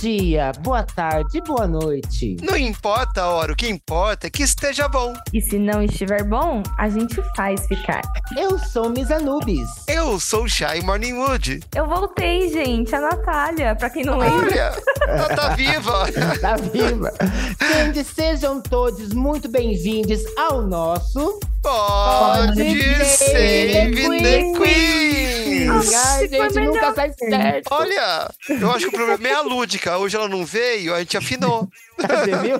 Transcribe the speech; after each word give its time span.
dia, 0.00 0.50
boa 0.60 0.82
tarde, 0.82 1.42
boa 1.42 1.68
noite. 1.68 2.34
Não 2.42 2.56
importa 2.56 3.20
a 3.20 3.28
hora, 3.28 3.52
o 3.52 3.56
que 3.56 3.68
importa 3.68 4.28
é 4.28 4.30
que 4.30 4.42
esteja 4.42 4.88
bom. 4.88 5.12
E 5.30 5.42
se 5.42 5.58
não 5.58 5.82
estiver 5.82 6.24
bom, 6.24 6.62
a 6.78 6.88
gente 6.88 7.20
faz 7.36 7.66
ficar. 7.66 8.00
Eu 8.34 8.58
sou 8.58 8.88
Miss 8.88 9.10
Anubis. 9.10 9.68
Eu 9.86 10.18
sou 10.18 10.44
o 10.44 10.48
Shy 10.48 10.80
Morningwood. 10.82 11.60
Eu 11.74 11.86
voltei, 11.86 12.48
gente, 12.48 12.94
a 12.94 13.00
Natália, 13.00 13.76
pra 13.76 13.90
quem 13.90 14.02
não 14.02 14.16
lembra. 14.16 14.38
Olha, 14.38 14.72
ela 15.06 15.28
tá 15.36 15.48
viva. 15.54 16.06
Tá 16.40 16.56
viva. 16.56 17.12
Gente, 17.60 18.02
sejam 18.04 18.62
todos 18.62 19.12
muito 19.12 19.48
bem-vindos 19.48 20.22
ao 20.38 20.62
nosso 20.62 21.38
Pode 21.62 23.04
save 23.04 23.92
the 24.22 24.42
Queen. 24.58 25.68
Ai, 25.70 26.28
Ficou 26.28 26.50
gente, 26.50 26.66
nunca 26.66 26.94
sai 26.94 27.12
certo. 27.12 27.68
Olha, 27.70 28.28
eu 28.48 28.70
acho 28.72 28.88
que 28.90 28.96
o 28.96 28.98
problema 28.98 29.28
é 29.28 29.32
a 29.34 29.40
lúdica. 29.42 29.98
Hoje 29.98 30.16
ela 30.16 30.28
não 30.28 30.44
veio, 30.44 30.94
a 30.94 30.98
gente 31.00 31.16
afinou. 31.16 31.68
Você 31.98 32.36
viu? 32.36 32.58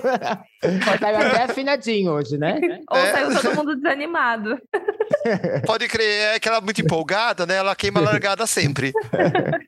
Saiu 0.99 1.17
até 1.17 1.43
afinadinho 1.43 2.11
hoje, 2.13 2.37
né? 2.37 2.59
Ou 2.89 2.97
É. 2.97 3.11
saiu 3.11 3.33
todo 3.41 3.55
mundo 3.55 3.75
desanimado. 3.75 4.57
Pode 5.65 5.87
crer, 5.87 6.35
é 6.35 6.39
que 6.39 6.47
ela 6.47 6.57
é 6.57 6.61
muito 6.61 6.81
empolgada, 6.81 7.45
né? 7.45 7.55
Ela 7.55 7.75
queima 7.75 7.99
a 7.99 8.03
largada 8.03 8.45
sempre. 8.47 8.91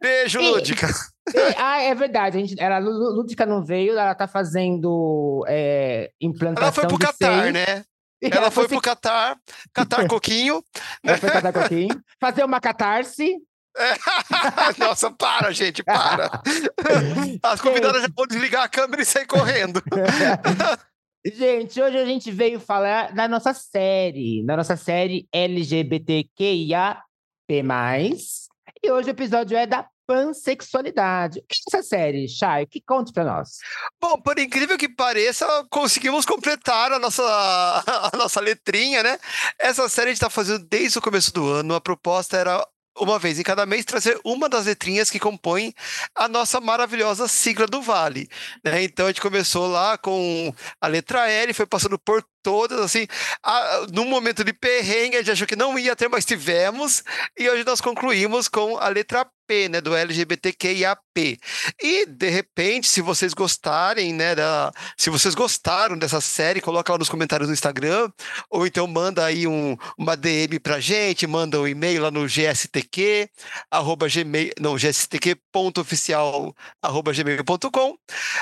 Beijo, 0.02 0.39
E- 0.39 0.50
lúdica. 0.52 0.88
E- 0.88 0.94
ah, 1.58 1.81
é 1.81 1.94
verdade. 1.95 2.38
A 2.38 2.39
gente, 2.41 2.55
ela, 2.61 2.80
Lúdica 2.80 3.45
não 3.45 3.63
veio, 3.63 3.94
ela 3.97 4.13
tá 4.16 4.27
fazendo 4.27 5.44
é, 5.47 6.09
implantação 6.22 6.63
Ela 6.66 6.72
foi 6.73 6.88
pro 6.88 6.97
de 7.00 7.05
Catar, 7.05 7.41
seio. 7.44 7.53
né? 7.53 7.84
E 8.23 8.30
Ela 8.36 8.50
foi 8.50 8.63
se- 8.63 8.70
pro 8.70 8.80
Catar, 8.82 9.38
Catar 9.73 10.08
Coquinho. 10.08 10.64
Ela 11.04 11.18
foi 11.18 11.30
catar 11.30 11.52
coquinho. 11.54 12.02
Fazer 12.20 12.44
uma 12.45 12.62
catarse. 12.62 13.36
Nossa, 14.77 15.12
para, 15.12 15.52
gente, 15.52 15.84
para. 15.84 16.41
As 17.44 17.59
convidadas 17.59 18.04
já 18.04 18.08
vão 18.16 18.25
desligar 18.28 18.64
a 18.64 18.70
câmera 18.70 19.02
e 19.02 19.06
sair 19.06 19.25
correndo. 19.25 19.81
Gente, 21.25 21.81
hoje 21.81 21.97
a 21.97 22.06
gente 22.06 22.31
veio 22.31 22.59
falar 22.59 23.14
da 23.14 23.28
nossa 23.28 23.53
série, 23.53 24.45
da 24.45 24.56
nossa 24.58 24.75
série 24.78 25.28
LGBTQIAP+. 25.34 27.02
E 28.84 28.92
hoje 28.92 29.09
o 29.09 29.12
episódio 29.12 29.58
é 29.58 29.66
da 29.66 29.88
pansexualidade. 30.06 31.40
O 31.40 31.44
que 31.48 31.56
é 31.56 31.78
essa 31.78 31.88
série, 31.88 32.28
Chay? 32.28 32.66
Que 32.66 32.82
conte 32.82 33.12
pra 33.12 33.23
nós. 33.23 33.58
Bom, 34.02 34.20
por 34.20 34.38
incrível 34.38 34.78
que 34.78 34.90
pareça, 34.90 35.46
conseguimos 35.70 36.26
completar 36.26 36.92
a 36.92 37.00
nossa, 37.00 37.23
a 38.14 38.18
nossa 38.18 38.40
letrinha, 38.40 39.04
né? 39.04 39.18
Essa 39.59 39.88
série 39.90 40.08
a 40.08 40.12
gente 40.12 40.18
está 40.18 40.30
fazendo 40.30 40.66
desde 40.66 40.98
o 40.98 41.02
começo 41.02 41.34
do 41.34 41.48
ano. 41.48 41.76
A 41.76 41.81
proposta 41.81 42.38
era, 42.38 42.66
uma 43.00 43.18
vez 43.18 43.40
em 43.40 43.44
cada 43.44 43.66
mês, 43.66 43.86
trazer 43.86 44.20
uma 44.24 44.48
das 44.48 44.66
letrinhas 44.66 45.09
que 45.09 45.20
compõem 45.20 45.74
a 46.16 46.28
nossa 46.28 46.59
maravilhosa 46.59 47.28
sigla 47.28 47.66
do 47.66 47.81
Vale. 47.81 48.30
Né? 48.64 48.84
Então 48.84 49.06
a 49.06 49.09
gente 49.09 49.22
começou 49.22 49.68
lá 49.68 49.98
com 49.98 50.54
a 50.80 50.88
letra 50.88 51.30
L, 51.30 51.54
foi 51.54 51.66
passando 51.66 51.98
por 51.98 52.24
todas, 52.44 52.80
assim. 52.80 53.08
A, 53.42 53.88
num 53.92 54.06
momento 54.06 54.44
de 54.44 54.54
perrengue, 54.54 55.16
a 55.16 55.20
gente 55.20 55.31
achou 55.31 55.48
que 55.48 55.56
não 55.56 55.80
ia 55.80 55.96
ter, 55.96 56.09
mas 56.09 56.26
tivemos. 56.26 57.04
E 57.38 57.50
hoje 57.50 57.64
nós 57.64 57.80
concluímos 57.80 58.48
com 58.48 58.78
a 58.78 58.90
letra 58.90 59.26
P, 59.47 59.69
né? 59.69 59.81
Do 59.81 59.95
LGBTQIAP. 59.95 61.39
E, 61.81 62.05
de 62.05 62.30
repente, 62.30 62.88
se 62.88 63.02
vocês 63.02 63.33
gostarem, 63.33 64.13
né, 64.13 64.35
da, 64.35 64.72
se 64.97 65.09
vocês 65.09 65.35
gostaram 65.35 65.97
dessa 65.97 66.19
série, 66.22 66.61
coloca 66.61 66.91
lá 66.91 66.97
nos 66.97 67.09
comentários 67.09 67.47
do 67.47 67.53
Instagram, 67.53 68.11
ou 68.50 68.66
então 68.66 68.88
manda 68.88 69.23
aí 69.25 69.47
um, 69.47 69.77
uma 69.97 70.16
DM 70.16 70.59
pra 70.59 70.80
gente, 70.80 71.27
manda 71.27 71.59
um 71.59 71.67
e-mail 71.67 72.02
lá 72.02 72.11
no 72.11 72.25
GSTQ, 72.25 73.30
arroba 73.69 74.08
gmail, 74.08 74.52
não, 74.59 74.75
gstq.oficial, 74.75 76.55
arroba 76.81 77.13
gmail.com, 77.13 77.97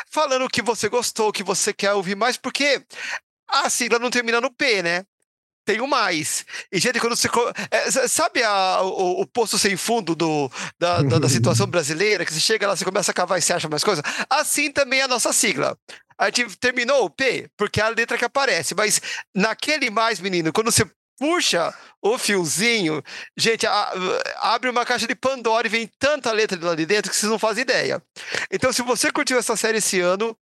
falando 0.09 0.49
que 0.49 0.61
você 0.61 0.89
gostou, 0.89 1.31
que 1.31 1.43
você 1.43 1.73
quer 1.73 1.93
ouvir 1.93 2.15
mais, 2.15 2.37
porque 2.37 2.83
a 3.47 3.69
sigla 3.69 3.99
não 3.99 4.09
termina 4.09 4.39
no 4.39 4.51
P, 4.51 4.81
né? 4.81 5.03
Tem 5.71 5.79
o 5.79 5.87
mais. 5.87 6.45
E, 6.69 6.77
gente, 6.79 6.99
quando 6.99 7.15
você. 7.15 7.29
é, 7.71 7.89
sabe 8.09 8.43
a- 8.43 8.81
o, 8.81 9.21
o 9.21 9.25
poço 9.25 9.57
sem 9.57 9.77
fundo 9.77 10.13
do, 10.13 10.51
da, 10.77 11.01
da, 11.01 11.17
da 11.19 11.29
situação 11.29 11.65
brasileira? 11.71 12.25
Que 12.25 12.33
você 12.33 12.41
chega 12.41 12.67
lá, 12.67 12.75
você 12.75 12.83
começa 12.83 13.11
a 13.11 13.13
cavar 13.13 13.39
e 13.39 13.41
você 13.41 13.53
acha 13.53 13.69
mais 13.69 13.81
coisas? 13.81 14.03
Assim 14.29 14.69
também 14.69 14.99
é 14.99 15.03
a 15.03 15.07
nossa 15.07 15.31
sigla. 15.31 15.77
A 16.17 16.25
gente 16.25 16.57
terminou 16.57 17.05
o 17.05 17.09
P, 17.09 17.47
porque 17.55 17.79
é 17.79 17.85
a 17.85 17.89
letra 17.89 18.17
que 18.17 18.25
aparece. 18.25 18.75
Mas 18.75 18.99
naquele 19.33 19.89
mais, 19.89 20.19
menino, 20.19 20.51
quando 20.51 20.69
você 20.73 20.85
puxa 21.17 21.73
o 22.01 22.17
fiozinho, 22.17 23.03
gente, 23.37 23.67
a- 23.67 23.93
abre 24.37 24.69
uma 24.69 24.85
caixa 24.85 25.05
de 25.07 25.15
Pandora 25.15 25.67
e 25.67 25.69
vem 25.69 25.89
tanta 25.99 26.31
letra 26.31 26.57
lá 26.61 26.75
de 26.75 26.85
dentro 26.85 27.11
que 27.11 27.15
vocês 27.17 27.29
não 27.31 27.37
fazem 27.39 27.61
ideia. 27.61 28.01
Então, 28.51 28.73
se 28.73 28.81
você 28.81 29.11
curtiu 29.11 29.37
essa 29.37 29.55
série 29.55 29.77
esse 29.77 29.99
ano, 29.99 30.35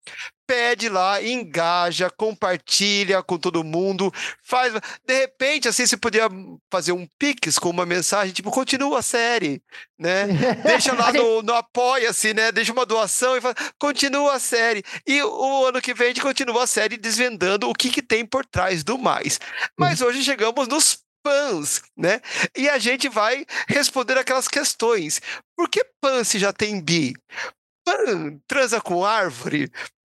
pede 0.47 0.89
lá, 0.89 1.21
engaja, 1.21 2.09
compartilha 2.09 3.21
com 3.21 3.37
todo 3.37 3.63
mundo, 3.63 4.11
faz. 4.43 4.73
De 5.05 5.13
repente, 5.19 5.67
assim, 5.67 5.85
você 5.85 5.95
podia 5.95 6.27
fazer 6.71 6.91
um 6.91 7.07
pix 7.19 7.59
com 7.59 7.69
uma 7.69 7.85
mensagem, 7.85 8.33
tipo, 8.33 8.49
continua 8.49 8.99
a 8.99 9.03
série, 9.03 9.61
né? 9.97 10.25
Deixa 10.63 10.93
lá 10.93 11.11
no, 11.13 11.41
no 11.43 11.53
apoia-se, 11.53 12.33
né? 12.33 12.51
Deixa 12.51 12.71
uma 12.73 12.85
doação 12.85 13.37
e 13.37 13.41
fala, 13.41 13.53
continua 13.77 14.33
a 14.33 14.39
série. 14.39 14.83
E 15.05 15.21
o 15.21 15.65
ano 15.65 15.81
que 15.81 15.93
vem 15.93 16.05
a 16.07 16.09
gente 16.09 16.21
continua 16.21 16.63
a 16.63 16.67
série 16.67 16.97
desvendando 16.97 17.69
o 17.69 17.73
que, 17.73 17.89
que 17.91 18.01
tem 18.01 18.25
por 18.25 18.45
trás 18.45 18.83
do 18.83 18.97
mais. 18.97 19.39
Mas 19.77 20.01
hoje 20.01 20.23
chegamos 20.23 20.67
nos 20.67 20.99
pãs, 21.23 21.81
né? 21.97 22.21
E 22.57 22.69
a 22.69 22.77
gente 22.77 23.07
vai 23.09 23.45
responder 23.67 24.17
aquelas 24.17 24.47
questões. 24.47 25.21
Por 25.57 25.69
que 25.69 25.83
pan 26.01 26.23
se 26.23 26.39
já 26.39 26.51
tem 26.53 26.81
bi? 26.81 27.13
Pan 27.85 28.39
transa 28.47 28.79
com 28.81 29.03
árvore? 29.05 29.71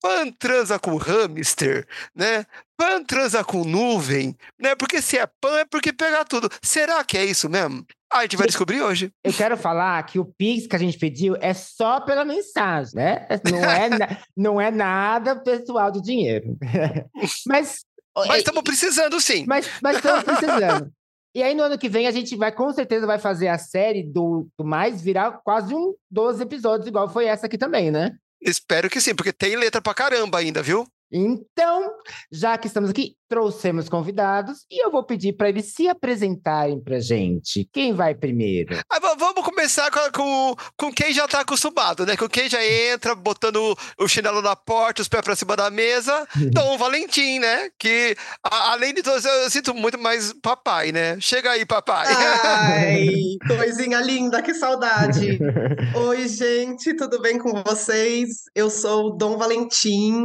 Pan 0.02 0.30
transa 0.32 0.78
com 0.78 0.96
hamster, 0.96 1.86
né? 2.14 2.46
Pan 2.78 3.04
transa 3.04 3.44
com 3.44 3.64
nuvem, 3.64 4.34
né? 4.58 4.74
Porque 4.74 5.02
se 5.02 5.18
é 5.18 5.26
pan 5.26 5.58
é 5.58 5.64
porque 5.66 5.92
pega 5.92 6.24
tudo. 6.24 6.48
Será 6.62 7.04
que 7.04 7.18
é 7.18 7.24
isso 7.24 7.50
mesmo? 7.50 7.84
Ah, 8.12 8.18
a 8.20 8.22
gente 8.22 8.36
vai 8.38 8.46
descobrir 8.46 8.80
hoje. 8.80 9.12
Eu 9.22 9.32
quero 9.32 9.56
falar 9.56 10.02
que 10.04 10.18
o 10.18 10.24
Pix 10.24 10.66
que 10.66 10.74
a 10.74 10.78
gente 10.78 10.98
pediu 10.98 11.36
é 11.40 11.52
só 11.54 12.00
pela 12.00 12.24
mensagem, 12.24 12.94
né? 12.96 13.28
Não 13.48 13.62
é, 13.70 13.88
na- 13.90 14.18
não 14.36 14.60
é 14.60 14.70
nada 14.70 15.36
pessoal 15.36 15.92
de 15.92 16.00
dinheiro. 16.00 16.56
Mas. 17.46 17.84
Mas 18.16 18.38
estamos 18.38 18.62
precisando 18.62 19.20
sim. 19.20 19.44
Mas, 19.46 19.68
mas 19.82 19.96
estamos 19.96 20.22
precisando. 20.24 20.92
E 21.34 21.42
aí, 21.42 21.54
no 21.54 21.62
ano 21.62 21.78
que 21.78 21.88
vem, 21.88 22.08
a 22.08 22.10
gente 22.10 22.34
vai, 22.36 22.50
com 22.50 22.72
certeza, 22.72 23.06
vai 23.06 23.18
fazer 23.18 23.48
a 23.48 23.58
série 23.58 24.02
do, 24.02 24.48
do 24.58 24.64
mais 24.64 25.00
virar 25.00 25.40
quase 25.44 25.72
um 25.72 25.94
12 26.10 26.42
episódios, 26.42 26.88
igual 26.88 27.08
foi 27.08 27.26
essa 27.26 27.46
aqui 27.46 27.56
também, 27.56 27.90
né? 27.90 28.16
Espero 28.40 28.90
que 28.90 29.00
sim, 29.00 29.14
porque 29.14 29.32
tem 29.32 29.54
letra 29.54 29.80
pra 29.80 29.94
caramba 29.94 30.38
ainda, 30.38 30.62
viu? 30.62 30.86
Então, 31.12 31.90
já 32.32 32.56
que 32.58 32.66
estamos 32.66 32.90
aqui, 32.90 33.14
trouxemos 33.28 33.88
convidados 33.88 34.64
e 34.70 34.84
eu 34.84 34.90
vou 34.90 35.04
pedir 35.04 35.32
para 35.34 35.48
eles 35.48 35.72
se 35.72 35.88
apresentarem 35.88 36.80
pra 36.82 36.98
gente. 36.98 37.68
Quem 37.72 37.92
vai 37.92 38.12
primeiro? 38.14 38.76
Ah, 38.90 38.98
va- 38.98 39.14
vamos 39.14 39.44
começar 39.44 39.88
com, 39.90 40.00
com, 40.12 40.56
com 40.76 40.92
quem 40.92 41.12
já 41.12 41.28
tá 41.28 41.40
acostumado, 41.40 42.04
né? 42.04 42.16
Com 42.16 42.28
quem 42.28 42.48
já 42.48 42.64
entra 42.64 43.14
botando 43.14 43.76
o, 43.98 44.08
chinelo 44.08 44.42
na 44.42 44.56
porta, 44.56 45.00
os 45.02 45.08
pés 45.08 45.22
pra 45.22 45.36
cima 45.36 45.54
da 45.56 45.70
mesa. 45.70 46.26
Dom 46.52 46.76
Valentim, 46.76 47.38
né? 47.38 47.70
Que, 47.78 48.16
a- 48.42 48.72
além 48.72 48.92
de 48.94 49.02
todos, 49.02 49.24
eu 49.24 49.48
sinto 49.50 49.72
muito 49.74 49.98
mais 49.98 50.32
papai, 50.42 50.90
né? 50.90 51.16
Chega 51.20 51.52
aí, 51.52 51.64
papai. 51.64 52.06
Ai, 52.08 53.06
coisinha 53.46 54.00
linda, 54.00 54.42
que 54.42 54.54
saudade. 54.54 55.38
Oi, 55.94 56.26
gente, 56.28 56.94
tudo 56.96 57.20
bem 57.20 57.38
com 57.38 57.62
vocês? 57.64 58.28
Eu 58.54 58.68
sou 58.70 59.06
o 59.06 59.10
Dom 59.10 59.36
Valentim, 59.38 60.24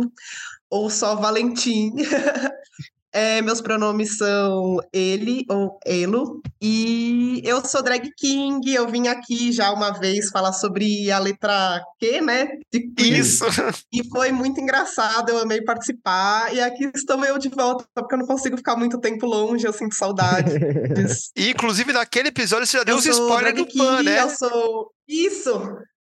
ou 0.75 0.89
só 0.89 1.15
Valentim. 1.15 1.93
É, 3.17 3.41
meus 3.41 3.61
pronomes 3.61 4.17
são 4.17 4.77
ele 4.91 5.45
ou 5.49 5.79
elo, 5.85 6.41
e 6.61 7.41
eu 7.45 7.63
sou 7.63 7.81
drag 7.81 8.11
king. 8.17 8.73
Eu 8.73 8.89
vim 8.89 9.07
aqui 9.07 9.53
já 9.53 9.71
uma 9.71 9.97
vez 9.97 10.29
falar 10.31 10.51
sobre 10.51 11.09
a 11.09 11.17
letra 11.17 11.81
Q, 11.97 12.19
né? 12.19 12.45
de 12.73 12.91
Isso. 12.99 13.45
E 13.89 14.05
foi 14.09 14.33
muito 14.33 14.59
engraçado, 14.59 15.29
eu 15.29 15.37
amei 15.37 15.61
participar. 15.61 16.53
E 16.53 16.59
aqui 16.59 16.91
estou 16.93 17.23
eu 17.23 17.37
de 17.37 17.47
volta, 17.47 17.85
porque 17.95 18.15
eu 18.15 18.19
não 18.19 18.27
consigo 18.27 18.57
ficar 18.57 18.75
muito 18.75 18.99
tempo 18.99 19.25
longe, 19.25 19.65
eu 19.65 19.71
sinto 19.71 19.95
saudade. 19.95 20.51
E, 21.37 21.51
inclusive, 21.51 21.93
naquele 21.93 22.27
episódio 22.27 22.67
você 22.67 22.79
já 22.79 22.83
deu 22.83 22.95
Eu 22.95 22.99
os 22.99 23.05
spoilers 23.05 23.55
do 23.55 23.65
Pan, 23.77 24.03
né? 24.03 24.21
Eu 24.21 24.29
sou. 24.29 24.91
Isso! 25.07 25.53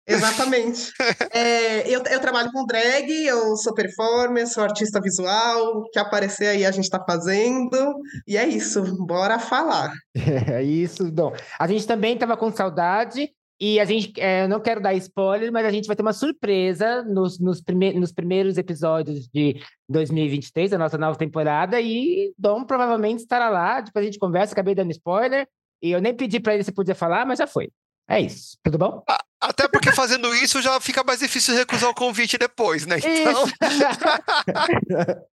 Exatamente. 0.06 0.92
É, 1.34 1.88
eu, 1.88 2.02
eu 2.02 2.20
trabalho 2.20 2.52
com 2.52 2.66
drag, 2.66 3.10
eu 3.24 3.56
sou 3.56 3.72
performer, 3.72 4.46
sou 4.46 4.62
artista 4.62 5.00
visual, 5.00 5.78
o 5.78 5.90
que 5.90 5.98
aparecer 5.98 6.48
aí 6.48 6.66
a 6.66 6.70
gente 6.70 6.90
tá 6.90 7.02
fazendo. 7.02 7.94
E 8.26 8.36
é 8.36 8.46
isso, 8.46 8.82
bora 9.06 9.38
falar. 9.38 9.92
É 10.52 10.62
isso, 10.62 11.10
Dom. 11.10 11.32
A 11.58 11.66
gente 11.66 11.86
também 11.86 12.14
estava 12.14 12.36
com 12.36 12.52
saudade 12.52 13.30
e 13.64 13.78
a 13.78 13.84
gente, 13.84 14.20
é, 14.20 14.42
eu 14.42 14.48
não 14.48 14.60
quero 14.60 14.80
dar 14.80 14.92
spoiler, 14.94 15.52
mas 15.52 15.64
a 15.64 15.70
gente 15.70 15.86
vai 15.86 15.94
ter 15.94 16.02
uma 16.02 16.12
surpresa 16.12 17.02
nos, 17.04 17.38
nos, 17.38 17.60
prime 17.60 17.92
nos 17.92 18.12
primeiros 18.12 18.58
episódios 18.58 19.28
de 19.28 19.62
2023, 19.88 20.72
da 20.72 20.78
nossa 20.78 20.98
nova 20.98 21.16
temporada, 21.16 21.80
e 21.80 22.34
Dom 22.36 22.64
provavelmente 22.64 23.20
estará 23.20 23.48
lá, 23.48 23.80
depois 23.80 24.02
a 24.02 24.06
gente 24.06 24.18
conversa, 24.18 24.52
acabei 24.52 24.74
dando 24.74 24.90
spoiler, 24.90 25.46
e 25.80 25.92
eu 25.92 26.00
nem 26.00 26.12
pedi 26.12 26.40
para 26.40 26.54
ele 26.54 26.64
se 26.64 26.72
podia 26.72 26.94
falar, 26.94 27.24
mas 27.24 27.38
já 27.38 27.46
foi. 27.46 27.70
É 28.08 28.20
isso, 28.20 28.58
tudo 28.64 28.78
bom? 28.78 29.04
Até 29.42 29.66
porque 29.66 29.90
fazendo 29.90 30.32
isso 30.34 30.62
já 30.62 30.80
fica 30.80 31.02
mais 31.02 31.18
difícil 31.18 31.54
recusar 31.56 31.90
o 31.90 31.94
convite 31.94 32.38
depois, 32.38 32.86
né? 32.86 32.96
Então, 32.98 33.44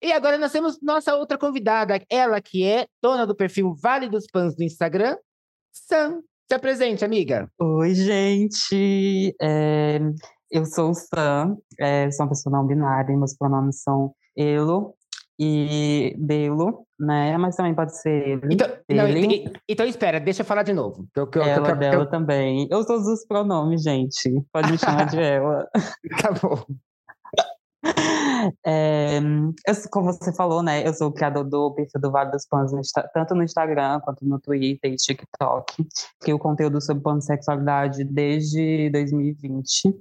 E 0.00 0.12
agora 0.12 0.38
nós 0.38 0.52
temos 0.52 0.80
nossa 0.80 1.14
outra 1.14 1.36
convidada, 1.36 2.00
ela 2.08 2.40
que 2.40 2.64
é 2.64 2.86
dona 3.02 3.26
do 3.26 3.34
perfil 3.34 3.74
Vale 3.74 4.08
dos 4.08 4.26
Pães 4.26 4.54
do 4.56 4.62
Instagram, 4.62 5.16
Sam. 5.72 6.22
Se 6.50 6.54
apresente, 6.54 7.04
amiga. 7.04 7.48
Oi, 7.58 7.94
gente. 7.94 9.34
É, 9.40 9.98
eu 10.50 10.66
sou 10.66 10.90
o 10.90 10.94
Sam, 10.94 11.56
é, 11.78 12.10
sou 12.10 12.26
uma 12.26 12.30
pessoa 12.30 12.52
não 12.58 12.66
binária, 12.66 13.16
meus 13.16 13.36
pronomes 13.36 13.82
são 13.82 14.14
Elo 14.36 14.94
e 15.44 16.14
Belo, 16.18 16.86
né? 16.98 17.36
Mas 17.36 17.56
também 17.56 17.74
pode 17.74 17.96
ser 18.00 18.28
ele, 18.28 18.48
Então, 18.54 18.68
não, 18.88 19.08
ele, 19.08 19.26
e- 19.34 19.52
então 19.68 19.84
espera, 19.86 20.20
deixa 20.20 20.42
eu 20.42 20.46
falar 20.46 20.62
de 20.62 20.72
novo. 20.72 21.06
Eu- 21.16 21.28
ela, 21.42 21.70
eu- 21.70 21.76
dela 21.76 22.06
também. 22.06 22.68
Eu 22.70 22.82
sou 22.84 22.96
os 22.96 23.26
pronomes, 23.26 23.82
gente. 23.82 24.30
Pode 24.52 24.70
me 24.70 24.78
chamar 24.78 25.06
de 25.06 25.18
ela. 25.20 25.68
Tá 26.20 26.30
bom. 26.40 26.64
É, 28.66 29.18
eu, 29.18 29.90
como 29.90 30.06
você 30.12 30.32
falou, 30.32 30.62
né? 30.62 30.86
Eu 30.86 30.92
sou 30.94 31.08
o 31.08 31.12
criador 31.12 31.44
do 31.44 31.72
perfil 31.74 32.00
do 32.00 32.10
Vale 32.10 32.30
dos 32.30 32.46
Panos, 32.46 32.72
no 32.72 32.80
tanto 33.14 33.34
no 33.34 33.42
Instagram 33.42 34.00
quanto 34.00 34.24
no 34.24 34.38
Twitter 34.40 34.92
e 34.92 34.96
TikTok. 34.96 35.86
Crio 36.20 36.38
conteúdo 36.38 36.80
sobre 36.80 37.02
pansexualidade 37.02 38.04
desde 38.04 38.90
2020, 38.90 39.94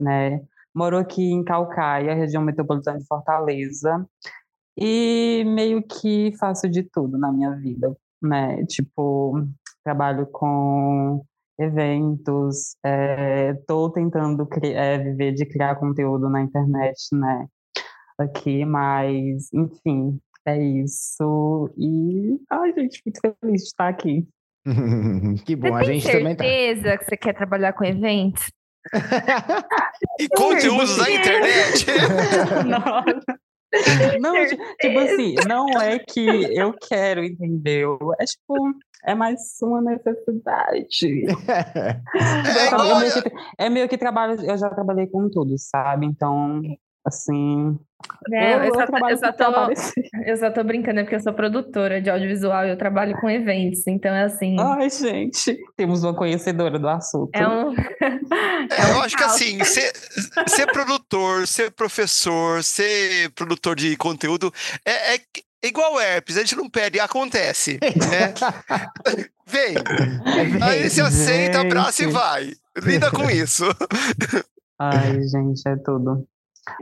né? 0.00 0.40
Moro 0.74 0.98
aqui 0.98 1.22
em 1.32 1.42
Calcaia, 1.42 2.14
região 2.14 2.42
metropolitana 2.42 2.98
de 2.98 3.06
Fortaleza, 3.06 4.06
e 4.76 5.44
meio 5.46 5.82
que 5.82 6.32
faço 6.38 6.68
de 6.68 6.82
tudo 6.82 7.16
na 7.18 7.32
minha 7.32 7.50
vida, 7.56 7.96
né? 8.22 8.64
Tipo, 8.66 9.46
trabalho 9.84 10.26
com 10.26 11.24
eventos, 11.58 12.76
estou 13.58 13.90
tentando 13.90 14.44
cri- 14.46 14.74
eh, 14.74 14.98
viver 14.98 15.32
de 15.32 15.46
criar 15.46 15.76
conteúdo 15.76 16.28
na 16.28 16.42
internet, 16.42 16.98
né? 17.12 17.46
Aqui, 18.18 18.64
mas, 18.64 19.52
enfim, 19.52 20.18
é 20.46 20.62
isso. 20.62 21.70
E, 21.76 22.38
ai, 22.50 22.72
gente, 22.74 23.02
muito 23.04 23.20
feliz 23.20 23.62
de 23.62 23.68
estar 23.68 23.88
aqui. 23.88 24.26
que 25.46 25.56
Você 25.56 25.70
bom, 25.70 25.74
a 25.76 25.84
tem 25.84 26.00
gente 26.00 26.12
também 26.12 26.36
tá. 26.36 26.44
certeza 26.44 26.98
que 26.98 27.04
você 27.04 27.16
quer 27.16 27.34
trabalhar 27.34 27.72
com 27.72 27.84
eventos? 27.84 28.50
e 30.20 30.28
conteúdos 30.28 30.96
na 30.98 31.10
internet. 31.10 31.86
Não, 34.20 34.32
ti- 34.46 34.58
tipo 34.80 34.98
assim, 34.98 35.34
não 35.46 35.80
é 35.80 35.98
que 35.98 36.20
eu 36.56 36.72
quero, 36.72 37.24
entendeu? 37.24 37.98
É 38.18 38.24
tipo, 38.24 38.54
é 39.04 39.14
mais 39.14 39.40
uma 39.62 39.80
necessidade. 39.80 41.26
É 42.16 42.66
é, 42.68 42.98
meio 42.98 43.12
que, 43.12 43.32
é 43.58 43.70
meio 43.70 43.88
que 43.88 43.98
trabalho, 43.98 44.40
eu 44.44 44.56
já 44.56 44.68
trabalhei 44.70 45.06
com 45.06 45.28
tudo, 45.28 45.54
sabe? 45.58 46.06
Então, 46.06 46.60
assim, 47.04 47.78
Né? 48.28 48.54
eu, 48.54 48.64
Eu, 48.64 48.74
só, 48.74 49.08
eu, 49.08 49.18
só 49.18 49.32
tô, 49.32 49.44
eu 50.26 50.36
só 50.36 50.50
tô 50.50 50.64
brincando, 50.64 51.00
é 51.00 51.02
porque 51.02 51.16
eu 51.16 51.20
sou 51.20 51.32
produtora 51.32 52.00
de 52.00 52.10
audiovisual 52.10 52.66
e 52.66 52.70
eu 52.70 52.76
trabalho 52.76 53.16
com 53.20 53.30
eventos. 53.30 53.86
Então, 53.86 54.14
é 54.14 54.24
assim. 54.24 54.56
Ai, 54.58 54.90
gente, 54.90 55.56
temos 55.76 56.02
uma 56.02 56.14
conhecedora 56.14 56.78
do 56.78 56.88
assunto. 56.88 57.30
É 57.34 57.46
um. 57.46 57.72
É, 57.72 58.92
eu 58.92 59.00
acho 59.02 59.16
que 59.16 59.24
assim, 59.24 59.62
ser, 59.64 59.92
ser 60.46 60.66
produtor, 60.66 61.46
ser 61.46 61.70
professor, 61.70 62.62
ser 62.62 63.30
produtor 63.30 63.76
de 63.76 63.96
conteúdo 63.96 64.52
é, 64.84 65.14
é 65.14 65.20
igual 65.64 66.00
herpes, 66.00 66.36
a 66.36 66.40
gente 66.40 66.56
não 66.56 66.68
pede, 66.68 67.00
acontece. 67.00 67.78
Né? 67.82 68.34
Vem, 69.46 69.76
aí 70.62 70.90
você 70.90 71.00
aceita, 71.00 71.60
abraça 71.60 72.02
e 72.02 72.06
vai. 72.06 72.52
Lida 72.82 73.10
com 73.10 73.30
isso. 73.30 73.64
Ai, 74.78 75.22
gente, 75.22 75.62
é 75.66 75.76
tudo. 75.76 76.26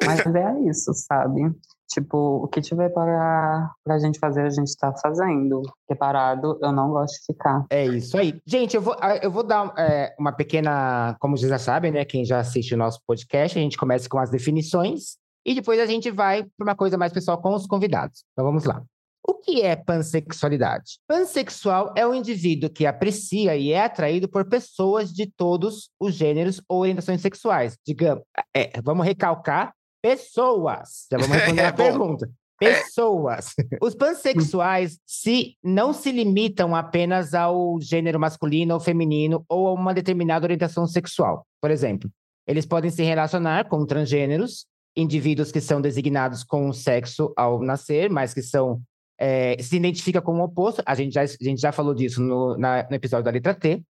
Mas 0.04 0.20
é 0.26 0.60
isso, 0.68 0.92
sabe? 0.94 1.52
Tipo, 1.88 2.44
o 2.44 2.48
que 2.48 2.60
tiver 2.60 2.88
para 2.88 3.70
a 3.86 3.98
gente 3.98 4.18
fazer, 4.18 4.42
a 4.42 4.50
gente 4.50 4.74
tá 4.76 4.92
fazendo. 5.00 5.62
Porque 5.62 5.98
parado, 5.98 6.58
eu 6.62 6.72
não 6.72 6.90
gosto 6.90 7.14
de 7.20 7.26
ficar. 7.26 7.66
É 7.70 7.84
isso 7.84 8.16
aí. 8.16 8.40
Gente, 8.46 8.74
eu 8.74 8.82
vou, 8.82 8.96
ah, 9.00 9.16
eu 9.16 9.30
vou 9.30 9.42
dar 9.42 9.72
é, 9.76 10.14
uma 10.18 10.32
pequena. 10.32 11.14
Como 11.20 11.36
vocês 11.36 11.50
já 11.50 11.58
sabem, 11.58 11.92
né? 11.92 12.04
Quem 12.04 12.24
já 12.24 12.38
assiste 12.38 12.74
o 12.74 12.78
nosso 12.78 13.00
podcast, 13.06 13.58
a 13.58 13.62
gente 13.62 13.76
começa 13.76 14.08
com 14.08 14.18
as 14.18 14.30
definições 14.30 15.18
e 15.46 15.54
depois 15.54 15.78
a 15.78 15.86
gente 15.86 16.10
vai 16.10 16.42
para 16.42 16.64
uma 16.64 16.74
coisa 16.74 16.96
mais 16.96 17.12
pessoal 17.12 17.40
com 17.40 17.54
os 17.54 17.66
convidados. 17.66 18.24
Então 18.32 18.44
vamos 18.44 18.64
lá. 18.64 18.82
O 19.26 19.34
que 19.34 19.62
é 19.62 19.74
pansexualidade? 19.74 20.98
Pansexual 21.08 21.94
é 21.96 22.06
um 22.06 22.12
indivíduo 22.14 22.68
que 22.68 22.84
aprecia 22.84 23.56
e 23.56 23.72
é 23.72 23.82
atraído 23.82 24.28
por 24.28 24.44
pessoas 24.46 25.10
de 25.12 25.26
todos 25.26 25.88
os 25.98 26.14
gêneros 26.14 26.60
ou 26.68 26.80
orientações 26.80 27.20
sexuais. 27.22 27.76
Digamos, 27.86 28.22
é, 28.54 28.70
vamos 28.82 29.06
recalcar 29.06 29.72
pessoas. 30.02 31.06
Já 31.10 31.16
vamos 31.18 31.34
responder 31.36 31.62
É, 31.62 31.66
a 31.66 31.70
bom. 31.72 31.76
pergunta. 31.76 32.30
Pessoas. 32.58 33.54
Os 33.82 33.94
pansexuais 33.94 34.98
se, 35.06 35.56
não 35.62 35.92
se 35.92 36.12
limitam 36.12 36.74
apenas 36.76 37.34
ao 37.34 37.80
gênero 37.80 38.20
masculino 38.20 38.74
ou 38.74 38.80
feminino 38.80 39.44
ou 39.48 39.68
a 39.68 39.72
uma 39.72 39.92
determinada 39.94 40.44
orientação 40.46 40.86
sexual. 40.86 41.46
Por 41.60 41.70
exemplo, 41.70 42.10
eles 42.46 42.64
podem 42.66 42.90
se 42.90 43.02
relacionar 43.02 43.68
com 43.68 43.84
transgêneros, 43.86 44.66
indivíduos 44.96 45.50
que 45.50 45.60
são 45.60 45.80
designados 45.80 46.44
com 46.44 46.68
o 46.68 46.72
sexo 46.74 47.32
ao 47.36 47.60
nascer, 47.60 48.08
mas 48.10 48.32
que 48.32 48.42
são 48.42 48.80
é, 49.18 49.56
se 49.62 49.76
identifica 49.76 50.20
com 50.20 50.38
o 50.38 50.44
oposto. 50.44 50.82
A 50.86 50.94
gente 50.94 51.12
já, 51.12 51.22
a 51.22 51.26
gente 51.26 51.60
já 51.60 51.72
falou 51.72 51.94
disso 51.94 52.20
no, 52.22 52.56
na- 52.56 52.86
no 52.88 52.96
episódio 52.96 53.24
da 53.24 53.30
letra 53.30 53.54
T. 53.54 53.82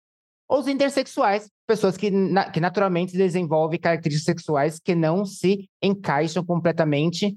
Ou 0.49 0.59
os 0.59 0.67
intersexuais, 0.67 1.49
pessoas 1.65 1.95
que, 1.97 2.11
na- 2.11 2.49
que 2.49 2.59
naturalmente 2.59 3.15
desenvolvem 3.17 3.79
características 3.79 4.25
sexuais 4.25 4.79
que 4.79 4.93
não 4.93 5.25
se 5.25 5.67
encaixam 5.81 6.43
completamente 6.45 7.35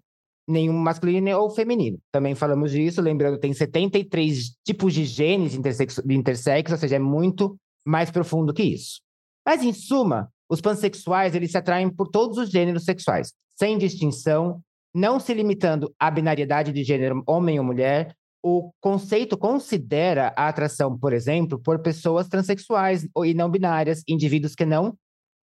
nenhum 0.48 0.74
masculino 0.78 1.36
ou 1.38 1.50
feminino. 1.50 1.98
Também 2.12 2.34
falamos 2.34 2.70
disso, 2.70 3.00
lembrando, 3.00 3.38
tem 3.38 3.52
73 3.52 4.54
tipos 4.64 4.94
de 4.94 5.04
genes 5.04 5.54
intersexo, 5.54 6.06
de 6.06 6.14
intersexo, 6.14 6.74
ou 6.74 6.78
seja, 6.78 6.96
é 6.96 7.00
muito 7.00 7.56
mais 7.84 8.10
profundo 8.10 8.52
que 8.54 8.62
isso. 8.62 9.00
Mas, 9.44 9.62
em 9.62 9.72
suma, 9.72 10.28
os 10.48 10.60
pansexuais, 10.60 11.34
eles 11.34 11.50
se 11.50 11.58
atraem 11.58 11.88
por 11.88 12.08
todos 12.08 12.38
os 12.38 12.50
gêneros 12.50 12.84
sexuais, 12.84 13.32
sem 13.58 13.78
distinção, 13.78 14.60
não 14.96 15.20
se 15.20 15.34
limitando 15.34 15.94
à 16.00 16.10
binariedade 16.10 16.72
de 16.72 16.82
gênero 16.82 17.22
homem 17.26 17.58
ou 17.58 17.64
mulher. 17.64 18.16
O 18.42 18.70
conceito 18.80 19.36
considera 19.36 20.32
a 20.34 20.48
atração, 20.48 20.96
por 20.96 21.12
exemplo, 21.12 21.58
por 21.58 21.80
pessoas 21.80 22.28
transexuais 22.28 23.06
e 23.24 23.34
não 23.34 23.50
binárias, 23.50 24.02
indivíduos 24.08 24.54
que 24.54 24.64
não 24.64 24.96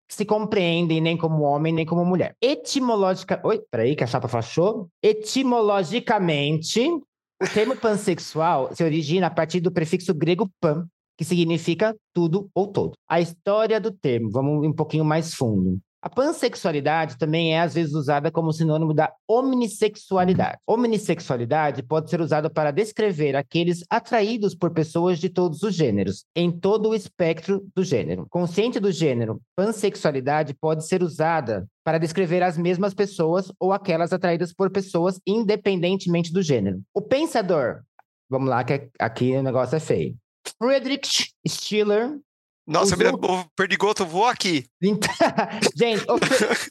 se 0.10 0.26
compreendem 0.26 1.00
nem 1.00 1.16
como 1.16 1.44
homem 1.44 1.72
nem 1.72 1.86
como 1.86 2.04
mulher. 2.04 2.36
Etimológica. 2.42 3.40
Oi, 3.44 3.62
peraí, 3.70 3.96
que 3.96 4.04
a 4.04 4.08
chapa 4.08 4.28
fechou. 4.28 4.90
Etimologicamente, 5.04 6.90
o 6.90 7.48
termo 7.54 7.76
pansexual 7.76 8.74
se 8.74 8.84
origina 8.84 9.28
a 9.28 9.32
partir 9.32 9.60
do 9.60 9.72
prefixo 9.72 10.16
grego 10.16 10.50
pan, 10.60 10.88
que 11.16 11.24
significa 11.24 11.96
tudo 12.12 12.50
ou 12.56 12.68
todo. 12.68 12.94
A 13.08 13.22
história 13.22 13.80
do 13.80 13.92
termo, 13.92 14.32
vamos 14.32 14.66
um 14.66 14.74
pouquinho 14.74 15.06
mais 15.06 15.36
fundo. 15.36 15.80
A 16.04 16.10
pansexualidade 16.10 17.18
também 17.18 17.56
é 17.56 17.62
às 17.62 17.76
vezes 17.76 17.94
usada 17.94 18.30
como 18.30 18.52
sinônimo 18.52 18.94
da 18.94 19.14
omnissexualidade. 19.26 20.58
Omnissexualidade 20.68 21.82
pode 21.82 22.10
ser 22.10 22.20
usada 22.20 22.50
para 22.50 22.72
descrever 22.72 23.38
aqueles 23.38 23.86
atraídos 23.90 24.54
por 24.54 24.72
pessoas 24.72 25.18
de 25.18 25.30
todos 25.30 25.64
os 25.64 25.74
gêneros, 25.74 26.26
em 26.36 26.52
todo 26.52 26.90
o 26.90 26.94
espectro 26.94 27.66
do 27.74 27.86
gênero. 27.86 28.28
Consciente 28.30 28.82
do 28.82 28.92
gênero, 28.92 29.40
pansexualidade 29.56 30.54
pode 30.54 30.86
ser 30.86 31.02
usada 31.02 31.66
para 31.86 31.98
descrever 31.98 32.44
as 32.44 32.58
mesmas 32.58 32.94
pessoas 32.94 33.50
ou 33.58 33.72
aquelas 33.72 34.12
atraídas 34.12 34.52
por 34.52 34.70
pessoas 34.70 35.22
independentemente 35.26 36.34
do 36.34 36.42
gênero. 36.42 36.82
O 36.94 37.02
pensador, 37.02 37.82
vamos 38.30 38.50
lá 38.50 38.62
que 38.66 38.90
aqui 39.00 39.38
o 39.38 39.42
negócio 39.42 39.78
é 39.78 39.80
feio. 39.80 40.18
Friedrich 40.62 41.32
Schiller 41.48 42.20
Nossa, 42.66 42.96
Os 42.96 43.02
outros- 43.12 43.46
perdigoto 43.56 44.06
voou 44.06 44.26
aqui. 44.28 44.66
então, 44.82 45.10
gente, 45.76 46.04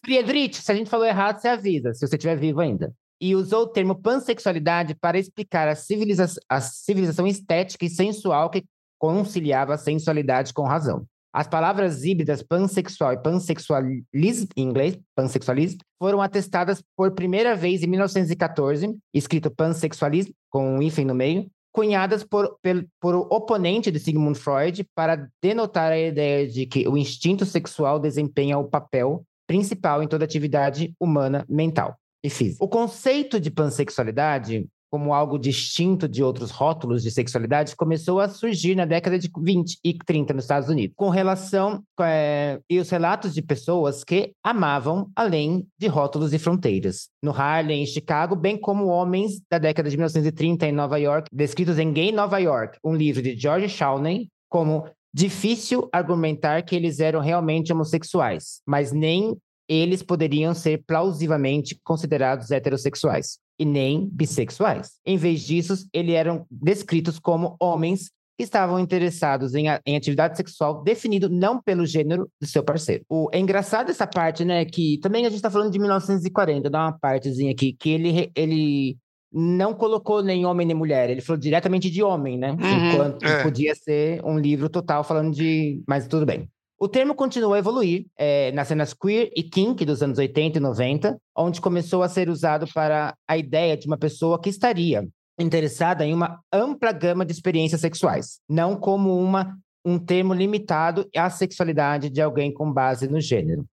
Friedrich, 0.05 0.57
se 0.63 0.73
a 0.73 0.75
gente 0.75 0.89
falou 0.89 1.07
errado, 1.07 1.39
você 1.41 1.49
avisa, 1.49 1.93
se 1.93 2.07
você 2.07 2.17
estiver 2.17 2.37
vivo 2.37 2.61
ainda. 2.61 2.93
E 3.21 3.37
usou 3.37 3.63
o 3.63 3.67
termo 3.69 3.95
pansexualidade 3.95 4.95
para 4.95 5.19
explicar 5.19 5.69
a, 5.69 5.77
civiliza 5.77 6.27
a 6.49 6.61
civilização 6.61 7.27
estética 7.27 7.85
e 7.85 7.91
sensual 7.91 8.51
que 8.51 8.65
conciliava 8.99 9.75
a 9.75 9.79
sensualidade 9.79 10.53
com 10.53 10.63
razão. 10.65 11.05
As 11.35 11.47
palavras 11.47 12.05
híbridas 12.05 12.43
pansexual 12.43 13.13
e 13.13 13.23
pansexualism, 13.23 14.47
em 14.57 14.63
inglês, 14.63 14.99
pansexualism, 15.15 15.79
foram 15.99 16.21
atestadas 16.21 16.83
por 16.97 17.13
primeira 17.13 17.55
vez 17.57 17.83
em 17.83 17.87
1914, 17.87 18.95
escrito 19.15 19.51
pansexualism, 19.51 20.31
com 20.51 20.77
um 20.77 20.83
hífen 20.83 21.05
no 21.07 21.15
meio, 21.15 21.47
cunhadas 21.73 22.23
por, 22.23 22.59
pel- 22.63 22.87
por 23.01 23.15
o 23.15 23.21
oponente 23.31 23.91
de 23.91 23.99
Sigmund 23.99 24.37
Freud 24.39 24.85
para 24.95 25.29
denotar 25.43 25.91
a 25.93 25.99
ideia 25.99 26.47
de 26.47 26.67
que 26.67 26.87
o 26.87 26.97
instinto 26.97 27.45
sexual 27.47 27.99
desempenha 27.99 28.59
o 28.59 28.69
papel 28.69 29.25
principal 29.47 30.03
em 30.03 30.09
toda 30.09 30.25
atividade 30.25 30.95
humana 31.01 31.45
mental 31.49 31.97
e 32.23 32.31
física. 32.31 32.65
O 32.65 32.69
conceito 32.69 33.41
de 33.41 33.51
pansexualidade 33.51 34.69
como 34.93 35.15
algo 35.15 35.39
distinto 35.39 36.07
de 36.07 36.23
outros 36.23 36.51
rótulos 36.51 37.03
de 37.03 37.11
sexualidade 37.11 37.75
começou 37.75 38.21
a 38.21 38.29
surgir 38.29 38.75
na 38.75 38.85
década 38.85 39.19
de 39.19 39.31
20 39.35 39.79
e 39.83 39.95
30 39.95 40.35
nos 40.35 40.45
Estados 40.45 40.69
Unidos, 40.69 40.95
com 40.95 41.09
relação 41.09 41.83
é, 41.99 42.61
e 42.69 42.79
os 42.79 42.91
relatos 42.91 43.33
de 43.33 43.41
pessoas 43.41 44.05
que 44.05 44.35
amavam 44.45 45.11
além 45.17 45.67
de 45.79 45.87
rótulos 45.87 46.35
e 46.35 46.39
fronteiras. 46.39 47.09
No 47.23 47.31
Harlem, 47.31 47.83
em 47.83 47.87
Chicago, 47.87 48.37
bem 48.37 48.59
como 48.59 48.89
homens 48.89 49.41
da 49.51 49.57
década 49.57 49.89
de 49.89 49.97
1930 49.97 50.67
em 50.67 50.73
Nova 50.73 50.99
York, 50.99 51.27
descritos 51.33 51.79
em 51.79 51.91
Gay 51.91 52.13
Nova 52.13 52.39
York, 52.39 52.79
um 52.85 52.95
livro 52.95 53.23
de 53.23 53.35
George 53.35 53.71
Shawnee, 53.71 54.29
como 54.51 54.85
difícil 55.15 55.89
argumentar 55.91 56.63
que 56.65 56.77
eles 56.77 57.01
eram 57.01 57.21
realmente 57.21 57.73
homossexuais, 57.73 58.61
mas 58.67 58.93
nem 58.93 59.39
eles 59.67 60.03
poderiam 60.03 60.53
ser 60.53 60.85
plausivelmente 60.87 61.81
considerados 61.83 62.51
heterossexuais 62.51 63.39
e 63.59 63.65
nem 63.65 64.09
bissexuais. 64.11 64.93
Em 65.05 65.17
vez 65.17 65.43
disso, 65.43 65.75
eles 65.93 66.15
eram 66.15 66.47
descritos 66.51 67.19
como 67.19 67.57
homens 67.61 68.11
que 68.37 68.45
estavam 68.45 68.79
interessados 68.79 69.55
em, 69.55 69.67
em 69.87 69.97
atividade 69.97 70.37
sexual 70.37 70.83
definido 70.83 71.29
não 71.29 71.61
pelo 71.61 71.87
gênero 71.87 72.29
do 72.41 72.47
seu 72.47 72.63
parceiro. 72.63 73.05
O, 73.09 73.29
é 73.33 73.39
engraçado 73.39 73.91
essa 73.91 74.07
parte, 74.07 74.45
né, 74.45 74.65
que 74.65 74.99
também 74.99 75.27
a 75.27 75.29
gente 75.29 75.37
está 75.37 75.51
falando 75.51 75.71
de 75.71 75.79
1940, 75.79 76.71
dá 76.71 76.81
uma 76.81 76.99
partezinha 76.99 77.53
aqui, 77.53 77.73
que 77.73 77.91
ele, 77.91 78.31
ele 78.35 78.97
não 79.33 79.73
colocou 79.75 80.23
nem 80.23 80.45
homem 80.45 80.67
nem 80.67 80.77
mulher, 80.77 81.09
ele 81.09 81.21
falou 81.21 81.41
diretamente 81.41 81.91
de 81.91 82.03
homem, 82.03 82.39
né? 82.39 82.53
Uhum, 82.53 82.91
Enquanto 82.91 83.25
é. 83.25 83.43
podia 83.43 83.75
ser 83.75 84.23
um 84.25 84.39
livro 84.39 84.69
total 84.69 85.03
falando 85.03 85.33
de. 85.33 85.83
Mas 85.87 86.07
tudo 86.07 86.27
bem. 86.27 86.49
O 86.83 86.89
termo 86.89 87.15
continuou 87.15 87.55
a 87.55 87.61
evoluir 87.61 88.07
é, 88.19 88.51
nas 88.51 88.67
cenas 88.67 88.93
queer 88.93 89.31
e 89.37 89.45
kink 89.45 89.85
dos 89.85 90.03
anos 90.03 90.19
80 90.19 90.59
e 90.59 90.61
90, 90.61 91.17
onde 91.39 91.61
começou 91.61 92.03
a 92.03 92.09
ser 92.09 92.29
usado 92.29 92.67
para 92.75 93.15
a 93.29 93.39
ideia 93.39 93.77
de 93.77 93.87
uma 93.87 93.97
pessoa 93.97 94.41
que 94.41 94.49
estaria 94.49 95.09
interessada 95.39 96.05
em 96.05 96.13
uma 96.13 96.41
ampla 96.53 96.91
gama 96.91 97.25
de 97.25 97.31
experiências 97.31 97.81
sexuais, 97.81 98.41
não 98.49 98.75
como 98.75 99.17
uma, 99.17 99.57
um 99.85 99.97
termo 99.97 100.35
limitado 100.35 101.09
à 101.17 101.31
sexualidade 101.31 102.11
de 102.11 102.21
alguém 102.21 102.53
com 102.53 102.73
base 102.73 103.07
no 103.07 103.21
gênero. 103.21 103.65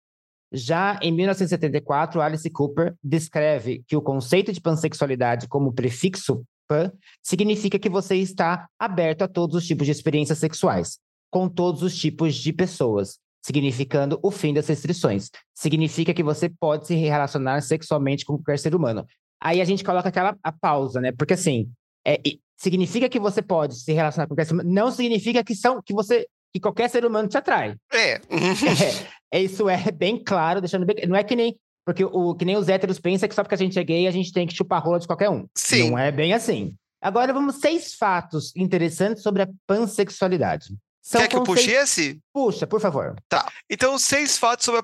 Já 0.53 0.99
em 1.01 1.11
1974, 1.11 2.21
Alice 2.21 2.47
Cooper 2.51 2.93
descreve 3.03 3.83
que 3.87 3.97
o 3.97 4.03
conceito 4.03 4.53
de 4.53 4.61
pansexualidade 4.61 5.47
como 5.47 5.73
prefixo 5.73 6.43
pan 6.67 6.91
significa 7.23 7.79
que 7.79 7.89
você 7.89 8.17
está 8.17 8.67
aberto 8.77 9.23
a 9.23 9.27
todos 9.27 9.55
os 9.55 9.65
tipos 9.65 9.87
de 9.87 9.91
experiências 9.91 10.37
sexuais, 10.37 10.99
com 11.29 11.47
todos 11.47 11.83
os 11.83 11.95
tipos 11.97 12.35
de 12.35 12.51
pessoas, 12.51 13.19
significando 13.41 14.19
o 14.21 14.31
fim 14.31 14.53
das 14.53 14.67
restrições. 14.67 15.29
Significa 15.53 16.13
que 16.13 16.23
você 16.23 16.49
pode 16.49 16.87
se 16.87 16.95
relacionar 16.95 17.61
sexualmente 17.61 18.25
com 18.25 18.35
qualquer 18.37 18.59
ser 18.59 18.75
humano. 18.75 19.05
Aí 19.41 19.61
a 19.61 19.65
gente 19.65 19.83
coloca 19.83 20.09
aquela 20.09 20.35
a 20.43 20.51
pausa, 20.51 20.99
né? 20.99 21.11
Porque 21.11 21.33
assim, 21.33 21.71
é, 22.05 22.19
significa 22.57 23.07
que 23.07 23.19
você 23.19 23.41
pode 23.41 23.75
se 23.75 23.93
relacionar 23.93 24.25
com 24.25 24.35
qualquer 24.35 24.45
ser 24.45 24.53
humano, 24.53 24.69
não 24.69 24.91
significa 24.91 25.43
que 25.43 25.55
são 25.55 25.81
que 25.81 25.93
você 25.93 26.27
que 26.51 26.59
qualquer 26.59 26.89
ser 26.89 27.05
humano 27.05 27.29
te 27.29 27.37
atrai. 27.37 27.75
É. 27.93 28.19
é, 29.31 29.41
isso 29.41 29.69
é 29.69 29.91
bem 29.91 30.21
claro, 30.21 30.59
deixando 30.59 30.85
bem, 30.85 31.07
não 31.07 31.15
é 31.15 31.23
que 31.23 31.35
nem 31.35 31.55
porque 31.85 32.03
o 32.03 32.35
que 32.35 32.45
nem 32.45 32.57
os 32.57 32.67
héteros 32.67 32.99
pensam 32.99 33.27
que 33.27 33.33
só 33.33 33.43
porque 33.43 33.55
a 33.55 33.57
gente 33.57 33.79
é 33.79 33.83
gay 33.83 34.07
a 34.07 34.11
gente 34.11 34.33
tem 34.33 34.45
que 34.45 34.55
chupar 34.55 34.83
rola 34.83 34.99
de 34.99 35.07
qualquer 35.07 35.29
um. 35.29 35.47
Sim. 35.55 35.91
Não 35.91 35.97
é 35.97 36.11
bem 36.11 36.33
assim. 36.33 36.75
Agora 37.01 37.31
vamos 37.31 37.55
seis 37.55 37.93
fatos 37.95 38.53
interessantes 38.55 39.23
sobre 39.23 39.43
a 39.43 39.49
pansexualidade. 39.65 40.75
São 41.09 41.21
Quer 41.21 41.27
que 41.27 41.35
eu 41.37 41.43
puxe 41.43 41.71
esse? 41.71 42.21
Puxa, 42.31 42.67
por 42.67 42.79
favor. 42.79 43.15
Tá. 43.27 43.51
Então, 43.67 43.97
seis 43.97 44.37
fatos 44.37 44.63
sobre 44.63 44.79
a 44.79 44.83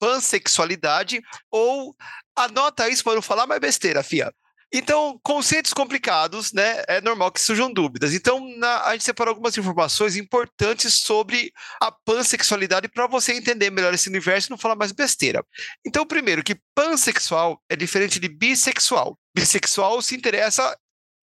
pansexualidade, 0.00 1.22
ou 1.52 1.94
anota 2.34 2.88
isso 2.88 3.04
para 3.04 3.14
não 3.14 3.22
falar 3.22 3.46
mais 3.46 3.60
besteira, 3.60 4.02
fia. 4.02 4.34
Então, 4.74 5.16
conceitos 5.22 5.72
complicados, 5.72 6.52
né? 6.52 6.82
É 6.88 7.00
normal 7.00 7.30
que 7.30 7.40
surjam 7.40 7.72
dúvidas. 7.72 8.12
Então, 8.12 8.44
na, 8.56 8.86
a 8.86 8.92
gente 8.92 9.04
separou 9.04 9.30
algumas 9.30 9.56
informações 9.56 10.16
importantes 10.16 10.94
sobre 10.94 11.52
a 11.80 11.92
pansexualidade 11.92 12.88
para 12.88 13.06
você 13.06 13.34
entender 13.34 13.70
melhor 13.70 13.94
esse 13.94 14.08
universo 14.08 14.48
e 14.48 14.50
não 14.50 14.58
falar 14.58 14.74
mais 14.74 14.90
besteira. 14.90 15.44
Então, 15.86 16.04
primeiro, 16.04 16.42
que 16.42 16.60
pansexual 16.74 17.62
é 17.68 17.76
diferente 17.76 18.18
de 18.18 18.28
bissexual. 18.28 19.16
Bissexual 19.32 20.02
se 20.02 20.16
interessa 20.16 20.76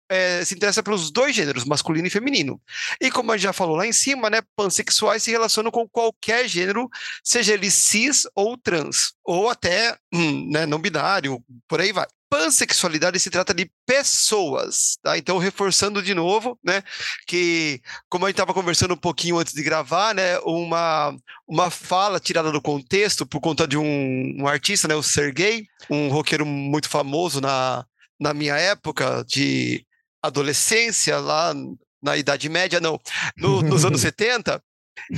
é, 0.10 0.44
se 0.44 0.56
interessa 0.56 0.84
pelos 0.84 1.12
dois 1.12 1.36
gêneros, 1.36 1.66
masculino 1.66 2.08
e 2.08 2.12
feminino. 2.12 2.62
E 3.02 3.10
como 3.10 3.32
a 3.32 3.38
gente 3.38 3.44
já 3.44 3.54
falou 3.54 3.76
lá 3.76 3.86
em 3.86 3.94
cima, 3.94 4.30
né, 4.30 4.42
pansexuais 4.56 5.24
se 5.24 5.32
relacionam 5.32 5.72
com 5.72 5.88
qualquer 5.88 6.48
gênero, 6.48 6.90
seja 7.24 7.54
ele 7.54 7.72
cis 7.72 8.28
ou 8.36 8.58
trans, 8.58 9.14
ou 9.24 9.50
até 9.50 9.98
hum, 10.14 10.50
né, 10.52 10.66
não 10.66 10.80
binário, 10.80 11.44
por 11.68 11.82
aí 11.82 11.92
vai 11.92 12.06
pansexualidade 12.34 13.20
se 13.20 13.30
trata 13.30 13.54
de 13.54 13.70
pessoas, 13.86 14.98
tá? 15.04 15.16
Então, 15.16 15.38
reforçando 15.38 16.02
de 16.02 16.16
novo, 16.16 16.58
né, 16.64 16.82
que 17.28 17.80
como 18.10 18.26
a 18.26 18.30
gente 18.30 18.34
estava 18.34 18.56
conversando 18.56 18.96
um 18.96 18.98
pouquinho 18.98 19.38
antes 19.38 19.54
de 19.54 19.62
gravar, 19.62 20.16
né, 20.16 20.40
uma, 20.40 21.16
uma 21.48 21.70
fala 21.70 22.20
tirada 22.20 22.52
do 22.52 22.60
contexto 22.60 23.24
por 23.24 23.40
conta 23.40 23.68
de 23.68 23.78
um, 23.78 24.36
um 24.40 24.48
artista, 24.48 24.88
né, 24.88 24.96
o 24.96 25.04
Sergei, 25.04 25.68
um 25.88 26.10
roqueiro 26.10 26.44
muito 26.44 26.90
famoso 26.90 27.40
na, 27.40 27.86
na 28.20 28.34
minha 28.34 28.56
época 28.56 29.24
de 29.28 29.86
adolescência, 30.24 31.20
lá 31.20 31.54
na 32.02 32.18
Idade 32.18 32.50
Média, 32.50 32.80
não, 32.80 33.00
no, 33.38 33.62
nos 33.62 33.86
anos 33.86 34.00
70, 34.02 34.62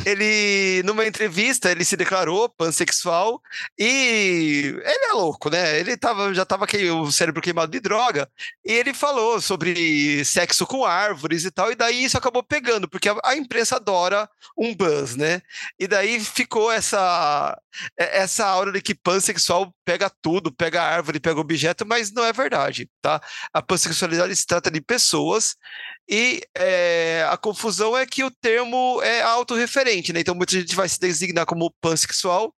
ele, 0.05 0.81
numa 0.83 1.05
entrevista, 1.05 1.71
ele 1.71 1.85
se 1.85 1.95
declarou 1.95 2.49
pansexual 2.49 3.41
e 3.77 4.73
ele 4.83 5.05
é 5.05 5.13
louco, 5.13 5.49
né? 5.49 5.79
Ele 5.79 5.97
tava, 5.97 6.33
já 6.33 6.45
tava 6.45 6.65
com 6.67 6.77
o 7.01 7.11
cérebro 7.11 7.41
queimado 7.41 7.71
de 7.71 7.79
droga 7.79 8.29
e 8.63 8.71
ele 8.71 8.93
falou 8.93 9.39
sobre 9.41 10.23
sexo 10.25 10.65
com 10.65 10.85
árvores 10.85 11.45
e 11.45 11.51
tal, 11.51 11.71
e 11.71 11.75
daí 11.75 12.03
isso 12.03 12.17
acabou 12.17 12.43
pegando, 12.43 12.87
porque 12.89 13.09
a, 13.09 13.17
a 13.23 13.35
imprensa 13.35 13.75
adora 13.75 14.29
um 14.57 14.73
buzz, 14.75 15.15
né? 15.15 15.41
E 15.79 15.87
daí 15.87 16.19
ficou 16.19 16.71
essa, 16.71 17.59
essa 17.97 18.45
aura 18.45 18.71
de 18.71 18.81
que 18.81 18.95
pansexual 18.95 19.73
pega 19.83 20.09
tudo, 20.21 20.51
pega 20.51 20.81
árvore, 20.81 21.19
pega 21.19 21.39
objeto, 21.39 21.85
mas 21.85 22.11
não 22.11 22.23
é 22.23 22.33
verdade, 22.33 22.89
tá? 23.01 23.21
A 23.53 23.61
pansexualidade 23.61 24.35
se 24.35 24.45
trata 24.45 24.71
de 24.71 24.81
pessoas 24.81 25.55
e 26.07 26.41
é, 26.55 27.27
a 27.29 27.37
confusão 27.37 27.97
é 27.97 28.05
que 28.05 28.23
o 28.23 28.31
termo 28.31 29.01
é 29.01 29.21
autorreferente, 29.21 30.13
né? 30.13 30.19
Então 30.19 30.35
muita 30.35 30.53
gente 30.53 30.75
vai 30.75 30.87
se 30.87 30.99
designar 30.99 31.45
como 31.45 31.73
pansexual 31.81 32.53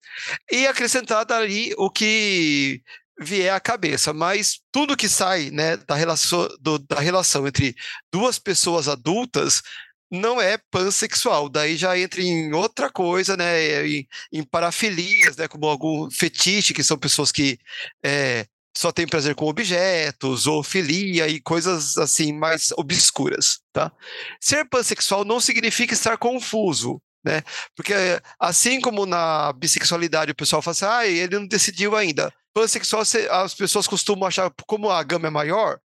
e 0.50 0.66
acrescentar 0.66 1.24
dali 1.24 1.72
o 1.78 1.88
que 1.90 2.82
vier 3.18 3.54
à 3.54 3.60
cabeça, 3.60 4.12
mas 4.12 4.60
tudo 4.70 4.96
que 4.96 5.08
sai 5.08 5.50
né, 5.50 5.76
da, 5.76 5.94
relação, 5.94 6.48
do, 6.60 6.78
da 6.78 7.00
relação 7.00 7.46
entre 7.46 7.74
duas 8.12 8.38
pessoas 8.38 8.88
adultas 8.88 9.62
não 10.10 10.40
é 10.40 10.58
pansexual, 10.70 11.48
daí 11.48 11.76
já 11.76 11.98
entra 11.98 12.22
em 12.22 12.52
outra 12.52 12.90
coisa, 12.90 13.36
né, 13.36 13.86
em, 13.86 14.06
em 14.32 14.44
parafilias, 14.44 15.36
né, 15.36 15.48
como 15.48 15.66
algum 15.66 16.10
fetiche, 16.10 16.74
que 16.74 16.84
são 16.84 16.96
pessoas 16.98 17.32
que 17.32 17.58
é, 18.04 18.46
só 18.76 18.92
tem 18.92 19.06
prazer 19.06 19.34
com 19.34 19.46
objetos, 19.46 20.46
ou 20.46 20.62
filia 20.62 21.26
e 21.28 21.40
coisas 21.40 21.96
assim 21.96 22.32
mais 22.32 22.72
obscuras, 22.72 23.60
tá? 23.72 23.90
Ser 24.38 24.68
pansexual 24.68 25.24
não 25.24 25.40
significa 25.40 25.94
estar 25.94 26.18
confuso, 26.18 27.00
né? 27.24 27.42
Porque 27.74 27.94
assim 28.38 28.80
como 28.80 29.06
na 29.06 29.52
bissexualidade 29.54 30.32
o 30.32 30.36
pessoal 30.36 30.60
fala 30.60 30.72
assim, 30.72 30.84
ah, 30.84 31.06
ele 31.06 31.38
não 31.38 31.46
decidiu 31.46 31.96
ainda. 31.96 32.32
Pansexual, 32.52 33.02
as 33.30 33.54
pessoas 33.54 33.86
costumam 33.86 34.28
achar, 34.28 34.52
como 34.66 34.90
a 34.90 35.02
gama 35.02 35.28
é 35.28 35.30
maior, 35.30 35.78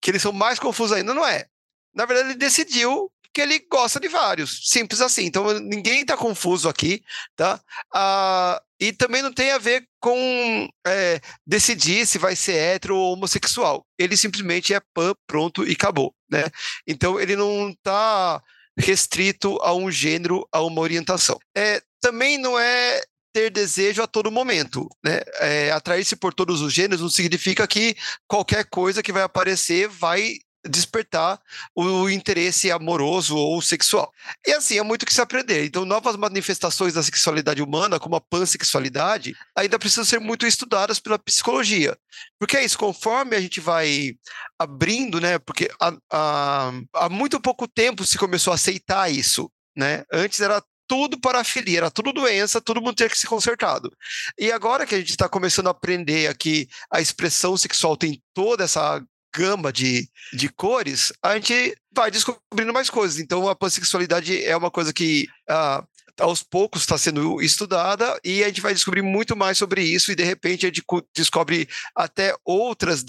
que 0.00 0.10
eles 0.10 0.22
são 0.22 0.32
mais 0.32 0.58
confusos 0.58 0.96
ainda. 0.96 1.14
Não 1.14 1.26
é. 1.26 1.46
Na 1.94 2.06
verdade, 2.06 2.30
ele 2.30 2.38
decidiu 2.38 3.11
que 3.32 3.40
ele 3.40 3.58
gosta 3.70 3.98
de 3.98 4.08
vários. 4.08 4.68
Simples 4.68 5.00
assim. 5.00 5.24
Então, 5.24 5.58
ninguém 5.60 6.02
está 6.02 6.16
confuso 6.16 6.68
aqui, 6.68 7.02
tá? 7.34 7.60
Ah, 7.92 8.60
e 8.78 8.92
também 8.92 9.22
não 9.22 9.32
tem 9.32 9.52
a 9.52 9.58
ver 9.58 9.86
com 10.00 10.68
é, 10.86 11.20
decidir 11.46 12.06
se 12.06 12.18
vai 12.18 12.36
ser 12.36 12.54
hétero 12.54 12.96
ou 12.96 13.12
homossexual. 13.14 13.86
Ele 13.98 14.16
simplesmente 14.16 14.74
é 14.74 14.80
pan, 14.92 15.14
pronto 15.26 15.66
e 15.66 15.72
acabou, 15.72 16.14
né? 16.30 16.44
Então, 16.86 17.18
ele 17.18 17.36
não 17.36 17.70
está 17.70 18.42
restrito 18.78 19.58
a 19.62 19.74
um 19.74 19.90
gênero, 19.90 20.46
a 20.52 20.62
uma 20.62 20.80
orientação. 20.80 21.38
É, 21.56 21.82
também 22.00 22.38
não 22.38 22.58
é 22.58 23.00
ter 23.32 23.50
desejo 23.50 24.02
a 24.02 24.06
todo 24.06 24.30
momento, 24.30 24.88
né? 25.02 25.20
É, 25.40 25.70
Atrair-se 25.70 26.16
por 26.16 26.34
todos 26.34 26.60
os 26.60 26.72
gêneros 26.72 27.00
não 27.00 27.08
significa 27.08 27.66
que 27.66 27.96
qualquer 28.28 28.64
coisa 28.66 29.02
que 29.02 29.12
vai 29.12 29.22
aparecer 29.22 29.88
vai 29.88 30.38
despertar 30.64 31.40
o 31.74 32.08
interesse 32.08 32.70
amoroso 32.70 33.36
ou 33.36 33.60
sexual. 33.60 34.12
E 34.46 34.52
assim, 34.52 34.78
é 34.78 34.82
muito 34.82 35.04
que 35.04 35.12
se 35.12 35.20
aprender. 35.20 35.64
Então, 35.64 35.84
novas 35.84 36.16
manifestações 36.16 36.94
da 36.94 37.02
sexualidade 37.02 37.62
humana, 37.62 37.98
como 37.98 38.16
a 38.16 38.20
pansexualidade, 38.20 39.34
ainda 39.56 39.78
precisam 39.78 40.04
ser 40.04 40.20
muito 40.20 40.46
estudadas 40.46 41.00
pela 41.00 41.18
psicologia. 41.18 41.96
Porque 42.38 42.56
é 42.56 42.64
isso, 42.64 42.78
conforme 42.78 43.36
a 43.36 43.40
gente 43.40 43.60
vai 43.60 44.14
abrindo, 44.58 45.20
né? 45.20 45.38
Porque 45.38 45.70
há, 45.80 45.92
há, 46.10 46.72
há 46.94 47.08
muito 47.08 47.40
pouco 47.40 47.66
tempo 47.66 48.06
se 48.06 48.18
começou 48.18 48.52
a 48.52 48.54
aceitar 48.54 49.10
isso. 49.10 49.50
Né? 49.76 50.04
Antes 50.12 50.40
era 50.40 50.62
tudo 50.86 51.18
parafilia, 51.18 51.78
era 51.78 51.90
tudo 51.90 52.12
doença, 52.12 52.60
todo 52.60 52.80
mundo 52.80 52.94
tinha 52.94 53.08
que 53.08 53.18
ser 53.18 53.26
consertado. 53.26 53.90
E 54.38 54.52
agora 54.52 54.84
que 54.84 54.94
a 54.94 54.98
gente 54.98 55.10
está 55.10 55.26
começando 55.26 55.68
a 55.68 55.70
aprender 55.70 56.26
aqui 56.26 56.68
a 56.90 57.00
expressão 57.00 57.56
sexual 57.56 57.96
tem 57.96 58.22
toda 58.34 58.64
essa 58.64 59.02
gama 59.34 59.72
de, 59.72 60.08
de 60.32 60.48
cores, 60.48 61.12
a 61.22 61.34
gente 61.34 61.76
vai 61.94 62.10
descobrindo 62.10 62.72
mais 62.72 62.90
coisas. 62.90 63.18
Então, 63.18 63.48
a 63.48 63.54
pansexualidade 63.54 64.44
é 64.44 64.56
uma 64.56 64.70
coisa 64.70 64.92
que 64.92 65.26
uh, 65.50 65.86
aos 66.20 66.42
poucos 66.42 66.82
está 66.82 66.98
sendo 66.98 67.40
estudada 67.40 68.18
e 68.24 68.44
a 68.44 68.48
gente 68.48 68.60
vai 68.60 68.74
descobrir 68.74 69.02
muito 69.02 69.36
mais 69.36 69.58
sobre 69.58 69.82
isso 69.82 70.12
e 70.12 70.14
de 70.14 70.22
repente 70.22 70.66
a 70.66 70.68
gente 70.68 70.82
descobre 71.14 71.68
até 71.94 72.34
outras 72.44 73.04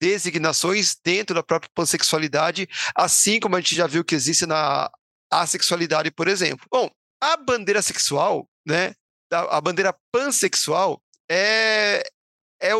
designações 0.00 0.96
dentro 1.02 1.34
da 1.34 1.42
própria 1.42 1.70
pansexualidade, 1.74 2.68
assim 2.94 3.40
como 3.40 3.56
a 3.56 3.60
gente 3.60 3.74
já 3.74 3.86
viu 3.86 4.04
que 4.04 4.14
existe 4.14 4.46
na 4.46 4.90
assexualidade, 5.30 6.10
por 6.10 6.28
exemplo. 6.28 6.66
Bom, 6.70 6.90
a 7.20 7.36
bandeira 7.36 7.80
sexual, 7.80 8.48
né, 8.66 8.94
a 9.30 9.60
bandeira 9.60 9.94
pansexual 10.12 11.02
é, 11.30 12.04
é, 12.60 12.72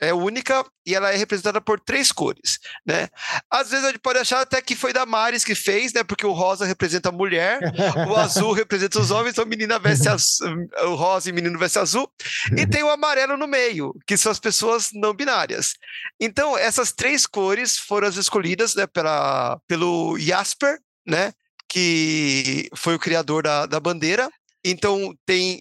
é 0.00 0.12
única 0.12 0.64
e 0.84 0.94
ela 0.94 1.12
é 1.12 1.16
representada 1.16 1.60
por 1.60 1.78
três 1.78 2.10
cores, 2.10 2.58
né? 2.84 3.08
Às 3.50 3.70
vezes 3.70 3.84
a 3.84 3.88
gente 3.88 4.00
pode 4.00 4.18
achar 4.18 4.40
até 4.40 4.60
que 4.60 4.74
foi 4.74 4.92
da 4.92 5.06
Maris 5.06 5.44
que 5.44 5.54
fez, 5.54 5.92
né? 5.92 6.02
Porque 6.02 6.26
o 6.26 6.32
rosa 6.32 6.64
representa 6.64 7.08
a 7.08 7.12
mulher, 7.12 7.60
o 8.08 8.16
azul 8.16 8.52
representa 8.52 9.00
os 9.00 9.10
homens, 9.10 9.32
então 9.32 9.46
menina 9.46 9.78
veste 9.78 10.08
azul, 10.08 10.46
o 10.84 10.94
rosa 10.94 11.28
e 11.28 11.32
menino 11.32 11.58
veste 11.58 11.78
azul, 11.78 12.10
e 12.56 12.66
tem 12.66 12.82
o 12.82 12.90
amarelo 12.90 13.36
no 13.36 13.46
meio, 13.46 13.94
que 14.06 14.16
são 14.16 14.32
as 14.32 14.38
pessoas 14.38 14.90
não 14.92 15.14
binárias. 15.14 15.74
Então 16.20 16.56
essas 16.56 16.92
três 16.92 17.26
cores 17.26 17.78
foram 17.78 18.08
as 18.08 18.16
escolhidas, 18.16 18.74
né? 18.74 18.86
Pela, 18.86 19.60
pelo 19.66 20.18
Jasper, 20.18 20.78
né? 21.06 21.32
Que 21.68 22.68
foi 22.76 22.94
o 22.94 22.98
criador 22.98 23.44
da, 23.44 23.66
da 23.66 23.80
bandeira, 23.80 24.30
então 24.64 25.14
tem. 25.26 25.60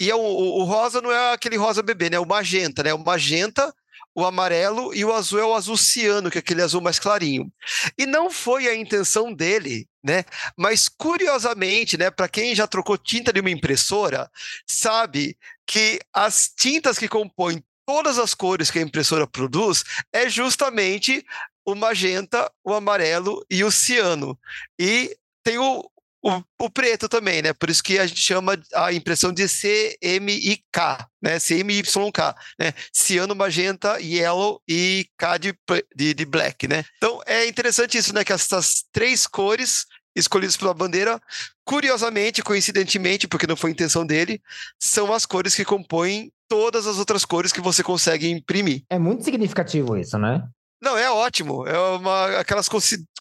e 0.00 0.10
é 0.10 0.14
o, 0.14 0.20
o, 0.20 0.64
rosa 0.64 1.00
não 1.00 1.10
é 1.10 1.32
aquele 1.32 1.56
rosa 1.56 1.82
bebê, 1.82 2.10
né? 2.10 2.16
É 2.16 2.20
o 2.20 2.26
magenta, 2.26 2.82
né? 2.82 2.94
O 2.94 2.98
magenta, 2.98 3.74
o 4.14 4.24
amarelo 4.24 4.94
e 4.94 5.04
o 5.04 5.12
azul 5.12 5.38
é 5.38 5.44
o 5.44 5.54
azul 5.54 5.76
ciano, 5.76 6.30
que 6.30 6.38
é 6.38 6.40
aquele 6.40 6.62
azul 6.62 6.80
mais 6.80 6.98
clarinho. 6.98 7.52
E 7.98 8.06
não 8.06 8.30
foi 8.30 8.66
a 8.68 8.74
intenção 8.74 9.32
dele, 9.32 9.86
né? 10.02 10.24
Mas 10.56 10.88
curiosamente, 10.88 11.98
né, 11.98 12.10
para 12.10 12.28
quem 12.28 12.54
já 12.54 12.66
trocou 12.66 12.96
tinta 12.96 13.32
de 13.32 13.40
uma 13.40 13.50
impressora, 13.50 14.30
sabe 14.66 15.36
que 15.66 15.98
as 16.14 16.48
tintas 16.48 16.98
que 16.98 17.08
compõem 17.08 17.62
todas 17.84 18.18
as 18.18 18.32
cores 18.32 18.70
que 18.70 18.78
a 18.78 18.82
impressora 18.82 19.26
produz 19.26 19.84
é 20.12 20.28
justamente 20.28 21.24
o 21.64 21.74
magenta, 21.74 22.50
o 22.64 22.72
amarelo 22.72 23.44
e 23.50 23.62
o 23.64 23.70
ciano. 23.70 24.38
E 24.78 25.16
tem 25.44 25.58
o, 25.58 25.90
o, 26.26 26.64
o, 26.64 26.70
preto 26.70 27.08
também, 27.08 27.40
né? 27.40 27.52
Por 27.52 27.70
isso 27.70 27.82
que 27.82 27.98
a 27.98 28.06
gente 28.06 28.20
chama 28.20 28.58
a 28.74 28.92
impressão 28.92 29.32
de 29.32 29.46
CMYK, 29.46 31.06
né? 31.22 31.38
CMYK, 31.38 32.34
né? 32.58 32.72
Ciano, 32.92 33.34
magenta, 33.34 34.00
yellow 34.00 34.60
e 34.68 35.06
K 35.16 35.38
de, 35.38 35.54
de, 35.94 36.14
de 36.14 36.24
black, 36.24 36.66
né? 36.66 36.84
Então 36.96 37.20
é 37.26 37.46
interessante 37.46 37.96
isso, 37.96 38.12
né? 38.12 38.24
Que 38.24 38.32
essas 38.32 38.84
três 38.92 39.26
cores 39.26 39.86
escolhidas 40.16 40.56
pela 40.56 40.74
bandeira, 40.74 41.20
curiosamente, 41.64 42.42
coincidentemente, 42.42 43.28
porque 43.28 43.46
não 43.46 43.56
foi 43.56 43.70
intenção 43.70 44.04
dele, 44.04 44.40
são 44.80 45.12
as 45.12 45.26
cores 45.26 45.54
que 45.54 45.64
compõem 45.64 46.32
todas 46.48 46.86
as 46.86 46.98
outras 46.98 47.24
cores 47.24 47.52
que 47.52 47.60
você 47.60 47.82
consegue 47.82 48.30
imprimir. 48.30 48.82
É 48.88 48.98
muito 48.98 49.24
significativo 49.24 49.96
isso, 49.96 50.18
né? 50.18 50.42
Não, 50.80 50.96
é 50.96 51.10
ótimo. 51.10 51.66
É 51.66 51.78
uma, 51.78 52.38
aquelas 52.38 52.68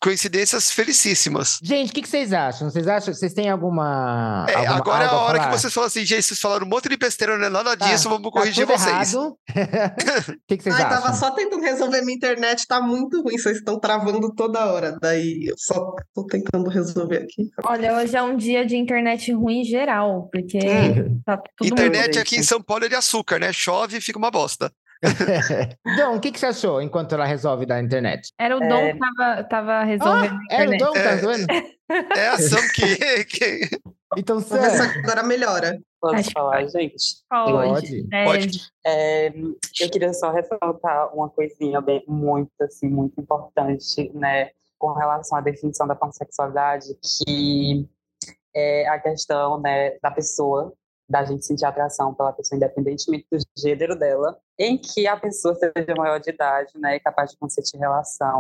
coincidências 0.02 0.72
felicíssimas. 0.72 1.58
Gente, 1.64 1.90
o 1.90 1.94
que, 1.94 2.02
que, 2.02 2.10
vocês 2.10 2.34
acham? 2.34 2.70
Vocês 2.70 2.88
acham? 2.88 3.14
Vocês 3.14 3.34
têm 3.34 3.50
alguma. 3.50 4.46
É, 4.50 4.56
alguma 4.56 4.76
agora 4.76 5.04
é 5.06 5.08
a 5.08 5.14
hora 5.14 5.40
que 5.40 5.52
vocês 5.58 5.74
falam 5.74 5.88
assim, 5.88 6.06
gente, 6.06 6.24
vocês 6.24 6.40
falaram 6.40 6.66
um 6.66 6.70
monte 6.70 6.90
de 6.90 6.98
besteira, 6.98 7.38
não 7.38 7.46
é 7.46 7.50
nada 7.50 7.78
tá, 7.78 7.88
disso, 7.88 8.10
vamos 8.10 8.26
tá 8.26 8.32
corrigir 8.32 8.66
vocês. 8.66 9.16
O 9.26 10.48
que, 10.48 10.58
que, 10.58 10.64
vocês 10.64 10.76
Ai, 10.76 10.84
acham? 10.84 11.02
tava 11.02 11.14
só 11.16 11.32
tentando 11.32 11.62
resolver 11.62 12.02
minha 12.02 12.16
internet, 12.16 12.68
tá 12.68 12.82
muito 12.82 13.22
ruim, 13.22 13.38
vocês 13.38 13.58
estão 13.58 13.80
travando 13.80 14.34
toda 14.36 14.66
hora. 14.66 14.98
Daí 15.02 15.46
eu 15.48 15.56
só 15.58 15.94
tô 16.14 16.26
tentando 16.26 16.70
resolver 16.70 17.18
aqui. 17.18 17.50
Olha, 17.64 17.96
hoje 17.98 18.16
é 18.16 18.22
um 18.22 18.36
dia 18.36 18.66
de 18.66 18.76
internet 18.76 19.32
ruim 19.32 19.64
geral, 19.64 20.30
porque 20.32 20.60
hum. 20.60 21.22
tá 21.26 21.42
tudo 21.58 21.68
Internet 21.68 22.20
aqui 22.20 22.38
em 22.38 22.44
São 22.44 22.62
Paulo 22.62 22.86
é 22.86 22.90
de 22.90 22.96
açúcar, 22.96 23.40
né? 23.40 23.52
Chove 23.54 23.98
e 23.98 24.02
fica 24.02 24.20
uma 24.20 24.30
bosta. 24.30 24.72
Dom, 25.98 26.16
o 26.16 26.20
que, 26.20 26.32
que 26.32 26.40
você 26.40 26.48
achou 26.48 26.82
enquanto 26.82 27.14
ela 27.14 27.26
resolve 27.26 27.66
da 27.66 27.80
internet? 27.80 28.32
Era 28.40 28.58
o 28.58 28.60
Dom 28.60 28.78
é... 28.78 28.94
que 28.94 29.00
tava, 29.00 29.44
tava 29.44 29.84
resolvendo. 29.84 30.34
Ah, 30.34 30.56
era 30.56 30.70
o 30.72 30.78
Dom 30.78 30.92
que 30.92 31.00
tava 31.00 31.16
resolvendo? 31.16 31.48
É 32.16 32.28
a 32.30 32.38
Sam 32.38 32.62
que. 32.74 33.26
que... 33.26 33.70
Então, 34.18 34.40
Sam. 34.40 34.60
agora 35.04 35.24
melhora. 35.24 35.80
Posso 36.02 36.16
Acho 36.16 36.32
falar, 36.32 36.66
gente? 36.68 37.24
Pode. 37.30 38.08
É, 38.14 38.26
Pode. 38.26 38.62
É, 38.86 39.28
eu 39.82 39.90
queria 39.92 40.14
só 40.14 40.32
ressaltar 40.32 41.14
uma 41.16 41.30
coisinha 41.30 41.82
bem, 41.82 42.04
muito, 42.08 42.52
assim, 42.62 42.88
muito 42.88 43.20
importante, 43.20 44.12
né? 44.14 44.52
Com 44.78 44.94
relação 44.94 45.38
à 45.38 45.42
definição 45.42 45.88
da 45.88 45.96
pansexualidade, 45.96 46.88
que 47.02 47.88
é 48.56 48.88
a 48.88 49.00
questão 49.00 49.60
né, 49.60 49.98
da 50.02 50.12
pessoa 50.12 50.74
da 51.10 51.24
gente 51.24 51.46
sentir 51.46 51.66
atração 51.66 52.14
pela 52.14 52.34
pessoa, 52.34 52.58
independentemente 52.58 53.28
do 53.32 53.38
gênero 53.58 53.96
dela, 53.98 54.38
em 54.58 54.78
que 54.78 55.08
a 55.08 55.18
pessoa 55.18 55.56
seja 55.56 55.96
maior 55.98 56.20
de 56.20 56.32
idade, 56.32 56.72
né, 56.76 56.96
e 56.96 57.00
capaz 57.00 57.32
de 57.32 57.38
consentir 57.38 57.78
relação, 57.78 58.40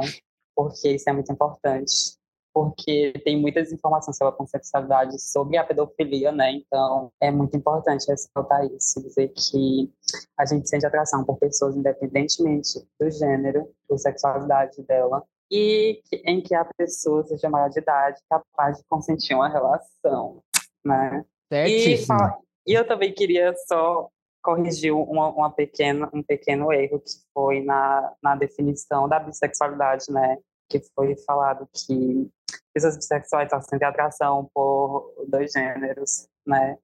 porque 0.55 0.89
isso 0.89 1.09
é 1.09 1.13
muito 1.13 1.31
importante. 1.31 2.17
Porque 2.53 3.11
tem 3.25 3.37
muitas 3.37 3.73
informações 3.73 4.15
sobre 4.15 4.33
a 4.33 4.37
consensualidade, 4.37 5.21
sobre 5.21 5.57
a 5.57 5.63
pedofilia, 5.65 6.31
né? 6.31 6.53
Então, 6.53 7.11
é 7.19 7.29
muito 7.29 7.57
importante 7.57 8.09
ressaltar 8.09 8.65
isso, 8.67 9.03
dizer 9.03 9.27
que 9.35 9.91
a 10.39 10.45
gente 10.45 10.69
sente 10.69 10.85
atração 10.85 11.25
por 11.25 11.37
pessoas 11.37 11.75
independentemente 11.75 12.79
do 12.97 13.11
gênero, 13.11 13.69
da 13.89 13.97
sexualidade 13.97 14.81
dela, 14.83 15.21
e 15.51 16.01
em 16.23 16.41
que 16.41 16.55
a 16.55 16.63
pessoa 16.77 17.27
seja 17.27 17.49
maior 17.49 17.69
de 17.69 17.81
idade, 17.81 18.21
capaz 18.29 18.77
de 18.77 18.85
consentir 18.85 19.35
uma 19.35 19.49
relação, 19.49 20.41
né? 20.85 21.25
Certíssimo. 21.51 22.44
E, 22.65 22.73
eu 22.73 22.87
também 22.87 23.13
queria 23.13 23.53
só 23.67 24.09
corrigir 24.43 24.93
uma, 24.93 25.29
uma 25.29 25.51
pequena, 25.51 26.09
um 26.13 26.21
pequeno 26.21 26.71
erro 26.71 26.99
que 26.99 27.11
foi 27.33 27.61
na, 27.63 28.13
na 28.21 28.35
definição 28.35 29.07
da 29.09 29.19
bissexualidade, 29.19 30.11
né? 30.11 30.37
Que 30.69 30.79
foi 30.95 31.15
falado 31.25 31.67
que 31.73 32.29
pessoas 32.73 32.95
bissexuais 32.95 33.49
só 33.49 33.61
sentem 33.61 33.87
atração 33.87 34.49
por 34.53 35.13
dois 35.27 35.51
gêneros, 35.51 36.27
né? 36.45 36.77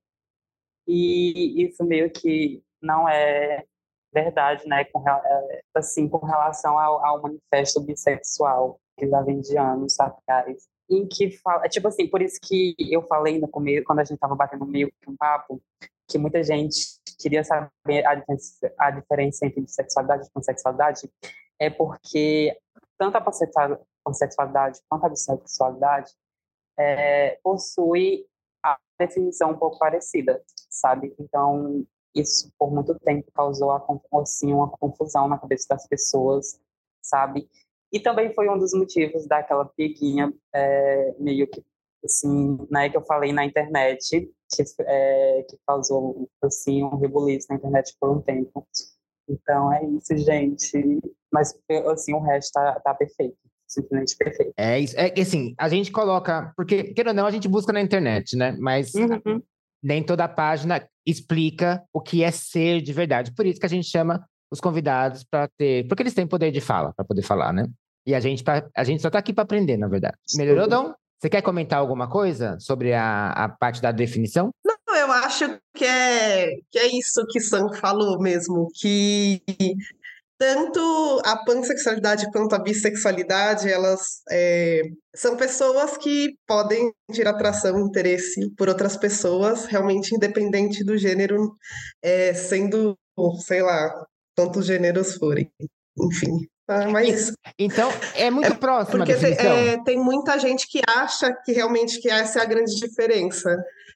E 0.88 1.63
isso 1.63 1.84
meio 1.84 2.12
que 2.12 2.63
não 2.82 3.08
é 3.08 3.63
verdade, 4.13 4.67
né? 4.67 4.84
Com, 4.86 5.08
é, 5.08 5.62
assim, 5.76 6.10
com 6.10 6.26
relação 6.26 6.78
ao, 6.80 7.06
ao 7.06 7.22
manifesto 7.22 7.80
bissexual 7.82 8.80
que 8.98 9.08
já 9.08 9.22
vem 9.22 9.39
de 9.39 9.58
anos 9.58 10.00
atrás 10.00 10.67
em 10.91 11.08
que 11.08 11.32
fala, 11.38 11.65
é 11.65 11.69
tipo 11.69 11.88
assim, 11.88 12.08
por 12.08 12.21
isso 12.21 12.38
que 12.41 12.75
eu 12.80 13.01
falei 13.04 13.39
no 13.39 13.47
começo, 13.47 13.86
quando 13.86 13.99
a 13.99 14.04
gente 14.04 14.15
estava 14.15 14.36
batendo 14.36 14.65
meio 14.65 14.91
que 15.01 15.10
um 15.10 15.15
papo, 15.15 15.62
que 16.08 16.17
muita 16.17 16.43
gente 16.43 16.99
queria 17.17 17.43
saber 17.43 18.06
a 18.06 18.15
diferença, 18.15 18.73
a 18.77 18.91
diferença 18.91 19.45
entre 19.45 19.62
bissexualidade 19.62 20.27
e 20.27 20.32
pansexualidade, 20.32 21.10
é 21.58 21.69
porque 21.69 22.58
tanto 22.97 23.15
a 23.15 23.21
pansexualidade 23.21 24.82
quanto 24.89 25.06
a 25.06 25.10
bissexualidade 25.10 26.12
é, 26.77 27.39
possui 27.41 28.25
a 28.63 28.77
definição 28.99 29.51
um 29.51 29.58
pouco 29.58 29.80
parecida, 29.80 30.43
sabe? 30.69 31.15
Então, 31.17 31.86
isso 32.13 32.51
por 32.60 32.69
muito 32.71 32.93
tempo 32.99 33.32
causou 33.34 33.71
assim, 34.21 34.51
uma 34.51 34.69
confusão 34.69 35.30
na 35.30 35.38
cabeça 35.38 35.67
das 35.69 35.88
pessoas, 35.88 36.60
sabe? 37.01 37.49
E 37.91 37.99
também 37.99 38.34
foi 38.34 38.49
um 38.49 38.58
dos 38.58 38.73
motivos 38.73 39.27
daquela 39.27 39.65
piguinha 39.65 40.34
é, 40.54 41.15
meio 41.19 41.47
que, 41.47 41.62
assim, 42.04 42.58
né, 42.69 42.89
que 42.89 42.97
eu 42.97 43.06
falei 43.06 43.34
na 43.34 43.45
internet, 43.45 44.30
que, 44.54 44.63
é, 44.82 45.45
que 45.49 45.58
causou, 45.67 46.30
assim, 46.41 46.84
um 46.84 46.97
rebuliço 46.97 47.47
na 47.49 47.58
internet 47.58 47.95
por 47.99 48.10
um 48.10 48.21
tempo. 48.21 48.65
Então 49.30 49.73
é 49.73 49.84
isso, 49.86 50.17
gente. 50.17 50.99
Mas, 51.32 51.54
assim, 51.91 52.13
o 52.13 52.19
resto 52.19 52.54
tá, 52.54 52.80
tá 52.80 52.93
perfeito. 52.93 53.38
Simplesmente 53.67 54.17
perfeito. 54.17 54.54
É 54.58 54.80
isso. 54.80 54.99
É 54.99 55.10
que, 55.10 55.21
assim, 55.21 55.54
a 55.58 55.69
gente 55.69 55.91
coloca... 55.91 56.54
Porque, 56.56 56.93
querendo 56.93 57.10
ou 57.10 57.13
não, 57.13 57.25
a 57.25 57.32
gente 57.32 57.47
busca 57.47 57.71
na 57.71 57.82
internet, 57.82 58.36
né? 58.36 58.56
Mas... 58.60 58.93
Uhum. 58.93 59.41
Nem 59.84 60.04
toda 60.04 60.27
página 60.27 60.88
explica 61.08 61.84
o 61.91 61.99
que 61.99 62.23
é 62.23 62.30
ser 62.30 62.82
de 62.82 62.93
verdade. 62.93 63.34
Por 63.34 63.47
isso 63.47 63.60
que 63.60 63.65
a 63.65 63.69
gente 63.69 63.88
chama 63.88 64.23
os 64.51 64.60
convidados 64.62 65.23
para 65.23 65.47
ter. 65.58 65.88
Porque 65.88 66.04
eles 66.04 66.13
têm 66.13 66.27
poder 66.27 66.51
de 66.51 66.62
fala, 66.62 66.93
para 66.93 67.04
poder 67.04 67.23
falar, 67.23 67.51
né? 67.51 67.65
E 68.06 68.16
a 68.16 68.20
gente, 68.20 68.44
tá, 68.44 68.68
a 68.76 68.84
gente 68.84 69.02
só 69.02 69.08
está 69.10 69.20
aqui 69.20 69.34
para 69.34 69.44
aprender, 69.44 69.78
na 69.78 69.88
verdade. 69.88 70.18
Melhorou, 70.36 70.68
Dom? 70.68 70.94
Você 71.20 71.30
quer 71.30 71.42
comentar 71.44 71.80
alguma 71.80 72.10
coisa 72.10 72.58
sobre 72.60 72.94
a, 72.94 73.30
a 73.30 73.50
parte 73.50 73.80
da 73.80 73.92
definição? 73.92 74.50
Não, 74.66 74.96
eu 74.96 75.12
acho 75.12 75.60
que 75.76 75.86
é, 75.86 76.56
que 76.72 76.80
é 76.80 76.88
isso 76.88 77.26
que 77.30 77.40
Sam 77.40 77.72
falou 77.74 78.20
mesmo, 78.20 78.68
que 78.74 79.42
tanto 80.42 81.22
a 81.24 81.38
pansexualidade 81.46 82.26
quanto 82.32 82.56
a 82.56 82.60
bissexualidade, 82.60 83.72
elas 83.72 84.24
é, 84.32 84.82
são 85.14 85.38
pessoas 85.38 85.96
que 85.98 86.34
podem 86.48 86.92
ter 87.14 87.28
atração, 87.28 87.80
interesse 87.80 88.50
por 88.58 88.68
outras 88.68 88.98
pessoas, 88.98 89.66
realmente 89.66 90.16
independente 90.16 90.84
do 90.84 90.98
gênero, 90.98 91.56
é, 92.02 92.34
sendo, 92.34 92.98
sei 93.46 93.62
lá, 93.62 93.94
quantos 94.36 94.66
gêneros 94.66 95.14
forem. 95.14 95.52
Enfim. 95.97 96.47
Ah, 96.67 96.88
mas 96.88 97.34
Então, 97.60 97.89
é 98.15 98.32
muito 98.32 98.56
próxima 98.56 99.04
a 99.04 99.06
porque 99.06 99.19
tem, 99.19 99.34
é, 99.34 99.84
tem 99.84 99.97
muita 99.97 100.39
gente 100.39 100.67
que 100.67 100.82
acha 100.88 101.34
que 101.43 101.51
realmente 101.51 101.99
que 101.99 102.10
essa 102.10 102.39
é 102.39 102.41
a 102.43 102.45
grande 102.45 102.73
diferença. 102.75 103.49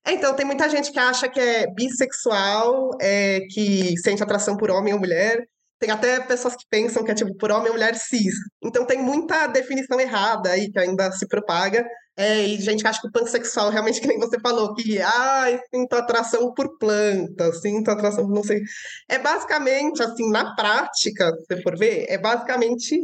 É, 0.05 0.11
Então, 0.11 0.33
tem 0.35 0.45
muita 0.45 0.67
gente 0.67 0.91
que 0.91 0.99
acha 0.99 1.29
que 1.29 1.39
é 1.39 1.67
bissexual, 1.73 2.91
é, 2.99 3.41
que 3.49 3.97
sente 3.97 4.21
atração 4.21 4.57
por 4.57 4.69
homem 4.69 4.93
ou 4.93 4.99
mulher. 4.99 5.47
Tem 5.79 5.89
até 5.89 6.19
pessoas 6.19 6.55
que 6.55 6.65
pensam 6.69 7.03
que 7.03 7.11
é 7.11 7.15
tipo 7.15 7.33
por 7.35 7.51
homem 7.51 7.67
ou 7.67 7.73
mulher 7.73 7.95
cis. 7.95 8.33
Então, 8.61 8.85
tem 8.85 9.01
muita 9.01 9.47
definição 9.47 9.99
errada 9.99 10.49
aí 10.51 10.69
que 10.69 10.79
ainda 10.79 11.11
se 11.11 11.27
propaga. 11.27 11.85
É, 12.17 12.43
e 12.45 12.61
gente 12.61 12.81
que 12.81 12.87
acha 12.87 13.01
que 13.01 13.07
o 13.07 13.11
pansexual, 13.11 13.69
realmente, 13.69 13.99
que 13.99 14.07
nem 14.07 14.17
você 14.17 14.39
falou, 14.39 14.73
que 14.73 15.01
ah, 15.01 15.47
sinto 15.73 15.93
atração 15.93 16.53
por 16.53 16.77
plantas, 16.77 17.61
sinto 17.61 17.89
atração 17.89 18.25
por 18.25 18.33
não 18.33 18.43
sei. 18.43 18.61
É 19.09 19.19
basicamente, 19.19 20.01
assim, 20.01 20.29
na 20.31 20.55
prática, 20.55 21.29
se 21.31 21.45
você 21.45 21.61
for 21.61 21.77
ver, 21.77 22.05
é 22.07 22.17
basicamente 22.17 22.97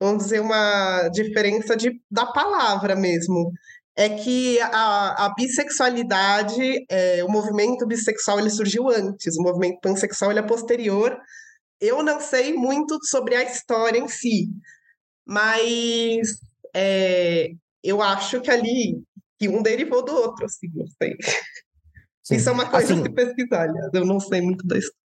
vamos 0.00 0.24
dizer, 0.24 0.40
uma 0.40 1.08
diferença 1.08 1.76
de, 1.76 1.90
da 2.10 2.26
palavra 2.26 2.94
mesmo. 2.94 3.50
É 3.96 4.08
que 4.08 4.60
a, 4.60 5.26
a 5.26 5.34
bissexualidade, 5.34 6.84
é, 6.90 7.24
o 7.24 7.28
movimento 7.28 7.86
bissexual, 7.86 8.40
ele 8.40 8.50
surgiu 8.50 8.88
antes, 8.90 9.36
o 9.36 9.42
movimento 9.42 9.78
pansexual 9.80 10.30
ele 10.30 10.40
é 10.40 10.46
posterior. 10.46 11.16
Eu 11.80 12.02
não 12.02 12.20
sei 12.20 12.54
muito 12.54 12.98
sobre 13.04 13.36
a 13.36 13.44
história 13.44 13.98
em 13.98 14.08
si, 14.08 14.48
mas 15.26 16.28
é, 16.74 17.50
eu 17.84 18.02
acho 18.02 18.40
que 18.40 18.50
ali, 18.50 19.02
que 19.38 19.48
um 19.48 19.62
derivou 19.62 20.04
do 20.04 20.12
outro, 20.14 20.46
assim, 20.46 20.68
não 20.74 20.86
sei. 21.00 21.16
Sim. 22.22 22.36
Isso 22.36 22.48
é 22.48 22.52
uma 22.52 22.68
coisa 22.70 22.94
Assim, 22.94 23.02
se 23.02 23.10
pesquisar, 23.10 23.68
aliás, 23.68 23.90
eu 23.92 24.06
não 24.06 24.18
sei 24.18 24.40
muito 24.40 24.66
da 24.66 24.78
história. 24.78 25.04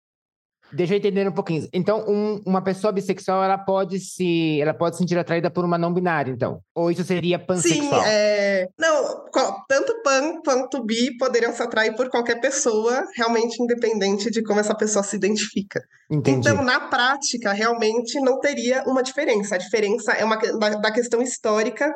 Deixa 0.74 0.94
eu 0.96 0.98
entender 0.98 1.28
um 1.28 1.32
pouquinho. 1.32 1.70
Então, 1.72 2.04
um- 2.08 2.42
uma 2.46 2.62
pessoa 2.62 2.92
bissexual, 2.92 3.44
ela 3.44 3.58
pode 3.58 4.00
se, 4.00 4.60
ela 4.60 4.74
pode 4.74 4.96
se 4.96 5.04
sentir 5.04 5.18
atraída 5.18 5.50
por 5.50 5.64
uma 5.64 5.78
não 5.78 5.94
binária, 5.94 6.32
então. 6.32 6.60
Ou 6.74 6.90
isso 6.90 7.04
seria 7.04 7.38
Sim, 7.40 7.46
pansexual? 7.46 8.04
é... 8.06 8.68
não, 8.78 9.26
tanto 9.70 10.02
pan 10.04 10.42
quanto 10.44 10.84
bi 10.84 11.16
poderiam 11.18 11.54
se 11.54 11.62
atrair 11.62 11.96
por 11.96 12.10
qualquer 12.10 12.42
pessoa, 12.42 13.06
realmente 13.16 13.62
independente 13.62 14.30
de 14.32 14.44
como 14.44 14.60
essa 14.60 14.76
pessoa 14.76 15.04
se 15.04 15.16
identifica. 15.16 15.82
Entendi. 16.10 16.40
Então, 16.50 16.64
na 16.64 16.80
prática, 16.80 17.54
realmente 17.54 18.20
não 18.20 18.40
teria 18.40 18.84
uma 18.88 19.04
diferença. 19.04 19.56
A 19.56 19.60
diferença 19.60 20.14
é 20.14 20.26
uma 20.26 20.36
da, 20.36 20.70
da 20.72 20.92
questão 20.92 21.22
histórica. 21.22 21.94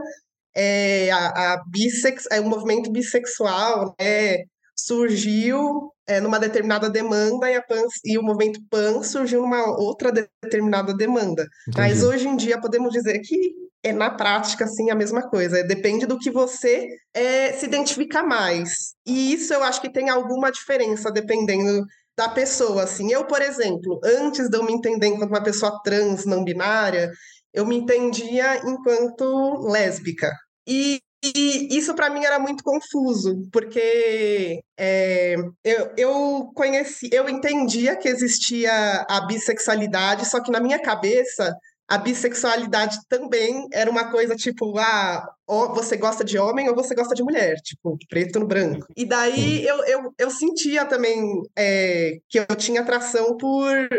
É, 0.56 1.12
a, 1.12 1.54
a 1.54 1.64
bissex, 1.68 2.26
é, 2.32 2.40
o 2.40 2.46
movimento 2.46 2.92
bissexual 2.92 3.96
né, 4.00 4.38
surgiu 4.76 5.92
é, 6.08 6.20
numa 6.20 6.40
determinada 6.40 6.90
demanda 6.90 7.50
e, 7.50 7.56
a 7.56 7.62
pan, 7.62 7.84
e 8.04 8.18
o 8.18 8.24
movimento 8.24 8.60
pan 8.70 9.04
surgiu 9.04 9.42
numa 9.42 9.78
outra 9.78 10.12
de- 10.12 10.28
determinada 10.44 10.94
demanda. 10.94 11.48
Mas 11.78 12.00
Entendi. 12.00 12.06
hoje 12.06 12.28
em 12.28 12.36
dia 12.36 12.60
podemos 12.60 12.92
dizer 12.92 13.20
que 13.20 13.38
é 13.84 13.94
na 13.94 14.10
prática 14.10 14.66
assim 14.66 14.90
a 14.90 14.96
mesma 14.96 15.30
coisa. 15.30 15.64
Depende 15.64 16.06
do 16.06 16.18
que 16.18 16.32
você 16.32 16.88
é, 17.14 17.54
se 17.54 17.66
identifica 17.66 18.24
mais. 18.24 18.94
E 19.06 19.34
isso 19.34 19.54
eu 19.54 19.64
acho 19.64 19.82
que 19.82 19.92
tem 19.92 20.10
alguma 20.10 20.52
diferença 20.52 21.12
dependendo 21.12 21.86
da 22.18 22.28
pessoa. 22.28 22.84
Assim, 22.84 23.12
eu, 23.12 23.26
por 23.26 23.42
exemplo, 23.42 24.00
antes 24.04 24.50
de 24.50 24.58
eu 24.58 24.64
me 24.64 24.74
entender 24.74 25.08
enquanto 25.08 25.30
uma 25.30 25.44
pessoa 25.44 25.80
trans, 25.84 26.26
não 26.26 26.44
binária, 26.44 27.12
eu 27.54 27.66
me 27.66 27.78
entendia 27.78 28.58
enquanto 28.68 29.68
lésbica. 29.70 30.32
E, 30.68 31.00
e 31.24 31.78
isso 31.78 31.94
para 31.96 32.10
mim 32.10 32.24
era 32.24 32.40
muito 32.40 32.64
confuso, 32.64 33.48
porque 33.52 34.62
é, 34.78 35.36
eu, 35.64 35.94
eu 35.98 36.52
conheci, 36.56 37.10
eu 37.12 37.28
entendia 37.28 37.96
que 37.96 38.08
existia 38.08 39.06
a 39.10 39.22
bissexualidade, 39.22 40.28
só 40.28 40.42
que 40.42 40.52
na 40.52 40.60
minha 40.60 40.80
cabeça 40.80 41.56
a 41.90 41.98
bissexualidade 41.98 43.00
também 43.10 43.68
era 43.74 43.90
uma 43.90 44.12
coisa 44.12 44.36
tipo, 44.36 44.78
ah, 44.78 45.28
ó, 45.48 45.74
você 45.74 45.98
gosta 45.98 46.24
de 46.24 46.38
homem 46.38 46.70
ou 46.70 46.76
você 46.76 46.94
gosta 46.94 47.16
de 47.16 47.24
mulher, 47.24 47.56
tipo, 47.64 47.98
preto 48.08 48.40
no 48.40 48.46
branco. 48.46 48.86
E 48.96 49.06
daí 49.06 49.66
eu, 49.66 49.84
eu, 49.86 50.14
eu 50.16 50.30
sentia 50.30 50.86
também 50.86 51.42
é, 51.58 52.20
que 52.30 52.40
eu 52.40 52.46
tinha 52.56 52.82
atração 52.82 53.36
por, 53.38 53.90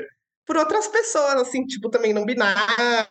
por 0.47 0.57
outras 0.57 0.87
pessoas, 0.87 1.35
assim, 1.35 1.67
tipo, 1.67 1.91
também 1.91 2.13
não 2.13 2.25
binárias. 2.25 3.09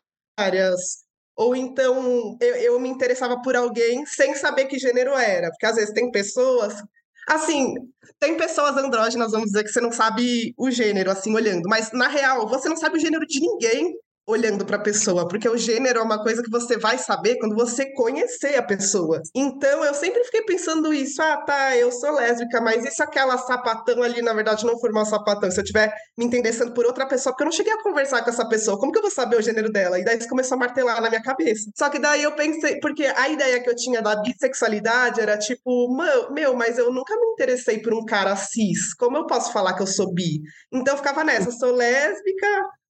Ou 1.36 1.56
então 1.56 2.38
eu, 2.41 2.56
eu 2.56 2.80
me 2.80 2.89
interessava 2.89 3.41
por 3.41 3.56
alguém 3.56 4.06
sem 4.06 4.36
saber 4.36 4.65
que 4.65 4.78
gênero 4.78 5.13
era, 5.13 5.49
porque 5.49 5.65
às 5.65 5.75
vezes 5.75 5.93
tem 5.93 6.12
pessoas. 6.12 6.84
Assim, 7.28 7.75
tem 8.19 8.36
pessoas 8.36 8.75
andrógenas, 8.75 9.32
vamos 9.32 9.47
dizer, 9.47 9.63
que 9.63 9.69
você 9.69 9.80
não 9.80 9.91
sabe 9.91 10.54
o 10.58 10.69
gênero, 10.71 11.12
assim, 11.12 11.34
olhando, 11.34 11.69
mas 11.69 11.91
na 11.91 12.08
real, 12.08 12.47
você 12.47 12.67
não 12.67 12.75
sabe 12.75 12.97
o 12.97 12.99
gênero 12.99 13.25
de 13.25 13.39
ninguém 13.39 13.95
olhando 14.29 14.63
para 14.65 14.77
a 14.77 14.81
pessoa, 14.81 15.27
porque 15.27 15.49
o 15.49 15.57
gênero 15.57 15.99
é 15.99 16.03
uma 16.03 16.21
coisa 16.21 16.43
que 16.43 16.49
você 16.51 16.77
vai 16.77 16.97
saber 16.97 17.37
quando 17.39 17.55
você 17.55 17.91
conhecer 17.93 18.55
a 18.57 18.63
pessoa. 18.63 19.21
Então, 19.35 19.83
eu 19.83 19.93
sempre 19.93 20.23
fiquei 20.25 20.43
pensando 20.43 20.93
isso, 20.93 21.21
ah, 21.21 21.37
tá, 21.45 21.75
eu 21.75 21.91
sou 21.91 22.11
lésbica, 22.13 22.61
mas 22.61 22.85
e 22.85 22.91
se 22.91 23.01
aquela 23.01 23.37
sapatão 23.37 24.03
ali, 24.03 24.21
na 24.21 24.33
verdade, 24.33 24.65
não 24.65 24.79
for 24.79 24.91
uma 24.91 25.03
sapatão? 25.05 25.49
Se 25.49 25.59
eu 25.59 25.63
estiver 25.63 25.91
me 26.17 26.25
interessando 26.25 26.73
por 26.73 26.85
outra 26.85 27.07
pessoa, 27.07 27.33
porque 27.33 27.43
eu 27.43 27.45
não 27.45 27.51
cheguei 27.51 27.73
a 27.73 27.81
conversar 27.81 28.23
com 28.23 28.29
essa 28.29 28.47
pessoa, 28.47 28.77
como 28.79 28.91
que 28.91 28.99
eu 28.99 29.03
vou 29.03 29.11
saber 29.11 29.37
o 29.37 29.41
gênero 29.41 29.71
dela? 29.71 29.99
E 29.99 30.03
daí 30.05 30.17
isso 30.17 30.29
começou 30.29 30.55
a 30.55 30.59
martelar 30.59 31.01
na 31.01 31.09
minha 31.09 31.23
cabeça. 31.23 31.69
Só 31.75 31.89
que 31.89 31.97
daí 31.99 32.21
eu 32.23 32.33
pensei, 32.33 32.79
porque 32.79 33.05
a 33.05 33.29
ideia 33.29 33.61
que 33.63 33.69
eu 33.69 33.75
tinha 33.75 34.01
da 34.01 34.15
bissexualidade 34.21 35.19
era 35.21 35.37
tipo, 35.37 35.89
"Mã- 35.95 36.29
meu, 36.31 36.53
mas 36.55 36.77
eu 36.77 36.91
nunca 36.93 37.15
me 37.15 37.27
interessei 37.33 37.79
por 37.81 37.93
um 37.93 38.05
cara 38.05 38.35
cis, 38.35 38.93
como 38.93 39.17
eu 39.17 39.25
posso 39.25 39.51
falar 39.51 39.73
que 39.75 39.81
eu 39.81 39.87
sou 39.87 40.13
bi? 40.13 40.39
Então 40.71 40.93
eu 40.93 40.97
ficava 40.97 41.23
nessa, 41.23 41.51
sou 41.51 41.71
lésbica, 41.73 42.47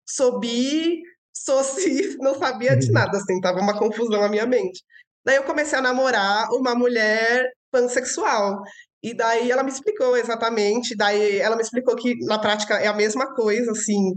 sou 0.05 0.39
bi, 0.39 1.01
sou 1.43 1.63
cis, 1.63 2.17
não 2.19 2.37
sabia 2.37 2.75
de 2.77 2.91
nada, 2.91 3.17
assim, 3.17 3.39
tava 3.41 3.59
uma 3.59 3.77
confusão 3.77 4.21
na 4.21 4.29
minha 4.29 4.45
mente. 4.45 4.83
Daí 5.25 5.35
eu 5.37 5.43
comecei 5.43 5.77
a 5.77 5.81
namorar 5.81 6.49
uma 6.51 6.73
mulher 6.75 7.45
pansexual. 7.71 8.61
E 9.03 9.13
daí 9.13 9.51
ela 9.51 9.63
me 9.63 9.69
explicou 9.71 10.17
exatamente, 10.17 10.95
daí 10.95 11.37
ela 11.39 11.55
me 11.55 11.61
explicou 11.61 11.95
que 11.95 12.15
na 12.25 12.39
prática 12.39 12.75
é 12.75 12.87
a 12.87 12.93
mesma 12.93 13.33
coisa, 13.35 13.71
assim, 13.71 14.13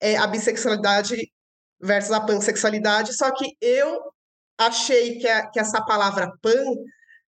é 0.00 0.16
a 0.16 0.26
bissexualidade 0.26 1.16
versus 1.80 2.12
a 2.12 2.20
pansexualidade, 2.20 3.14
só 3.14 3.30
que 3.32 3.52
eu 3.60 4.00
achei 4.58 5.18
que, 5.18 5.28
a- 5.28 5.48
que 5.50 5.60
essa 5.60 5.84
palavra 5.84 6.32
pan, 6.42 6.64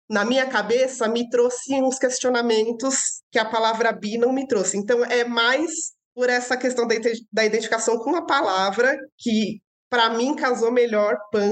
na 0.08 0.24
minha 0.24 0.46
cabeça, 0.46 1.08
me 1.08 1.28
trouxe 1.30 1.74
uns 1.82 1.98
questionamentos 1.98 3.22
que 3.32 3.38
a 3.38 3.44
palavra 3.44 3.92
bi 3.92 4.18
não 4.18 4.32
me 4.32 4.46
trouxe. 4.46 4.76
Então, 4.76 5.04
é 5.04 5.24
mais 5.24 5.70
por 6.14 6.30
essa 6.30 6.56
questão 6.56 6.86
da, 6.86 6.94
da 7.32 7.44
identificação 7.44 7.98
com 7.98 8.14
a 8.14 8.24
palavra 8.24 8.96
que, 9.18 9.60
para 9.90 10.10
mim, 10.10 10.36
casou 10.36 10.70
melhor 10.70 11.16
pan, 11.32 11.50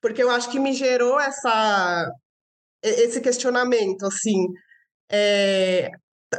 porque 0.00 0.22
eu 0.22 0.30
acho 0.30 0.50
que 0.50 0.58
me 0.58 0.72
gerou 0.72 1.18
essa, 1.20 2.10
esse 2.82 3.20
questionamento, 3.20 4.04
assim, 4.06 4.46
é, 5.10 5.90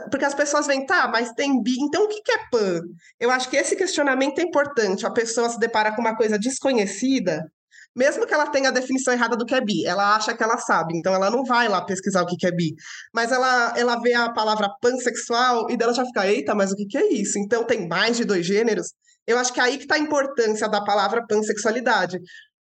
porque 0.09 0.25
as 0.25 0.33
pessoas 0.33 0.67
vêm, 0.67 0.85
tá, 0.85 1.07
mas 1.07 1.31
tem 1.33 1.61
bi, 1.61 1.75
então 1.79 2.03
o 2.03 2.07
que 2.07 2.21
que 2.21 2.31
é 2.31 2.49
pan? 2.51 2.81
Eu 3.19 3.31
acho 3.31 3.49
que 3.49 3.57
esse 3.57 3.75
questionamento 3.75 4.39
é 4.39 4.43
importante. 4.43 5.05
A 5.05 5.11
pessoa 5.11 5.49
se 5.49 5.59
depara 5.59 5.95
com 5.95 6.01
uma 6.01 6.15
coisa 6.15 6.37
desconhecida, 6.37 7.49
mesmo 7.95 8.27
que 8.27 8.33
ela 8.33 8.47
tenha 8.47 8.69
a 8.69 8.73
definição 8.73 9.13
errada 9.13 9.37
do 9.37 9.45
que 9.45 9.55
é 9.55 9.61
bi, 9.61 9.85
ela 9.85 10.15
acha 10.15 10.35
que 10.35 10.43
ela 10.43 10.57
sabe, 10.57 10.97
então 10.97 11.13
ela 11.13 11.29
não 11.29 11.45
vai 11.45 11.69
lá 11.69 11.81
pesquisar 11.81 12.23
o 12.23 12.25
que 12.25 12.45
é 12.45 12.51
bi. 12.51 12.73
Mas 13.13 13.31
ela, 13.31 13.73
ela 13.77 14.01
vê 14.01 14.13
a 14.13 14.31
palavra 14.31 14.69
pansexual 14.81 15.69
e 15.69 15.77
dela 15.77 15.93
já 15.93 16.05
fica, 16.05 16.27
eita, 16.27 16.53
mas 16.53 16.71
o 16.71 16.75
que 16.75 16.85
que 16.85 16.97
é 16.97 17.13
isso? 17.13 17.39
Então 17.39 17.63
tem 17.65 17.87
mais 17.87 18.17
de 18.17 18.25
dois 18.25 18.45
gêneros? 18.45 18.87
Eu 19.25 19.37
acho 19.37 19.53
que 19.53 19.59
é 19.59 19.63
aí 19.63 19.77
que 19.77 19.83
está 19.83 19.95
a 19.95 19.99
importância 19.99 20.67
da 20.67 20.83
palavra 20.83 21.25
pansexualidade, 21.25 22.19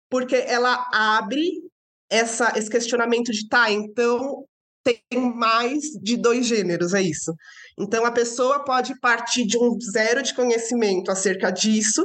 porque 0.08 0.36
ela 0.36 0.86
abre 0.92 1.62
essa, 2.08 2.52
esse 2.56 2.70
questionamento 2.70 3.32
de, 3.32 3.48
tá, 3.48 3.70
então 3.70 4.44
tem 4.84 5.02
mais 5.34 5.82
de 6.00 6.16
dois 6.16 6.46
gêneros, 6.46 6.94
é 6.94 7.02
isso. 7.02 7.34
Então 7.78 8.04
a 8.04 8.12
pessoa 8.12 8.64
pode 8.64 8.98
partir 9.00 9.46
de 9.46 9.58
um 9.58 9.76
zero 9.80 10.22
de 10.22 10.34
conhecimento 10.34 11.10
acerca 11.10 11.50
disso 11.50 12.02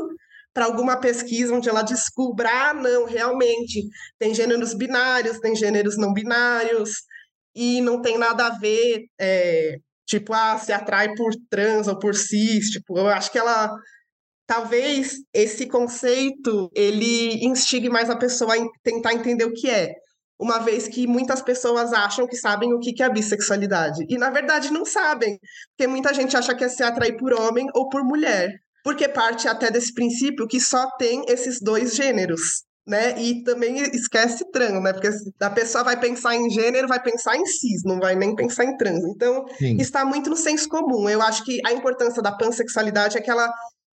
para 0.54 0.66
alguma 0.66 1.00
pesquisa 1.00 1.54
onde 1.54 1.70
ela 1.70 1.82
descubra, 1.84 2.50
ah, 2.50 2.74
não, 2.74 3.06
realmente 3.06 3.88
tem 4.18 4.34
gêneros 4.34 4.74
binários, 4.74 5.40
tem 5.40 5.56
gêneros 5.56 5.98
não 5.98 6.14
binários, 6.14 6.92
e 7.56 7.82
não 7.82 8.02
tem 8.02 8.18
nada 8.18 8.48
a 8.48 8.58
ver, 8.60 9.06
é, 9.20 9.78
tipo, 10.06 10.34
ah, 10.34 10.58
se 10.58 10.72
atrai 10.72 11.14
por 11.16 11.32
trans 11.50 11.88
ou 11.88 11.98
por 12.00 12.16
cis, 12.16 12.70
tipo, 12.70 12.98
eu 12.98 13.08
acho 13.08 13.32
que 13.32 13.38
ela 13.38 13.72
talvez 14.48 15.18
esse 15.34 15.68
conceito 15.68 16.70
ele 16.76 17.46
instigue 17.46 17.90
mais 17.90 18.10
a 18.10 18.18
pessoa 18.18 18.54
a 18.54 18.58
en- 18.58 18.70
tentar 18.84 19.14
entender 19.14 19.46
o 19.46 19.54
que 19.54 19.70
é. 19.70 19.94
Uma 20.40 20.60
vez 20.60 20.88
que 20.88 21.06
muitas 21.06 21.42
pessoas 21.42 21.92
acham 21.94 22.26
que 22.28 22.36
sabem 22.38 22.74
o 22.74 22.80
que 22.80 22.94
que 22.94 23.04
é 23.04 23.06
a 23.08 23.10
bissexualidade. 23.10 24.06
E, 24.10 24.18
na 24.18 24.30
verdade, 24.30 24.72
não 24.72 24.86
sabem. 24.86 25.38
Porque 25.78 25.88
muita 25.88 26.14
gente 26.14 26.36
acha 26.38 26.56
que 26.56 26.64
é 26.64 26.70
se 26.70 26.82
atrair 26.82 27.18
por 27.18 27.34
homem 27.34 27.68
ou 27.76 27.90
por 27.90 28.04
mulher. 28.06 28.50
Porque 28.84 29.08
parte 29.08 29.48
até 29.48 29.70
desse 29.70 29.94
princípio 29.94 30.48
que 30.48 30.60
só 30.60 30.90
tem 30.98 31.24
esses 31.28 31.60
dois 31.62 31.96
gêneros. 31.96 32.64
Né? 32.88 33.22
E 33.22 33.44
também 33.44 33.78
esquece 33.94 34.44
trans, 34.52 34.82
né? 34.82 34.92
Porque 34.92 35.10
a 35.40 35.50
pessoa 35.52 35.84
vai 35.84 36.00
pensar 36.00 36.36
em 36.36 36.50
gênero, 36.50 36.88
vai 36.88 37.00
pensar 37.00 37.38
em 37.38 37.46
cis, 37.46 37.84
não 37.86 38.00
vai 38.00 38.16
nem 38.16 38.36
pensar 38.36 38.66
em 38.66 38.76
trans. 38.78 39.04
Então, 39.04 39.46
Sim. 39.60 39.78
está 39.80 40.04
muito 40.04 40.28
no 40.28 40.36
senso 40.36 40.68
comum. 40.68 41.08
Eu 41.08 41.22
acho 41.22 41.46
que 41.46 41.60
a 41.68 41.72
importância 41.72 42.20
da 42.20 42.32
pansexualidade 42.32 43.16
é 43.16 43.22
que 43.22 43.30
ela 43.30 43.48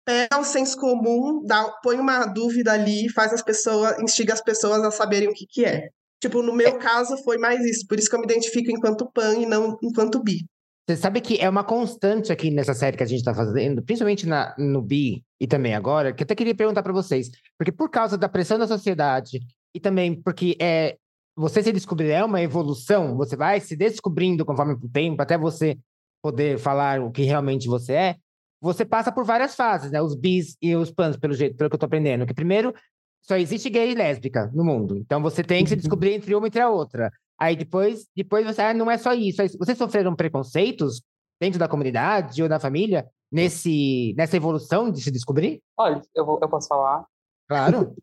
pega 0.06 0.38
o 0.38 0.44
senso 0.44 0.78
comum, 0.78 1.44
dá, 1.46 1.64
põe 1.82 1.98
uma 1.98 2.26
dúvida 2.26 2.74
ali, 2.74 3.10
faz 3.10 3.34
as 3.34 3.42
pessoas, 3.42 3.98
instiga 4.00 4.34
as 4.34 4.42
pessoas 4.42 4.84
a 4.84 4.92
saberem 4.92 5.30
o 5.30 5.34
que 5.34 5.46
que 5.48 5.66
é. 5.66 5.88
Tipo, 6.22 6.42
no 6.42 6.54
meu 6.54 6.78
caso 6.78 7.18
foi 7.24 7.38
mais 7.38 7.66
isso, 7.66 7.86
por 7.88 8.00
isso 8.00 8.10
que 8.10 8.16
eu 8.16 8.20
me 8.20 8.26
identifico 8.26 8.72
enquanto 8.72 9.10
pan 9.12 9.36
e 9.36 9.46
não 9.46 9.78
enquanto 9.84 10.22
bi. 10.22 10.38
Você 10.86 10.98
sabe 10.98 11.22
que 11.22 11.40
é 11.40 11.48
uma 11.50 11.64
constante 11.64 12.32
aqui 12.32 12.52
nessa 12.52 12.74
série 12.74 12.98
que 12.98 13.04
a 13.04 13.06
gente 13.06 13.20
está 13.20 13.34
fazendo, 13.34 13.82
principalmente 13.82 14.28
na, 14.28 14.54
no 14.58 14.82
bi 14.82 15.24
e 15.40 15.48
também 15.48 15.74
agora, 15.74 16.14
que 16.14 16.24
eu 16.24 16.26
até 16.26 16.36
queria 16.36 16.54
perguntar 16.54 16.84
para 16.84 16.92
vocês, 16.92 17.30
porque 17.58 17.72
por 17.72 17.90
causa 17.90 18.18
da 18.18 18.28
pressão 18.28 18.60
da 18.60 18.68
sociedade 18.68 19.40
e 19.74 19.80
também 19.80 20.22
porque 20.22 20.58
é 20.60 20.98
você 21.36 21.64
se 21.64 21.72
descobrir 21.72 22.12
é 22.12 22.24
uma 22.24 22.42
evolução, 22.42 23.16
você 23.16 23.36
vai 23.36 23.60
se 23.60 23.76
descobrindo 23.76 24.46
conforme 24.46 24.74
o 24.74 24.90
tempo, 24.90 25.22
até 25.22 25.38
você 25.38 25.78
poder 26.22 26.60
falar 26.60 27.02
o 27.02 27.12
que 27.12 27.24
realmente 27.24 27.68
você 27.68 27.94
é, 27.94 28.16
você 28.62 28.86
passa 28.86 29.12
por 29.12 29.26
várias 29.26 29.56
fases, 29.56 29.92
né? 29.92 30.02
Os 30.02 30.16
bis 30.16 30.56
e 30.62 30.74
os 30.76 30.90
pans, 30.90 31.18
pelo 31.18 31.34
jeito, 31.34 31.58
pelo 31.58 31.70
que 31.70 31.76
eu 31.76 31.80
tô 31.80 31.86
aprendendo. 31.86 32.26
Que 32.26 32.34
primeiro, 32.34 32.74
só 33.22 33.36
existe 33.36 33.70
gay 33.70 33.92
e 33.92 33.96
lésbica 33.96 34.50
no 34.54 34.64
mundo. 34.64 34.98
Então 34.98 35.22
você 35.22 35.44
tem 35.44 35.64
que 35.64 35.70
se 35.70 35.76
uhum. 35.76 35.82
descobrir 35.82 36.14
entre 36.14 36.34
uma 36.34 36.46
e 36.46 36.50
entre 36.50 36.62
a 36.62 36.70
outra. 36.70 37.12
Aí 37.40 37.56
depois, 37.56 38.08
depois 38.16 38.46
você, 38.46 38.62
ah, 38.62 38.74
não 38.74 38.90
é 38.90 38.98
só 38.98 39.14
isso. 39.14 39.42
Vocês 39.58 39.78
sofreram 39.78 40.16
preconceitos 40.16 41.02
dentro 41.40 41.60
da 41.60 41.68
comunidade 41.68 42.42
ou 42.42 42.50
da 42.50 42.60
família 42.60 43.06
nesse, 43.32 44.14
nessa 44.16 44.38
evolução 44.38 44.92
de 44.92 45.02
se 45.02 45.12
descobrir? 45.12 45.62
Olha, 45.78 46.02
eu, 46.16 46.26
vou, 46.26 46.40
eu 46.42 46.50
posso 46.50 46.68
falar? 46.68 47.06
Claro. 47.48 47.96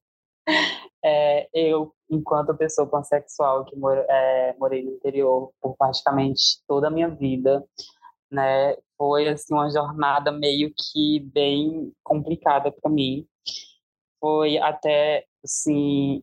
é, 1.04 1.48
eu, 1.54 1.94
enquanto 2.10 2.56
pessoa 2.56 2.88
pansexual 2.88 3.64
que 3.64 3.76
mor, 3.76 3.96
é, 3.96 4.54
morei 4.58 4.84
no 4.84 4.92
interior 4.92 5.52
por 5.60 5.76
praticamente 5.76 6.60
toda 6.66 6.88
a 6.88 6.90
minha 6.90 7.08
vida, 7.08 7.64
né? 8.30 8.76
Foi 8.98 9.28
assim 9.28 9.54
uma 9.54 9.70
jornada 9.70 10.30
meio 10.30 10.72
que 10.76 11.20
bem 11.32 11.92
complicada 12.02 12.70
para 12.70 12.90
mim. 12.90 13.26
Foi 14.20 14.58
até 14.58 15.24
assim 15.42 16.22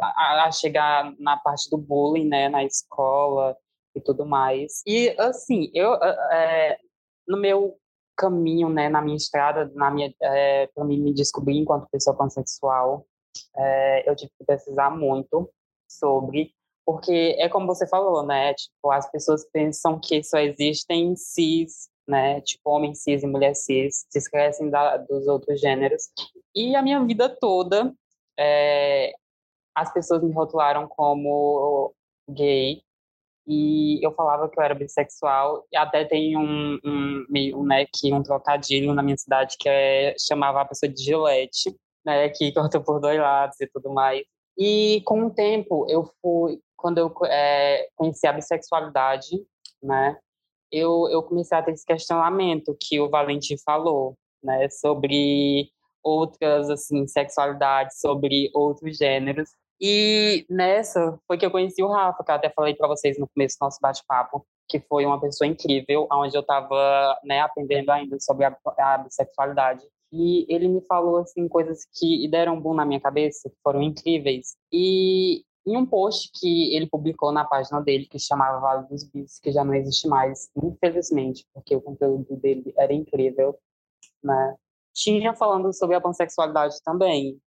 a, 0.00 0.44
a, 0.44 0.52
chegar 0.52 1.14
na 1.18 1.36
parte 1.36 1.68
do 1.70 1.78
bullying, 1.78 2.28
né, 2.28 2.48
na 2.48 2.64
escola 2.64 3.56
e 3.94 4.00
tudo 4.00 4.24
mais. 4.26 4.82
E 4.86 5.14
assim, 5.18 5.70
eu 5.74 5.94
é, 5.94 6.78
no 7.26 7.36
meu 7.36 7.76
caminho, 8.16 8.68
né, 8.68 8.88
na 8.88 9.02
minha 9.02 9.16
estrada, 9.16 9.70
na 9.74 9.90
minha 9.90 10.14
é, 10.22 10.66
para 10.68 10.84
mim 10.84 11.00
me 11.00 11.12
descobrir 11.12 11.58
enquanto 11.58 11.88
pessoa 11.90 12.16
pansexual, 12.16 13.06
é, 13.56 14.08
eu 14.08 14.14
tive 14.14 14.30
que 14.38 14.44
pesquisar 14.44 14.90
muito 14.90 15.50
sobre 15.88 16.54
porque 16.84 17.34
é 17.38 17.48
como 17.48 17.66
você 17.66 17.86
falou, 17.86 18.24
né? 18.26 18.52
Tipo, 18.54 18.90
as 18.90 19.10
pessoas 19.10 19.44
pensam 19.50 19.98
que 19.98 20.22
só 20.22 20.38
existem 20.38 21.16
cis, 21.16 21.88
né? 22.06 22.40
Tipo, 22.42 22.70
homem 22.70 22.94
cis 22.94 23.22
e 23.22 23.26
mulher 23.26 23.54
cis, 23.54 24.04
se 24.10 24.18
esquecem 24.18 24.68
da, 24.68 24.98
dos 24.98 25.26
outros 25.26 25.60
gêneros. 25.60 26.10
E 26.54 26.76
a 26.76 26.82
minha 26.82 27.02
vida 27.04 27.28
toda, 27.28 27.92
é, 28.38 29.14
as 29.74 29.92
pessoas 29.92 30.22
me 30.22 30.32
rotularam 30.32 30.86
como 30.88 31.94
gay 32.28 32.82
e 33.46 34.04
eu 34.04 34.12
falava 34.12 34.48
que 34.48 34.58
eu 34.58 34.64
era 34.64 34.74
bissexual 34.74 35.66
e 35.70 35.76
até 35.76 36.04
tem 36.04 36.36
um, 36.36 36.78
um 36.82 37.26
meio 37.28 37.62
né 37.62 37.84
que 37.86 38.12
um 38.12 38.22
trocadilho 38.22 38.94
na 38.94 39.02
minha 39.02 39.16
cidade 39.18 39.56
que 39.58 39.68
é 39.68 40.14
chamava 40.18 40.62
a 40.62 40.64
pessoa 40.64 40.90
de 40.90 41.02
gilete 41.02 41.76
né 42.04 42.28
que 42.30 42.52
corta 42.52 42.80
por 42.80 43.00
dois 43.00 43.18
lados 43.18 43.60
e 43.60 43.66
tudo 43.66 43.92
mais 43.92 44.22
e 44.56 45.02
com 45.04 45.26
o 45.26 45.30
tempo 45.30 45.86
eu 45.90 46.10
fui 46.22 46.58
quando 46.84 46.98
eu 46.98 47.10
é, 47.24 47.88
conheci 47.96 48.26
a 48.26 48.32
bissexualidade, 48.34 49.42
né, 49.82 50.18
eu, 50.70 51.08
eu 51.10 51.22
comecei 51.22 51.56
a 51.56 51.62
ter 51.62 51.72
esse 51.72 51.86
questionamento 51.86 52.76
que 52.78 53.00
o 53.00 53.08
Valentim 53.08 53.56
falou, 53.64 54.18
né, 54.42 54.68
sobre 54.68 55.70
outras 56.02 56.68
assim 56.68 57.06
sexualidades, 57.06 57.98
sobre 57.98 58.50
outros 58.52 58.98
gêneros. 58.98 59.48
E 59.86 60.46
nessa 60.48 61.20
foi 61.26 61.36
que 61.36 61.44
eu 61.44 61.50
conheci 61.50 61.82
o 61.82 61.88
Rafa, 61.88 62.24
que 62.24 62.30
eu 62.30 62.34
até 62.34 62.48
falei 62.48 62.74
para 62.74 62.88
vocês 62.88 63.18
no 63.18 63.28
começo 63.28 63.58
do 63.60 63.64
nosso 63.66 63.78
bate-papo, 63.82 64.42
que 64.66 64.80
foi 64.80 65.04
uma 65.04 65.20
pessoa 65.20 65.46
incrível, 65.46 66.08
onde 66.10 66.34
eu 66.34 66.40
estava 66.40 67.20
né, 67.22 67.40
aprendendo 67.40 67.90
ainda 67.90 68.18
sobre 68.18 68.46
a, 68.46 68.56
a 68.78 68.96
bissexualidade. 68.96 69.82
E 70.10 70.46
ele 70.48 70.68
me 70.68 70.80
falou 70.86 71.18
assim 71.18 71.46
coisas 71.46 71.80
que 71.92 72.26
deram 72.28 72.58
boom 72.58 72.72
na 72.72 72.86
minha 72.86 72.98
cabeça, 72.98 73.50
que 73.50 73.56
foram 73.62 73.82
incríveis. 73.82 74.56
E 74.72 75.44
em 75.66 75.76
um 75.76 75.84
post 75.84 76.30
que 76.32 76.74
ele 76.74 76.88
publicou 76.88 77.30
na 77.30 77.44
página 77.44 77.82
dele, 77.82 78.06
que 78.06 78.18
chamava 78.18 78.60
Vale 78.60 78.88
dos 78.88 79.04
Bis, 79.04 79.38
que 79.38 79.52
já 79.52 79.62
não 79.62 79.74
existe 79.74 80.08
mais, 80.08 80.48
infelizmente, 80.56 81.44
porque 81.52 81.76
o 81.76 81.82
conteúdo 81.82 82.34
dele 82.36 82.72
era 82.78 82.94
incrível, 82.94 83.54
né? 84.22 84.56
Tinha 84.94 85.34
falando 85.34 85.74
sobre 85.74 85.94
a 85.94 86.00
pansexualidade 86.00 86.76
também. 86.82 87.38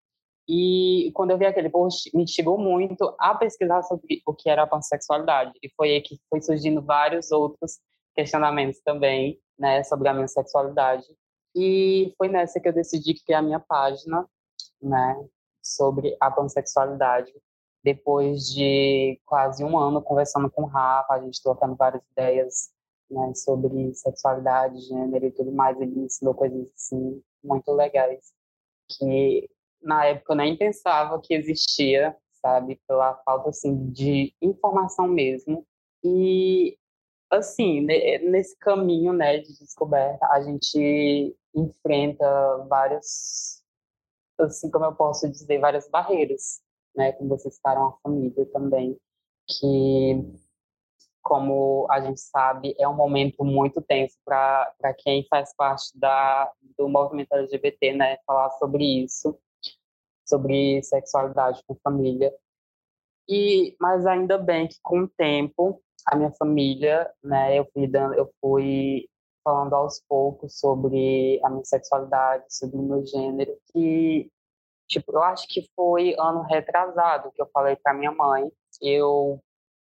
E 0.49 1.11
quando 1.15 1.33
eu 1.33 1.39
vi 1.39 1.47
aquele 1.47 1.69
post, 1.69 2.15
me 2.15 2.23
instigou 2.23 2.57
muito 2.57 3.15
a 3.19 3.35
pesquisar 3.35 3.83
sobre 3.83 4.23
o 4.25 4.33
que 4.33 4.49
era 4.49 4.63
a 4.63 4.67
pansexualidade. 4.67 5.53
E 5.63 5.69
foi 5.77 5.91
aí 5.91 6.01
que 6.01 6.21
foi 6.31 6.41
surgindo 6.41 6.81
vários 6.81 7.33
outros 7.33 7.81
questionamentos 8.15 8.81
também, 8.81 9.41
né, 9.59 9.83
sobre 9.83 10.09
a 10.09 10.15
minha 10.15 10.29
sexualidade. 10.29 11.05
E 11.55 12.15
foi 12.17 12.29
nessa 12.29 12.61
que 12.61 12.69
eu 12.69 12.73
decidi 12.73 13.15
criar 13.15 13.41
a 13.41 13.43
minha 13.43 13.61
página, 13.61 14.27
né, 14.81 15.27
sobre 15.63 16.17
a 16.21 16.31
pansexualidade 16.31 17.33
depois 17.87 18.53
de 18.53 19.21
quase 19.25 19.63
um 19.63 19.79
ano 19.79 20.03
conversando 20.03 20.51
com 20.51 20.63
o 20.63 20.67
Rafa, 20.67 21.15
a 21.15 21.21
gente 21.21 21.41
trocando 21.41 21.77
várias 21.77 22.03
ideias 22.11 22.71
né, 23.09 23.33
sobre 23.37 23.95
sexualidade, 23.95 24.81
gênero 24.81 25.25
e 25.25 25.31
tudo 25.31 25.53
mais, 25.53 25.81
ele 25.81 25.95
me 25.95 26.07
ensinou 26.07 26.35
coisas 26.35 26.67
assim 26.75 27.23
muito 27.45 27.71
legais 27.73 28.33
que 28.89 29.49
na 29.87 30.05
época 30.07 30.33
eu 30.33 30.37
nem 30.37 30.57
pensava 30.57 31.21
que 31.23 31.35
existia, 31.35 32.17
sabe, 32.43 32.81
pela 32.89 33.15
falta 33.25 33.51
assim 33.51 33.91
de 33.91 34.35
informação 34.43 35.07
mesmo. 35.09 35.67
E 36.05 36.77
assim, 37.31 37.81
nesse 37.81 38.57
caminho, 38.59 39.13
né, 39.13 39.39
de 39.39 39.59
descoberta, 39.59 40.27
a 40.27 40.41
gente 40.41 41.37
enfrenta 41.55 42.67
vários 42.69 43.63
assim 44.39 44.71
como 44.71 44.85
eu 44.85 44.95
posso 44.95 45.29
dizer, 45.31 45.59
várias 45.59 45.89
barreiras, 45.89 46.61
né, 46.95 47.13
como 47.13 47.31
vocês 47.31 47.55
citaram 47.55 47.87
a 47.87 47.97
família 48.03 48.45
também, 48.53 48.99
que, 49.49 50.23
como 51.23 51.87
a 51.91 52.01
gente 52.01 52.21
sabe, 52.21 52.75
é 52.79 52.87
um 52.87 52.95
momento 52.95 53.45
muito 53.45 53.81
tenso 53.81 54.17
para 54.25 54.95
quem 54.99 55.27
faz 55.29 55.55
parte 55.57 55.99
da, 55.99 56.53
do 56.77 56.89
movimento 56.89 57.33
LGBT, 57.33 57.95
né, 57.95 58.19
falar 58.27 58.51
sobre 58.53 58.85
isso, 59.05 59.39
sobre 60.27 60.83
sexualidade 60.83 61.63
com 61.67 61.77
família. 61.83 62.33
E, 63.29 63.77
mas 63.81 64.07
ainda 64.07 64.39
bem 64.39 64.69
que 64.69 64.77
com 64.83 65.01
o 65.01 65.09
tempo 65.09 65.83
a 66.07 66.17
minha 66.17 66.31
família, 66.33 67.11
né, 67.23 67.59
eu 67.59 67.67
fui 67.73 67.89
dando, 67.89 68.15
eu 68.15 68.31
fui 68.41 69.09
falando 69.45 69.75
aos 69.75 70.01
poucos 70.09 70.59
sobre 70.59 71.41
a 71.45 71.51
minha 71.51 71.65
sexualidade, 71.65 72.45
sobre 72.49 72.77
o 72.77 72.83
meu 72.83 73.05
gênero, 73.07 73.57
que 73.73 74.31
Tipo, 74.89 75.13
eu 75.13 75.23
acho 75.23 75.47
que 75.49 75.69
foi 75.75 76.15
ano 76.19 76.43
retrasado 76.43 77.33
que 77.33 77.43
eu 77.43 77.49
falei 77.53 77.77
para 77.77 77.95
minha 77.95 78.13
mãe. 78.13 78.51
Eu, 78.81 79.43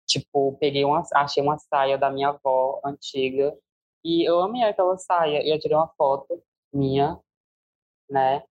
tipo, 0.07 0.57
peguei 0.59 0.83
uma, 0.85 1.03
achei 1.13 1.41
uma 1.41 1.57
saia 1.57 1.97
da 1.97 2.11
minha 2.11 2.29
avó 2.29 2.81
antiga 2.85 3.57
e 4.03 4.29
eu 4.29 4.39
amei 4.41 4.63
aquela 4.63 4.97
saia. 4.97 5.41
E 5.43 5.49
eu 5.51 5.59
tirei 5.59 5.77
uma 5.77 5.87
foto 5.97 6.43
minha, 6.73 7.19
né? 8.09 8.43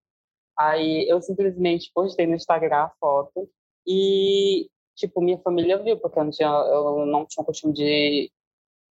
Aí 0.59 1.07
eu 1.07 1.21
simplesmente 1.21 1.89
postei 1.95 2.27
no 2.27 2.35
Instagram 2.35 2.75
a 2.75 2.91
foto 2.99 3.49
e, 3.87 4.69
tipo, 4.93 5.21
minha 5.21 5.37
família 5.39 5.81
viu, 5.81 5.97
porque 5.97 6.19
eu 6.19 6.23
não 6.25 6.31
tinha, 6.31 6.49
eu 6.49 7.05
não 7.05 7.25
tinha 7.25 7.45
costume 7.45 7.73
de 7.73 8.29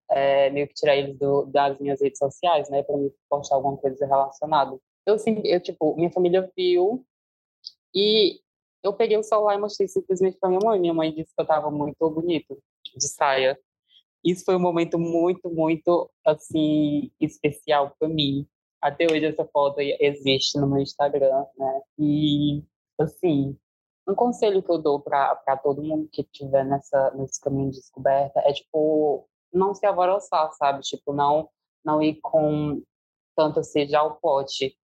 é, 0.09 0.49
meio 0.49 0.65
que 0.69 0.73
tirar 0.73 0.95
eles 0.95 1.17
do, 1.17 1.45
das 1.47 1.77
minhas 1.77 2.01
redes 2.01 2.19
sociais, 2.19 2.69
né, 2.69 2.83
para 2.83 2.95
me 2.95 3.11
postar 3.29 3.55
alguma 3.55 3.75
coisa 3.75 4.05
relacionada. 4.05 4.79
Eu, 5.05 5.19
sim, 5.19 5.41
eu, 5.43 5.59
tipo, 5.59 5.93
minha 5.97 6.09
família 6.09 6.49
viu 6.55 7.05
e 7.93 8.39
eu 8.81 8.93
peguei 8.93 9.17
o 9.17 9.23
celular 9.23 9.55
e 9.55 9.59
mostrei 9.59 9.89
simplesmente 9.89 10.37
para 10.39 10.49
minha 10.49 10.61
mãe. 10.63 10.79
Minha 10.79 10.93
mãe 10.93 11.13
disse 11.13 11.33
que 11.35 11.41
eu 11.41 11.43
estava 11.43 11.69
muito 11.69 12.09
bonito 12.09 12.57
de 12.95 13.07
saia. 13.09 13.59
Isso 14.23 14.45
foi 14.45 14.55
um 14.55 14.59
momento 14.59 14.97
muito, 14.97 15.49
muito, 15.49 16.09
assim, 16.25 17.11
especial 17.19 17.93
para 17.99 18.07
mim. 18.07 18.47
Até 18.81 19.05
hoje 19.05 19.25
essa 19.25 19.45
foto 19.45 19.79
existe 19.79 20.59
no 20.59 20.67
meu 20.67 20.79
Instagram, 20.81 21.45
né? 21.57 21.81
E, 21.97 22.63
assim, 22.99 23.57
um 24.07 24.15
conselho 24.15 24.61
que 24.61 24.71
eu 24.71 24.77
dou 24.77 25.01
para 25.01 25.57
todo 25.63 25.83
mundo 25.83 26.09
que 26.11 26.21
estiver 26.21 26.65
nessa, 26.65 27.11
nesse 27.11 27.41
caminho 27.41 27.71
de 27.71 27.77
descoberta 27.77 28.39
é, 28.41 28.53
tipo, 28.53 29.27
não 29.51 29.73
se 29.73 29.85
alvoroçar, 29.85 30.51
sabe? 30.53 30.81
Tipo, 30.81 31.13
não, 31.13 31.49
não 31.83 32.01
ir 32.01 32.19
com 32.21 32.81
tanto 33.35 33.63
seja 33.63 33.99
ao 33.99 34.15
pote 34.15 34.75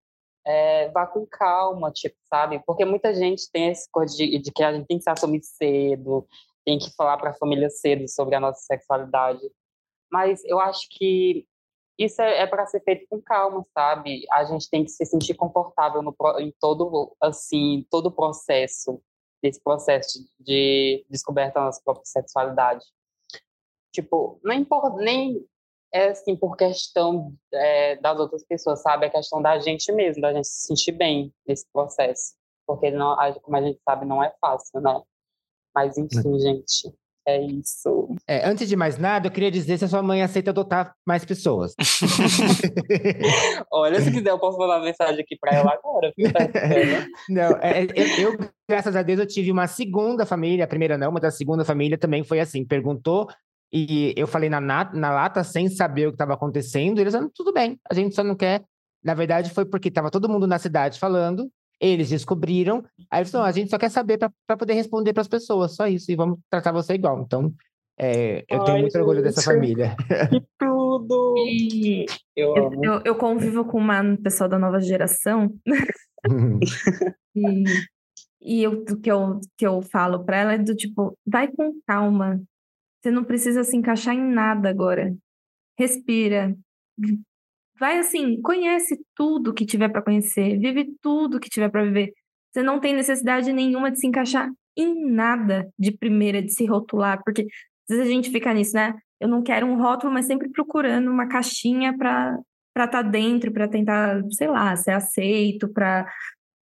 é, 0.45 0.89
vá 0.89 1.07
com 1.07 1.25
calma, 1.25 1.91
tipo, 1.91 2.15
sabe? 2.25 2.61
Porque 2.65 2.85
muita 2.85 3.13
gente 3.13 3.49
tem 3.51 3.69
essa 3.69 3.87
coisa 3.91 4.15
de, 4.15 4.39
de 4.39 4.51
que 4.51 4.63
a 4.63 4.73
gente 4.73 4.87
tem 4.87 4.97
que 4.97 5.03
se 5.03 5.09
assumir 5.09 5.41
cedo, 5.41 6.27
tem 6.65 6.77
que 6.77 6.93
falar 6.95 7.17
para 7.17 7.31
a 7.31 7.35
família 7.35 7.69
cedo 7.69 8.07
sobre 8.09 8.35
a 8.35 8.39
nossa 8.39 8.61
sexualidade. 8.61 9.41
Mas 10.11 10.43
eu 10.45 10.59
acho 10.59 10.87
que 10.91 11.47
isso 11.97 12.21
é, 12.21 12.39
é 12.39 12.47
para 12.47 12.65
ser 12.65 12.81
feito 12.81 13.05
com 13.09 13.21
calma, 13.21 13.63
sabe? 13.73 14.25
A 14.31 14.43
gente 14.45 14.69
tem 14.69 14.83
que 14.83 14.91
se 14.91 15.05
sentir 15.05 15.35
confortável 15.35 16.01
no, 16.01 16.15
em 16.39 16.53
todo, 16.59 17.15
assim, 17.21 17.85
todo 17.89 18.07
o 18.07 18.11
processo, 18.11 19.01
desse 19.41 19.61
processo 19.61 20.19
de 20.39 21.05
descoberta 21.09 21.59
da 21.59 21.65
nossa 21.65 21.81
própria 21.83 22.05
sexualidade. 22.05 22.85
Tipo, 23.91 24.39
não 24.43 24.53
importa, 24.53 24.97
nem 24.97 25.45
é 25.93 26.09
assim 26.09 26.35
por 26.35 26.57
questão 26.57 27.35
é, 27.53 27.95
das 27.97 28.19
outras 28.19 28.43
pessoas, 28.43 28.81
sabe? 28.81 29.05
É 29.05 29.09
questão 29.09 29.41
da 29.41 29.59
gente 29.59 29.91
mesmo, 29.91 30.21
da 30.21 30.33
gente 30.33 30.47
se 30.47 30.67
sentir 30.67 30.93
bem 30.93 31.31
nesse 31.47 31.67
processo. 31.71 32.33
Porque, 32.65 32.89
não, 32.89 33.15
como 33.41 33.57
a 33.57 33.61
gente 33.61 33.79
sabe, 33.83 34.05
não 34.05 34.23
é 34.23 34.33
fácil, 34.41 34.81
né? 34.81 35.01
Mas, 35.75 35.97
enfim, 35.97 36.39
gente, 36.39 36.95
é 37.25 37.41
isso. 37.41 38.15
É, 38.27 38.47
antes 38.47 38.67
de 38.67 38.75
mais 38.75 38.97
nada, 38.97 39.27
eu 39.27 39.31
queria 39.31 39.51
dizer 39.51 39.77
se 39.77 39.85
a 39.85 39.87
sua 39.87 40.03
mãe 40.03 40.21
aceita 40.21 40.51
adotar 40.51 40.95
mais 41.05 41.23
pessoas. 41.23 41.73
Olha, 43.71 44.01
se 44.01 44.11
quiser, 44.11 44.31
eu 44.31 44.39
posso 44.39 44.57
mandar 44.57 44.77
uma 44.77 44.85
mensagem 44.85 45.21
aqui 45.21 45.37
para 45.39 45.55
ela 45.55 45.73
agora. 45.73 46.11
não, 47.29 47.57
é, 47.61 47.83
eu, 47.83 48.31
eu, 48.31 48.37
graças 48.67 48.95
a 48.95 49.01
Deus, 49.01 49.19
eu 49.19 49.27
tive 49.27 49.51
uma 49.51 49.67
segunda 49.67 50.25
família, 50.25 50.65
a 50.65 50.67
primeira 50.67 50.97
não, 50.97 51.11
mas 51.11 51.23
a 51.23 51.31
segunda 51.31 51.63
família 51.63 51.97
também 51.97 52.23
foi 52.23 52.39
assim, 52.39 52.65
perguntou 52.65 53.27
e 53.73 54.13
eu 54.15 54.27
falei 54.27 54.49
na, 54.49 54.61
na 54.61 55.11
lata 55.11 55.43
sem 55.43 55.67
saber 55.67 56.05
o 56.07 56.11
que 56.11 56.15
estava 56.15 56.35
acontecendo, 56.35 56.99
e 56.99 57.01
eles 57.01 57.11
falaram, 57.11 57.31
tudo 57.33 57.51
bem, 57.51 57.79
a 57.89 57.93
gente 57.95 58.13
só 58.13 58.23
não 58.23 58.35
quer. 58.35 58.63
Na 59.03 59.15
verdade, 59.15 59.49
foi 59.49 59.65
porque 59.65 59.89
estava 59.89 60.11
todo 60.11 60.29
mundo 60.29 60.45
na 60.45 60.59
cidade 60.59 60.99
falando, 60.99 61.49
eles 61.91 62.09
descobriram, 62.09 62.83
aí 63.09 63.21
eles 63.21 63.31
falaram, 63.31 63.49
a 63.49 63.53
gente 63.53 63.69
só 63.69 63.77
quer 63.77 63.89
saber 63.89 64.17
para 64.17 64.57
poder 64.57 64.73
responder 64.73 65.13
para 65.13 65.21
as 65.21 65.27
pessoas, 65.27 65.75
só 65.75 65.87
isso, 65.87 66.11
e 66.11 66.15
vamos 66.15 66.39
tratar 66.49 66.71
você 66.71 66.93
igual. 66.93 67.21
Então, 67.21 67.53
é, 67.97 68.43
eu 68.49 68.59
Ai, 68.59 68.65
tenho 68.65 68.79
muito 68.79 68.93
gente, 68.93 69.01
orgulho 69.01 69.23
dessa 69.23 69.41
família. 69.41 69.95
Que 70.29 70.41
tudo! 70.57 71.35
E 71.37 72.05
eu, 72.35 72.55
eu, 72.81 73.01
eu, 73.05 73.15
convivo 73.15 73.65
com 73.65 73.77
uma 73.77 74.17
pessoa 74.23 74.47
da 74.47 74.59
nova 74.59 74.79
geração. 74.79 75.53
e 77.35 77.63
e 78.43 78.61
eu, 78.61 78.83
o 78.83 78.99
que 78.99 79.09
eu, 79.09 79.39
que 79.57 79.65
eu 79.65 79.81
falo 79.81 80.23
para 80.25 80.37
ela 80.37 80.53
é 80.53 80.57
do 80.57 80.75
tipo, 80.75 81.17
vai 81.25 81.47
com 81.47 81.79
calma. 81.87 82.41
Você 83.01 83.09
não 83.09 83.23
precisa 83.23 83.63
se 83.63 83.75
encaixar 83.75 84.13
em 84.13 84.21
nada 84.21 84.69
agora. 84.69 85.15
Respira, 85.79 86.55
vai 87.79 87.99
assim, 87.99 88.41
conhece 88.41 88.97
tudo 89.15 89.53
que 89.53 89.65
tiver 89.65 89.89
para 89.89 90.01
conhecer, 90.01 90.57
vive 90.59 90.95
tudo 91.01 91.39
que 91.39 91.49
tiver 91.49 91.69
para 91.69 91.83
viver. 91.83 92.13
Você 92.51 92.61
não 92.61 92.79
tem 92.79 92.93
necessidade 92.93 93.51
nenhuma 93.51 93.91
de 93.91 93.99
se 93.99 94.07
encaixar 94.07 94.49
em 94.77 95.05
nada 95.05 95.69
de 95.77 95.91
primeira, 95.91 96.41
de 96.41 96.51
se 96.51 96.65
rotular, 96.65 97.21
porque 97.23 97.43
às 97.89 97.97
vezes 97.97 98.07
a 98.07 98.13
gente 98.13 98.31
fica 98.31 98.53
nisso, 98.53 98.73
né? 98.75 98.93
Eu 99.19 99.27
não 99.27 99.41
quero 99.41 99.65
um 99.65 99.77
rótulo, 99.81 100.13
mas 100.13 100.25
sempre 100.25 100.49
procurando 100.49 101.09
uma 101.09 101.27
caixinha 101.27 101.95
para 101.97 102.39
estar 102.69 102.87
tá 102.87 103.01
dentro, 103.01 103.51
para 103.51 103.67
tentar, 103.67 104.21
sei 104.31 104.47
lá, 104.47 104.75
ser 104.75 104.91
aceito, 104.91 105.67
para 105.71 106.07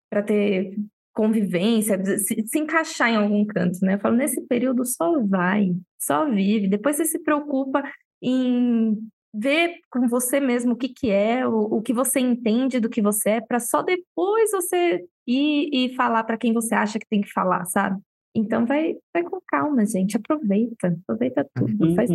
para 0.09 0.23
ter 0.23 0.75
convivência, 1.13 2.03
se, 2.17 2.45
se, 2.45 2.59
encaixar 2.59 3.09
em 3.09 3.15
algum 3.15 3.45
canto, 3.45 3.79
né? 3.81 3.95
Eu 3.95 3.99
falo, 3.99 4.15
nesse 4.15 4.41
período 4.47 4.85
só 4.85 5.21
vai, 5.25 5.73
só 5.97 6.29
vive, 6.29 6.67
depois 6.67 6.97
você 6.97 7.05
se 7.05 7.19
preocupa 7.19 7.81
em 8.21 8.97
ver 9.33 9.75
com 9.89 10.07
você 10.07 10.39
mesmo 10.39 10.73
o 10.73 10.75
que, 10.75 10.89
que 10.89 11.09
é, 11.09 11.47
o, 11.47 11.77
o 11.77 11.81
que 11.81 11.93
você 11.93 12.19
entende 12.19 12.79
do 12.79 12.89
que 12.89 13.01
você 13.01 13.31
é, 13.31 13.41
para 13.41 13.59
só 13.59 13.81
depois 13.81 14.51
você 14.51 15.05
ir 15.25 15.69
e 15.71 15.95
falar 15.95 16.23
para 16.23 16.37
quem 16.37 16.53
você 16.53 16.75
acha 16.75 16.99
que 16.99 17.07
tem 17.09 17.21
que 17.21 17.31
falar, 17.31 17.65
sabe? 17.65 18.01
Então 18.33 18.65
vai, 18.65 18.95
vai 19.13 19.23
com 19.23 19.39
calma, 19.45 19.85
gente. 19.85 20.15
Aproveita, 20.15 20.87
aproveita 21.03 21.45
tudo. 21.53 21.85
Uhum. 21.85 21.95
Faz... 21.95 22.09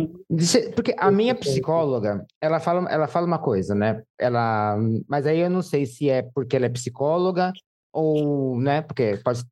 Porque 0.75 0.95
a 0.97 1.11
minha 1.11 1.35
psicóloga, 1.35 2.25
ela 2.41 2.59
fala, 2.59 2.89
ela 2.89 3.07
fala 3.07 3.27
uma 3.27 3.37
coisa, 3.37 3.75
né? 3.75 4.01
Ela, 4.19 4.77
mas 5.07 5.27
aí 5.27 5.39
eu 5.39 5.49
não 5.49 5.61
sei 5.61 5.85
se 5.85 6.09
é 6.09 6.23
porque 6.33 6.55
ela 6.55 6.65
é 6.65 6.69
psicóloga 6.69 7.53
ou, 7.93 8.59
né? 8.59 8.81
Porque 8.81 9.19
pode, 9.23 9.43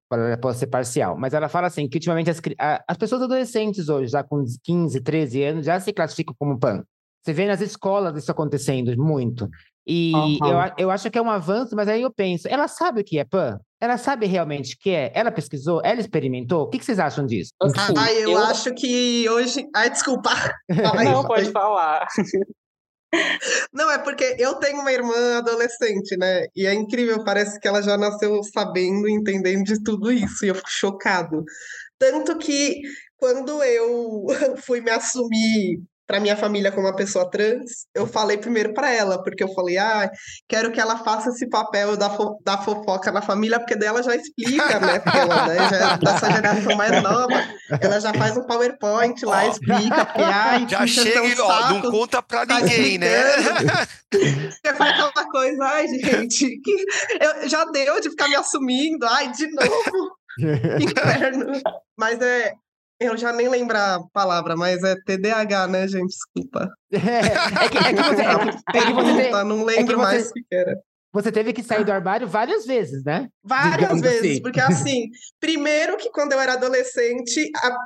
pode 0.41 0.57
ser 0.57 0.67
parcial. 0.67 1.15
Mas 1.17 1.35
ela 1.35 1.47
fala 1.49 1.67
assim 1.67 1.87
que 1.87 1.97
ultimamente 1.97 2.31
as, 2.31 2.41
as 2.87 2.97
pessoas 2.97 3.21
adolescentes 3.21 3.87
hoje, 3.87 4.11
já 4.11 4.23
com 4.23 4.43
15, 4.63 5.01
13 5.01 5.43
anos, 5.43 5.65
já 5.67 5.79
se 5.79 5.93
classificam 5.93 6.35
como 6.37 6.59
pan. 6.59 6.83
Você 7.25 7.33
vê 7.33 7.47
nas 7.47 7.59
escolas 7.59 8.15
isso 8.15 8.31
acontecendo 8.31 8.95
muito. 8.95 9.49
E 9.87 10.11
uhum. 10.13 10.37
eu, 10.47 10.73
eu 10.77 10.91
acho 10.91 11.09
que 11.09 11.17
é 11.17 11.21
um 11.21 11.29
avanço, 11.29 11.75
mas 11.75 11.87
aí 11.87 12.03
eu 12.03 12.13
penso, 12.13 12.47
ela 12.47 12.67
sabe 12.67 13.01
o 13.01 13.03
que 13.03 13.17
é 13.17 13.25
PAN? 13.25 13.57
Ela 13.81 13.97
sabe 13.97 14.27
realmente 14.27 14.75
o 14.75 14.77
que 14.79 14.91
é? 14.91 15.11
Ela 15.13 15.31
pesquisou? 15.31 15.81
Ela 15.83 15.99
experimentou? 15.99 16.63
O 16.63 16.69
que, 16.69 16.77
que 16.77 16.85
vocês 16.85 16.99
acham 16.99 17.25
disso? 17.25 17.51
Ah, 17.97 18.13
eu, 18.13 18.31
eu, 18.31 18.37
acho 18.37 18.73
que 18.75 19.27
hoje. 19.27 19.67
Ai, 19.75 19.89
desculpa. 19.89 20.29
Não, 21.03 21.25
pode 21.25 21.51
falar. 21.51 22.07
Não, 23.73 23.89
é 23.89 23.97
porque 23.97 24.35
eu 24.37 24.55
tenho 24.55 24.81
uma 24.81 24.91
irmã 24.91 25.37
adolescente, 25.37 26.15
né? 26.17 26.45
E 26.55 26.67
é 26.67 26.73
incrível, 26.73 27.23
parece 27.23 27.59
que 27.59 27.67
ela 27.67 27.81
já 27.81 27.97
nasceu 27.97 28.43
sabendo, 28.43 29.09
entendendo 29.09 29.63
de 29.63 29.81
tudo 29.83 30.11
isso, 30.11 30.45
e 30.45 30.49
eu 30.49 30.55
fico 30.55 30.69
chocado. 30.69 31.43
Tanto 31.97 32.37
que 32.37 32.81
quando 33.17 33.63
eu 33.63 34.27
fui 34.63 34.81
me 34.81 34.91
assumir 34.91 35.81
para 36.07 36.19
minha 36.19 36.37
família 36.37 36.71
como 36.71 36.87
uma 36.87 36.95
pessoa 36.95 37.29
trans, 37.29 37.87
eu 37.93 38.05
falei 38.05 38.37
primeiro 38.37 38.73
para 38.73 38.91
ela, 38.91 39.21
porque 39.23 39.43
eu 39.43 39.53
falei, 39.53 39.77
ah, 39.77 40.09
quero 40.47 40.71
que 40.71 40.79
ela 40.79 40.97
faça 40.97 41.29
esse 41.29 41.49
papel 41.49 41.97
da, 41.97 42.09
fo 42.09 42.39
da 42.43 42.57
fofoca 42.57 43.11
na 43.11 43.21
família, 43.21 43.59
porque 43.59 43.75
dela 43.75 44.03
já 44.03 44.15
explica, 44.15 44.79
né? 44.79 44.99
Porque 44.99 45.17
ela 45.17 45.47
né, 45.47 45.69
já 45.69 45.93
é 45.93 45.97
dessa 45.97 46.31
geração 46.31 46.75
mais 46.75 47.01
nova, 47.01 47.43
ela 47.81 47.99
já 47.99 48.13
faz 48.13 48.37
um 48.37 48.45
PowerPoint 48.45 49.25
lá, 49.25 49.47
explica, 49.47 50.05
porque 50.05 50.21
ai, 50.21 50.67
já 50.69 50.85
chega 50.85 51.25
e 51.25 51.39
ó, 51.39 51.69
não 51.69 51.81
conta 51.81 52.21
para 52.21 52.45
tá 52.45 52.59
ninguém, 52.59 52.97
né? 52.97 53.07
Você 54.13 54.73
faz 54.75 54.99
aquela 54.99 55.29
coisa, 55.29 55.63
ai, 55.65 55.87
gente, 55.87 56.61
que 56.61 56.85
eu, 57.19 57.49
já 57.49 57.65
deu 57.65 57.99
de 57.99 58.09
ficar 58.09 58.27
me 58.27 58.35
assumindo, 58.35 59.05
ai, 59.05 59.31
de 59.31 59.47
novo. 59.51 60.15
Inferno. 60.79 61.61
Mas 61.97 62.21
é, 62.21 62.53
eu 62.99 63.17
já 63.17 63.33
nem 63.33 63.49
lembro 63.49 63.77
a 63.77 63.99
palavra, 64.13 64.55
mas 64.55 64.83
é 64.83 64.95
TDAH, 64.95 65.67
né, 65.67 65.87
gente? 65.87 66.09
Desculpa. 66.09 66.69
É, 66.91 67.65
é, 67.65 67.69
que, 67.69 67.77
é 67.77 67.93
que 67.93 68.03
você. 68.03 68.21
É 68.21 68.71
que, 68.71 68.77
é 68.77 68.85
que 68.85 68.93
você 68.93 69.21
tem, 69.21 69.31
não 69.31 69.61
é 69.61 69.65
lembro 69.65 69.97
você, 69.97 70.03
mais 70.03 70.29
o 70.29 70.33
que 70.33 70.45
era. 70.51 70.79
Você 71.11 71.31
teve 71.31 71.53
que 71.53 71.63
sair 71.63 71.85
do 71.85 71.91
armário 71.91 72.27
várias 72.27 72.65
vezes, 72.65 73.03
né? 73.03 73.29
Várias 73.43 74.01
vezes, 74.01 74.31
assim. 74.31 74.41
porque 74.41 74.59
assim, 74.59 75.09
primeiro 75.39 75.95
que 75.95 76.09
quando 76.11 76.33
eu 76.33 76.39
era 76.39 76.53
adolescente, 76.53 77.49
a 77.55 77.77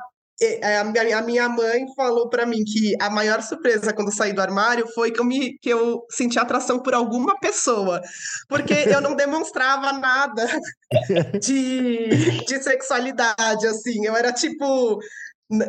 a 1.14 1.22
minha 1.22 1.48
mãe 1.48 1.84
falou 1.94 2.28
para 2.28 2.46
mim 2.46 2.64
que 2.64 2.94
a 3.00 3.10
maior 3.10 3.42
surpresa 3.42 3.92
quando 3.92 4.08
eu 4.08 4.14
saí 4.14 4.32
do 4.32 4.40
armário 4.40 4.86
foi 4.94 5.10
que 5.10 5.20
eu, 5.20 5.24
me, 5.24 5.58
que 5.58 5.68
eu 5.68 6.06
senti 6.10 6.38
atração 6.38 6.78
por 6.78 6.94
alguma 6.94 7.38
pessoa, 7.38 8.00
porque 8.48 8.72
eu 8.72 9.00
não 9.00 9.14
demonstrava 9.16 9.92
nada 9.92 10.46
de, 11.40 12.44
de 12.46 12.62
sexualidade, 12.62 13.66
assim, 13.66 14.06
eu 14.06 14.16
era 14.16 14.32
tipo 14.32 14.98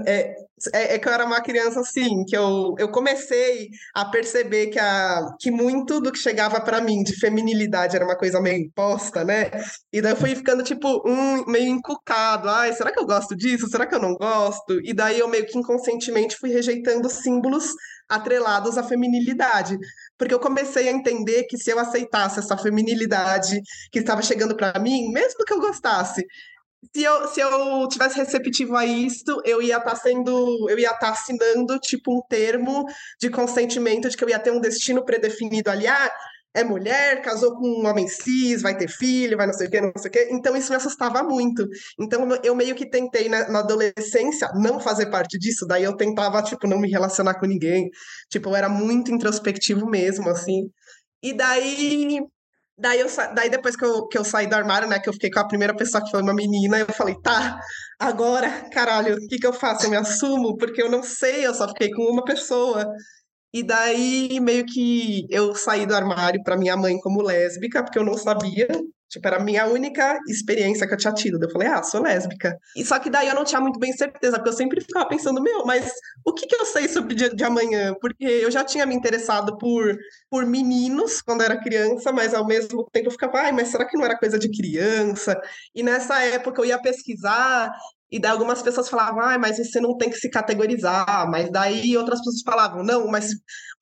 é, 0.05 0.35
é, 0.73 0.95
é, 0.95 0.99
que 0.99 1.07
eu 1.07 1.11
era 1.11 1.25
uma 1.25 1.41
criança 1.41 1.79
assim, 1.79 2.23
que 2.25 2.37
eu, 2.37 2.75
eu 2.77 2.89
comecei 2.89 3.69
a 3.95 4.05
perceber 4.05 4.67
que, 4.67 4.77
a, 4.77 5.25
que 5.39 5.49
muito 5.49 5.99
do 5.99 6.11
que 6.11 6.19
chegava 6.19 6.61
para 6.61 6.79
mim 6.79 7.01
de 7.03 7.19
feminilidade 7.19 7.95
era 7.95 8.05
uma 8.05 8.17
coisa 8.17 8.39
meio 8.39 8.59
imposta, 8.59 9.23
né? 9.23 9.49
E 9.91 10.01
daí 10.01 10.11
eu 10.11 10.17
fui 10.17 10.35
ficando, 10.35 10.63
tipo, 10.63 11.01
um 11.07 11.45
meio 11.45 11.67
encucado. 11.67 12.47
Ai, 12.47 12.73
será 12.73 12.91
que 12.91 12.99
eu 12.99 13.05
gosto 13.05 13.35
disso? 13.35 13.67
Será 13.67 13.87
que 13.87 13.95
eu 13.95 13.99
não 13.99 14.13
gosto? 14.13 14.79
E 14.83 14.93
daí 14.93 15.19
eu 15.19 15.27
meio 15.27 15.47
que 15.47 15.57
inconscientemente 15.57 16.37
fui 16.37 16.51
rejeitando 16.51 17.09
símbolos 17.09 17.73
atrelados 18.07 18.77
à 18.77 18.83
feminilidade. 18.83 19.77
Porque 20.17 20.33
eu 20.33 20.39
comecei 20.39 20.89
a 20.89 20.91
entender 20.91 21.43
que 21.45 21.57
se 21.57 21.71
eu 21.71 21.79
aceitasse 21.79 22.39
essa 22.39 22.57
feminilidade 22.57 23.61
que 23.91 23.99
estava 23.99 24.21
chegando 24.21 24.55
para 24.55 24.77
mim, 24.79 25.11
mesmo 25.11 25.43
que 25.45 25.53
eu 25.53 25.59
gostasse, 25.59 26.23
se 26.93 27.03
eu, 27.03 27.27
se 27.27 27.39
eu 27.39 27.87
tivesse 27.87 28.17
receptivo 28.17 28.75
a 28.75 28.85
isso, 28.85 29.41
eu 29.45 29.61
ia 29.61 29.77
estar 29.77 29.91
tá 29.91 29.95
sendo, 29.95 30.67
eu 30.69 30.79
ia 30.79 30.87
estar 30.87 30.99
tá 30.99 31.09
assinando 31.11 31.77
tipo 31.79 32.11
um 32.13 32.21
termo 32.27 32.85
de 33.19 33.29
consentimento 33.29 34.09
de 34.09 34.17
que 34.17 34.23
eu 34.23 34.29
ia 34.29 34.39
ter 34.39 34.51
um 34.51 34.59
destino 34.59 35.05
predefinido 35.05 35.69
ali, 35.69 35.87
ah, 35.87 36.11
é 36.53 36.63
mulher, 36.63 37.21
casou 37.21 37.55
com 37.55 37.65
um 37.65 37.87
homem 37.87 38.07
cis, 38.07 38.61
vai 38.61 38.77
ter 38.77 38.89
filho, 38.89 39.37
vai 39.37 39.47
não 39.47 39.53
sei 39.53 39.67
o 39.67 39.71
quê, 39.71 39.81
não 39.81 39.91
sei 39.95 40.09
o 40.09 40.11
quê. 40.11 40.27
Então 40.31 40.55
isso 40.55 40.69
me 40.69 40.75
assustava 40.75 41.23
muito. 41.23 41.65
Então 41.99 42.27
eu 42.43 42.53
meio 42.55 42.75
que 42.75 42.89
tentei 42.89 43.29
na, 43.29 43.47
na 43.49 43.59
adolescência 43.59 44.49
não 44.55 44.79
fazer 44.79 45.09
parte 45.09 45.37
disso, 45.39 45.65
daí 45.65 45.83
eu 45.83 45.95
tentava 45.95 46.41
tipo 46.43 46.67
não 46.67 46.79
me 46.79 46.89
relacionar 46.89 47.35
com 47.39 47.45
ninguém. 47.45 47.89
Tipo, 48.29 48.49
eu 48.49 48.55
era 48.55 48.69
muito 48.69 49.11
introspectivo 49.11 49.89
mesmo 49.89 50.29
assim. 50.29 50.69
E 51.23 51.33
daí 51.33 52.19
Daí, 52.81 52.99
eu, 52.99 53.07
daí 53.35 53.47
depois 53.47 53.75
que 53.75 53.85
eu, 53.85 54.07
que 54.07 54.17
eu 54.17 54.25
saí 54.25 54.47
do 54.47 54.55
armário, 54.55 54.89
né, 54.89 54.99
que 54.99 55.07
eu 55.07 55.13
fiquei 55.13 55.29
com 55.29 55.39
a 55.39 55.47
primeira 55.47 55.75
pessoa 55.75 56.03
que 56.03 56.09
foi 56.09 56.19
uma 56.19 56.33
menina, 56.33 56.79
eu 56.79 56.87
falei, 56.87 57.15
tá, 57.21 57.59
agora, 57.99 58.49
caralho, 58.71 59.15
o 59.17 59.27
que 59.27 59.37
que 59.37 59.45
eu 59.45 59.53
faço? 59.53 59.85
Eu 59.85 59.91
me 59.91 59.97
assumo, 59.97 60.57
porque 60.57 60.81
eu 60.81 60.89
não 60.89 61.03
sei, 61.03 61.45
eu 61.45 61.53
só 61.53 61.67
fiquei 61.67 61.91
com 61.91 62.01
uma 62.11 62.23
pessoa. 62.25 62.83
E 63.53 63.63
daí, 63.63 64.39
meio 64.39 64.65
que 64.65 65.27
eu 65.29 65.53
saí 65.55 65.85
do 65.85 65.95
armário 65.95 66.41
para 66.43 66.57
minha 66.57 66.75
mãe 66.75 66.97
como 66.99 67.21
lésbica, 67.21 67.83
porque 67.83 67.99
eu 67.99 68.05
não 68.05 68.17
sabia. 68.17 68.67
Tipo, 69.11 69.27
era 69.27 69.37
a 69.37 69.43
minha 69.43 69.67
única 69.67 70.17
experiência 70.29 70.87
que 70.87 70.93
eu 70.93 70.97
tinha 70.97 71.13
tido. 71.13 71.43
Eu 71.43 71.49
falei, 71.51 71.67
ah, 71.67 71.83
sou 71.83 72.01
lésbica. 72.01 72.57
E 72.77 72.85
só 72.85 72.97
que 72.97 73.09
daí 73.09 73.27
eu 73.27 73.35
não 73.35 73.43
tinha 73.43 73.59
muito 73.59 73.77
bem 73.77 73.91
certeza, 73.91 74.37
porque 74.37 74.49
eu 74.49 74.53
sempre 74.53 74.79
ficava 74.79 75.05
pensando, 75.05 75.43
meu, 75.43 75.65
mas 75.65 75.91
o 76.25 76.33
que, 76.33 76.47
que 76.47 76.55
eu 76.55 76.63
sei 76.65 76.87
sobre 76.87 77.13
o 77.13 77.17
dia 77.17 77.29
de 77.29 77.43
amanhã? 77.43 77.93
Porque 77.99 78.23
eu 78.23 78.49
já 78.49 78.63
tinha 78.63 78.85
me 78.85 78.95
interessado 78.95 79.57
por, 79.57 79.97
por 80.29 80.45
meninos 80.45 81.21
quando 81.21 81.41
era 81.41 81.61
criança, 81.61 82.13
mas 82.13 82.33
ao 82.33 82.47
mesmo 82.47 82.87
tempo 82.89 83.07
eu 83.07 83.11
ficava, 83.11 83.39
ai, 83.39 83.51
mas 83.51 83.67
será 83.67 83.85
que 83.85 83.97
não 83.97 84.05
era 84.05 84.17
coisa 84.17 84.39
de 84.39 84.49
criança? 84.49 85.37
E 85.75 85.83
nessa 85.83 86.23
época 86.23 86.61
eu 86.61 86.65
ia 86.65 86.81
pesquisar 86.81 87.69
e 88.11 88.19
daí 88.19 88.31
algumas 88.31 88.61
pessoas 88.61 88.89
falavam, 88.89 89.21
ah, 89.21 89.39
mas 89.39 89.57
você 89.57 89.79
não 89.79 89.95
tem 89.97 90.09
que 90.09 90.17
se 90.17 90.29
categorizar. 90.29 91.29
Mas 91.29 91.49
daí 91.49 91.95
outras 91.95 92.19
pessoas 92.19 92.41
falavam, 92.43 92.83
não, 92.83 93.07
mas 93.07 93.29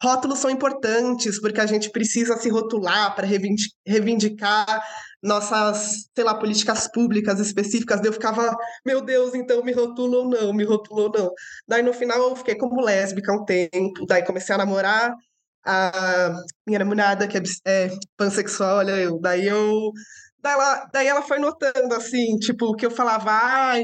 rótulos 0.01 0.37
são 0.39 0.49
importantes, 0.51 1.41
porque 1.41 1.59
a 1.59 1.65
gente 1.65 1.89
precisa 1.89 2.37
se 2.37 2.47
rotular 2.49 3.15
para 3.15 3.27
reivindicar 3.87 4.83
nossas, 5.21 6.09
sei 6.15 6.23
lá, 6.23 6.35
políticas 6.35 6.87
públicas 6.91 7.39
específicas. 7.39 7.99
Daí 7.99 8.09
eu 8.09 8.13
ficava, 8.13 8.55
meu 8.85 9.01
Deus, 9.01 9.33
então 9.33 9.63
me 9.63 9.71
rotulo 9.71 10.19
ou 10.19 10.29
não, 10.29 10.53
me 10.53 10.63
rotulo 10.63 11.03
ou 11.03 11.11
não. 11.11 11.31
Daí 11.67 11.81
no 11.81 11.93
final 11.93 12.19
eu 12.29 12.35
fiquei 12.35 12.55
como 12.55 12.81
lésbica 12.81 13.33
um 13.33 13.43
tempo, 13.43 14.05
daí 14.07 14.23
comecei 14.23 14.53
a 14.53 14.59
namorar 14.59 15.11
a 15.65 16.31
minha 16.65 16.79
namorada, 16.79 17.27
que 17.27 17.37
é, 17.37 17.41
é 17.65 17.89
pansexual, 18.17 18.77
olha 18.77 18.91
eu. 18.97 19.19
Daí 19.19 19.47
eu. 19.47 19.91
Daí 20.41 20.53
ela, 20.53 20.85
daí 20.93 21.07
ela 21.07 21.21
foi 21.21 21.39
notando, 21.39 21.93
assim, 21.95 22.37
tipo, 22.37 22.75
que 22.75 22.85
eu 22.85 22.91
falava, 22.91 23.29
ai, 23.31 23.83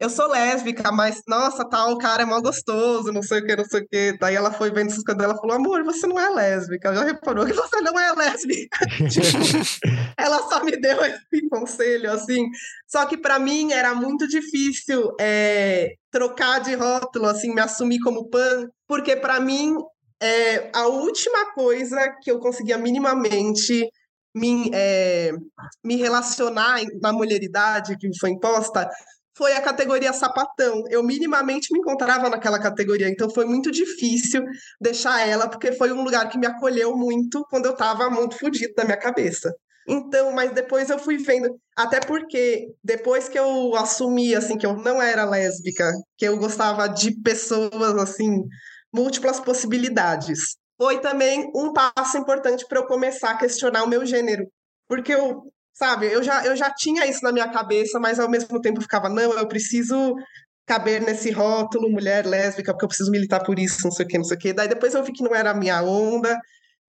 eu 0.00 0.08
sou 0.08 0.28
lésbica, 0.28 0.90
mas 0.90 1.20
nossa, 1.28 1.62
tal, 1.68 1.92
o 1.92 1.98
cara 1.98 2.22
é 2.22 2.26
mal 2.26 2.40
gostoso, 2.40 3.12
não 3.12 3.22
sei 3.22 3.40
o 3.40 3.44
que, 3.44 3.54
não 3.54 3.66
sei 3.66 3.82
o 3.82 3.86
que. 3.86 4.16
Daí 4.18 4.34
ela 4.34 4.50
foi 4.50 4.70
vendo 4.70 4.90
essas 4.90 5.04
coisas, 5.04 5.22
ela 5.22 5.36
falou, 5.36 5.56
amor, 5.56 5.84
você 5.84 6.06
não 6.06 6.18
é 6.18 6.30
lésbica. 6.30 6.94
Já 6.94 7.04
reparou 7.04 7.44
que 7.44 7.52
você 7.52 7.82
não 7.82 8.00
é 8.00 8.12
lésbica? 8.14 8.78
tipo, 9.10 9.36
ela 10.16 10.38
só 10.48 10.64
me 10.64 10.72
deu 10.72 11.04
esse 11.04 11.48
conselho, 11.50 12.10
assim. 12.10 12.46
Só 12.88 13.04
que 13.04 13.18
para 13.18 13.38
mim 13.38 13.72
era 13.72 13.94
muito 13.94 14.26
difícil 14.26 15.14
é, 15.20 15.92
trocar 16.10 16.60
de 16.60 16.74
rótulo, 16.74 17.26
assim, 17.26 17.54
me 17.54 17.60
assumir 17.60 17.98
como 18.00 18.30
pan, 18.30 18.68
porque 18.88 19.14
para 19.14 19.38
mim 19.38 19.76
é, 20.22 20.70
a 20.74 20.86
última 20.86 21.52
coisa 21.52 22.16
que 22.22 22.30
eu 22.30 22.38
conseguia 22.38 22.78
minimamente 22.78 23.86
me, 24.34 24.70
é, 24.72 25.32
me 25.84 25.96
relacionar 25.96 26.80
na 27.02 27.12
mulheridade 27.12 27.96
que 27.98 28.08
me 28.08 28.18
foi 28.18 28.30
imposta 28.30 28.88
foi 29.36 29.52
a 29.52 29.60
categoria 29.60 30.12
sapatão. 30.12 30.84
Eu 30.90 31.02
minimamente 31.02 31.72
me 31.72 31.78
encontrava 31.78 32.28
naquela 32.28 32.58
categoria, 32.58 33.08
então 33.08 33.30
foi 33.30 33.44
muito 33.44 33.70
difícil 33.70 34.44
deixar 34.80 35.26
ela, 35.26 35.48
porque 35.48 35.72
foi 35.72 35.92
um 35.92 36.02
lugar 36.02 36.28
que 36.28 36.38
me 36.38 36.46
acolheu 36.46 36.96
muito 36.96 37.44
quando 37.48 37.66
eu 37.66 37.72
estava 37.72 38.10
muito 38.10 38.38
fodido 38.38 38.74
da 38.74 38.84
minha 38.84 38.96
cabeça. 38.96 39.54
Então, 39.88 40.32
mas 40.32 40.52
depois 40.52 40.90
eu 40.90 40.98
fui 40.98 41.16
vendo, 41.18 41.58
até 41.76 42.00
porque 42.00 42.68
depois 42.84 43.28
que 43.28 43.38
eu 43.38 43.74
assumi 43.74 44.34
assim 44.34 44.56
que 44.56 44.66
eu 44.66 44.76
não 44.76 45.02
era 45.02 45.24
lésbica, 45.24 45.90
que 46.16 46.26
eu 46.26 46.36
gostava 46.36 46.86
de 46.86 47.12
pessoas 47.22 47.96
assim, 47.96 48.44
múltiplas 48.92 49.40
possibilidades, 49.40 50.56
foi 50.76 51.00
também 51.00 51.50
um 51.54 51.72
passo 51.72 52.18
importante 52.18 52.64
para 52.68 52.78
eu 52.78 52.86
começar 52.86 53.30
a 53.30 53.36
questionar 53.36 53.82
o 53.82 53.88
meu 53.88 54.06
gênero, 54.06 54.46
porque 54.86 55.12
eu 55.12 55.42
Sabe, 55.80 56.12
eu 56.12 56.22
já, 56.22 56.44
eu 56.44 56.54
já 56.54 56.70
tinha 56.70 57.06
isso 57.06 57.24
na 57.24 57.32
minha 57.32 57.48
cabeça, 57.48 57.98
mas 57.98 58.20
ao 58.20 58.28
mesmo 58.28 58.60
tempo 58.60 58.82
ficava, 58.82 59.08
não, 59.08 59.32
eu 59.32 59.48
preciso 59.48 60.14
caber 60.66 61.00
nesse 61.00 61.30
rótulo, 61.30 61.88
mulher 61.88 62.26
lésbica, 62.26 62.74
porque 62.74 62.84
eu 62.84 62.88
preciso 62.88 63.10
militar 63.10 63.42
por 63.42 63.58
isso, 63.58 63.78
não 63.84 63.90
sei 63.90 64.04
o 64.04 64.08
que, 64.08 64.18
não 64.18 64.24
sei 64.24 64.36
o 64.36 64.40
que. 64.40 64.52
Daí 64.52 64.68
depois 64.68 64.92
eu 64.92 65.02
vi 65.02 65.10
que 65.10 65.22
não 65.22 65.34
era 65.34 65.52
a 65.52 65.54
minha 65.54 65.82
onda, 65.82 66.38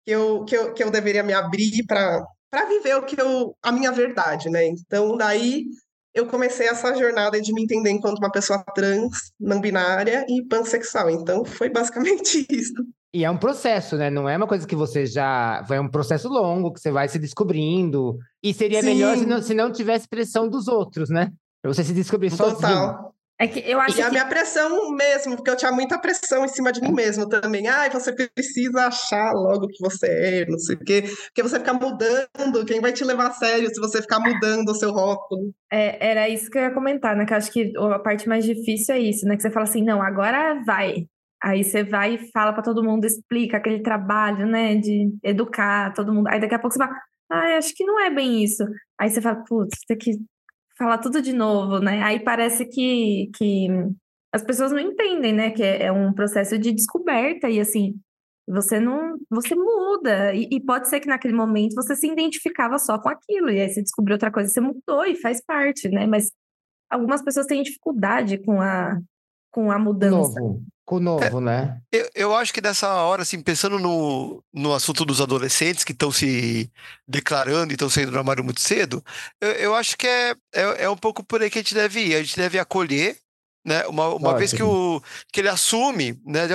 que 0.06 0.12
eu, 0.12 0.46
que 0.46 0.56
eu, 0.56 0.74
que 0.74 0.82
eu 0.82 0.90
deveria 0.90 1.22
me 1.22 1.34
abrir 1.34 1.86
para 1.86 2.26
viver 2.70 2.96
o 2.96 3.04
que 3.04 3.20
eu, 3.22 3.54
a 3.62 3.74
minha 3.74 3.92
verdade, 3.92 4.50
né? 4.50 4.66
Então 4.68 5.18
daí 5.18 5.66
eu 6.14 6.26
comecei 6.28 6.70
essa 6.70 6.96
jornada 6.96 7.42
de 7.42 7.54
me 7.54 7.64
entender 7.64 7.90
enquanto 7.92 8.20
uma 8.20 8.32
pessoa 8.32 8.64
trans, 8.74 9.34
não 9.38 9.60
binária 9.60 10.26
e 10.30 10.48
pansexual. 10.48 11.10
Então 11.10 11.44
foi 11.44 11.70
basicamente 11.70 12.48
isso. 12.50 12.74
E 13.14 13.24
é 13.24 13.32
um 13.32 13.38
processo, 13.38 13.96
né? 13.96 14.10
Não 14.10 14.28
é 14.28 14.36
uma 14.36 14.48
coisa 14.48 14.68
que 14.68 14.76
você 14.76 15.06
já. 15.06 15.64
Foi 15.68 15.80
um 15.80 15.90
processo 15.90 16.28
longo 16.28 16.74
que 16.74 16.80
você 16.80 16.92
vai 16.92 17.08
se 17.08 17.18
descobrindo. 17.18 18.18
E 18.44 18.54
seria 18.54 18.82
Sim. 18.82 18.88
melhor 18.88 19.18
se 19.18 19.26
não, 19.26 19.42
se 19.42 19.54
não 19.54 19.72
tivesse 19.72 20.08
pressão 20.08 20.48
dos 20.50 20.68
outros, 20.68 21.10
né? 21.10 21.32
Pra 21.62 21.74
você 21.74 21.84
se 21.84 21.94
descobrir 21.94 22.30
Total. 22.32 22.52
sozinho. 22.52 23.08
É 23.40 23.48
que 23.48 23.60
eu 23.60 23.80
acho 23.80 23.94
e 23.94 23.96
que... 23.98 24.02
a 24.02 24.10
minha 24.10 24.26
pressão 24.26 24.90
mesmo, 24.92 25.36
porque 25.36 25.52
eu 25.52 25.56
tinha 25.56 25.72
muita 25.72 26.00
pressão 26.00 26.44
em 26.44 26.48
cima 26.48 26.72
de 26.72 26.82
mim 26.82 26.92
mesmo 26.92 27.30
também. 27.30 27.68
Ai, 27.68 27.88
você 27.90 28.12
precisa 28.12 28.88
achar 28.88 29.32
logo 29.32 29.68
que 29.68 29.80
você 29.80 30.08
é, 30.08 30.46
não 30.48 30.58
sei 30.58 30.76
o 30.76 30.80
quê. 30.80 31.04
Porque 31.04 31.44
você 31.44 31.60
ficar 31.60 31.74
mudando, 31.74 32.66
quem 32.66 32.82
vai 32.82 32.92
te 32.92 33.04
levar 33.04 33.28
a 33.28 33.32
sério 33.32 33.70
se 33.70 33.80
você 33.80 34.02
ficar 34.02 34.20
mudando 34.20 34.70
o 34.70 34.76
seu 34.76 34.92
rótulo? 34.92 35.54
É, 35.72 36.10
era 36.10 36.28
isso 36.28 36.50
que 36.50 36.58
eu 36.58 36.64
ia 36.64 36.74
comentar, 36.74 37.16
né? 37.16 37.28
Que 37.28 37.34
eu 37.34 37.38
acho 37.38 37.52
que 37.52 37.72
a 37.78 38.00
parte 38.00 38.28
mais 38.28 38.44
difícil 38.44 38.96
é 38.96 39.00
isso, 39.00 39.24
né? 39.28 39.36
Que 39.36 39.44
você 39.44 39.52
fala 39.52 39.66
assim, 39.66 39.84
não, 39.84 40.02
agora 40.02 40.60
vai. 40.66 41.06
Aí 41.44 41.64
você 41.64 41.84
vai 41.84 42.16
e 42.16 42.32
fala 42.32 42.52
para 42.52 42.64
todo 42.64 42.84
mundo, 42.84 43.06
explica 43.06 43.58
aquele 43.58 43.82
trabalho, 43.82 44.48
né, 44.48 44.76
de 44.76 45.16
educar 45.24 45.94
todo 45.94 46.14
mundo. 46.14 46.28
Aí 46.28 46.40
daqui 46.40 46.56
a 46.56 46.60
pouco 46.60 46.74
você 46.74 46.80
fala, 46.80 47.00
ah, 47.30 47.58
acho 47.58 47.74
que 47.76 47.86
não 47.86 48.00
é 48.00 48.10
bem 48.10 48.44
isso. 48.44 48.64
Aí 49.00 49.10
você 49.10 49.22
fala, 49.22 49.44
putz, 49.48 49.78
tem 49.88 49.98
que 49.98 50.12
falar 50.78 50.98
tudo 50.98 51.22
de 51.22 51.34
novo, 51.34 51.80
né? 51.80 52.02
Aí 52.04 52.20
parece 52.20 52.66
que, 52.66 53.30
que 53.36 53.68
as 54.34 54.44
pessoas 54.44 54.72
não 54.72 54.80
entendem, 54.80 55.34
né, 55.34 55.52
que 55.52 55.64
é, 55.64 55.84
é 55.86 55.92
um 55.92 56.14
processo 56.14 56.58
de 56.58 56.72
descoberta 56.72 57.50
e 57.50 57.60
assim, 57.60 57.96
você 58.48 58.80
não, 58.80 59.18
você 59.30 59.56
muda 59.56 60.34
e, 60.34 60.48
e, 60.52 60.62
pode 60.64 60.88
ser 60.88 61.00
que 61.00 61.08
naquele 61.08 61.34
momento 61.34 61.76
você 61.76 61.96
se 61.96 62.08
identificava 62.08 62.80
só 62.80 62.98
com 62.98 63.10
aquilo 63.10 63.50
e 63.50 63.60
aí 63.60 63.70
você 63.70 63.82
descobriu 63.82 64.16
outra 64.16 64.32
coisa, 64.32 64.50
você 64.50 64.62
mudou 64.62 65.06
e 65.06 65.16
faz 65.16 65.44
parte, 65.46 65.90
né? 65.90 66.08
Mas 66.08 66.32
algumas 66.90 67.22
pessoas 67.22 67.46
têm 67.46 67.62
dificuldade 67.62 68.38
com 68.40 68.62
a 68.62 69.00
com 69.52 69.72
a 69.72 69.80
mudança. 69.80 70.40
Novo 70.40 70.64
com 70.88 70.96
o 70.96 71.00
novo, 71.02 71.40
é, 71.40 71.42
né? 71.42 71.82
Eu, 71.92 72.10
eu 72.16 72.36
acho 72.36 72.54
que 72.54 72.62
nessa 72.62 72.90
hora, 73.04 73.22
assim, 73.22 73.42
pensando 73.42 73.78
no, 73.78 74.42
no 74.54 74.74
assunto 74.74 75.04
dos 75.04 75.20
adolescentes 75.20 75.84
que 75.84 75.92
estão 75.92 76.14
se 76.14 76.72
declarando 77.06 77.74
e 77.74 77.76
estão 77.76 77.90
saindo 77.90 78.12
do 78.14 78.18
armário 78.18 78.42
muito 78.42 78.62
cedo, 78.62 79.04
eu, 79.42 79.52
eu 79.52 79.76
acho 79.76 79.98
que 79.98 80.08
é, 80.08 80.32
é, 80.56 80.86
é, 80.86 80.90
um 80.90 80.96
pouco 80.96 81.22
por 81.26 81.42
aí 81.42 81.50
que 81.50 81.60
a 81.60 81.62
gente 81.62 81.76
deve 81.76 82.00
ir. 82.00 82.16
A 82.16 82.24
gente 82.24 82.38
deve 82.38 82.58
acolher, 82.58 83.18
né? 83.66 83.86
Uma, 83.88 84.16
uma 84.16 84.38
vez 84.38 84.54
que, 84.54 84.64
o, 84.64 85.04
que 85.34 85.42
ele 85.42 85.50
assume, 85.50 86.18
né? 86.26 86.48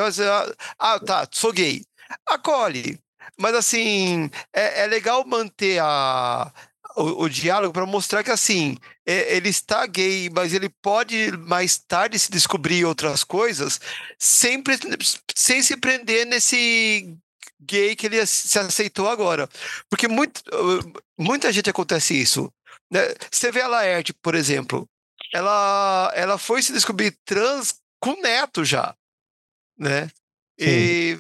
Ah, 0.79 0.99
tá, 0.99 1.29
sou 1.31 1.53
gay. 1.53 1.85
Acolhe. 2.27 2.99
Mas, 3.39 3.55
assim, 3.55 4.31
é, 4.51 4.85
é 4.85 4.87
legal 4.87 5.27
manter 5.27 5.79
a 5.79 6.51
o, 6.97 7.25
o 7.25 7.29
diálogo 7.29 7.73
para 7.73 7.87
mostrar 7.87 8.23
que 8.23 8.31
assim 8.31 8.77
é, 9.07 9.37
ele 9.37 9.49
está 9.49 9.87
gay, 9.87 10.31
mas 10.31 10.53
ele 10.53 10.69
pode 10.69 11.33
mais 11.39 11.79
tarde 11.79 12.19
se 12.19 12.31
descobrir 12.31 12.85
outras 12.85 13.25
coisas, 13.25 13.81
sempre 14.19 14.79
sem 15.35 15.63
se 15.63 15.77
prender 15.77 16.27
nesse 16.27 17.17
gay 17.61 17.95
que 17.95 18.07
ele 18.07 18.25
se 18.27 18.59
aceitou 18.59 19.09
agora, 19.09 19.49
porque 19.89 20.09
muito, 20.09 20.43
muita 21.19 21.53
gente 21.53 21.71
acontece 21.71 22.21
isso. 22.21 22.53
Né? 22.91 23.01
Você 23.31 23.51
vê 23.51 23.63
a 23.63 23.69
Laerte, 23.69 24.13
por 24.13 24.35
exemplo, 24.35 24.89
ela 25.33 26.13
ela 26.15 26.39
foi 26.39 26.63
se 26.63 26.73
descobrir 26.73 27.17
trans 27.25 27.77
com 28.01 28.21
neto 28.21 28.65
já, 28.65 28.95
né? 29.79 30.11
E 30.59 31.19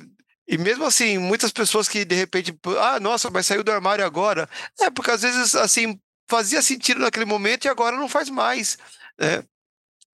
e 0.52 0.58
mesmo 0.58 0.84
assim, 0.84 1.16
muitas 1.16 1.50
pessoas 1.50 1.88
que 1.88 2.04
de 2.04 2.14
repente, 2.14 2.54
ah, 2.78 3.00
nossa, 3.00 3.30
mas 3.30 3.46
saiu 3.46 3.64
do 3.64 3.72
armário 3.72 4.04
agora. 4.04 4.46
É, 4.78 4.90
porque 4.90 5.10
às 5.10 5.22
vezes, 5.22 5.54
assim, 5.54 5.98
fazia 6.28 6.60
sentido 6.60 7.00
naquele 7.00 7.24
momento 7.24 7.64
e 7.64 7.68
agora 7.70 7.96
não 7.96 8.06
faz 8.06 8.28
mais. 8.28 8.76
Né? 9.18 9.42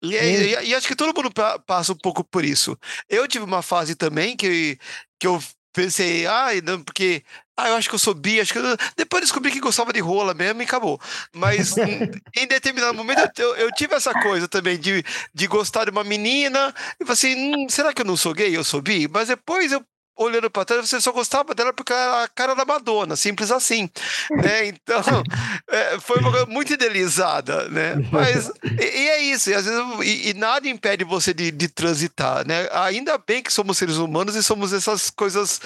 E, 0.01 0.15
e, 0.15 0.69
e, 0.69 0.73
acho 0.73 0.87
que 0.87 0.95
todo 0.95 1.13
mundo 1.13 1.29
passa 1.67 1.91
um 1.91 1.97
pouco 1.97 2.23
por 2.23 2.45
isso. 2.45 2.79
Eu 3.09 3.27
tive 3.27 3.43
uma 3.43 3.61
fase 3.61 3.95
também 3.95 4.37
que, 4.37 4.79
que 5.19 5.27
eu 5.27 5.43
pensei, 5.73 6.25
ah, 6.25 6.51
não, 6.63 6.81
porque 6.81 7.21
ah, 7.57 7.67
eu 7.67 7.75
acho 7.75 7.89
que 7.89 7.95
eu 7.95 7.99
sou 7.99 8.13
bi, 8.13 8.39
acho 8.39 8.53
que 8.53 8.59
eu... 8.59 8.77
depois 8.95 9.21
descobri 9.21 9.51
que 9.51 9.59
gostava 9.59 9.91
de 9.91 9.99
rola 9.99 10.33
mesmo 10.33 10.61
e 10.61 10.63
acabou. 10.63 11.01
Mas 11.35 11.75
em 11.77 12.47
determinado 12.47 12.93
momento 12.93 13.37
eu, 13.37 13.57
eu, 13.57 13.69
tive 13.73 13.93
essa 13.93 14.13
coisa 14.13 14.47
também 14.47 14.79
de, 14.79 15.03
de 15.33 15.47
gostar 15.47 15.83
de 15.83 15.91
uma 15.91 16.05
menina 16.05 16.73
e 16.97 17.03
falei 17.03 17.13
assim, 17.13 17.35
hum, 17.35 17.67
será 17.67 17.93
que 17.93 18.01
eu 18.01 18.05
não 18.05 18.15
sou 18.15 18.33
gay? 18.33 18.55
Eu 18.55 18.63
sou 18.63 18.81
bi? 18.81 19.05
Mas 19.09 19.27
depois 19.27 19.73
eu 19.73 19.83
olhando 20.19 20.49
para 20.51 20.65
trás, 20.65 20.87
você 20.87 20.99
só 20.99 21.11
gostava 21.11 21.55
dela 21.55 21.71
porque 21.71 21.93
era 21.93 22.23
a 22.23 22.27
cara 22.27 22.53
da 22.53 22.65
Madonna, 22.65 23.15
simples 23.15 23.51
assim. 23.51 23.89
né? 24.29 24.59
Então, 24.89 25.23
é, 25.69 25.99
foi 25.99 26.19
uma 26.19 26.31
coisa 26.31 26.45
muito 26.45 26.73
idealizada, 26.73 27.69
né? 27.69 27.95
Mas, 28.11 28.51
e, 28.63 28.83
e 28.83 29.09
é 29.09 29.21
isso, 29.21 29.49
e, 29.49 29.53
às 29.53 29.65
vezes, 29.65 29.81
e, 30.03 30.29
e, 30.29 30.33
nada 30.33 30.67
impede 30.67 31.03
você 31.03 31.33
de, 31.33 31.51
de 31.51 31.67
transitar, 31.67 32.45
né? 32.45 32.67
Ainda 32.71 33.17
bem 33.17 33.41
que 33.41 33.51
somos 33.51 33.77
seres 33.77 33.97
humanos 33.97 34.35
e 34.35 34.43
somos 34.43 34.73
essas 34.73 35.09
coisas 35.09 35.61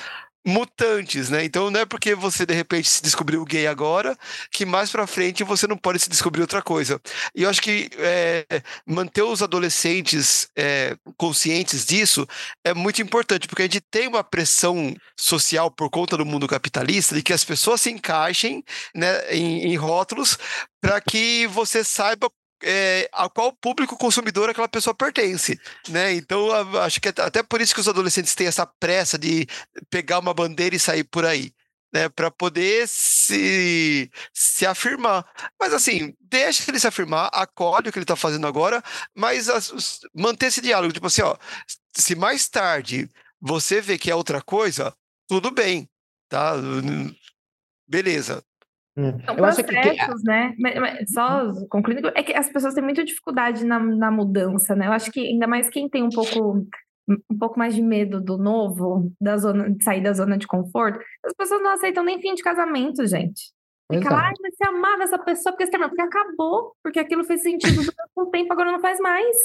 mutantes, 0.46 1.30
né? 1.30 1.44
Então 1.46 1.72
não 1.72 1.80
é 1.80 1.86
porque 1.86 2.14
você 2.16 2.46
de 2.46 2.54
repente 2.54 2.90
se 2.90 3.02
descobriu 3.02 3.46
gay 3.46 3.66
agora 3.68 4.18
que 4.52 4.66
mais 4.66 4.92
para 4.92 5.08
frente 5.08 5.44
você 5.44 5.66
não 5.68 5.78
pode 5.78 6.00
se 6.00 6.10
descobrir 6.10 6.42
outra 6.42 6.62
coisa. 6.62 7.00
E 7.34 7.44
eu 7.44 7.50
acho 7.50 7.62
que 7.62 7.90
é, 7.98 8.46
manter 8.86 9.22
os 9.22 9.42
adolescentes 9.42 10.50
é, 10.56 10.98
conscientes 11.18 11.86
disso 11.86 12.28
é 12.64 12.74
muito 12.74 13.02
importante, 13.02 13.48
porque 13.48 13.62
a 13.62 13.66
gente 13.66 13.82
tem 13.82 14.08
uma 14.08 14.24
pressão 14.24 14.94
social 15.18 15.72
por 15.72 15.90
conta 15.90 16.18
do 16.18 16.26
mundo 16.26 16.48
capitalista 16.48 17.16
de 17.16 17.22
que 17.22 17.34
as 17.34 17.44
pessoas 17.44 17.82
se 17.82 17.92
encaixem 17.92 18.64
né, 18.94 19.34
em, 19.34 19.72
em 19.72 19.76
rótulos 19.76 20.38
para 20.82 21.00
que 21.00 21.48
você 21.48 21.84
saiba 21.84 22.30
é, 22.64 23.10
a 23.12 23.30
qual 23.30 23.52
público 23.54 23.98
consumidor 23.98 24.50
aquela 24.50 24.68
pessoa 24.68 24.94
pertence, 24.94 25.60
né? 25.90 26.14
Então, 26.14 26.50
acho 26.80 27.00
que 27.02 27.10
até 27.10 27.44
por 27.44 27.62
isso 27.62 27.74
que 27.74 27.82
os 27.82 27.88
adolescentes 27.88 28.34
têm 28.34 28.48
essa 28.48 28.66
pressa 28.66 29.18
de 29.18 29.48
pegar 29.90 30.20
uma 30.20 30.34
bandeira 30.34 30.76
e 30.76 30.80
sair 30.80 31.04
por 31.04 31.26
aí. 31.26 31.52
Né, 31.96 32.10
para 32.10 32.32
poder 32.32 32.88
se, 32.88 34.10
se 34.34 34.66
afirmar. 34.66 35.24
Mas 35.60 35.76
assim, 35.76 36.12
deixa 36.20 36.64
ele 36.68 36.80
se 36.80 36.88
afirmar, 36.88 37.30
acolhe 37.32 37.88
o 37.88 37.92
que 37.92 38.00
ele 38.00 38.04
está 38.04 38.16
fazendo 38.16 38.48
agora, 38.48 38.84
mas 39.14 39.48
as, 39.48 40.00
manter 40.12 40.48
esse 40.48 40.60
diálogo, 40.60 40.92
tipo 40.92 41.06
assim, 41.06 41.22
ó, 41.22 41.38
se 41.96 42.16
mais 42.16 42.50
tarde 42.50 43.08
você 43.40 43.80
vê 43.80 44.00
que 44.00 44.10
é 44.10 44.16
outra 44.16 44.42
coisa, 44.42 44.92
tudo 45.28 45.52
bem, 45.52 45.88
tá? 46.28 46.56
Beleza. 47.88 48.44
Hum. 48.96 49.12
São 49.26 49.36
eu 49.36 49.44
processos, 49.44 50.22
que... 50.22 50.28
né? 50.28 50.56
Só 51.08 51.52
concluindo, 51.70 52.12
é 52.16 52.24
que 52.24 52.34
as 52.34 52.50
pessoas 52.50 52.74
têm 52.74 52.84
muita 52.84 53.04
dificuldade 53.04 53.66
na, 53.66 53.80
na 53.80 54.12
mudança, 54.12 54.76
né? 54.76 54.88
Eu 54.88 54.92
acho 54.92 55.12
que 55.12 55.20
ainda 55.20 55.48
mais 55.48 55.70
quem 55.70 55.90
tem 55.90 56.04
um 56.04 56.10
pouco 56.10 56.66
um 57.08 57.38
pouco 57.38 57.60
mais 57.60 57.76
de 57.76 57.82
medo 57.82 58.22
do 58.22 58.38
novo, 58.38 59.12
da 59.20 59.38
zona, 59.38 59.70
de 59.70 59.84
sair 59.84 60.02
da 60.02 60.14
zona 60.14 60.38
de 60.38 60.48
conforto, 60.48 61.00
as 61.26 61.34
pessoas 61.34 61.62
não 61.62 61.72
aceitam 61.72 62.04
nem 62.04 62.22
fim 62.22 62.34
de 62.34 62.42
casamento, 62.42 63.06
gente. 63.06 63.52
Fica 63.92 64.10
lá, 64.10 64.30
ah, 64.30 64.34
mas 64.42 64.56
você 64.56 64.68
amava 64.68 65.04
essa 65.04 65.20
pessoa 65.20 65.52
porque 65.52 65.66
você 65.66 65.72
terminou, 65.72 65.90
porque 65.90 66.02
acabou, 66.02 66.76
porque 66.82 67.00
aquilo 67.00 67.24
fez 67.24 67.44
sentido 67.44 67.76
durante 67.76 68.12
um 68.18 68.30
tempo, 68.32 68.54
agora 68.54 68.72
não 68.72 68.80
faz 68.80 69.00
mais. 69.00 69.36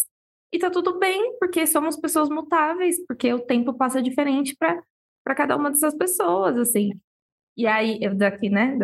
E 0.53 0.59
tá 0.59 0.71
tudo 0.71 0.99
bem, 0.99 1.37
porque 1.39 1.67
somos 1.67 1.97
pessoas 1.97 2.31
mutáveis, 2.31 3.05
porque 3.07 3.33
o 3.35 3.41
tempo 3.41 3.75
passa 3.75 4.01
diferente 4.01 4.57
para 4.57 5.35
cada 5.35 5.57
uma 5.57 5.71
dessas 5.71 5.95
pessoas, 5.95 6.57
assim. 6.57 6.93
E 7.59 7.67
aí, 7.67 7.99
eu 8.01 8.15
daqui, 8.15 8.49
né, 8.49 8.79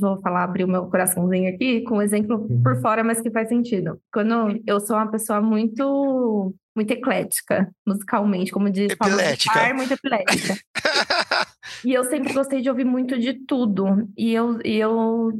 vou 0.00 0.20
falar, 0.20 0.42
abrir 0.42 0.64
o 0.64 0.68
meu 0.68 0.86
coraçãozinho 0.86 1.54
aqui 1.54 1.82
com 1.82 1.98
um 1.98 2.02
exemplo 2.02 2.48
por 2.64 2.72
uhum. 2.72 2.80
fora, 2.80 3.04
mas 3.04 3.20
que 3.20 3.30
faz 3.30 3.48
sentido. 3.48 4.00
Quando 4.12 4.60
eu 4.66 4.80
sou 4.80 4.96
uma 4.96 5.08
pessoa 5.08 5.40
muito, 5.40 6.52
muito 6.74 6.90
eclética, 6.90 7.70
musicalmente, 7.86 8.50
como 8.50 8.70
diz 8.70 8.90
Epilética. 8.90 9.54
Paulo, 9.54 9.76
muito 9.76 9.94
epilética. 9.94 10.56
e 11.86 11.94
eu 11.94 12.02
sempre 12.02 12.32
gostei 12.32 12.60
de 12.60 12.68
ouvir 12.68 12.84
muito 12.84 13.16
de 13.16 13.34
tudo. 13.34 14.08
E 14.16 14.34
eu, 14.34 14.58
e 14.64 14.78
eu 14.78 15.30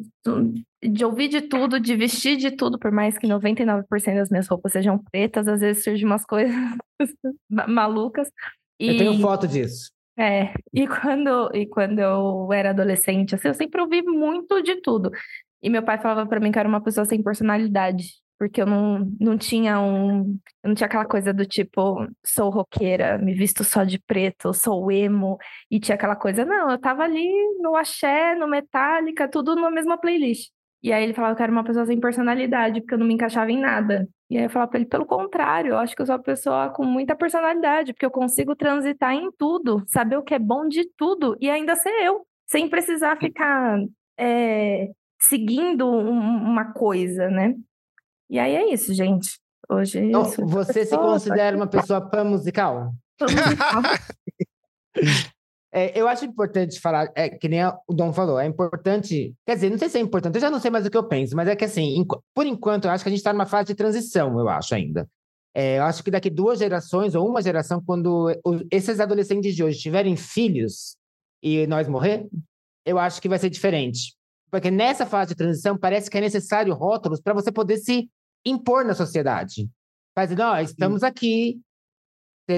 de 0.81 1.05
ouvir 1.05 1.27
de 1.27 1.41
tudo, 1.41 1.81
de 1.81 1.97
vestir 1.97 2.37
de 2.37 2.53
tudo, 2.53 2.79
por 2.79 2.93
mais 2.93 3.19
que 3.19 3.27
99% 3.27 3.89
das 4.15 4.31
minhas 4.31 4.47
roupas 4.47 4.71
sejam 4.71 4.99
pretas, 5.11 5.49
às 5.49 5.61
vezes 5.63 5.83
surgem 5.83 6.07
umas 6.07 6.25
coisas 6.25 6.55
malucas. 7.51 8.31
E... 8.79 8.87
Eu 8.87 8.99
tenho 8.99 9.21
foto 9.21 9.49
disso. 9.49 9.91
É, 10.19 10.53
e 10.75 10.87
quando, 10.89 11.51
e 11.55 11.67
quando 11.67 12.01
eu 12.01 12.53
era 12.53 12.71
adolescente, 12.71 13.35
assim, 13.35 13.49
eu 13.49 13.55
sempre 13.55 13.81
ouvi 13.81 14.03
muito 14.03 14.61
de 14.63 14.81
tudo. 14.83 15.11
E 15.63 15.71
meu 15.71 15.83
pai 15.85 15.99
falava 15.99 16.27
para 16.29 16.41
mim 16.41 16.51
que 16.53 16.59
era 16.59 16.69
uma 16.69 16.83
pessoa 16.83 17.05
sem 17.05 17.23
personalidade, 17.23 18.05
porque 18.39 18.61
eu 18.63 18.67
não, 18.67 19.09
não 19.21 19.39
tinha 19.39 19.81
um. 19.81 20.39
Eu 20.63 20.69
não 20.69 20.75
tinha 20.75 20.87
aquela 20.87 21.05
coisa 21.07 21.33
do 21.33 21.47
tipo, 21.47 22.07
sou 22.25 22.51
roqueira, 22.51 23.17
me 23.19 23.33
visto 23.35 23.63
só 23.65 23.85
de 23.85 23.99
preto, 24.01 24.53
sou 24.53 24.91
emo, 24.91 25.39
e 25.71 25.79
tinha 25.81 25.95
aquela 25.95 26.17
coisa, 26.17 26.45
não, 26.45 26.71
eu 26.71 26.79
tava 26.81 27.05
ali 27.05 27.25
no 27.61 27.77
axé, 27.77 28.35
no 28.35 28.49
Metallica, 28.49 29.29
tudo 29.29 29.55
na 29.57 29.71
mesma 29.71 29.99
playlist. 29.99 30.51
E 30.83 30.93
aí 30.93 31.03
ele 31.05 31.15
falava 31.15 31.37
que 31.37 31.43
era 31.43 31.53
uma 31.53 31.65
pessoa 31.65 31.87
sem 31.87 31.99
personalidade, 32.01 32.81
porque 32.81 32.95
eu 32.95 32.99
não 32.99 33.07
me 33.07 33.15
encaixava 33.15 33.51
em 33.53 33.61
nada. 33.61 34.09
E 34.31 34.37
aí 34.37 34.45
eu 34.45 34.51
falava 34.51 34.71
pra 34.71 34.81
ele, 34.81 34.89
pelo 34.89 35.07
contrário, 35.07 35.71
eu 35.71 35.79
acho 35.79 35.97
que 35.97 36.03
eu 36.03 36.07
sou 36.07 36.15
uma 36.15 36.23
pessoa 36.23 36.69
com 36.69 36.85
muita 36.85 37.17
personalidade, 37.17 37.93
porque 37.95 38.05
eu 38.05 38.11
consigo 38.11 38.55
transitar 38.55 39.15
em 39.15 39.31
tudo, 39.33 39.83
saber 39.87 40.17
o 40.19 40.23
que 40.23 40.35
é 40.35 40.39
bom 40.39 40.69
de 40.69 40.85
tudo 40.97 41.37
e 41.41 41.49
ainda 41.49 41.75
ser 41.75 41.95
eu, 42.03 42.27
sem 42.47 42.69
precisar 42.69 43.17
ficar 43.17 43.79
é, 44.19 44.91
seguindo 45.19 45.87
um, 45.87 46.19
uma 46.19 46.73
coisa, 46.73 47.29
né? 47.29 47.55
E 48.29 48.39
aí 48.39 48.55
é 48.55 48.73
isso, 48.73 48.93
gente. 48.93 49.41
Hoje. 49.71 49.99
Então, 49.99 50.25
você 50.25 50.85
se 50.85 50.97
considera 50.97 51.57
uma 51.57 51.67
pessoa 51.67 52.01
pan 52.01 52.25
musical? 52.25 52.93
Pan 53.19 53.27
musical. 53.27 53.83
É, 55.79 55.93
eu 55.95 56.09
acho 56.09 56.25
importante 56.25 56.81
falar, 56.81 57.09
é, 57.15 57.29
que 57.29 57.49
nem 57.49 57.65
o 57.65 57.95
Dom 57.95 58.13
falou, 58.13 58.41
é 58.41 58.47
importante. 58.47 59.33
Quer 59.47 59.55
dizer, 59.55 59.71
não 59.71 59.79
sei 59.79 59.89
se 59.89 59.97
é 59.97 60.01
importante, 60.01 60.35
eu 60.35 60.41
já 60.41 60.51
não 60.51 60.59
sei 60.59 60.73
mais 60.73 60.85
o 60.85 60.91
que 60.91 60.97
eu 60.97 61.07
penso, 61.07 61.37
mas 61.37 61.47
é 61.47 61.55
que 61.55 61.65
assim, 61.65 62.05
por 62.35 62.47
enquanto, 62.47 62.87
eu 62.87 62.91
acho 62.91 63.05
que 63.05 63.09
a 63.09 63.13
gente 63.13 63.21
está 63.21 63.33
numa 63.33 63.47
fase 63.47 63.69
de 63.69 63.75
transição, 63.77 64.37
eu 64.41 64.49
acho 64.49 64.75
ainda. 64.75 65.09
É, 65.55 65.79
eu 65.79 65.85
acho 65.85 66.03
que 66.03 66.11
daqui 66.11 66.31
duas 66.31 66.59
gerações, 66.59 67.15
ou 67.15 67.29
uma 67.29 67.41
geração, 67.41 67.81
quando 67.81 68.29
esses 68.73 68.99
adolescentes 68.99 69.55
de 69.55 69.63
hoje 69.63 69.79
tiverem 69.79 70.17
filhos 70.17 70.97
e 71.41 71.65
nós 71.69 71.87
morrer, 71.87 72.27
eu 72.85 72.99
acho 72.99 73.23
que 73.23 73.29
vai 73.29 73.39
ser 73.39 73.49
diferente. 73.49 74.17
Porque 74.51 74.73
nessa 74.73 75.07
fase 75.07 75.29
de 75.29 75.37
transição, 75.37 75.79
parece 75.79 76.11
que 76.11 76.19
é 76.19 76.21
necessário 76.21 76.75
rótulos 76.75 77.21
para 77.21 77.35
você 77.35 77.53
poder 77.53 77.77
se 77.77 78.11
impor 78.45 78.85
na 78.85 78.95
sociedade. 78.95 79.71
Fazer, 80.13 80.35
nós 80.35 80.71
estamos 80.71 81.05
aqui, 81.05 81.61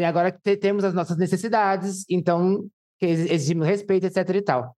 agora 0.08 0.32
temos 0.58 0.84
as 0.84 0.94
nossas 0.94 1.18
necessidades, 1.18 2.06
então 2.08 2.66
exigimos 3.06 3.66
respeito, 3.66 4.06
etc 4.06 4.28
e 4.34 4.42
tal. 4.42 4.76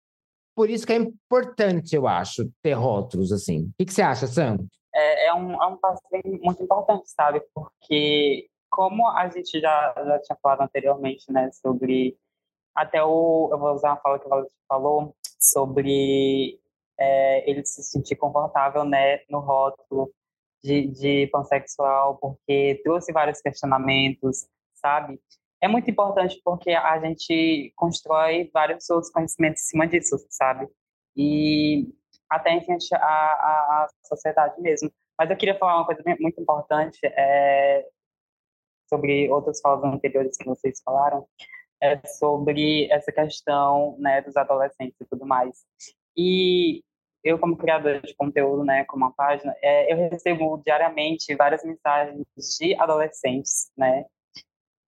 Por 0.55 0.69
isso 0.69 0.87
que 0.87 0.93
é 0.93 0.97
importante, 0.97 1.97
eu 1.97 2.07
acho, 2.07 2.51
ter 2.63 2.75
rótulos 2.75 3.33
assim. 3.33 3.65
O 3.65 3.73
que, 3.79 3.87
que 3.87 3.93
você 3.93 4.03
acha, 4.03 4.27
Sam? 4.27 4.59
É, 4.95 5.29
é, 5.29 5.35
um, 5.35 5.63
é 5.63 5.67
um 5.67 5.77
passo 5.79 6.03
muito 6.43 6.63
importante, 6.63 7.09
sabe? 7.11 7.43
Porque, 7.55 8.49
como 8.71 9.09
a 9.09 9.29
gente 9.29 9.59
já, 9.59 9.95
já 9.97 10.19
tinha 10.21 10.39
falado 10.43 10.63
anteriormente, 10.63 11.33
né, 11.33 11.51
sobre. 11.53 12.17
Até 12.75 13.03
o. 13.03 13.49
Eu 13.51 13.59
vou 13.59 13.73
usar 13.75 13.91
uma 13.91 14.01
fala 14.01 14.19
que 14.19 14.27
o 14.27 14.47
falou, 14.69 15.17
sobre 15.39 16.59
é, 16.99 17.51
ele 17.51 17.65
se 17.65 17.83
sentir 17.83 18.17
confortável, 18.17 18.85
né, 18.85 19.21
no 19.29 19.41
rótulo 19.41 20.13
de, 20.63 20.87
de 20.89 21.27
pansexual, 21.29 22.17
porque 22.19 22.81
trouxe 22.85 23.13
vários 23.13 23.41
questionamentos, 23.41 24.47
sabe? 24.75 25.21
É 25.63 25.69
muito 25.69 25.89
importante 25.89 26.41
porque 26.45 26.71
a 26.73 26.99
gente 27.01 27.73
constrói 27.77 28.51
vários 28.53 28.91
outros 28.91 29.13
conhecimentos 29.13 29.63
em 29.63 29.65
cima 29.65 29.87
disso, 29.87 30.17
sabe? 30.29 30.69
E 31.17 31.87
até 32.29 32.53
enfim 32.55 32.77
a, 32.95 32.97
a, 32.97 33.85
a 33.85 33.89
sociedade 34.03 34.61
mesmo. 34.61 34.91
Mas 35.17 35.31
eu 35.31 35.37
queria 35.37 35.57
falar 35.57 35.77
uma 35.77 35.87
coisa 35.87 36.03
muito 36.19 36.41
importante 36.41 36.99
é, 37.05 37.87
sobre 38.89 39.31
outras 39.31 39.61
falas 39.61 39.85
anteriores 39.85 40.37
que 40.37 40.45
vocês 40.45 40.83
falaram, 40.85 41.27
é 41.81 41.97
sobre 42.07 42.91
essa 42.91 43.13
questão 43.13 43.97
né, 43.99 44.21
dos 44.23 44.37
adolescentes 44.37 45.01
e 45.01 45.07
tudo 45.07 45.25
mais. 45.27 45.65
E 46.17 46.83
eu, 47.23 47.39
como 47.39 47.57
criador 47.57 48.01
de 48.01 48.15
conteúdo, 48.17 48.65
né, 48.65 48.85
como 48.85 49.05
uma 49.05 49.13
página, 49.15 49.55
é, 49.63 49.93
eu 49.93 49.97
recebo 49.97 50.61
diariamente 50.65 51.35
várias 51.37 51.65
mensagens 51.65 52.27
de 52.59 52.75
adolescentes, 52.75 53.71
né, 53.77 54.05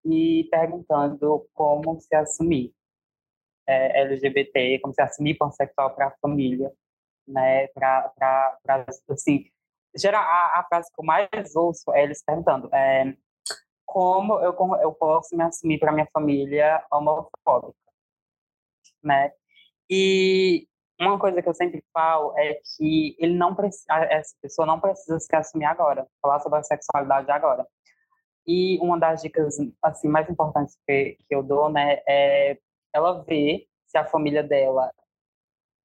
e 0.04 0.48
perguntando 0.50 1.46
como 1.54 2.00
se 2.00 2.14
assumir 2.14 2.72
é, 3.66 4.02
LGBT, 4.02 4.78
como 4.80 4.94
se 4.94 5.02
assumir 5.02 5.36
pansexual 5.36 5.94
para 5.94 6.08
a 6.08 6.16
família, 6.20 6.72
né? 7.26 7.68
Para, 7.68 8.12
assim, 9.10 9.46
geral, 9.96 10.22
a, 10.22 10.60
a 10.60 10.66
frase 10.68 10.90
que 10.92 11.00
eu 11.00 11.04
mais 11.04 11.56
ouço 11.56 11.92
é 11.92 12.02
eles 12.04 12.22
perguntando 12.24 12.68
é, 12.74 13.16
como 13.86 14.34
eu, 14.40 14.54
eu 14.82 14.92
posso 14.92 15.36
me 15.36 15.44
assumir 15.44 15.78
para 15.78 15.92
minha 15.92 16.08
família 16.12 16.84
homofóbica, 16.92 17.78
né? 19.02 19.32
E 19.88 20.66
uma 21.00 21.18
coisa 21.18 21.42
que 21.42 21.48
eu 21.48 21.54
sempre 21.54 21.84
falo 21.92 22.36
é 22.38 22.54
que 22.76 23.16
ele 23.18 23.36
não 23.36 23.54
precisa, 23.54 23.84
essa 24.10 24.34
pessoa 24.40 24.66
não 24.66 24.80
precisa 24.80 25.18
se 25.18 25.34
assumir 25.36 25.66
agora, 25.66 26.06
falar 26.20 26.40
sobre 26.40 26.58
a 26.58 26.62
sexualidade 26.62 27.30
agora. 27.30 27.66
E 28.46 28.78
uma 28.80 28.98
das 28.98 29.22
dicas 29.22 29.56
assim 29.82 30.08
mais 30.08 30.28
importantes 30.28 30.76
que, 30.86 31.16
que 31.26 31.34
eu 31.34 31.42
dou, 31.42 31.70
né, 31.70 32.00
é 32.06 32.58
ela 32.92 33.22
ver 33.22 33.66
se 33.86 33.98
a 33.98 34.04
família 34.04 34.42
dela 34.42 34.92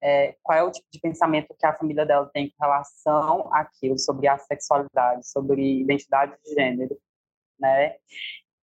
é, 0.02 0.34
qual 0.42 0.58
é 0.58 0.62
o 0.62 0.70
tipo 0.70 0.86
de 0.90 0.98
pensamento 0.98 1.54
que 1.58 1.66
a 1.66 1.76
família 1.76 2.06
dela 2.06 2.28
tem 2.32 2.50
com 2.50 2.64
relação 2.64 3.52
àquilo, 3.52 3.98
sobre 3.98 4.28
a 4.28 4.38
sexualidade, 4.38 5.28
sobre 5.28 5.80
identidade 5.80 6.34
de 6.42 6.54
gênero, 6.54 6.98
né? 7.58 7.96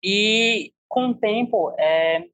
E 0.03 0.72
com 0.88 1.11
o 1.11 1.14
tempo, 1.14 1.72
é, 1.78 2.26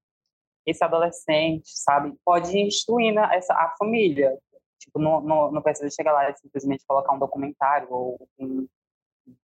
esse 0.65 0.83
adolescente, 0.83 1.69
sabe, 1.69 2.15
pode 2.25 2.57
ir 2.57 2.67
instruindo 2.67 3.21
essa, 3.21 3.53
a 3.55 3.75
família. 3.79 4.37
Tipo, 4.79 4.99
não, 4.99 5.21
não, 5.21 5.53
não 5.53 5.63
precisa 5.63 5.91
chegar 5.91 6.13
lá 6.13 6.31
e 6.31 6.37
simplesmente 6.37 6.87
colocar 6.87 7.13
um 7.13 7.19
documentário 7.19 7.89
ou 7.91 8.29
um, 8.39 8.67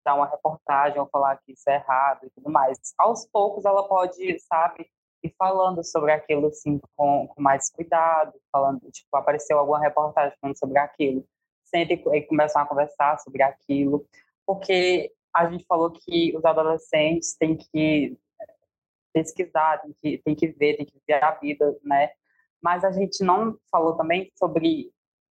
dar 0.08 0.14
uma 0.14 0.26
reportagem 0.26 0.98
ou 0.98 1.06
falar 1.06 1.36
que 1.36 1.52
isso 1.52 1.68
é 1.68 1.74
errado 1.74 2.24
e 2.24 2.30
tudo 2.30 2.50
mais. 2.50 2.78
Aos 2.96 3.26
poucos 3.26 3.66
ela 3.66 3.86
pode, 3.86 4.40
sabe, 4.40 4.90
e 5.22 5.28
falando 5.36 5.84
sobre 5.84 6.12
aquilo 6.12 6.46
assim 6.46 6.80
com, 6.96 7.28
com 7.28 7.42
mais 7.42 7.70
cuidado, 7.70 8.32
falando, 8.50 8.90
tipo, 8.90 9.14
apareceu 9.14 9.58
alguma 9.58 9.78
reportagem 9.78 10.34
falando 10.40 10.58
sobre 10.58 10.78
aquilo, 10.78 11.26
sempre 11.62 11.98
começam 12.26 12.62
a 12.62 12.66
conversar 12.66 13.18
sobre 13.18 13.42
aquilo, 13.42 14.06
porque 14.46 15.12
a 15.34 15.50
gente 15.50 15.66
falou 15.66 15.90
que 15.90 16.34
os 16.34 16.42
adolescentes 16.42 17.36
têm 17.36 17.54
que 17.54 18.16
pesquisar, 19.12 19.82
tem 19.82 19.92
que, 19.92 20.22
tem 20.24 20.34
que 20.34 20.46
ver, 20.48 20.76
tem 20.78 20.86
que 20.86 20.98
ver 21.06 21.22
a 21.22 21.32
vida, 21.32 21.76
né? 21.82 22.12
Mas 22.62 22.82
a 22.82 22.90
gente 22.90 23.22
não 23.22 23.58
falou 23.70 23.94
também 23.94 24.32
sobre 24.36 24.90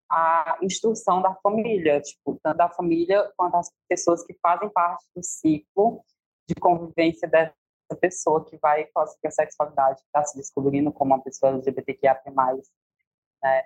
a 0.10 0.58
instrução 0.62 1.22
da 1.22 1.36
família, 1.36 2.01
tipo, 2.01 2.39
tanto 2.41 2.58
da 2.58 2.70
família 2.70 3.32
quanto 3.36 3.58
as 3.58 3.72
pessoas 3.89 4.24
que 4.26 4.34
fazem 4.41 4.70
parte 4.70 5.05
do 5.16 5.24
ciclo 5.24 6.03
de 6.47 6.55
convivência 6.55 7.28
dessa 7.28 7.53
pessoa 7.99 8.45
que 8.45 8.58
vai 8.58 8.86
com 8.86 9.01
a 9.01 9.32
sexualidade, 9.32 9.99
está 9.99 10.24
se 10.24 10.38
descobrindo 10.38 10.91
como 10.91 11.14
uma 11.14 11.22
pessoa 11.22 11.51
LGBTQIA+, 11.51 12.22
né? 13.43 13.64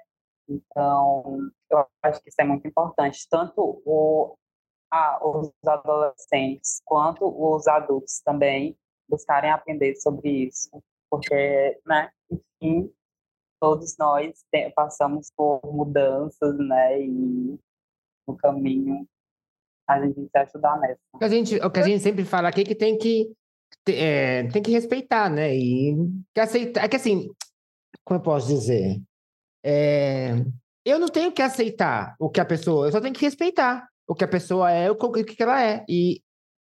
Então, 0.49 1.49
eu 1.69 1.85
acho 2.03 2.21
que 2.21 2.29
isso 2.29 2.41
é 2.41 2.43
muito 2.43 2.67
importante, 2.67 3.27
tanto 3.29 3.81
o, 3.85 4.35
a, 4.91 5.25
os 5.25 5.51
adolescentes 5.65 6.81
quanto 6.83 7.25
os 7.25 7.67
adultos 7.67 8.19
também 8.21 8.77
buscarem 9.07 9.51
aprender 9.51 9.95
sobre 9.95 10.47
isso, 10.47 10.69
porque, 11.09 11.79
né, 11.85 12.11
enfim, 12.29 12.91
todos 13.61 13.95
nós 13.97 14.43
passamos 14.75 15.31
por 15.37 15.61
mudanças, 15.71 16.57
né, 16.57 16.99
e 16.99 17.59
no 18.27 18.35
caminho 18.35 19.07
a 19.87 20.01
gente 20.01 20.21
se 20.21 20.37
ajudar 20.37 20.79
nessa. 20.79 20.99
A 21.21 21.27
gente, 21.27 21.55
o 21.57 21.69
que 21.69 21.79
a 21.79 21.83
gente 21.83 22.01
sempre 22.01 22.25
fala 22.25 22.49
aqui 22.49 22.61
é 22.61 22.65
que 22.65 22.75
tem 22.75 22.97
que 22.97 23.31
é, 23.87 24.47
tem 24.49 24.61
que 24.61 24.71
respeitar, 24.71 25.29
né, 25.29 25.55
e 25.55 25.95
que 26.33 26.41
aceitar, 26.41 26.83
é 26.83 26.87
que 26.87 26.95
assim, 26.95 27.29
como 28.03 28.19
eu 28.19 28.23
posso 28.23 28.47
dizer, 28.47 28.99
é, 29.63 30.33
eu 30.83 30.97
não 30.99 31.07
tenho 31.07 31.31
que 31.31 31.41
aceitar 31.41 32.15
o 32.19 32.29
que 32.29 32.41
a 32.41 32.45
pessoa, 32.45 32.87
eu 32.87 32.91
só 32.91 32.99
tenho 32.99 33.13
que 33.13 33.23
respeitar 33.23 33.87
o 34.07 34.15
que 34.15 34.23
a 34.23 34.27
pessoa 34.27 34.71
é, 34.71 34.89
o 34.89 34.95
que 34.95 35.41
ela 35.41 35.63
é, 35.63 35.85
e 35.87 36.21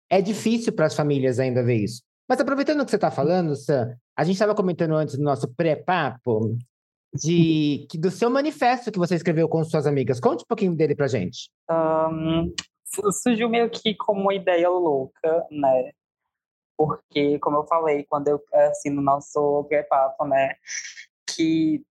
é 0.10 0.22
difícil 0.22 0.74
para 0.74 0.88
as 0.88 0.96
famílias 0.96 1.40
ainda 1.40 1.64
ver 1.64 1.78
isso. 1.78 2.04
Mas 2.28 2.40
aproveitando 2.40 2.82
o 2.82 2.86
que 2.86 2.92
você 2.92 2.98
está 2.98 3.10
falando, 3.10 3.56
Sam, 3.56 3.96
a 4.16 4.24
gente 4.24 4.36
estava 4.36 4.54
comentando 4.54 4.96
antes 4.96 5.18
no 5.18 5.24
nosso 5.24 5.48
pré-papo 5.56 6.58
de 7.14 7.88
que 7.90 7.98
do 7.98 8.12
seu 8.12 8.30
manifesto 8.30 8.92
que 8.92 9.00
você 9.00 9.16
escreveu 9.16 9.48
com 9.48 9.64
suas 9.64 9.88
amigas. 9.88 10.20
Conte 10.20 10.44
um 10.44 10.48
pouquinho 10.48 10.76
dele 10.76 10.96
pra 10.96 11.08
gente. 11.08 11.50
Um, 11.70 12.54
surgiu 13.12 13.50
meio 13.50 13.70
que 13.70 13.96
como 13.96 14.22
uma 14.22 14.34
ideia 14.34 14.70
louca, 14.70 15.46
né? 15.52 15.92
Porque, 16.78 17.38
como 17.40 17.58
eu 17.58 17.68
falei, 17.68 18.06
quando 18.08 18.30
eu, 18.30 18.42
assim, 18.70 18.90
no 18.90 19.02
nosso 19.02 19.66
pré-papo, 19.66 20.26
né? 20.26 20.56
Que 21.28 21.84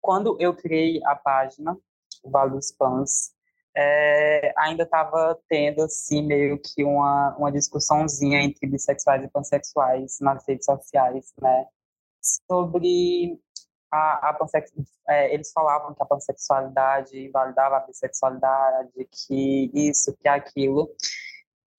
quando 0.00 0.36
eu 0.40 0.54
criei 0.54 1.00
a 1.04 1.16
página, 1.16 1.76
Vale 2.24 2.52
dos 2.52 2.72
Pães, 2.72 3.32
é, 3.76 4.52
ainda 4.56 4.84
estava 4.84 5.38
tendo 5.48 5.82
assim 5.82 6.22
meio 6.22 6.60
que 6.60 6.82
uma, 6.84 7.36
uma 7.36 7.52
discussãozinha 7.52 8.42
entre 8.42 8.66
bissexuais 8.66 9.22
e 9.22 9.28
pansexuais 9.28 10.18
nas 10.20 10.46
redes 10.46 10.64
sociais, 10.64 11.32
né? 11.40 11.66
Sobre 12.20 13.38
a, 13.90 14.30
a 14.30 14.38
é, 15.08 15.34
eles 15.34 15.52
falavam 15.52 15.94
que 15.94 16.02
a 16.02 16.06
pansexualidade 16.06 17.18
invalidava 17.18 17.76
a 17.76 17.80
bissexualidade, 17.80 19.08
que 19.10 19.70
isso, 19.74 20.16
que 20.16 20.28
aquilo. 20.28 20.90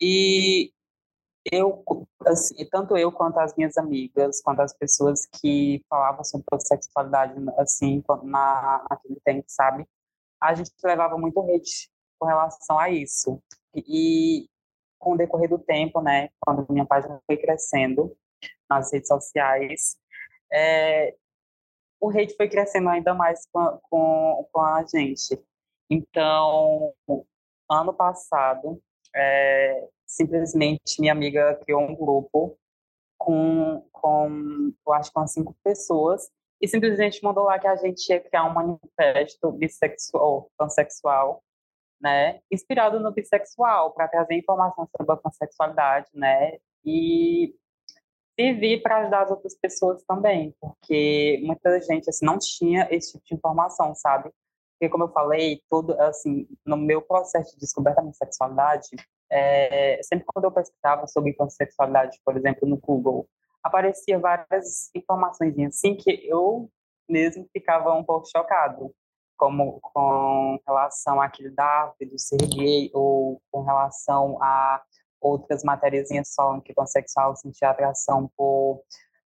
E 0.01 0.71
eu, 1.51 1.83
assim, 2.25 2.65
tanto 2.69 2.97
eu 2.97 3.11
quanto 3.11 3.39
as 3.39 3.55
minhas 3.55 3.77
amigas, 3.77 4.41
quanto 4.41 4.61
as 4.61 4.73
pessoas 4.73 5.25
que 5.25 5.83
falavam 5.89 6.23
sobre 6.23 6.45
pansexualidade, 6.49 7.33
assim, 7.57 8.03
na, 8.23 8.85
naquele 8.89 9.19
tempo, 9.21 9.45
sabe? 9.47 9.87
a 10.41 10.53
gente 10.53 10.71
levava 10.83 11.17
muito 11.17 11.39
hate 11.41 11.89
com 12.17 12.25
relação 12.25 12.79
a 12.79 12.89
isso. 12.89 13.41
E, 13.75 14.47
com 14.97 15.13
o 15.13 15.17
decorrer 15.17 15.49
do 15.49 15.59
tempo, 15.59 16.01
né, 16.01 16.29
quando 16.39 16.65
minha 16.71 16.85
página 16.85 17.21
foi 17.25 17.37
crescendo 17.37 18.15
nas 18.69 18.91
redes 18.91 19.07
sociais, 19.07 19.97
é, 20.51 21.15
o 21.99 22.09
hate 22.09 22.35
foi 22.35 22.47
crescendo 22.47 22.89
ainda 22.89 23.13
mais 23.13 23.45
com, 23.51 23.79
com, 23.89 24.49
com 24.51 24.61
a 24.61 24.83
gente. 24.83 25.39
Então, 25.89 26.93
ano 27.69 27.93
passado, 27.93 28.81
é, 29.15 29.87
simplesmente 30.05 30.99
minha 30.99 31.11
amiga 31.11 31.55
criou 31.63 31.81
um 31.81 31.95
grupo 31.95 32.57
com, 33.17 33.85
com 33.91 34.71
eu 34.85 34.93
acho 34.93 35.11
com 35.11 35.27
cinco 35.27 35.55
pessoas 35.63 36.29
e 36.61 36.67
simplesmente 36.67 37.23
mandou 37.23 37.45
lá 37.45 37.57
que 37.59 37.67
a 37.67 37.75
gente 37.75 38.07
ia 38.09 38.19
criar 38.19 38.45
um 38.45 38.53
manifesto 38.53 39.51
bissexual, 39.51 40.49
pansexual, 40.57 41.43
né, 42.01 42.39
inspirado 42.51 42.99
no 42.99 43.11
bissexual, 43.11 43.91
para 43.93 44.07
trazer 44.07 44.35
informação 44.35 44.87
sobre 44.95 45.13
a 45.13 45.17
pansexualidade, 45.17 46.07
né, 46.13 46.57
e 46.83 47.53
servir 48.39 48.81
para 48.81 49.01
ajudar 49.01 49.23
as 49.23 49.31
outras 49.31 49.53
pessoas 49.55 50.01
também, 50.03 50.55
porque 50.61 51.41
muita 51.43 51.81
gente 51.81 52.09
assim 52.09 52.25
não 52.25 52.37
tinha 52.39 52.87
esse 52.89 53.11
tipo 53.11 53.25
de 53.25 53.35
informação, 53.35 53.93
sabe? 53.93 54.31
Porque 54.73 54.89
como 54.89 55.03
eu 55.03 55.11
falei, 55.11 55.61
todo 55.69 55.91
assim, 55.99 56.47
no 56.65 56.77
meu 56.77 57.01
processo 57.01 57.53
de 57.53 57.59
descoberta 57.59 58.01
da 58.01 58.13
sexualidade, 58.13 58.87
é, 59.29 59.99
sempre 60.01 60.25
quando 60.25 60.45
eu 60.45 60.51
pesquisava 60.53 61.05
sobre 61.07 61.33
pansexualidade, 61.33 62.17
por 62.23 62.37
exemplo, 62.37 62.65
no 62.65 62.77
Google, 62.77 63.27
aparecia 63.61 64.17
várias 64.17 64.89
informações 64.95 65.53
assim 65.59 65.95
que 65.95 66.25
eu 66.25 66.69
mesmo 67.09 67.45
ficava 67.51 67.93
um 67.93 68.05
pouco 68.05 68.25
chocado, 68.29 68.95
como 69.35 69.81
com 69.81 70.57
relação 70.65 71.21
àquele 71.21 71.49
da 71.49 71.93
do 71.99 72.17
ser 72.17 72.37
gay 72.47 72.89
ou 72.93 73.41
com 73.51 73.63
relação 73.63 74.41
a 74.41 74.81
outras 75.21 75.63
matérias 75.63 76.09
falando 76.35 76.61
que 76.61 76.73
pansexual 76.73 77.35
sentia 77.35 77.69
atração 77.69 78.29
por 78.35 78.81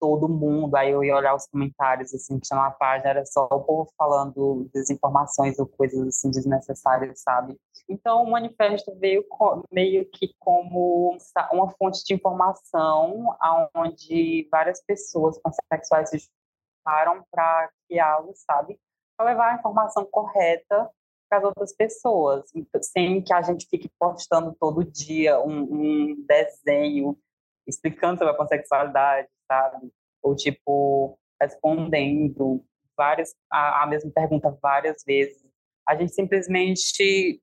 todo 0.00 0.28
mundo. 0.28 0.76
Aí 0.76 0.90
eu 0.90 1.02
ia 1.02 1.16
olhar 1.16 1.34
os 1.34 1.46
comentários, 1.46 2.12
assim, 2.12 2.38
tinha 2.38 2.58
uma 2.58 2.70
página, 2.70 3.10
era 3.10 3.24
só 3.24 3.46
o 3.50 3.62
povo 3.62 3.90
falando 3.96 4.68
desinformações 4.72 5.58
ou 5.58 5.66
coisas, 5.66 6.08
assim, 6.08 6.30
desnecessárias, 6.30 7.20
sabe? 7.22 7.56
Então, 7.88 8.22
o 8.22 8.30
manifesto 8.30 8.94
veio 8.98 9.24
meio 9.72 10.04
que 10.10 10.34
como 10.38 11.16
uma 11.52 11.70
fonte 11.70 12.04
de 12.04 12.14
informação 12.14 13.34
onde 13.74 14.46
várias 14.50 14.82
pessoas 14.84 15.38
pansexuais 15.38 16.10
se 16.10 16.18
juntaram 16.18 17.24
para 17.30 17.70
criá-lo, 17.88 18.32
sabe? 18.34 18.78
Para 19.16 19.26
levar 19.26 19.52
a 19.52 19.54
informação 19.56 20.04
correta 20.10 20.90
para 21.34 21.38
as 21.38 21.44
outras 21.44 21.72
pessoas, 21.72 22.44
sem 22.80 23.22
que 23.22 23.32
a 23.32 23.42
gente 23.42 23.66
fique 23.68 23.90
postando 23.98 24.54
todo 24.58 24.84
dia 24.84 25.40
um, 25.40 25.62
um 25.62 26.26
desenho 26.26 27.18
explicando 27.66 28.18
sobre 28.18 28.34
a 28.34 28.36
pansexualidade, 28.36 29.28
sabe? 29.48 29.90
Ou, 30.22 30.36
tipo, 30.36 31.18
respondendo 31.40 32.64
várias, 32.96 33.34
a, 33.50 33.82
a 33.82 33.86
mesma 33.86 34.10
pergunta 34.12 34.56
várias 34.62 35.02
vezes. 35.04 35.44
A 35.86 35.96
gente 35.96 36.14
simplesmente, 36.14 37.42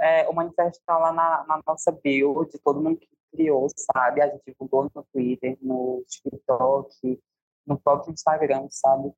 é, 0.00 0.28
o 0.28 0.32
manifesto 0.32 0.80
está 0.80 0.98
lá 0.98 1.12
na, 1.12 1.44
na, 1.46 1.62
nossa 1.66 1.92
bio, 1.92 2.44
de 2.46 2.58
todo 2.58 2.82
mundo 2.82 2.98
que 2.98 3.08
criou, 3.32 3.68
sabe? 3.76 4.20
A 4.20 4.28
gente 4.28 4.42
divulgou 4.46 4.90
no 4.94 5.06
Twitter, 5.12 5.56
no 5.62 6.02
TikTok, 6.08 7.20
no 7.66 7.78
próprio 7.78 8.12
Instagram, 8.12 8.66
sabe? 8.70 9.12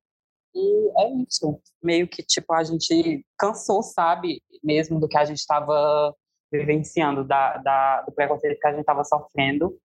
E 0.53 1.01
é 1.01 1.09
isso. 1.27 1.59
Meio 1.81 2.07
que, 2.07 2.23
tipo, 2.23 2.53
a 2.53 2.63
gente 2.63 3.25
cansou, 3.37 3.81
sabe? 3.81 4.41
Mesmo 4.63 4.99
do 4.99 5.07
que 5.07 5.17
a 5.17 5.25
gente 5.25 5.39
estava 5.39 6.13
vivenciando, 6.51 7.23
da, 7.23 7.57
da, 7.57 8.01
do 8.01 8.11
preconceito 8.11 8.59
que 8.59 8.67
a 8.67 8.71
gente 8.71 8.81
estava 8.81 9.03
sofrendo. 9.03 9.77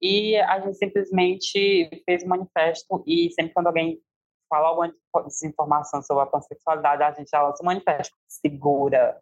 E 0.00 0.36
a 0.36 0.60
gente 0.60 0.78
simplesmente 0.78 1.90
fez 2.04 2.22
um 2.24 2.28
manifesto 2.28 3.02
e 3.06 3.30
sempre 3.32 3.52
quando 3.52 3.66
alguém 3.66 4.00
fala 4.48 4.68
alguma 4.68 4.94
desinformação 5.26 6.00
sobre 6.02 6.22
a 6.22 6.26
pansexualidade, 6.26 7.02
a 7.02 7.12
gente 7.12 7.28
já 7.28 7.42
lança 7.42 7.62
um 7.62 7.66
manifesto. 7.66 8.16
Segura. 8.26 9.18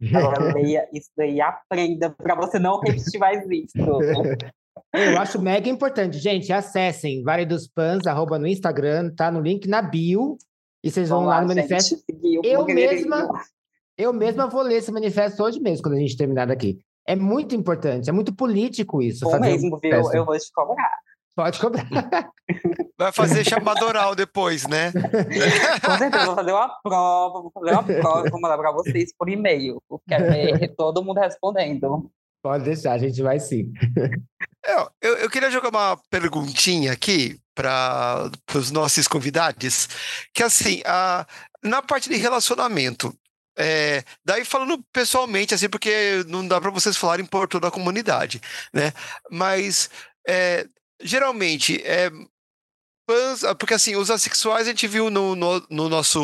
Agora 0.14 0.54
leia 0.54 0.88
isso 0.92 1.10
daí 1.16 1.40
aprenda 1.40 2.10
para 2.10 2.36
você 2.36 2.58
não 2.58 2.78
repetir 2.80 3.18
mais 3.18 3.44
isso. 3.50 3.76
Eu 4.92 5.18
acho 5.18 5.40
mega 5.40 5.68
importante. 5.68 6.18
Gente, 6.18 6.52
acessem 6.52 7.22
Vale 7.22 7.46
dos 7.46 7.68
Pans, 7.68 8.06
arroba 8.06 8.38
no 8.38 8.46
Instagram, 8.46 9.14
tá 9.14 9.30
no 9.30 9.40
link 9.40 9.68
na 9.68 9.80
bio. 9.80 10.36
E 10.82 10.90
vocês 10.90 11.08
vão 11.08 11.24
lá, 11.24 11.40
no 11.42 11.48
manifesto. 11.48 11.96
eu 12.42 12.64
mesma, 12.64 13.28
eu 13.98 14.12
mesma 14.12 14.46
vou 14.46 14.62
ler 14.62 14.76
esse 14.76 14.90
manifesto 14.90 15.42
hoje 15.42 15.60
mesmo, 15.60 15.82
quando 15.82 15.96
a 15.96 16.00
gente 16.00 16.16
terminar 16.16 16.46
daqui. 16.46 16.78
É 17.06 17.14
muito 17.14 17.54
importante, 17.54 18.08
é 18.08 18.12
muito 18.12 18.34
político 18.34 19.02
isso. 19.02 19.24
Bom 19.24 19.38
mesmo, 19.40 19.76
um 19.76 19.78
viu? 19.78 20.12
Eu 20.14 20.24
vou 20.24 20.38
te 20.38 20.50
cobrar. 20.52 20.90
Pode 21.36 21.60
cobrar. 21.60 21.84
Vai 22.98 23.12
fazer 23.12 23.44
chamada 23.44 23.84
oral 23.84 24.14
depois, 24.14 24.66
né? 24.66 24.92
Com 25.84 25.98
certeza, 25.98 26.26
vou 26.26 26.34
fazer 26.34 26.52
uma 26.52 26.68
prova, 26.82 27.40
vou 27.40 27.50
fazer 27.50 27.70
uma 27.72 27.82
prova, 27.82 28.30
vou 28.30 28.40
mandar 28.40 28.58
para 28.58 28.72
vocês 28.72 29.14
por 29.16 29.28
e-mail. 29.28 29.82
Quero 30.06 30.30
ver 30.30 30.68
todo 30.76 31.02
mundo 31.02 31.18
respondendo. 31.18 32.10
Pode 32.42 32.64
deixar, 32.64 32.92
a 32.92 32.98
gente 32.98 33.20
vai 33.22 33.38
sim. 33.38 33.72
É, 34.64 34.74
eu, 35.00 35.16
eu 35.16 35.30
queria 35.30 35.50
jogar 35.50 35.70
uma 35.70 35.96
perguntinha 36.10 36.92
aqui 36.92 37.40
para 37.54 38.30
os 38.54 38.70
nossos 38.70 39.08
convidados, 39.08 39.88
que 40.34 40.42
assim, 40.42 40.82
a, 40.84 41.26
na 41.62 41.80
parte 41.80 42.10
de 42.10 42.16
relacionamento, 42.16 43.14
é, 43.58 44.04
daí 44.24 44.44
falando 44.44 44.82
pessoalmente, 44.92 45.54
assim, 45.54 45.68
porque 45.68 46.24
não 46.28 46.46
dá 46.46 46.60
para 46.60 46.70
vocês 46.70 46.96
falarem 46.96 47.24
por 47.24 47.48
toda 47.48 47.68
a 47.68 47.70
comunidade, 47.70 48.40
né? 48.72 48.92
Mas 49.30 49.90
é, 50.28 50.66
geralmente 51.02 51.80
é 51.84 52.10
porque 53.58 53.74
assim, 53.74 53.96
os 53.96 54.08
assexuais 54.08 54.68
a 54.68 54.70
gente 54.70 54.86
viu 54.86 55.10
no, 55.10 55.34
no, 55.34 55.66
no 55.68 55.88
nosso 55.88 56.20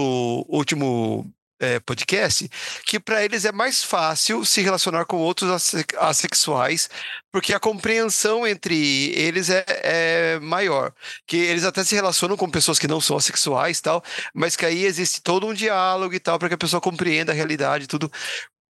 último 0.48 1.28
é, 1.60 1.80
podcast, 1.80 2.48
que 2.84 3.00
para 3.00 3.24
eles 3.24 3.44
é 3.44 3.52
mais 3.52 3.82
fácil 3.82 4.44
se 4.44 4.60
relacionar 4.60 5.04
com 5.04 5.16
outros 5.16 5.74
assexuais, 5.98 6.88
porque 7.32 7.54
a 7.54 7.60
compreensão 7.60 8.46
entre 8.46 9.10
eles 9.14 9.50
é, 9.50 9.64
é, 9.68 10.40
maior. 10.40 10.92
Que 11.26 11.36
eles 11.36 11.64
até 11.64 11.84
se 11.84 11.94
relacionam 11.94 12.36
com 12.36 12.50
pessoas 12.50 12.78
que 12.78 12.88
não 12.88 13.00
são 13.00 13.16
assexuais 13.16 13.80
tal, 13.80 14.02
mas 14.34 14.56
que 14.56 14.66
aí 14.66 14.84
existe 14.84 15.20
todo 15.22 15.46
um 15.46 15.54
diálogo 15.54 16.14
e 16.14 16.20
tal, 16.20 16.38
para 16.38 16.48
que 16.48 16.54
a 16.54 16.58
pessoa 16.58 16.80
compreenda 16.80 17.32
a 17.32 17.34
realidade 17.34 17.84
e 17.84 17.88
tudo. 17.88 18.10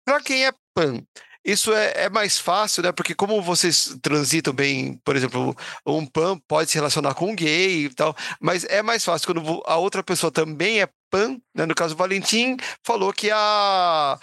Para 0.05 0.21
quem 0.23 0.47
é 0.47 0.53
pan, 0.75 1.03
isso 1.47 1.73
é, 1.73 1.93
é, 2.07 2.11
mais 2.11 2.39
fácil, 2.39 2.83
né? 2.83 2.91
Porque 2.91 3.15
como 3.15 3.41
vocês 3.41 3.97
transitam 4.03 4.53
bem, 4.53 5.01
por 5.05 5.15
exemplo, 5.15 5.57
um 5.87 6.05
pan 6.05 6.37
pode 6.49 6.71
se 6.71 6.77
relacionar 6.77 7.15
com 7.15 7.31
um 7.31 7.37
gay 7.37 7.85
e 7.85 7.95
tal, 7.95 8.17
mas 8.41 8.65
é 8.65 8.83
mais 8.83 9.05
fácil 9.05 9.29
quando 9.29 9.63
a 9.65 9.77
outra 9.77 10.03
pessoa 10.03 10.33
também 10.33 10.83
é 10.83 10.89
pan, 11.17 11.41
né? 11.55 11.65
No 11.65 11.75
caso, 11.75 11.95
o 11.95 11.97
Valentim 11.97 12.57
falou 12.85 13.13
que 13.13 13.31
a 13.31 14.19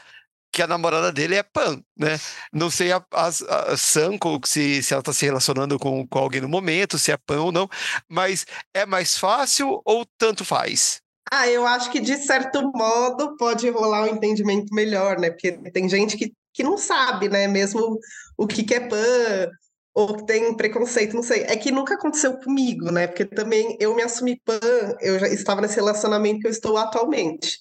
que 0.51 0.61
a 0.61 0.67
namorada 0.67 1.11
dele 1.11 1.33
é 1.33 1.41
pan, 1.41 1.81
né? 1.97 2.19
Não 2.51 2.69
sei 2.69 2.91
a, 2.91 3.03
a, 3.11 3.27
a 3.71 3.75
Sanko 3.75 4.39
se, 4.45 4.83
se 4.83 4.93
ela 4.93 5.01
está 5.01 5.11
se 5.11 5.25
relacionando 5.25 5.79
com, 5.79 6.05
com 6.05 6.19
alguém 6.19 6.41
no 6.41 6.47
momento, 6.47 6.99
se 6.99 7.11
é 7.11 7.17
pan 7.17 7.41
ou 7.41 7.51
não, 7.51 7.67
mas 8.07 8.45
é 8.71 8.85
mais 8.85 9.17
fácil 9.17 9.81
ou 9.83 10.05
tanto 10.15 10.45
faz? 10.45 11.01
Ah, 11.31 11.47
eu 11.47 11.65
acho 11.65 11.89
que 11.89 11.99
de 11.99 12.17
certo 12.17 12.71
modo 12.71 13.35
pode 13.37 13.67
rolar 13.71 14.03
um 14.03 14.07
entendimento 14.07 14.71
melhor, 14.71 15.19
né? 15.19 15.31
Porque 15.31 15.53
tem 15.71 15.89
gente 15.89 16.15
que 16.15 16.31
que 16.53 16.63
não 16.63 16.77
sabe, 16.77 17.27
né? 17.27 17.47
Mesmo 17.47 17.99
o 18.37 18.45
que, 18.45 18.63
que 18.63 18.75
é 18.75 18.79
pan, 18.79 19.49
ou 19.93 20.15
que 20.17 20.25
tem 20.25 20.55
preconceito, 20.55 21.13
não 21.15 21.23
sei. 21.23 21.43
É 21.43 21.55
que 21.55 21.71
nunca 21.71 21.95
aconteceu 21.95 22.37
comigo, 22.39 22.91
né? 22.91 23.07
Porque 23.07 23.25
também 23.25 23.77
eu 23.79 23.95
me 23.95 24.01
assumi 24.01 24.39
pan, 24.43 24.59
eu 25.01 25.19
já 25.19 25.27
estava 25.27 25.61
nesse 25.61 25.75
relacionamento 25.75 26.41
que 26.41 26.47
eu 26.47 26.51
estou 26.51 26.77
atualmente. 26.77 27.59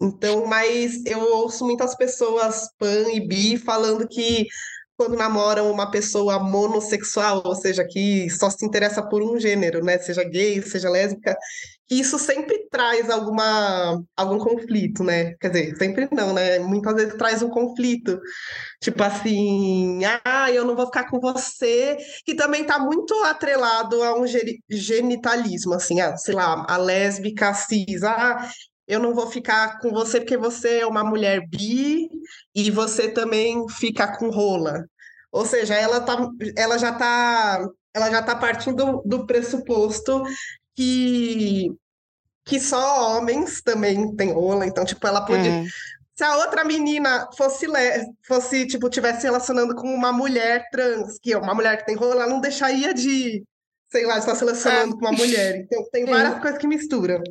Então, 0.00 0.44
mas 0.46 1.04
eu 1.06 1.20
ouço 1.20 1.64
muitas 1.64 1.94
pessoas 1.96 2.68
pan 2.78 3.10
e 3.12 3.26
bi 3.26 3.56
falando 3.56 4.06
que 4.06 4.46
quando 4.96 5.16
namoram 5.16 5.70
uma 5.70 5.90
pessoa 5.90 6.38
monossexual, 6.38 7.42
ou 7.44 7.54
seja, 7.54 7.84
que 7.84 8.28
só 8.30 8.50
se 8.50 8.64
interessa 8.64 9.02
por 9.06 9.22
um 9.22 9.38
gênero, 9.38 9.84
né? 9.84 9.98
Seja 9.98 10.24
gay, 10.24 10.62
seja 10.62 10.88
lésbica, 10.90 11.36
isso 11.90 12.18
sempre 12.18 12.68
traz 12.68 13.08
alguma, 13.08 14.02
algum 14.16 14.38
conflito, 14.38 15.04
né? 15.04 15.34
Quer 15.40 15.48
dizer, 15.50 15.76
sempre 15.76 16.08
não, 16.10 16.32
né? 16.32 16.58
Muitas 16.58 16.94
vezes 16.94 17.14
traz 17.14 17.42
um 17.42 17.48
conflito. 17.48 18.20
Tipo 18.80 19.02
assim, 19.04 20.00
ah, 20.24 20.50
eu 20.50 20.64
não 20.64 20.74
vou 20.74 20.86
ficar 20.86 21.08
com 21.08 21.20
você, 21.20 21.96
que 22.24 22.34
também 22.34 22.62
está 22.62 22.78
muito 22.78 23.14
atrelado 23.24 24.02
a 24.02 24.18
um 24.18 24.24
genitalismo, 24.68 25.74
assim, 25.74 26.00
ah, 26.00 26.16
sei 26.16 26.34
lá, 26.34 26.64
a 26.68 26.76
lésbica 26.76 27.54
cis, 27.54 28.02
ah, 28.02 28.50
eu 28.88 29.00
não 29.00 29.14
vou 29.14 29.28
ficar 29.28 29.78
com 29.80 29.90
você 29.90 30.20
porque 30.20 30.36
você 30.36 30.80
é 30.80 30.86
uma 30.86 31.04
mulher 31.04 31.46
bi 31.48 32.08
e 32.54 32.70
você 32.70 33.08
também 33.08 33.68
fica 33.68 34.16
com 34.16 34.30
rola. 34.30 34.84
Ou 35.32 35.44
seja, 35.44 35.74
ela, 35.74 36.00
tá, 36.00 36.16
ela 36.56 36.78
já 36.78 36.90
está 36.90 37.68
ela 37.94 38.10
já 38.10 38.22
tá 38.22 38.36
partindo 38.36 38.76
do, 38.76 39.02
do 39.06 39.26
pressuposto 39.26 40.22
que 40.76 41.70
que 42.44 42.60
só 42.60 43.16
homens 43.16 43.60
também 43.60 44.14
têm 44.14 44.32
rola, 44.32 44.66
então 44.66 44.84
tipo 44.84 45.04
ela 45.04 45.24
pode 45.24 45.48
uhum. 45.48 45.66
se 46.14 46.22
a 46.22 46.36
outra 46.36 46.64
menina 46.64 47.28
fosse 47.36 47.66
fosse 48.26 48.66
tipo 48.66 48.88
tivesse 48.88 49.24
relacionando 49.24 49.74
com 49.74 49.92
uma 49.92 50.12
mulher 50.12 50.64
trans, 50.70 51.18
que 51.20 51.32
é 51.32 51.38
uma 51.38 51.54
mulher 51.54 51.78
que 51.78 51.86
tem 51.86 51.96
rola, 51.96 52.22
ela 52.22 52.26
não 52.28 52.40
deixaria 52.40 52.94
de 52.94 53.42
sei 53.90 54.04
lá, 54.06 54.18
estar 54.18 54.34
se 54.34 54.44
relacionando 54.44 54.94
é. 54.94 54.98
com 54.98 55.06
uma 55.06 55.12
mulher. 55.12 55.56
Então 55.56 55.88
tem 55.90 56.04
várias 56.06 56.40
coisas 56.40 56.58
que 56.58 56.66
misturam 56.68 57.22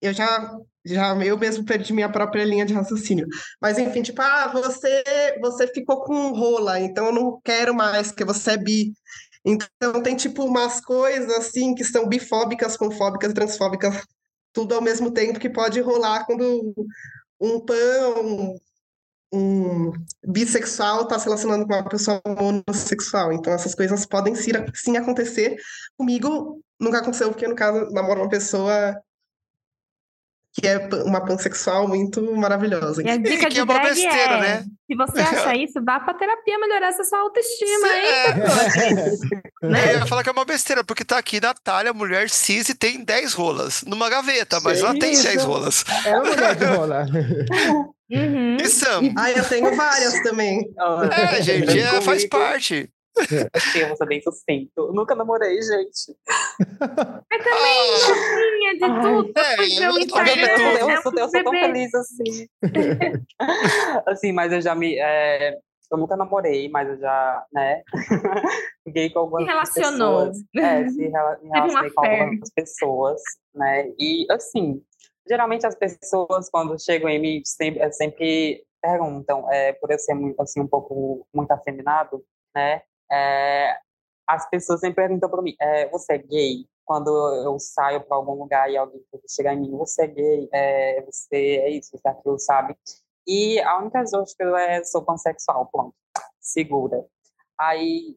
eu 0.00 0.12
já, 0.12 0.50
já 0.84 1.14
eu 1.24 1.36
mesmo 1.36 1.64
perdi 1.64 1.92
minha 1.92 2.08
própria 2.08 2.44
linha 2.44 2.64
de 2.64 2.72
raciocínio. 2.72 3.26
Mas 3.60 3.78
enfim, 3.78 4.02
tipo, 4.02 4.20
ah, 4.22 4.48
você, 4.48 5.02
você 5.40 5.66
ficou 5.66 6.02
com 6.02 6.30
rola, 6.32 6.80
então 6.80 7.06
eu 7.06 7.12
não 7.12 7.40
quero 7.44 7.74
mais, 7.74 8.08
porque 8.08 8.24
você 8.24 8.52
é 8.52 8.56
bi. 8.56 8.92
Então 9.44 10.02
tem 10.02 10.16
tipo 10.16 10.44
umas 10.44 10.80
coisas 10.80 11.30
assim 11.30 11.74
que 11.74 11.84
são 11.84 12.08
bifóbicas, 12.08 12.76
confóbicas, 12.76 13.32
transfóbicas, 13.32 14.04
tudo 14.52 14.74
ao 14.74 14.82
mesmo 14.82 15.10
tempo 15.10 15.38
que 15.38 15.50
pode 15.50 15.80
rolar 15.80 16.24
quando 16.26 16.74
um 17.40 17.60
pan, 17.60 18.56
um, 19.32 19.92
bissexual 20.26 21.02
está 21.02 21.18
se 21.18 21.26
relacionando 21.26 21.66
com 21.66 21.74
uma 21.74 21.88
pessoa 21.88 22.20
homossexual. 22.24 23.32
Então 23.32 23.52
essas 23.52 23.74
coisas 23.74 24.06
podem 24.06 24.34
sim 24.34 24.96
acontecer. 24.96 25.56
Comigo 25.96 26.62
nunca 26.80 26.98
aconteceu, 26.98 27.28
porque 27.30 27.46
no 27.46 27.54
caso 27.54 27.90
namoro 27.92 28.22
uma 28.22 28.28
pessoa 28.28 29.00
que 30.60 30.66
é 30.66 30.88
uma 31.04 31.24
pansexual 31.24 31.86
muito 31.86 32.20
maravilhosa. 32.36 33.02
E 33.02 33.08
a 33.08 33.16
dica 33.16 33.46
que 33.46 33.54
de 33.54 33.60
é 33.60 33.62
uma 33.62 33.78
besteira, 33.78 34.34
é, 34.34 34.40
né? 34.40 34.64
Se 34.86 34.96
você 34.96 35.20
acha 35.20 35.54
isso, 35.56 35.74
vá 35.84 36.00
pra 36.00 36.14
terapia 36.14 36.58
melhorar 36.58 36.88
essa 36.88 37.04
sua 37.04 37.20
autoestima, 37.20 37.88
Sim, 37.88 37.94
hein? 37.94 38.04
É. 39.62 39.66
né? 39.68 39.92
Eu 39.94 39.98
ia 40.00 40.06
falar 40.06 40.22
que 40.22 40.28
é 40.28 40.32
uma 40.32 40.44
besteira, 40.44 40.82
porque 40.82 41.04
tá 41.04 41.18
aqui 41.18 41.40
Natália, 41.40 41.92
mulher 41.92 42.28
cis, 42.28 42.68
e 42.68 42.74
tem 42.74 43.04
10 43.04 43.34
rolas 43.34 43.84
numa 43.86 44.10
gaveta, 44.10 44.60
mas 44.60 44.80
ela 44.80 44.98
tem 44.98 45.14
6 45.14 45.44
rolas. 45.44 45.84
É 46.04 46.18
uma 46.18 46.30
mulher 46.30 46.56
de 46.56 46.64
rola. 46.64 47.06
Uhum. 48.10 48.56
E 48.56 48.68
Sam? 48.68 49.12
Ah, 49.16 49.30
eu 49.30 49.44
tenho 49.44 49.76
várias 49.76 50.22
também. 50.22 50.60
É, 51.12 51.42
gente, 51.42 51.78
é, 51.78 52.00
faz 52.00 52.26
parte. 52.26 52.90
Assim, 53.52 53.80
eu 53.80 53.88
vou 53.88 53.96
ser 53.96 54.06
bem 54.06 54.20
sucinto. 54.22 54.72
Eu 54.76 54.92
nunca 54.92 55.14
namorei, 55.14 55.60
gente. 55.60 56.16
Mas 57.30 57.44
também, 57.44 58.68
ah, 58.68 58.74
de 58.74 58.84
ah, 58.84 59.00
tudo. 59.00 59.32
É, 59.36 59.54
eu, 59.60 59.90
eu, 59.90 60.80
eu, 60.80 60.90
eu, 60.90 61.02
sou, 61.02 61.12
eu 61.16 61.28
sou 61.28 61.44
tão 61.44 61.52
feliz 61.52 61.94
assim. 61.94 62.48
assim, 64.06 64.32
mas 64.32 64.52
eu 64.52 64.60
já 64.60 64.74
me. 64.74 64.98
É, 64.98 65.58
eu 65.90 65.98
nunca 65.98 66.16
namorei, 66.16 66.68
mas 66.68 66.88
eu 66.88 66.98
já, 66.98 67.46
né? 67.52 67.82
Fiquei 68.84 69.10
com 69.10 69.20
algumas 69.20 69.44
se 69.44 69.48
relacionou. 69.48 70.26
pessoas. 70.26 70.44
É, 70.56 70.88
se 70.88 71.08
rela 71.08 71.38
me 71.42 71.48
relacionei 71.48 71.90
com 71.90 72.04
algumas 72.04 72.50
pessoas, 72.54 73.22
né? 73.54 73.88
E 73.98 74.26
assim, 74.30 74.82
geralmente 75.26 75.66
as 75.66 75.74
pessoas, 75.74 76.50
quando 76.50 76.78
chegam 76.82 77.08
em 77.08 77.18
mim, 77.18 77.42
sempre, 77.44 77.90
sempre 77.92 78.64
perguntam, 78.80 79.50
é, 79.52 79.72
por 79.74 79.90
eu 79.90 79.98
ser 79.98 80.14
muito, 80.14 80.40
assim, 80.40 80.60
um 80.60 80.66
pouco 80.66 81.26
muito 81.34 81.50
afeminado, 81.52 82.22
né? 82.54 82.82
É, 83.10 83.78
as 84.26 84.48
pessoas 84.50 84.80
sempre 84.80 84.96
perguntam 84.96 85.30
para 85.30 85.42
mim: 85.42 85.54
é, 85.60 85.88
você 85.88 86.14
é 86.14 86.18
gay? 86.18 86.66
Quando 86.84 87.10
eu 87.44 87.58
saio 87.58 88.00
para 88.02 88.16
algum 88.16 88.32
lugar 88.32 88.70
e 88.70 88.76
alguém 88.76 89.02
chegar 89.28 89.54
em 89.54 89.60
mim, 89.60 89.70
você 89.76 90.04
é 90.04 90.06
gay? 90.06 90.48
É, 90.52 91.02
você 91.02 91.36
é 91.36 91.70
isso, 91.70 91.90
você 91.92 92.08
é 92.08 92.10
aquilo, 92.10 92.38
sabe? 92.38 92.76
E 93.26 93.60
a 93.60 93.78
única 93.78 94.00
justificativa 94.06 94.60
é 94.62 94.82
sou 94.84 95.04
pansexual, 95.04 95.66
ponto. 95.70 95.94
Segura. 96.40 97.04
Aí, 97.58 98.16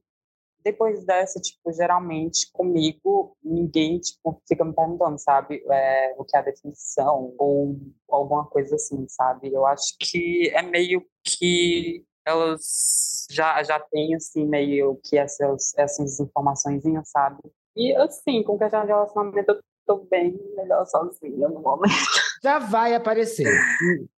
depois 0.64 1.04
dessa, 1.06 1.40
tipo, 1.40 1.72
geralmente 1.74 2.50
comigo, 2.54 3.36
ninguém, 3.44 4.00
tipo, 4.00 4.42
fica 4.48 4.64
me 4.64 4.74
perguntando, 4.74 5.18
sabe, 5.18 5.62
é, 5.70 6.16
o 6.18 6.24
que 6.24 6.38
é 6.38 6.40
a 6.40 6.44
definição 6.44 7.34
ou 7.38 7.76
alguma 8.10 8.46
coisa 8.46 8.76
assim, 8.76 9.06
sabe? 9.10 9.52
Eu 9.54 9.66
acho 9.66 9.96
que 10.00 10.50
é 10.54 10.62
meio 10.62 11.06
que 11.24 12.06
elas 12.26 13.28
já, 13.30 13.62
já 13.64 13.80
têm, 13.80 14.16
assim, 14.16 14.46
meio 14.46 15.00
que 15.04 15.18
essas, 15.18 15.74
essas 15.78 16.20
informações, 16.20 16.84
sabe? 17.06 17.42
E, 17.76 17.96
assim, 17.96 18.44
com 18.44 18.58
questão 18.58 18.82
de 18.82 18.88
relacionamento, 18.88 19.52
eu 19.52 19.60
tô 19.86 19.98
bem 20.10 20.38
melhor 20.56 20.86
sozinha 20.86 21.48
no 21.48 21.62
momento. 21.62 21.94
Já 22.44 22.60
vai 22.60 22.96
aparecer. 22.96 23.48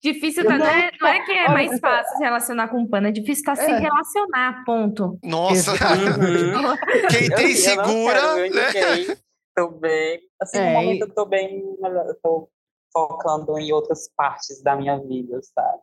Difícil 0.02 0.46
tá, 0.46 0.58
né? 0.58 0.92
Não 1.00 1.08
é 1.08 1.26
que 1.26 1.32
é 1.32 1.50
mais 1.50 1.80
fácil 1.80 2.18
se 2.18 2.24
relacionar 2.24 2.70
com 2.70 2.80
um 2.80 2.88
pano, 2.88 3.08
é 3.08 3.12
difícil 3.12 3.44
tá 3.44 3.56
se 3.56 3.70
é. 3.70 3.80
relacionar, 3.80 4.64
ponto. 4.66 5.20
Nossa! 5.24 5.72
Uhum. 5.72 6.78
Quem 7.10 7.30
tem 7.30 7.52
eu, 7.52 7.58
segura, 7.58 8.20
eu 8.20 8.54
né? 8.54 9.18
Tô 9.56 9.70
bem. 9.72 10.22
Assim, 10.42 10.58
é, 10.58 10.74
no 10.74 10.82
momento 10.82 11.02
eu 11.02 11.14
tô 11.14 11.26
bem, 11.26 11.64
eu 11.82 12.16
tô 12.24 12.50
focando 12.92 13.60
em 13.60 13.72
outras 13.72 14.10
partes 14.16 14.62
da 14.64 14.76
minha 14.76 14.98
vida, 15.00 15.40
sabe? 15.42 15.82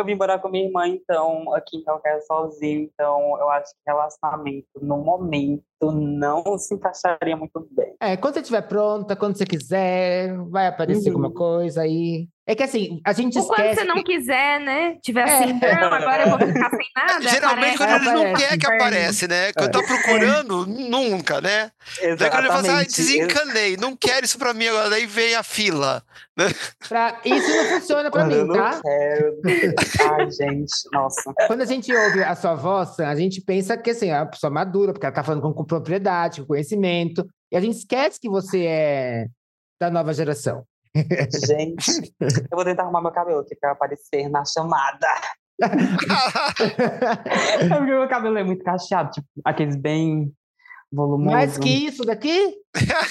Eu 0.00 0.04
vim 0.04 0.14
morar 0.14 0.38
com 0.38 0.48
minha 0.48 0.66
irmã, 0.66 0.86
então, 0.88 1.52
aqui 1.54 1.78
em 1.78 1.84
Calcaia 1.84 2.20
sozinho, 2.22 2.90
então 2.92 3.38
eu 3.38 3.48
acho 3.50 3.72
que 3.72 3.80
relacionamento, 3.86 4.66
no 4.80 4.98
momento, 4.98 5.62
não 5.92 6.58
se 6.58 6.74
encaixaria 6.74 7.36
muito 7.36 7.66
bem. 7.70 7.94
É, 8.00 8.16
quando 8.16 8.34
você 8.34 8.40
estiver 8.40 8.62
pronta, 8.62 9.16
quando 9.16 9.36
você 9.36 9.44
quiser, 9.44 10.36
vai 10.48 10.66
aparecer 10.66 11.10
uhum. 11.10 11.16
alguma 11.16 11.32
coisa 11.32 11.82
aí. 11.82 12.28
É 12.46 12.54
que 12.54 12.62
assim, 12.62 13.00
a 13.06 13.14
gente 13.14 13.38
Ou 13.38 13.46
quando 13.46 13.60
esquece. 13.60 13.80
você 13.80 13.84
não 13.86 13.94
que- 13.96 14.02
quiser, 14.18 14.60
né? 14.60 14.96
Tiver 15.02 15.22
assim, 15.22 15.58
É. 15.62 15.80
não, 15.80 15.90
agora 15.94 16.24
eu 16.24 16.28
vou 16.28 16.38
ficar 16.38 16.68
sem 16.70 16.86
nada. 16.94 17.22
Geralmente 17.28 17.74
aparece, 17.74 17.76
quando 17.78 18.02
ele 18.02 18.10
não 18.10 18.34
quer 18.34 18.58
que 18.58 18.66
aparece, 18.66 19.26
né? 19.28 19.52
Quando 19.54 19.72
tá 19.72 19.82
procurando, 19.82 20.66
nunca, 20.66 21.40
né? 21.40 21.70
Daí 22.18 22.30
quando 22.30 22.44
ele 22.44 22.48
fala 22.48 22.60
assim, 22.60 22.68
ah, 22.68 22.82
desencanei, 22.82 23.76
não 23.78 23.96
quero 23.96 24.26
isso 24.26 24.38
pra 24.38 24.52
mim 24.52 24.66
agora, 24.66 24.90
daí 24.90 25.06
vem 25.06 25.34
a 25.34 25.42
fila. 25.42 26.02
pra- 26.88 27.18
Isso 27.24 27.48
não 27.48 27.64
funciona 27.80 28.10
pra 28.10 28.20
Quando 28.22 28.32
mim, 28.32 28.38
eu 28.40 28.46
não 28.46 28.54
tá? 28.56 28.80
quero. 28.82 29.40
Ai, 30.18 30.30
gente, 30.30 30.72
nossa. 30.92 31.32
Quando 31.46 31.62
a 31.62 31.66
gente 31.66 31.94
ouve 31.94 32.22
a 32.22 32.34
sua 32.36 32.54
voz, 32.54 33.00
a 33.00 33.14
gente 33.14 33.40
pensa 33.40 33.74
que 33.78 33.88
assim, 33.90 34.10
é 34.10 34.18
uma 34.18 34.26
pessoa 34.26 34.50
madura, 34.50 34.92
porque 34.92 35.06
ela 35.06 35.14
tá 35.14 35.24
falando 35.24 35.40
com, 35.40 35.52
com 35.54 35.64
propriedade, 35.64 36.42
com 36.42 36.48
conhecimento. 36.48 37.26
E 37.50 37.56
a 37.56 37.60
gente 37.60 37.78
esquece 37.78 38.20
que 38.20 38.28
você 38.28 38.64
é 38.66 39.26
da 39.80 39.90
nova 39.90 40.12
geração. 40.12 40.62
Gente, 41.46 42.14
eu 42.20 42.56
vou 42.56 42.64
tentar 42.64 42.82
arrumar 42.84 43.02
meu 43.02 43.10
cabelo 43.12 43.40
aqui 43.40 43.54
pra 43.56 43.72
aparecer 43.72 44.28
na 44.28 44.44
chamada. 44.44 45.06
É 47.60 47.68
porque 47.68 47.84
meu 47.92 48.08
cabelo 48.08 48.38
é 48.38 48.44
muito 48.44 48.64
cacheado, 48.64 49.10
tipo, 49.10 49.26
aqueles 49.44 49.76
bem 49.76 50.32
volumosos. 50.92 51.32
Mais 51.32 51.58
que 51.58 51.68
isso 51.68 52.04
daqui? 52.04 52.56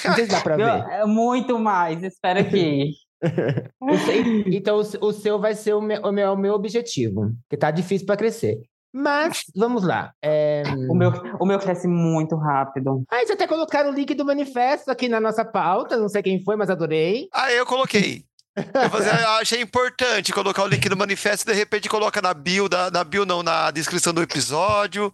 Não 0.05 0.13
sei 0.15 0.25
se 0.25 0.31
dá 0.31 0.41
pra 0.41 0.55
ver. 0.57 0.91
é 0.91 1.05
muito 1.05 1.57
mais, 1.59 2.01
espera 2.03 2.41
aqui. 2.41 2.91
Seu- 3.23 4.53
Então, 4.53 4.77
o 4.77 5.11
seu 5.13 5.39
vai 5.39 5.55
ser 5.55 5.73
o 5.73 5.81
meu, 5.81 6.01
o 6.01 6.11
meu, 6.11 6.33
o 6.33 6.37
meu 6.37 6.53
objetivo, 6.53 7.31
que 7.49 7.55
tá 7.57 7.71
difícil 7.71 8.05
para 8.05 8.17
crescer. 8.17 8.57
Mas, 8.93 9.43
vamos 9.55 9.83
lá. 9.83 10.13
É... 10.21 10.63
O 10.89 10.93
meu, 10.93 11.11
o 11.39 11.45
meu 11.45 11.57
cresce 11.59 11.87
muito 11.87 12.35
rápido. 12.35 13.03
Ah, 13.09 13.17
eles 13.17 13.31
até 13.31 13.47
colocaram 13.47 13.89
o 13.89 13.93
link 13.93 14.13
do 14.13 14.23
manifesto 14.25 14.91
aqui 14.91 15.09
na 15.09 15.19
nossa 15.19 15.43
pauta. 15.43 15.97
Não 15.97 16.07
sei 16.07 16.21
quem 16.21 16.43
foi, 16.43 16.55
mas 16.55 16.69
adorei. 16.69 17.27
Ah, 17.33 17.51
eu 17.51 17.65
coloquei. 17.65 18.23
Eu 18.55 18.89
fazer- 18.91 19.09
eu 19.19 19.29
achei 19.29 19.61
importante 19.61 20.31
colocar 20.31 20.63
o 20.63 20.67
link 20.67 20.87
do 20.87 20.95
manifesto 20.95 21.49
e 21.49 21.51
de 21.53 21.57
repente 21.57 21.89
coloca 21.89 22.21
na 22.21 22.35
bio, 22.35 22.69
da, 22.69 22.91
na 22.91 23.03
bio 23.03 23.25
não, 23.25 23.41
na 23.41 23.71
descrição 23.71 24.13
do 24.13 24.21
episódio, 24.21 25.11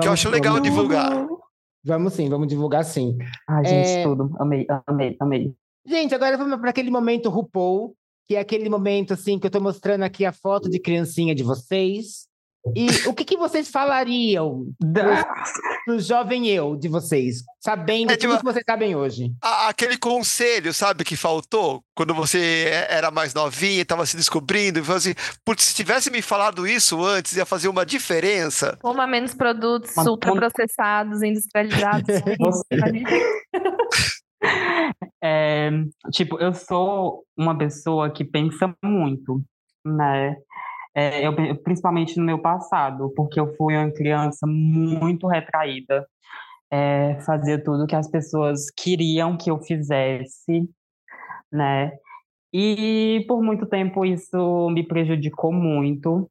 que 0.00 0.08
eu 0.08 0.12
acho 0.12 0.28
legal 0.28 0.54
vamos, 0.54 0.68
divulgar. 0.68 1.26
Vamos 1.84 2.14
sim, 2.14 2.28
vamos 2.28 2.48
divulgar 2.48 2.84
sim. 2.84 3.16
Ai, 3.48 3.64
gente, 3.64 3.88
É. 3.90 4.02
tudo. 4.02 4.30
Amei, 4.40 4.66
amei, 4.88 5.16
amei. 5.20 5.54
Gente, 5.86 6.14
agora 6.16 6.36
vamos 6.36 6.58
para 6.60 6.70
aquele 6.70 6.90
momento 6.90 7.30
RuPaul, 7.30 7.94
que 8.26 8.34
é 8.34 8.40
aquele 8.40 8.68
momento 8.68 9.14
assim 9.14 9.38
que 9.38 9.46
eu 9.46 9.50
tô 9.50 9.60
mostrando 9.60 10.02
aqui 10.02 10.24
a 10.26 10.32
foto 10.32 10.68
de 10.68 10.80
criancinha 10.80 11.32
de 11.32 11.44
vocês. 11.44 12.26
E 12.76 13.08
o 13.08 13.14
que, 13.14 13.24
que 13.24 13.38
vocês 13.38 13.68
falariam 13.70 14.66
pro 15.86 15.98
jovem 15.98 16.46
eu 16.46 16.76
de 16.76 16.88
vocês, 16.88 17.42
sabendo 17.58 18.10
É, 18.12 18.16
tudo 18.16 18.28
tipo- 18.32 18.38
que 18.38 18.44
vocês 18.44 18.64
sabem 18.68 18.94
hoje? 18.94 19.32
A- 19.42 19.68
aquele 19.68 19.96
conselho, 19.96 20.72
sabe, 20.74 21.02
que 21.02 21.16
faltou 21.16 21.82
quando 21.96 22.14
você 22.14 22.66
é- 22.68 22.94
era 22.96 23.10
mais 23.10 23.32
novinha 23.32 23.80
e 23.80 23.84
tava 23.84 24.04
se 24.04 24.14
descobrindo, 24.16 24.78
e 24.78 24.82
falou 24.82 24.98
assim, 24.98 25.14
putz, 25.44 25.64
se 25.64 25.74
tivesse 25.74 26.10
me 26.10 26.20
falado 26.20 26.66
isso 26.66 27.02
antes, 27.02 27.34
ia 27.34 27.46
fazer 27.46 27.68
uma 27.68 27.84
diferença. 27.86 28.76
Coma 28.82 29.06
menos 29.06 29.34
produtos 29.34 29.92
Mas- 29.96 30.06
ultraprocessados, 30.06 31.22
industrializados. 31.22 32.06
É, 35.22 35.70
tipo, 36.12 36.38
eu 36.40 36.54
sou 36.54 37.24
uma 37.36 37.56
pessoa 37.56 38.10
que 38.10 38.24
pensa 38.24 38.74
muito, 38.82 39.42
né? 39.84 40.34
É, 40.94 41.26
eu, 41.26 41.34
principalmente 41.62 42.18
no 42.18 42.24
meu 42.24 42.40
passado, 42.40 43.12
porque 43.14 43.38
eu 43.38 43.54
fui 43.56 43.76
uma 43.76 43.90
criança 43.92 44.46
muito 44.46 45.26
retraída, 45.28 46.06
é, 46.70 47.20
fazia 47.20 47.62
tudo 47.62 47.86
que 47.86 47.96
as 47.96 48.08
pessoas 48.10 48.70
queriam 48.70 49.36
que 49.36 49.50
eu 49.50 49.58
fizesse, 49.60 50.68
né? 51.52 51.92
E 52.52 53.24
por 53.28 53.42
muito 53.42 53.66
tempo 53.66 54.04
isso 54.04 54.70
me 54.70 54.86
prejudicou 54.86 55.52
muito. 55.52 56.30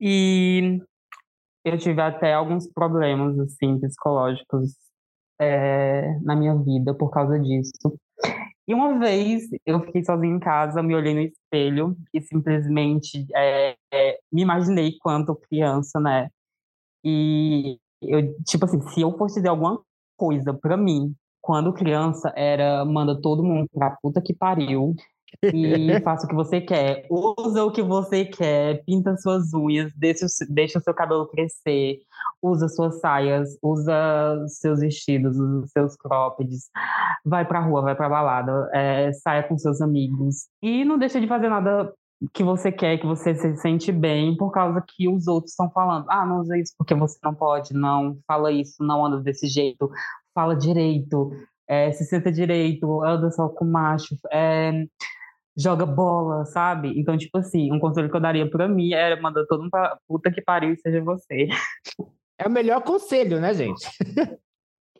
E 0.00 0.80
eu 1.64 1.78
tive 1.78 2.00
até 2.00 2.32
alguns 2.32 2.66
problemas 2.72 3.38
assim 3.38 3.78
psicológicos 3.78 4.74
é, 5.40 6.18
na 6.22 6.34
minha 6.34 6.54
vida 6.56 6.94
por 6.94 7.10
causa 7.10 7.38
disso. 7.38 7.98
E 8.70 8.74
uma 8.74 8.96
vez 9.00 9.48
eu 9.66 9.80
fiquei 9.80 10.04
sozinha 10.04 10.32
em 10.32 10.38
casa, 10.38 10.80
me 10.80 10.94
olhei 10.94 11.12
no 11.12 11.20
espelho 11.22 11.96
e 12.14 12.20
simplesmente 12.22 13.26
é, 13.34 13.74
é, 13.92 14.20
me 14.32 14.42
imaginei 14.42 14.96
quanto 15.00 15.34
criança, 15.34 15.98
né? 15.98 16.30
E 17.04 17.80
eu, 18.00 18.32
tipo 18.44 18.64
assim, 18.64 18.80
se 18.82 19.00
eu 19.00 19.18
fosse 19.18 19.40
dizer 19.40 19.48
alguma 19.48 19.82
coisa 20.16 20.54
pra 20.54 20.76
mim, 20.76 21.12
quando 21.40 21.72
criança, 21.72 22.32
era 22.36 22.84
manda 22.84 23.20
todo 23.20 23.42
mundo 23.42 23.68
pra 23.74 23.96
puta 24.00 24.22
que 24.22 24.32
pariu 24.32 24.94
e 25.42 26.00
faça 26.00 26.26
o 26.26 26.28
que 26.28 26.34
você 26.34 26.60
quer. 26.60 27.06
Usa 27.10 27.64
o 27.64 27.72
que 27.72 27.82
você 27.82 28.24
quer, 28.24 28.82
pinta 28.84 29.16
suas 29.16 29.52
unhas, 29.54 29.92
deixa, 29.96 30.26
deixa 30.48 30.78
o 30.78 30.82
seu 30.82 30.94
cabelo 30.94 31.26
crescer, 31.28 31.98
usa 32.42 32.68
suas 32.68 33.00
saias, 33.00 33.58
usa 33.62 34.44
seus 34.48 34.80
vestidos, 34.80 35.38
usa 35.38 35.66
seus 35.68 35.96
croppeds, 35.96 36.70
vai 37.24 37.44
pra 37.44 37.60
rua, 37.60 37.82
vai 37.82 37.94
pra 37.94 38.08
balada, 38.08 38.68
é, 38.72 39.12
saia 39.12 39.42
com 39.42 39.58
seus 39.58 39.80
amigos. 39.80 40.48
E 40.62 40.84
não 40.84 40.98
deixa 40.98 41.20
de 41.20 41.26
fazer 41.26 41.48
nada 41.48 41.92
que 42.34 42.44
você 42.44 42.70
quer, 42.70 42.98
que 42.98 43.06
você 43.06 43.34
se 43.34 43.56
sente 43.56 43.90
bem, 43.90 44.36
por 44.36 44.50
causa 44.50 44.84
que 44.86 45.08
os 45.08 45.26
outros 45.26 45.52
estão 45.52 45.70
falando. 45.70 46.06
Ah, 46.10 46.26
não 46.26 46.40
usa 46.40 46.58
isso 46.58 46.74
porque 46.76 46.94
você 46.94 47.18
não 47.24 47.34
pode, 47.34 47.72
não 47.72 48.18
fala 48.26 48.52
isso, 48.52 48.84
não 48.84 49.06
anda 49.06 49.20
desse 49.20 49.46
jeito, 49.46 49.90
fala 50.34 50.54
direito, 50.54 51.32
é, 51.66 51.90
se 51.92 52.04
senta 52.04 52.30
direito, 52.30 53.02
anda 53.02 53.30
só 53.30 53.48
com 53.48 53.64
macho, 53.64 54.16
é, 54.30 54.84
joga 55.56 55.84
bola, 55.84 56.44
sabe? 56.46 56.98
Então, 56.98 57.16
tipo 57.16 57.38
assim, 57.38 57.72
um 57.72 57.78
conselho 57.78 58.10
que 58.10 58.16
eu 58.16 58.20
daria 58.20 58.48
pra 58.48 58.68
mim 58.68 58.92
era 58.92 59.20
mandar 59.20 59.44
todo 59.46 59.60
mundo 59.60 59.70
pra 59.70 59.98
puta 60.08 60.30
que 60.30 60.40
pariu 60.40 60.72
e 60.72 60.80
seja 60.80 61.02
você. 61.02 61.48
É 62.38 62.46
o 62.46 62.50
melhor 62.50 62.82
conselho, 62.82 63.40
né, 63.40 63.52
gente? 63.52 63.86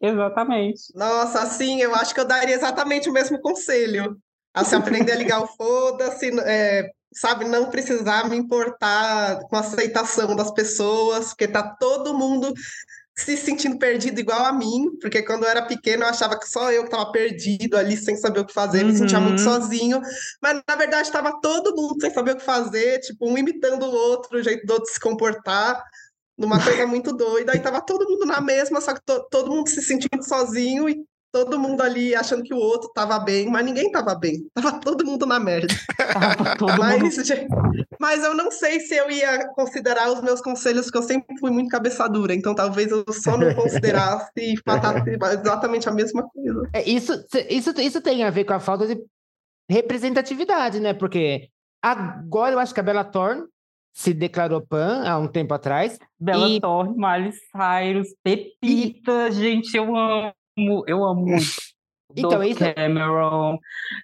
Exatamente. 0.00 0.82
Nossa, 0.94 1.42
assim, 1.42 1.80
eu 1.80 1.94
acho 1.94 2.14
que 2.14 2.20
eu 2.20 2.26
daria 2.26 2.54
exatamente 2.54 3.08
o 3.08 3.12
mesmo 3.12 3.40
conselho. 3.40 4.16
A 4.52 4.64
se 4.64 4.74
aprender 4.74 5.12
a 5.12 5.16
ligar 5.16 5.42
o 5.42 5.46
foda-se, 5.56 6.30
é, 6.40 6.90
sabe, 7.12 7.44
não 7.44 7.70
precisar 7.70 8.28
me 8.28 8.36
importar 8.36 9.40
com 9.48 9.56
a 9.56 9.60
aceitação 9.60 10.34
das 10.34 10.50
pessoas, 10.50 11.28
porque 11.28 11.46
tá 11.46 11.76
todo 11.78 12.16
mundo 12.16 12.52
se 13.20 13.36
sentindo 13.36 13.78
perdido 13.78 14.20
igual 14.20 14.44
a 14.44 14.52
mim, 14.52 14.90
porque 15.00 15.22
quando 15.22 15.44
eu 15.44 15.48
era 15.50 15.62
pequeno 15.66 16.02
eu 16.04 16.08
achava 16.08 16.38
que 16.38 16.48
só 16.48 16.70
eu 16.72 16.82
que 16.82 16.88
estava 16.88 17.10
perdido 17.12 17.76
ali 17.76 17.96
sem 17.96 18.16
saber 18.16 18.40
o 18.40 18.46
que 18.46 18.52
fazer, 18.52 18.84
me 18.84 18.92
sentia 18.92 19.20
muito 19.20 19.38
Uhum. 19.38 19.44
sozinho, 19.44 20.00
mas 20.42 20.60
na 20.68 20.76
verdade 20.76 21.08
estava 21.08 21.40
todo 21.40 21.74
mundo 21.74 22.00
sem 22.00 22.10
saber 22.12 22.32
o 22.32 22.36
que 22.36 22.44
fazer, 22.44 23.00
tipo, 23.00 23.28
um 23.30 23.36
imitando 23.38 23.84
o 23.86 23.92
outro, 23.92 24.38
o 24.38 24.42
jeito 24.42 24.66
do 24.66 24.72
outro 24.74 24.92
se 24.92 25.00
comportar, 25.00 25.82
numa 26.36 26.62
coisa 26.62 26.86
muito 26.86 27.12
doida, 27.14 27.52
aí 27.52 27.60
tava 27.60 27.80
todo 27.84 28.08
mundo 28.08 28.24
na 28.26 28.40
mesma, 28.40 28.80
só 28.80 28.94
que 28.94 29.02
to- 29.04 29.26
todo 29.30 29.50
mundo 29.50 29.68
se 29.68 29.82
sentindo 29.82 30.22
sozinho 30.24 30.88
e 30.88 31.04
todo 31.32 31.58
mundo 31.58 31.80
ali 31.82 32.14
achando 32.14 32.42
que 32.42 32.52
o 32.52 32.58
outro 32.58 32.90
tava 32.94 33.18
bem, 33.18 33.48
mas 33.48 33.64
ninguém 33.64 33.90
tava 33.90 34.14
bem, 34.14 34.46
tava 34.54 34.80
todo 34.80 35.04
mundo 35.04 35.26
na 35.26 35.38
merda. 35.38 35.74
Tava 36.12 36.56
todo 36.56 36.70
mundo 36.70 36.80
Mas, 36.80 37.14
gente, 37.14 37.46
mas 37.98 38.24
eu 38.24 38.34
não 38.34 38.50
sei 38.50 38.80
se 38.80 38.94
eu 38.94 39.10
ia 39.10 39.48
considerar 39.54 40.10
os 40.10 40.20
meus 40.22 40.40
conselhos, 40.40 40.86
porque 40.86 40.98
eu 40.98 41.02
sempre 41.02 41.38
fui 41.38 41.50
muito 41.50 41.68
cabeça 41.70 42.08
dura, 42.08 42.34
então 42.34 42.54
talvez 42.54 42.90
eu 42.90 43.04
só 43.12 43.36
não 43.36 43.54
considerasse 43.54 44.30
e 44.36 44.54
falasse 44.64 45.10
exatamente 45.10 45.88
a 45.88 45.92
mesma 45.92 46.28
coisa. 46.28 46.68
É, 46.72 46.88
isso, 46.88 47.12
isso, 47.48 47.80
isso 47.80 48.00
tem 48.00 48.24
a 48.24 48.30
ver 48.30 48.44
com 48.44 48.54
a 48.54 48.60
falta 48.60 48.86
de 48.86 49.00
representatividade, 49.68 50.80
né? 50.80 50.92
Porque 50.94 51.48
agora 51.82 52.54
eu 52.54 52.58
acho 52.58 52.74
que 52.74 52.80
a 52.80 52.82
Bella 52.82 53.04
Thorne 53.04 53.44
se 53.92 54.12
declarou 54.14 54.60
pan 54.60 55.02
há 55.06 55.18
um 55.18 55.28
tempo 55.28 55.54
atrás. 55.54 55.98
Bela 56.18 56.48
E- 56.48 56.60
Thorne, 56.60 56.94
Miley 56.96 57.32
Cyrus, 57.32 58.08
Pepita, 58.22 59.30
gente, 59.30 59.76
eu 59.76 59.96
amo, 59.96 60.32
eu 60.86 61.04
amo 61.04 61.26
muito. 61.26 61.44
Então, 62.16 62.30
Dove 62.30 62.48
isso- 62.48 62.58
Cameron, 62.74 63.56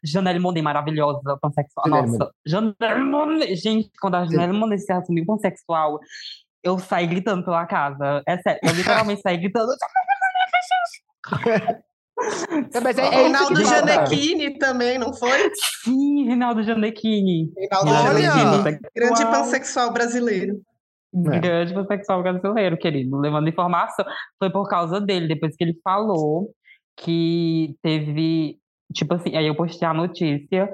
Janelle 0.05 0.39
Monáe, 0.39 0.63
maravilhosa, 0.63 1.37
pansexual. 1.43 1.89
Janelle 1.89 2.19
Nossa, 2.19 2.33
Janelle 2.47 3.05
Monáe, 3.05 3.57
gente, 3.57 3.91
quando 4.01 4.15
a 4.15 4.25
Janelle 4.25 4.53
Monáe 4.57 4.79
se 4.79 4.93
assumiu 4.93 5.27
pansexual, 5.27 5.99
eu 6.63 6.79
saí 6.79 7.05
gritando 7.09 7.45
pela 7.45 7.67
casa. 7.67 8.23
É 8.25 8.39
sério, 8.39 8.61
eu 8.63 8.73
literalmente 8.75 9.23
saí 9.23 9.37
gritando. 9.39 9.73
É, 12.73 12.81
Mas 12.81 12.97
é, 12.97 13.07
é 13.07 13.11
Reinaldo. 13.11 13.65
Gianecchini 13.65 14.59
também, 14.59 14.99
não 14.99 15.13
foi? 15.13 15.51
Sim, 15.83 16.27
Reinaldo 16.27 16.63
Gianecchini. 16.63 17.53
Reinaldo 17.57 17.91
Olha! 17.91 18.31
Gianecchini, 18.31 18.79
grande 18.95 19.25
pansexual 19.25 19.93
brasileiro. 19.93 20.61
É. 21.33 21.39
grande 21.41 21.73
pansexual 21.73 22.23
brasileiro, 22.23 22.77
querido. 22.77 23.17
Levando 23.19 23.49
informação. 23.49 24.05
Foi 24.39 24.51
por 24.51 24.69
causa 24.69 25.01
dele, 25.01 25.29
depois 25.29 25.57
que 25.57 25.65
ele 25.65 25.79
falou 25.83 26.51
que 26.97 27.75
teve. 27.83 28.59
Tipo 28.95 29.15
assim, 29.15 29.37
aí 29.37 29.47
eu 29.47 29.55
postei 29.55 29.87
a 29.89 29.95
notícia. 29.95 30.71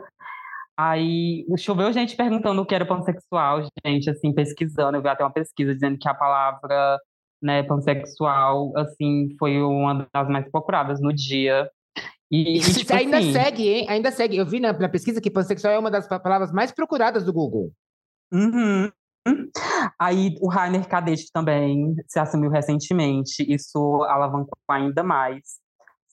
Aí 0.79 1.45
choveu 1.59 1.93
gente 1.93 2.17
perguntando 2.17 2.63
o 2.63 2.67
que 2.67 2.75
era 2.75 2.87
pansexual, 2.87 3.63
gente, 3.87 4.11
assim, 4.11 4.33
pesquisando. 4.35 4.97
Eu 4.97 5.03
vi 5.03 5.09
até 5.09 5.23
uma 5.23 5.33
pesquisa 5.33 5.75
dizendo 5.75 5.99
que 5.99 6.09
a 6.09 6.15
palavra 6.15 6.99
né, 7.43 7.63
pansexual, 7.63 8.73
assim, 8.77 9.35
foi 9.39 9.61
uma 9.63 10.07
das 10.13 10.29
mais 10.29 10.51
procuradas 10.51 11.01
no 11.01 11.13
dia. 11.13 11.69
E, 12.31 12.57
e, 12.57 12.61
tipo 12.61 12.95
ainda 12.95 13.19
assim, 13.19 13.33
segue, 13.33 13.69
hein? 13.69 13.87
Ainda 13.89 14.11
segue. 14.11 14.37
Eu 14.39 14.47
vi 14.47 14.59
na, 14.59 14.73
na 14.73 14.89
pesquisa 14.89 15.21
que 15.21 15.31
pansexual 15.31 15.75
é 15.75 15.79
uma 15.79 15.91
das 15.91 16.09
pa- 16.09 16.19
palavras 16.19 16.51
mais 16.51 16.73
procuradas 16.73 17.25
do 17.25 17.33
Google. 17.33 17.71
Uhum. 18.33 18.91
Aí 19.99 20.37
o 20.41 20.49
Rainer 20.49 20.87
Kadett 20.89 21.31
também 21.33 21.95
se 22.07 22.19
assumiu 22.19 22.51
recentemente, 22.51 23.45
isso 23.49 24.03
alavancou 24.05 24.57
ainda 24.69 25.03
mais, 25.03 25.43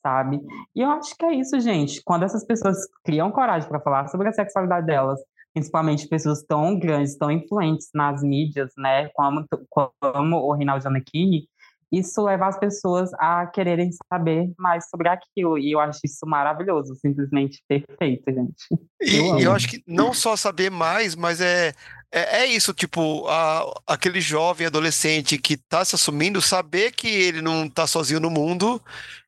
sabe? 0.01 0.39
E 0.75 0.81
eu 0.81 0.89
acho 0.91 1.15
que 1.15 1.25
é 1.25 1.33
isso, 1.33 1.59
gente. 1.59 2.01
Quando 2.03 2.23
essas 2.23 2.45
pessoas 2.45 2.77
criam 3.03 3.31
coragem 3.31 3.67
para 3.67 3.79
falar 3.79 4.07
sobre 4.07 4.27
a 4.29 4.33
sexualidade 4.33 4.85
delas, 4.85 5.19
principalmente 5.53 6.07
pessoas 6.07 6.43
tão 6.43 6.77
grandes, 6.77 7.17
tão 7.17 7.31
influentes 7.31 7.89
nas 7.93 8.21
mídias, 8.21 8.71
né, 8.77 9.09
como, 9.09 9.45
como 9.69 10.35
o 10.37 10.53
Reinaldo 10.53 10.83
Giannichini, 10.83 11.47
isso 11.91 12.21
leva 12.23 12.47
as 12.47 12.59
pessoas 12.59 13.09
a 13.15 13.47
quererem 13.47 13.89
saber 14.11 14.51
mais 14.57 14.87
sobre 14.89 15.09
aquilo. 15.09 15.57
E 15.57 15.71
eu 15.71 15.79
acho 15.79 15.99
isso 16.05 16.25
maravilhoso, 16.25 16.95
simplesmente 16.95 17.63
perfeito, 17.67 18.23
gente. 18.31 18.65
E 19.01 19.15
Eu 19.15 19.39
eu, 19.39 19.51
acho 19.51 19.67
que 19.67 19.83
não 19.87 20.13
só 20.13 20.35
saber 20.35 20.69
mais, 20.69 21.15
mas 21.15 21.41
é, 21.41 21.73
é, 22.11 22.41
é 22.41 22.45
isso, 22.45 22.73
tipo, 22.73 23.27
a- 23.27 23.65
aquele 23.87 24.21
jovem 24.21 24.67
adolescente 24.67 25.37
que 25.37 25.57
tá 25.57 25.83
se 25.83 25.95
assumindo, 25.95 26.41
saber 26.41 26.91
que 26.91 27.07
ele 27.07 27.41
não 27.41 27.69
tá 27.69 27.87
sozinho 27.87 28.19
no 28.19 28.29
mundo 28.29 28.81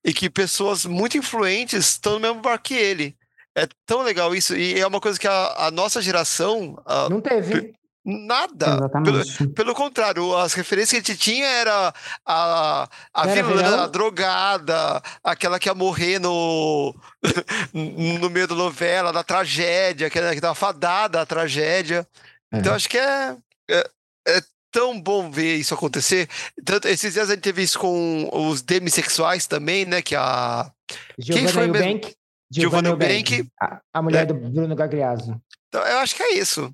e 0.06 0.14
que 0.14 0.30
pessoas 0.30 0.86
muito 0.86 1.18
influentes 1.18 1.86
estão 1.88 2.14
no 2.14 2.20
mesmo 2.20 2.42
barco 2.42 2.66
que 2.66 2.74
ele. 2.76 3.16
É 3.56 3.68
tão 3.86 4.02
legal 4.02 4.34
isso, 4.34 4.56
e 4.56 4.80
é 4.80 4.88
uma 4.88 5.02
coisa 5.02 5.20
que 5.20 5.28
a, 5.28 5.68
a 5.68 5.72
nossa 5.72 6.02
geração, 6.02 6.82
a- 6.86 7.10
Não 7.10 7.20
teve. 7.20 7.74
Nada. 8.04 8.90
Pelo, 9.04 9.20
Exatamente. 9.20 9.48
pelo 9.54 9.74
contrário, 9.76 10.36
as 10.38 10.54
referências 10.54 10.90
que 11.04 11.12
a 11.12 11.14
gente 11.14 11.20
tinha 11.24 11.46
era 11.46 11.94
a, 12.26 12.90
a 13.14 13.28
Era 13.28 13.44
vilã, 13.44 13.84
a 13.84 13.88
drogada, 13.88 15.02
aquela 15.24 15.60
que 15.60 15.70
ia 15.70 15.74
morrer 15.76 16.20
no, 16.20 16.96
no 17.74 18.30
meio 18.30 18.48
da 18.48 18.56
novela, 18.56 19.14
da 19.14 19.24
tragédia, 19.24 20.08
aquela 20.08 20.30
que 20.32 20.36
estava 20.36 20.56
fadada 20.56 21.22
à 21.22 21.26
tragédia. 21.26 22.08
Então, 22.54 22.74
É. 22.74 22.76
acho 22.76 22.90
que 22.90 22.98
é, 22.98 23.38
é, 23.70 23.90
é 24.28 24.42
tão 24.72 25.00
bom 25.00 25.30
ver 25.30 25.56
isso 25.56 25.74
acontecer. 25.74 26.28
Tanto, 26.66 26.88
esses 26.88 27.14
dias 27.14 27.30
a 27.30 27.34
gente 27.34 27.44
teve 27.44 27.62
isso 27.62 27.78
com 27.80 28.30
os 28.32 28.62
demissexuais 28.62 29.46
também, 29.48 29.86
né? 29.86 30.02
Que 30.02 30.16
a. 30.16 30.72
Giovanna 31.20 31.50
foi 31.50 31.68
mesmo? 31.68 31.88
Eubank. 31.88 32.16
Giovanna 32.54 32.90
Eubank, 32.90 33.34
Eubank. 33.34 33.52
A, 33.62 33.80
a 33.94 34.02
mulher 34.02 34.24
É. 34.24 34.26
do 34.26 34.34
Bruno 34.34 34.76
Gagliasso. 34.76 35.40
Então, 35.70 35.82
eu 35.86 36.00
acho 36.00 36.16
que 36.16 36.24
é 36.24 36.34
isso. 36.34 36.74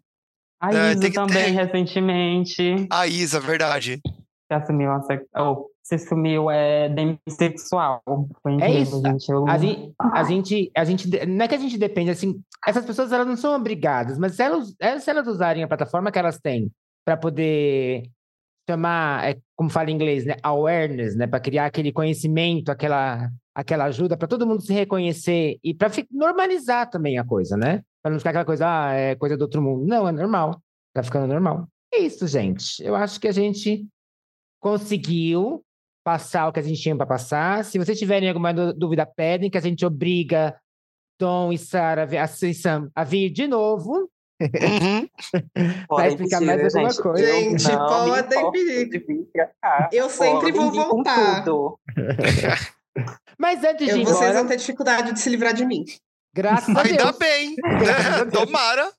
A 0.60 0.74
É, 0.74 0.92
Isa 0.94 1.12
também, 1.12 1.44
ter. 1.46 1.52
recentemente, 1.52 2.88
A 2.92 3.06
Isa, 3.08 3.40
verdade. 3.40 4.02
se 4.04 4.54
assumiu, 4.54 4.92
a 4.92 5.02
sex... 5.04 5.24
ou 5.36 5.70
se 5.84 5.96
assumiu 5.96 6.50
é, 6.50 6.90
demissexual. 6.90 8.02
Foi 8.42 8.54
É 8.54 8.56
incrível, 8.56 8.82
isso. 8.82 9.02
gente. 9.02 9.30
Eu... 9.32 9.48
A 9.48 9.58
gente, 9.58 9.94
a 10.02 10.24
gente, 10.24 10.72
a 10.76 10.84
gente, 10.84 11.26
não 11.28 11.46
é 11.46 11.48
que 11.48 11.56
a 11.56 11.60
gente 11.60 11.78
depende, 11.78 12.10
assim, 12.10 12.42
essas 12.66 12.86
pessoas 12.86 13.12
elas 13.12 13.28
não 13.28 13.38
são 13.38 13.56
obrigadas, 13.56 14.18
mas 14.18 14.36
se 14.36 14.42
elas, 14.44 14.74
elas- 14.80 15.04
se 15.04 15.10
elas 15.10 15.28
usarem 15.28 15.64
a 15.64 15.68
plataforma 15.68 16.12
que 16.12 16.20
elas 16.20 16.40
têm 16.40 16.72
para 17.06 17.16
poder 17.16 18.04
chamar, 18.70 19.30
é, 19.30 19.38
como 19.56 19.70
fala 19.70 19.90
em 19.92 19.94
inglês, 19.94 20.26
né, 20.26 20.36
awareness, 20.44 21.16
né, 21.16 21.26
para 21.26 21.40
criar 21.40 21.66
aquele 21.68 21.92
conhecimento, 21.94 22.70
aquela, 22.70 23.30
aquela 23.56 23.86
ajuda 23.86 24.18
para 24.18 24.28
todo 24.28 24.46
mundo 24.46 24.62
se 24.62 24.74
reconhecer 24.74 25.58
e 25.64 25.74
para 25.74 25.90
normalizar 26.12 26.90
também 26.90 27.18
a 27.18 27.24
coisa, 27.24 27.56
né? 27.56 27.82
Para 28.08 28.14
não 28.14 28.20
ficar 28.20 28.30
aquela 28.30 28.46
coisa, 28.46 28.66
ah, 28.66 28.94
é 28.94 29.16
coisa 29.16 29.36
do 29.36 29.42
outro 29.42 29.62
mundo. 29.62 29.86
Não, 29.86 30.08
é 30.08 30.14
normal. 30.14 30.62
Tá 30.94 31.04
ficando 31.04 31.28
normal. 31.28 31.68
É 31.94 32.00
isso, 32.00 32.26
gente. 32.26 32.82
Eu 32.82 32.96
acho 32.96 33.20
que 33.20 33.28
a 33.28 33.34
gente 33.34 33.86
conseguiu 34.62 35.62
passar 36.06 36.48
o 36.48 36.54
que 36.54 36.60
a 36.62 36.64
gente 36.64 36.82
tinha 36.82 36.96
para 36.96 37.06
passar. 37.06 37.66
Se 37.66 37.78
vocês 37.78 38.00
tiverem 38.00 38.30
alguma 38.30 38.54
dú- 38.54 38.72
dúvida, 38.72 39.06
pedem 39.06 39.50
que 39.50 39.58
a 39.58 39.62
gente 39.62 39.86
obriga 39.86 40.58
Tom 41.20 41.52
e 41.52 41.58
Sara 41.58 42.08
a 42.18 42.28
Sam 42.28 42.90
a 42.96 43.04
vir 43.04 43.30
de 43.30 43.46
novo. 43.46 44.10
Uhum. 44.40 45.10
Podem 45.90 46.08
explicar 46.08 46.40
mais 46.40 46.64
alguma 46.64 46.92
gente. 46.92 47.02
coisa. 47.04 47.26
Gente, 47.26 47.68
não 47.70 47.88
podem 47.88 48.52
pedir. 48.52 48.90
de. 48.90 49.28
Eu 49.92 50.10
sempre 50.10 50.54
vou 50.54 50.72
voltar. 50.72 51.44
Mas 53.38 53.62
antes 53.66 53.86
de 53.86 53.92
Eu, 53.92 53.98
ir 53.98 54.06
vocês 54.06 54.18
embora, 54.22 54.34
vão 54.34 54.48
ter 54.48 54.56
dificuldade 54.56 55.12
de 55.12 55.20
se 55.20 55.30
livrar 55.30 55.54
de 55.54 55.66
mim. 55.66 55.84
Graças 56.38 56.76
a 56.76 56.82
Ainda 56.84 57.06
Deus. 57.06 57.18
bem. 57.18 57.56
Graças 57.56 58.06
a 58.22 58.26
né? 58.26 58.32
Deus. 58.32 58.46
Tomara. 58.46 58.92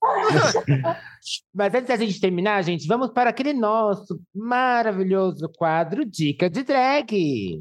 Mas 1.54 1.72
antes 1.74 1.86
da 1.88 1.96
gente 1.96 2.20
terminar, 2.20 2.62
gente, 2.62 2.86
vamos 2.88 3.12
para 3.12 3.30
aquele 3.30 3.52
nosso 3.52 4.20
maravilhoso 4.34 5.48
quadro 5.56 6.04
Dica 6.04 6.50
de 6.50 6.64
Drag. 6.64 7.58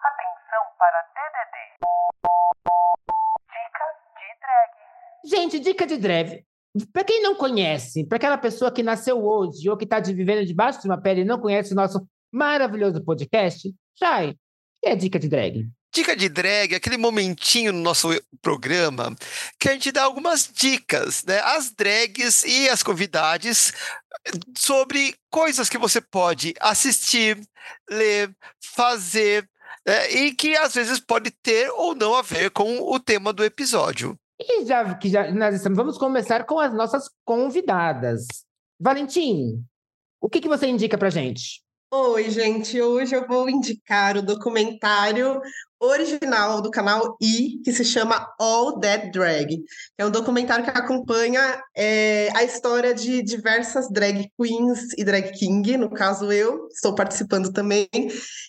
Atenção 0.00 0.64
para 0.78 1.02
DDD. 1.14 1.56
Dica 3.50 3.86
de 4.16 4.28
drag. 4.40 4.72
Gente, 5.24 5.60
dica 5.60 5.86
de 5.86 5.96
drag. 5.96 6.47
Para 6.92 7.04
quem 7.04 7.22
não 7.22 7.34
conhece, 7.34 8.04
para 8.04 8.16
aquela 8.16 8.38
pessoa 8.38 8.72
que 8.72 8.82
nasceu 8.82 9.24
hoje 9.24 9.68
ou 9.68 9.76
que 9.76 9.84
está 9.84 10.00
vivendo 10.00 10.46
debaixo 10.46 10.80
de 10.80 10.86
uma 10.86 11.00
pele 11.00 11.22
e 11.22 11.24
não 11.24 11.40
conhece 11.40 11.72
o 11.72 11.76
nosso 11.76 12.06
maravilhoso 12.32 13.02
podcast, 13.02 13.74
Chay, 13.98 14.36
que 14.82 14.88
é 14.88 14.96
dica 14.96 15.18
de 15.18 15.28
drag? 15.28 15.68
Dica 15.92 16.14
de 16.14 16.28
drag, 16.28 16.74
aquele 16.74 16.98
momentinho 16.98 17.72
no 17.72 17.80
nosso 17.80 18.08
programa 18.42 19.16
que 19.58 19.68
a 19.68 19.72
gente 19.72 19.90
dá 19.90 20.04
algumas 20.04 20.48
dicas, 20.52 21.24
né? 21.24 21.40
As 21.40 21.70
drags 21.70 22.44
e 22.44 22.68
as 22.68 22.82
convidadas 22.82 23.72
sobre 24.56 25.16
coisas 25.30 25.68
que 25.68 25.78
você 25.78 26.00
pode 26.00 26.54
assistir, 26.60 27.40
ler, 27.88 28.30
fazer, 28.62 29.48
né? 29.86 30.10
e 30.10 30.34
que 30.34 30.56
às 30.56 30.74
vezes 30.74 31.00
pode 31.00 31.30
ter 31.30 31.70
ou 31.70 31.94
não 31.94 32.14
a 32.14 32.22
ver 32.22 32.50
com 32.50 32.80
o 32.80 33.00
tema 33.00 33.32
do 33.32 33.42
episódio. 33.42 34.18
E 34.40 34.64
já 34.64 34.94
que 34.94 35.08
já 35.08 35.30
nós 35.32 35.54
estamos, 35.54 35.76
vamos 35.76 35.98
começar 35.98 36.44
com 36.44 36.60
as 36.60 36.72
nossas 36.72 37.10
convidadas. 37.24 38.26
Valentim, 38.78 39.64
o 40.20 40.28
que, 40.28 40.40
que 40.40 40.48
você 40.48 40.68
indica 40.68 40.96
pra 40.96 41.10
gente? 41.10 41.60
Oi, 41.90 42.30
gente. 42.30 42.80
Hoje 42.80 43.16
eu 43.16 43.26
vou 43.26 43.48
indicar 43.48 44.16
o 44.16 44.22
documentário 44.22 45.40
original 45.80 46.60
do 46.60 46.70
canal 46.70 47.16
I, 47.20 47.60
que 47.64 47.72
se 47.72 47.84
chama 47.84 48.26
All 48.38 48.78
That 48.80 49.10
Drag. 49.10 49.62
É 49.96 50.04
um 50.04 50.10
documentário 50.10 50.64
que 50.64 50.70
acompanha 50.70 51.62
é, 51.76 52.28
a 52.34 52.44
história 52.44 52.94
de 52.94 53.22
diversas 53.22 53.90
drag 53.90 54.30
queens 54.38 54.92
e 54.96 55.04
drag 55.04 55.32
king. 55.32 55.76
No 55.76 55.90
caso, 55.90 56.32
eu 56.32 56.68
estou 56.68 56.94
participando 56.94 57.52
também. 57.52 57.88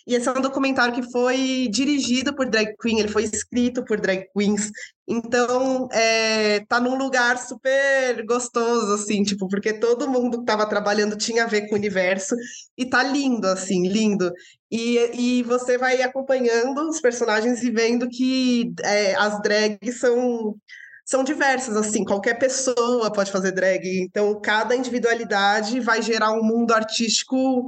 E 0.07 0.15
esse 0.15 0.27
é 0.27 0.31
um 0.31 0.41
documentário 0.41 0.93
que 0.93 1.11
foi 1.11 1.67
dirigido 1.71 2.35
por 2.35 2.49
drag 2.49 2.75
queen, 2.81 2.99
ele 2.99 3.09
foi 3.09 3.23
escrito 3.23 3.83
por 3.85 3.99
drag 3.99 4.25
queens. 4.35 4.71
Então, 5.11 5.87
é, 5.91 6.59
tá 6.67 6.79
num 6.79 6.95
lugar 6.95 7.39
super 7.39 8.23
gostoso, 8.27 8.93
assim, 8.93 9.23
tipo, 9.23 9.47
porque 9.47 9.73
todo 9.73 10.07
mundo 10.07 10.37
que 10.37 10.43
estava 10.43 10.69
trabalhando 10.69 11.17
tinha 11.17 11.45
a 11.45 11.47
ver 11.47 11.67
com 11.67 11.73
o 11.73 11.77
universo. 11.79 12.35
E 12.77 12.85
tá 12.85 13.01
lindo, 13.01 13.47
assim, 13.47 13.87
lindo. 13.87 14.31
E, 14.71 15.39
e 15.39 15.43
você 15.43 15.77
vai 15.77 16.01
acompanhando 16.01 16.87
os 16.87 17.01
personagens 17.01 17.63
e 17.63 17.71
vendo 17.71 18.07
que 18.07 18.71
é, 18.83 19.15
as 19.15 19.41
drags 19.41 19.99
são, 19.99 20.55
são 21.03 21.23
diversas, 21.23 21.75
assim, 21.75 22.05
qualquer 22.05 22.37
pessoa 22.37 23.11
pode 23.11 23.31
fazer 23.31 23.51
drag. 23.51 23.83
Então, 24.01 24.39
cada 24.39 24.75
individualidade 24.75 25.79
vai 25.79 26.01
gerar 26.01 26.33
um 26.33 26.43
mundo 26.43 26.71
artístico 26.71 27.67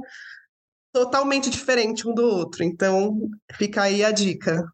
totalmente 0.92 1.50
diferente 1.50 2.08
um 2.08 2.14
do 2.14 2.24
outro. 2.24 2.62
Então, 2.62 3.18
fica 3.52 3.82
aí 3.82 4.04
a 4.04 4.12
dica. 4.12 4.64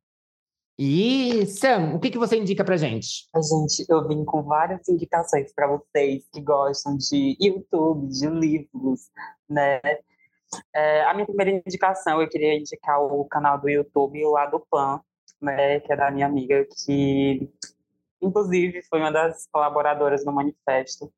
E 0.78 1.44
Sam, 1.46 1.94
o 1.94 1.98
que, 1.98 2.10
que 2.10 2.18
você 2.18 2.36
indica 2.36 2.64
pra 2.64 2.76
gente? 2.76 3.26
A 3.34 3.40
gente, 3.40 3.84
eu 3.88 4.06
vim 4.06 4.24
com 4.24 4.44
várias 4.44 4.88
indicações 4.88 5.52
para 5.52 5.66
vocês 5.66 6.24
que 6.32 6.40
gostam 6.40 6.96
de 6.96 7.36
YouTube, 7.40 8.06
de 8.06 8.28
livros, 8.28 9.08
né? 9.48 9.80
É, 10.74 11.04
a 11.04 11.14
minha 11.14 11.26
primeira 11.26 11.50
indicação, 11.50 12.20
eu 12.20 12.28
queria 12.28 12.58
indicar 12.58 13.00
o 13.02 13.24
canal 13.26 13.58
do 13.58 13.68
YouTube, 13.68 14.24
o 14.24 14.32
Lado 14.32 14.64
Pan, 14.70 15.00
né? 15.40 15.80
Que 15.80 15.92
é 15.92 15.96
da 15.96 16.10
minha 16.10 16.26
amiga, 16.26 16.66
que 16.84 17.50
inclusive 18.20 18.82
foi 18.82 19.00
uma 19.00 19.12
das 19.12 19.46
colaboradoras 19.52 20.24
no 20.24 20.32
manifesto. 20.32 21.12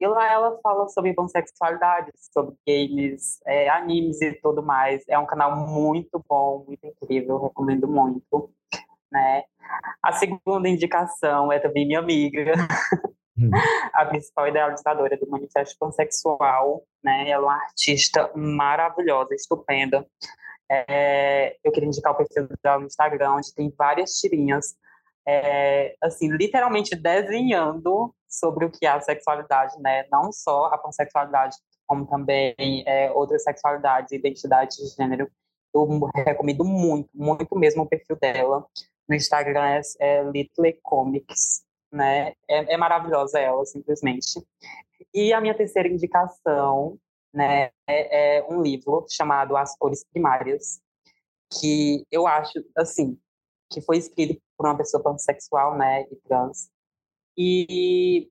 E 0.00 0.06
lá 0.06 0.30
ela 0.30 0.58
fala 0.62 0.88
sobre 0.88 1.14
pansexualidade, 1.14 2.10
sobre 2.32 2.56
games, 2.66 3.40
é, 3.46 3.68
animes 3.68 4.20
e 4.20 4.32
tudo 4.34 4.62
mais. 4.62 5.02
É 5.08 5.18
um 5.18 5.26
canal 5.26 5.56
muito 5.56 6.22
bom, 6.28 6.64
muito 6.66 6.86
incrível, 6.86 7.38
recomendo 7.38 7.88
muito. 7.88 8.50
Né? 9.10 9.44
A 10.02 10.12
segunda 10.12 10.68
indicação 10.68 11.50
é 11.52 11.58
também 11.60 11.86
minha 11.86 12.00
amiga, 12.00 12.44
a 13.92 14.04
principal 14.06 14.48
idealizadora 14.48 15.16
do 15.16 15.28
Manifesto 15.28 15.76
Pansexual, 15.78 16.82
né? 17.02 17.28
Ela 17.28 17.44
é 17.44 17.46
uma 17.46 17.64
artista 17.64 18.30
maravilhosa, 18.34 19.34
estupenda. 19.34 20.06
É, 20.70 21.56
eu 21.62 21.72
queria 21.72 21.88
indicar 21.88 22.12
o 22.12 22.16
perfil 22.16 22.48
dela 22.62 22.78
no 22.78 22.86
Instagram, 22.86 23.34
onde 23.34 23.54
tem 23.54 23.72
várias 23.76 24.12
tirinhas, 24.12 24.76
é, 25.26 25.94
assim, 26.02 26.30
literalmente 26.30 26.94
desenhando 26.94 28.14
sobre 28.28 28.64
o 28.64 28.70
que 28.70 28.86
é 28.86 28.90
a 28.90 29.00
sexualidade, 29.00 29.80
né? 29.80 30.06
Não 30.10 30.32
só 30.32 30.66
a 30.66 30.78
pansexualidade, 30.78 31.56
como 31.86 32.06
também 32.06 32.54
é, 32.86 33.10
outras 33.12 33.42
sexualidades 33.42 34.12
e 34.12 34.16
identidades 34.16 34.76
de 34.76 34.94
gênero. 34.96 35.30
Eu 35.72 36.08
recomendo 36.14 36.64
muito, 36.64 37.08
muito 37.12 37.58
mesmo 37.58 37.82
o 37.82 37.88
perfil 37.88 38.16
dela. 38.16 38.64
No 39.08 39.14
Instagram 39.14 39.66
é, 39.66 39.80
é 40.00 40.22
Little 40.22 40.72
Comics, 40.82 41.63
né? 41.94 42.32
É, 42.48 42.74
é 42.74 42.76
maravilhosa 42.76 43.38
ela, 43.38 43.64
simplesmente. 43.64 44.44
E 45.14 45.32
a 45.32 45.40
minha 45.40 45.54
terceira 45.54 45.88
indicação, 45.88 46.98
né, 47.32 47.70
é, 47.86 48.38
é 48.38 48.46
um 48.48 48.60
livro 48.60 49.06
chamado 49.08 49.56
As 49.56 49.76
Cores 49.76 50.04
Primárias, 50.04 50.80
que 51.52 52.04
eu 52.10 52.26
acho, 52.26 52.64
assim, 52.76 53.18
que 53.70 53.80
foi 53.80 53.98
escrito 53.98 54.40
por 54.56 54.66
uma 54.66 54.76
pessoa 54.76 55.02
pansexual, 55.02 55.76
né, 55.76 56.02
e 56.10 56.16
trans. 56.28 56.68
E 57.36 58.28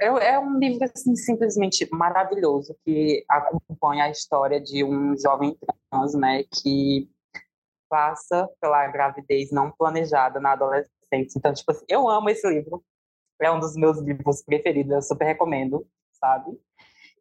é, 0.00 0.06
é 0.06 0.38
um 0.38 0.58
livro 0.58 0.84
assim, 0.84 1.14
simplesmente 1.16 1.88
maravilhoso 1.92 2.76
que 2.84 3.24
acompanha 3.28 4.04
a 4.04 4.10
história 4.10 4.60
de 4.60 4.84
um 4.84 5.16
jovem 5.16 5.56
trans, 5.90 6.14
né, 6.14 6.44
que 6.44 7.08
passa 7.88 8.48
pela 8.60 8.86
gravidez 8.88 9.50
não 9.52 9.70
planejada 9.70 10.40
na 10.40 10.52
adolescência. 10.52 10.94
Então, 11.36 11.52
tipo 11.52 11.70
assim, 11.70 11.84
eu 11.88 12.08
amo 12.08 12.30
esse 12.30 12.48
livro. 12.48 12.84
É 13.40 13.50
um 13.50 13.58
dos 13.58 13.74
meus 13.74 13.98
livros 13.98 14.42
preferidos, 14.42 14.92
eu 14.92 15.02
super 15.02 15.24
recomendo, 15.24 15.86
sabe? 16.12 16.58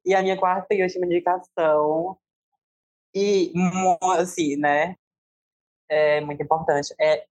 E 0.05 0.13
a 0.13 0.21
minha 0.21 0.37
quarta 0.37 0.73
e 0.73 0.83
última 0.83 1.05
indicação, 1.05 2.17
e 3.15 3.51
assim, 4.17 4.55
né, 4.57 4.95
é 5.89 6.21
muito 6.21 6.41
importante, 6.41 6.93
é 6.99 7.25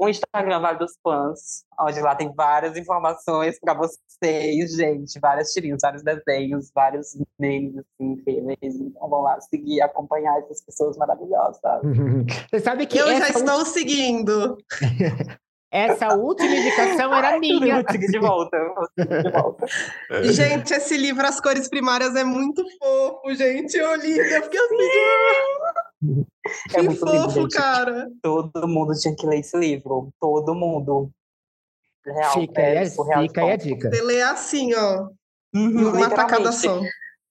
o 0.00 0.08
Instagram 0.08 0.60
Vale 0.60 0.78
dos 0.78 0.96
Fãs, 1.02 1.62
onde 1.78 2.00
lá 2.00 2.14
tem 2.14 2.32
várias 2.32 2.74
informações 2.74 3.60
para 3.60 3.74
vocês, 3.74 4.74
gente, 4.74 5.20
várias 5.20 5.52
tirinhas, 5.52 5.80
vários 5.82 6.02
desenhos, 6.02 6.70
vários 6.74 7.18
memes, 7.38 7.76
assim, 7.76 8.12
incríveis. 8.12 8.76
Então 8.76 9.10
vão 9.10 9.20
lá 9.20 9.38
seguir, 9.42 9.82
acompanhar 9.82 10.38
essas 10.38 10.62
pessoas 10.62 10.96
maravilhosas. 10.96 11.60
Você 12.50 12.60
sabe 12.60 12.86
que. 12.86 12.96
Eu 12.96 13.08
já 13.08 13.28
estou 13.28 13.66
seguindo. 13.66 14.56
Essa 15.70 16.14
última 16.16 16.52
indicação 16.54 17.14
era 17.14 17.38
minha. 17.38 17.82
de 17.82 18.18
volta. 18.18 18.56
De 18.98 19.30
volta. 19.30 19.66
Gente, 20.24 20.72
esse 20.74 20.96
livro 20.96 21.24
As 21.26 21.40
Cores 21.40 21.68
Primárias 21.68 22.16
é 22.16 22.24
muito 22.24 22.64
fofo, 22.78 23.32
gente. 23.34 23.76
Eu 23.76 23.94
li, 23.94 24.18
eu 24.18 24.42
fiquei 24.42 24.60
assim. 24.60 26.24
É 26.70 26.74
que 26.74 26.82
muito 26.82 27.04
lindo, 27.04 27.22
fofo, 27.24 27.40
gente. 27.42 27.56
cara. 27.56 28.08
Todo 28.22 28.66
mundo 28.66 28.94
tinha 28.98 29.14
que 29.14 29.26
ler 29.26 29.38
esse 29.40 29.56
livro. 29.56 30.10
Todo 30.20 30.54
mundo. 30.54 31.10
Real, 32.04 32.32
Fica 32.32 32.62
aí, 32.62 32.74
é 32.76 32.80
a- 32.80 32.90
surreal 32.90 33.22
de 33.22 33.28
fica 33.28 33.40
aí 33.42 33.50
a 33.52 33.56
dica. 33.56 33.90
Você 33.90 34.02
lê 34.02 34.22
assim, 34.22 34.74
ó. 34.74 35.08
Uhum, 35.54 35.90
Uma 35.92 36.08
tacada 36.10 36.50
só. 36.52 36.80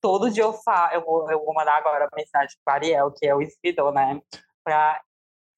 todo 0.02 0.30
dia 0.30 0.44
eu, 0.44 0.54
fa 0.54 0.92
eu, 0.94 1.02
vou, 1.04 1.30
eu 1.32 1.44
vou 1.44 1.54
mandar 1.54 1.78
agora 1.78 2.04
uma 2.06 2.16
mensagem 2.16 2.56
para 2.64 2.76
Ariel, 2.76 3.12
que 3.12 3.26
é 3.26 3.34
o 3.36 3.42
escritor, 3.42 3.92
né? 3.94 4.22
Para 4.64 5.02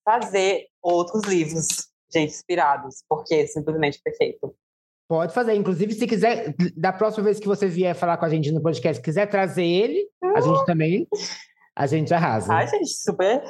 fazer 0.05 0.67
outros 0.81 1.23
livros, 1.25 1.67
gente, 2.13 2.29
inspirados, 2.31 3.03
porque 3.07 3.45
simplesmente 3.47 3.99
perfeito. 4.03 4.53
Pode 5.07 5.33
fazer. 5.33 5.53
Inclusive, 5.55 5.93
se 5.93 6.07
quiser, 6.07 6.53
da 6.75 6.93
próxima 6.93 7.25
vez 7.25 7.39
que 7.39 7.47
você 7.47 7.67
vier 7.67 7.93
falar 7.95 8.17
com 8.17 8.25
a 8.25 8.29
gente 8.29 8.51
no 8.51 8.61
podcast, 8.61 9.01
quiser 9.01 9.25
trazer 9.27 9.65
ele, 9.65 10.07
a 10.35 10.39
gente 10.39 10.65
também, 10.65 11.07
a 11.75 11.85
gente 11.85 12.13
arrasa. 12.13 12.53
Ai, 12.53 12.67
gente, 12.67 12.87
super, 12.93 13.43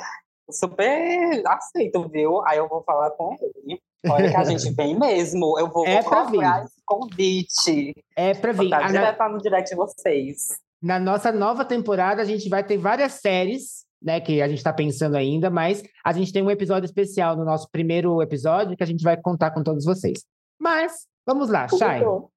super 0.50 1.44
aceito, 1.48 2.08
viu? 2.10 2.42
Aí 2.48 2.58
eu 2.58 2.68
vou 2.68 2.84
falar 2.84 3.12
com 3.12 3.36
ele. 3.66 3.80
Olha 4.10 4.30
que 4.32 4.36
a 4.38 4.44
gente 4.44 4.72
vem 4.74 4.98
mesmo. 4.98 5.58
Eu 5.60 5.70
vou 5.70 5.86
É 5.86 6.02
vir. 6.02 6.42
esse 6.66 6.82
convite. 6.86 7.94
É 8.16 8.34
pra 8.34 8.52
vir. 8.52 8.64
Botar 8.66 8.78
A- 8.78 8.82
na, 8.82 8.88
direto 8.88 9.20
lá 9.20 9.30
no 9.30 9.38
direct 9.38 9.70
de 9.70 9.76
vocês. 9.76 10.48
na 10.82 11.00
nossa 11.00 11.32
nova 11.32 11.64
temporada, 11.64 12.22
a 12.22 12.26
gente 12.26 12.50
vai 12.50 12.64
ter 12.64 12.78
várias 12.78 13.14
séries, 13.14 13.86
né, 14.02 14.20
que 14.20 14.42
a 14.42 14.48
gente 14.48 14.64
tá 14.64 14.74
pensando 14.74 15.16
ainda, 15.16 15.50
mas 15.50 15.84
a 16.04 16.12
gente 16.12 16.34
tem 16.34 16.42
um 16.42 16.50
episódio 16.50 16.86
especial 16.86 17.36
no 17.36 17.46
nosso 17.46 17.70
primeiro 17.70 18.22
episódio 18.22 18.76
que 18.76 18.84
a 18.84 18.88
gente 18.88 19.04
vai 19.04 19.16
contar 19.16 19.52
com 19.52 19.64
todos 19.64 19.86
vocês. 19.86 20.24
Mas, 20.60 21.06
vamos 21.26 21.50
lá, 21.50 21.68
Shai, 21.68 22.00
Tudo. 22.00 22.30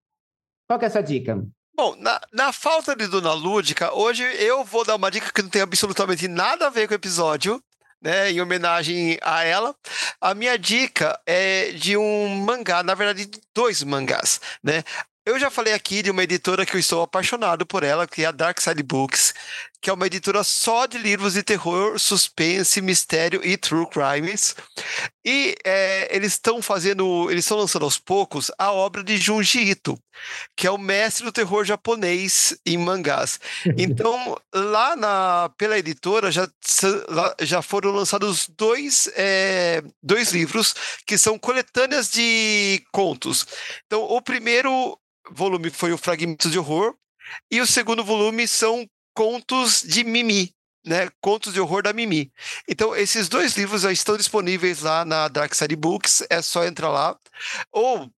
qual 0.67 0.79
que 0.79 0.85
é 0.85 0.89
a 0.89 0.91
sua 0.91 1.03
dica? 1.03 1.43
Bom, 1.77 1.97
na, 1.97 2.21
na 2.33 2.53
falta 2.53 2.95
de 2.95 3.07
Dona 3.07 3.33
Lúdica, 3.33 3.93
hoje 3.93 4.23
eu 4.39 4.65
vou 4.65 4.85
dar 4.85 4.95
uma 4.95 5.11
dica 5.11 5.33
que 5.33 5.43
não 5.43 5.49
tem 5.49 5.63
absolutamente 5.63 6.29
nada 6.29 6.67
a 6.67 6.71
ver 6.71 6.87
com 6.87 6.95
o 6.95 6.97
episódio, 6.97 7.61
né? 8.01 8.31
Em 8.31 8.41
homenagem 8.41 9.19
a 9.21 9.43
ela. 9.43 9.75
A 10.21 10.35
minha 10.35 10.57
dica 10.57 11.19
é 11.27 11.73
de 11.73 11.97
um 11.97 12.29
mangá, 12.29 12.83
na 12.85 12.95
verdade, 12.95 13.27
de 13.27 13.41
dois 13.53 13.83
mangás, 13.83 14.41
né? 14.63 14.85
Eu 15.27 15.39
já 15.39 15.51
falei 15.51 15.73
aqui 15.73 16.03
de 16.03 16.11
uma 16.11 16.23
editora 16.23 16.67
que 16.67 16.77
eu 16.77 16.81
estou 16.81 17.03
apaixonado 17.03 17.65
por 17.65 17.83
ela, 17.83 18.07
que 18.07 18.23
é 18.23 18.27
a 18.27 18.31
Dark 18.31 18.61
Side 18.61 18.83
Books, 18.83 19.33
que 19.85 19.91
é 19.91 19.93
uma 19.93 20.07
editora 20.07 20.43
só 20.43 20.87
de 20.87 20.97
livros 20.97 21.35
de 21.35 21.43
terror, 21.43 21.99
suspense, 21.99 22.81
mistério 22.81 23.45
e 23.45 23.55
true 23.59 23.87
crimes. 23.87 24.57
E 25.23 25.55
é, 25.63 26.09
eles 26.17 26.33
estão 26.33 26.63
fazendo, 26.63 27.31
eles 27.31 27.45
estão 27.45 27.59
lançando 27.59 27.85
aos 27.85 27.99
poucos 27.99 28.51
a 28.59 28.73
obra 28.73 29.05
de 29.05 29.19
Junji 29.19 29.61
Ito, 29.61 29.99
que 30.57 30.67
é 30.67 30.71
o 30.71 30.79
mestre 30.79 31.27
do 31.27 31.31
terror 31.31 31.67
japonês 31.67 32.57
em 32.65 32.79
mangás. 32.79 33.39
Então, 33.77 34.41
lá 34.55 34.97
na, 34.97 35.51
pela 35.59 35.79
editora 35.79 36.33
já, 36.33 36.49
já 37.43 37.61
foram 37.61 37.91
lançados 37.91 38.49
dois, 38.57 39.11
é, 39.15 39.83
dois 40.03 40.33
livros 40.33 40.75
que 41.07 41.19
são 41.19 41.39
coletâneas 41.39 42.11
de 42.11 42.83
contos. 42.91 43.47
Então, 43.85 44.03
o 44.05 44.23
primeiro 44.23 44.99
volume 45.31 45.69
foi 45.69 45.93
o 45.93 45.99
Fragmentos 45.99 46.51
de 46.51 46.59
Horror, 46.59 46.95
e 47.51 47.61
o 47.61 47.67
segundo 47.67 48.05
volume 48.05 48.47
são 48.47 48.87
contos 49.15 49.83
de 49.83 50.05
Mimi. 50.05 50.55
Né, 50.87 51.09
contos 51.19 51.55
de 51.55 51.61
horror 51.61 51.83
da 51.83 51.95
Mimi. 51.95 52.31
Então, 52.69 52.95
esses 52.95 53.27
dois 53.27 53.57
livros 53.57 53.81
já 53.81 53.91
estão 53.91 54.19
disponíveis 54.19 54.83
lá 54.83 55.03
na 55.03 55.29
Dark 55.29 55.55
Side 55.55 55.75
Books, 55.77 56.23
é 56.29 56.43
só 56.43 56.63
entrar 56.67 56.91
lá. 56.91 57.19
Ou, 57.73 58.11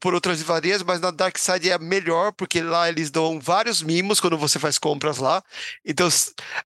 por 0.00 0.14
outras 0.14 0.38
livrarias, 0.38 0.82
mas 0.82 1.00
na 1.00 1.10
Dark 1.10 1.36
Side 1.38 1.70
é 1.70 1.78
melhor, 1.78 2.32
porque 2.32 2.62
lá 2.62 2.88
eles 2.88 3.10
dão 3.10 3.40
vários 3.40 3.82
mimos 3.82 4.20
quando 4.20 4.38
você 4.38 4.58
faz 4.58 4.78
compras 4.78 5.18
lá. 5.18 5.42
Então. 5.84 6.08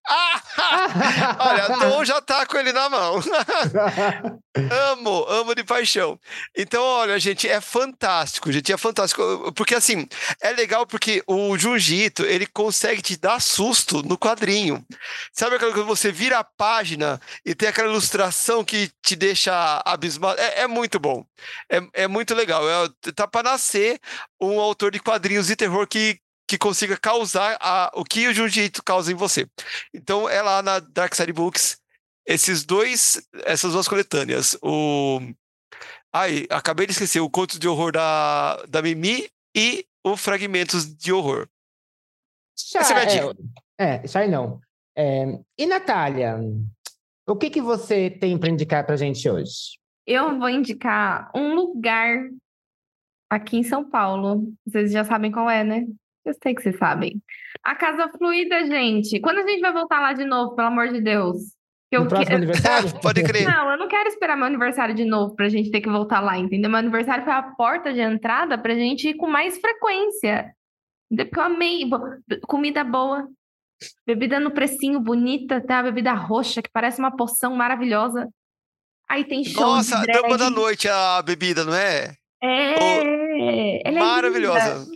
Ah! 0.06 0.42
Olha, 1.38 1.68
Dom 1.90 2.04
já 2.04 2.20
tá 2.20 2.46
com 2.46 2.56
ele 2.56 2.72
na 2.72 2.88
mão. 2.88 3.20
Amo, 4.92 5.26
amo 5.28 5.54
de 5.54 5.62
paixão. 5.62 6.18
Então, 6.56 6.82
olha, 6.82 7.18
gente, 7.20 7.46
é 7.46 7.60
fantástico, 7.60 8.50
gente, 8.50 8.72
é 8.72 8.76
fantástico. 8.78 9.52
Porque, 9.54 9.74
assim, 9.74 10.08
é 10.40 10.50
legal 10.50 10.86
porque 10.86 11.22
o 11.26 11.58
Junjito, 11.58 12.24
ele 12.24 12.46
consegue 12.46 13.02
te 13.02 13.18
dar 13.18 13.38
susto 13.38 14.02
no 14.02 14.16
quadrinho. 14.16 14.82
Sabe 15.30 15.56
aquela 15.56 15.72
coisa 15.72 15.84
que 15.84 15.94
você 15.94 16.10
vira 16.10 16.38
a 16.38 16.44
página 16.44 17.20
e 17.44 17.54
tem 17.54 17.68
aquela 17.68 17.90
ilustração 17.90 18.64
que 18.64 18.90
te 19.02 19.14
deixa 19.14 19.82
abismado? 19.84 20.40
É, 20.40 20.62
é 20.62 20.66
muito 20.66 20.98
bom. 20.98 21.26
É, 21.70 21.82
é 21.92 22.08
muito 22.08 22.34
legal. 22.34 22.66
É, 22.66 23.05
tá 23.12 23.26
para 23.26 23.50
nascer 23.50 24.00
um 24.40 24.60
autor 24.60 24.90
de 24.90 25.00
quadrinhos 25.00 25.46
de 25.46 25.56
terror 25.56 25.86
que, 25.86 26.18
que 26.48 26.58
consiga 26.58 26.96
causar 26.96 27.56
a, 27.60 27.90
o 27.94 28.04
que 28.04 28.28
o 28.28 28.34
Junjito 28.34 28.82
causa 28.82 29.10
em 29.10 29.14
você. 29.14 29.48
Então, 29.92 30.28
é 30.28 30.42
lá 30.42 30.62
na 30.62 30.78
Dark 30.78 31.14
Side 31.14 31.32
Books 31.32 31.78
esses 32.26 32.64
dois, 32.64 33.22
essas 33.44 33.72
duas 33.72 33.86
coletâneas. 33.86 34.58
O. 34.60 35.20
Ai, 36.12 36.46
acabei 36.50 36.86
de 36.86 36.92
esquecer 36.92 37.20
o 37.20 37.30
Conto 37.30 37.58
de 37.58 37.68
Horror 37.68 37.92
da, 37.92 38.64
da 38.68 38.82
Mimi 38.82 39.28
e 39.54 39.86
o 40.04 40.16
Fragmentos 40.16 40.86
de 40.96 41.12
Horror. 41.12 41.48
Essa 42.74 42.92
é 42.92 43.06
minha 43.06 43.06
dica. 43.06 43.42
É, 43.78 44.02
é, 44.02 44.28
não. 44.28 44.60
É, 44.96 45.38
e 45.58 45.66
Natália, 45.66 46.38
o 47.28 47.36
que, 47.36 47.50
que 47.50 47.60
você 47.60 48.10
tem 48.10 48.38
para 48.38 48.48
indicar 48.48 48.84
pra 48.84 48.96
gente 48.96 49.28
hoje? 49.28 49.78
Eu 50.06 50.38
vou 50.38 50.48
indicar 50.48 51.30
um 51.34 51.54
lugar 51.54 52.28
aqui 53.30 53.58
em 53.58 53.62
São 53.62 53.88
Paulo. 53.88 54.44
Vocês 54.66 54.92
já 54.92 55.04
sabem 55.04 55.30
qual 55.32 55.48
é, 55.48 55.64
né? 55.64 55.84
Eu 56.24 56.34
sei 56.42 56.54
que 56.54 56.62
vocês 56.62 56.76
sabem. 56.76 57.22
A 57.62 57.74
Casa 57.74 58.08
Fluida, 58.18 58.66
gente. 58.66 59.20
Quando 59.20 59.38
a 59.38 59.46
gente 59.46 59.60
vai 59.60 59.72
voltar 59.72 60.00
lá 60.00 60.12
de 60.12 60.24
novo, 60.24 60.54
pelo 60.56 60.68
amor 60.68 60.88
de 60.88 61.00
Deus? 61.00 61.36
Que 61.90 61.96
No 61.98 62.04
eu 62.04 62.08
próximo 62.08 62.28
que- 62.28 62.34
aniversário? 62.34 62.88
Pode 63.00 63.22
crer. 63.22 63.44
Não, 63.48 63.70
eu 63.70 63.78
não 63.78 63.86
quero 63.88 64.08
esperar 64.08 64.36
meu 64.36 64.46
aniversário 64.46 64.92
de 64.94 65.04
novo 65.04 65.36
pra 65.36 65.48
gente 65.48 65.70
ter 65.70 65.80
que 65.80 65.88
voltar 65.88 66.20
lá, 66.20 66.36
entendeu? 66.36 66.68
Meu 66.68 66.80
aniversário 66.80 67.22
foi 67.24 67.32
a 67.32 67.42
porta 67.42 67.92
de 67.92 68.00
entrada 68.00 68.58
pra 68.58 68.74
gente 68.74 69.08
ir 69.10 69.14
com 69.14 69.28
mais 69.28 69.56
frequência. 69.58 70.52
Porque 71.08 71.38
eu 71.38 71.44
amei. 71.44 71.88
Comida 72.48 72.82
boa, 72.82 73.28
bebida 74.04 74.40
no 74.40 74.50
precinho 74.50 74.98
bonita, 74.98 75.60
tem 75.60 75.76
uma 75.76 75.84
bebida 75.84 76.12
roxa 76.12 76.60
que 76.60 76.70
parece 76.72 76.98
uma 76.98 77.14
poção 77.16 77.54
maravilhosa. 77.54 78.28
Aí 79.08 79.22
tem 79.24 79.44
show 79.44 79.62
Nossa, 79.62 79.98
de 79.98 80.06
drag. 80.06 80.22
dama 80.22 80.36
da 80.36 80.50
noite 80.50 80.88
a 80.88 81.22
bebida, 81.22 81.64
não 81.64 81.72
é? 81.74 82.14
É, 82.42 83.88
é 83.88 83.92
Maravilhosa. 83.92 84.86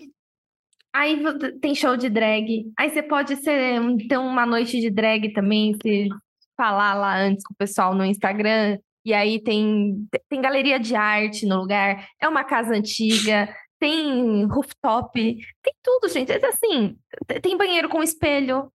Aí 0.93 1.23
tem 1.61 1.75
show 1.75 1.97
de 1.97 2.09
drag. 2.09 2.65
Aí 2.79 2.91
você 2.91 3.03
pode 3.03 3.37
ser 3.37 3.81
ter 4.09 4.19
uma 4.19 4.45
noite 4.45 4.81
de 4.81 4.91
drag 4.91 5.33
também, 5.33 5.75
se 5.81 6.09
falar 6.57 6.95
lá 6.95 7.17
antes 7.17 7.45
com 7.45 7.55
o 7.55 7.57
pessoal 7.57 7.95
no 7.95 8.05
Instagram. 8.05 8.79
E 9.05 9.15
aí 9.15 9.43
tem, 9.43 10.07
tem 10.29 10.41
galeria 10.41 10.79
de 10.79 10.95
arte 10.95 11.47
no 11.47 11.61
lugar. 11.61 12.07
É 12.21 12.29
uma 12.29 12.45
casa 12.45 12.75
antiga. 12.75 13.49
tem 13.79 14.45
rooftop, 14.47 15.13
tem 15.15 15.75
tudo, 15.83 16.09
gente. 16.09 16.33
É 16.33 16.47
assim, 16.47 16.97
tem 17.41 17.57
banheiro 17.57 17.89
com 17.89 18.03
espelho 18.03 18.71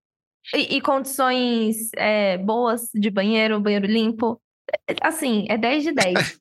e, 0.54 0.76
e 0.76 0.80
condições 0.80 1.90
é, 1.96 2.38
boas 2.38 2.88
de 2.94 3.10
banheiro, 3.10 3.60
banheiro 3.60 3.86
limpo. 3.86 4.40
É, 4.88 4.94
Assim, 5.02 5.46
é 5.48 5.58
10 5.58 5.84
de 5.84 5.92
10. 5.92 6.40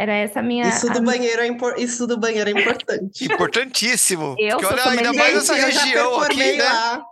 Era 0.00 0.14
essa 0.14 0.40
a 0.40 0.42
minha. 0.42 0.66
Isso 0.66 0.88
a 0.88 0.94
do 0.94 1.02
minha- 1.02 1.12
banheiro 1.14 1.42
é, 1.42 1.46
impor- 1.46 1.74
isso 1.78 2.06
do 2.06 2.18
banheiro 2.18 2.48
é 2.48 2.52
importante. 2.58 3.22
Importantíssimo. 3.26 4.34
Eu 4.38 4.56
Porque 4.56 4.74
sou 4.78 4.86
olha, 4.88 4.98
ainda 4.98 5.12
mais 5.12 5.36
essa 5.36 5.54
Gente, 5.54 5.66
eu 5.66 5.72
já 5.72 5.82
região 5.82 6.20
aqui, 6.22 6.36
performei 6.38 6.56
né? 6.56 6.64
lá. 6.64 7.04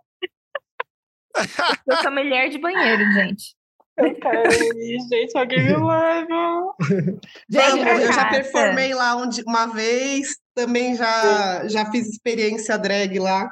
Eu 1.86 1.96
sou 1.98 2.10
mulher 2.12 2.48
de 2.48 2.58
banheiro, 2.58 3.04
gente. 3.12 3.54
Eu 3.96 4.14
quero 4.14 4.52
ir, 4.78 4.98
gente, 5.10 5.36
alguém 5.36 5.64
me 5.64 5.74
leva. 5.76 6.74
Vamos, 7.50 7.86
eu 8.04 8.12
já 8.12 8.30
performei 8.30 8.94
lá 8.94 9.16
onde, 9.16 9.42
uma 9.42 9.66
vez, 9.66 10.36
também 10.54 10.96
já, 10.96 11.66
já 11.68 11.90
fiz 11.90 12.08
experiência 12.08 12.78
drag 12.78 13.18
lá. 13.18 13.50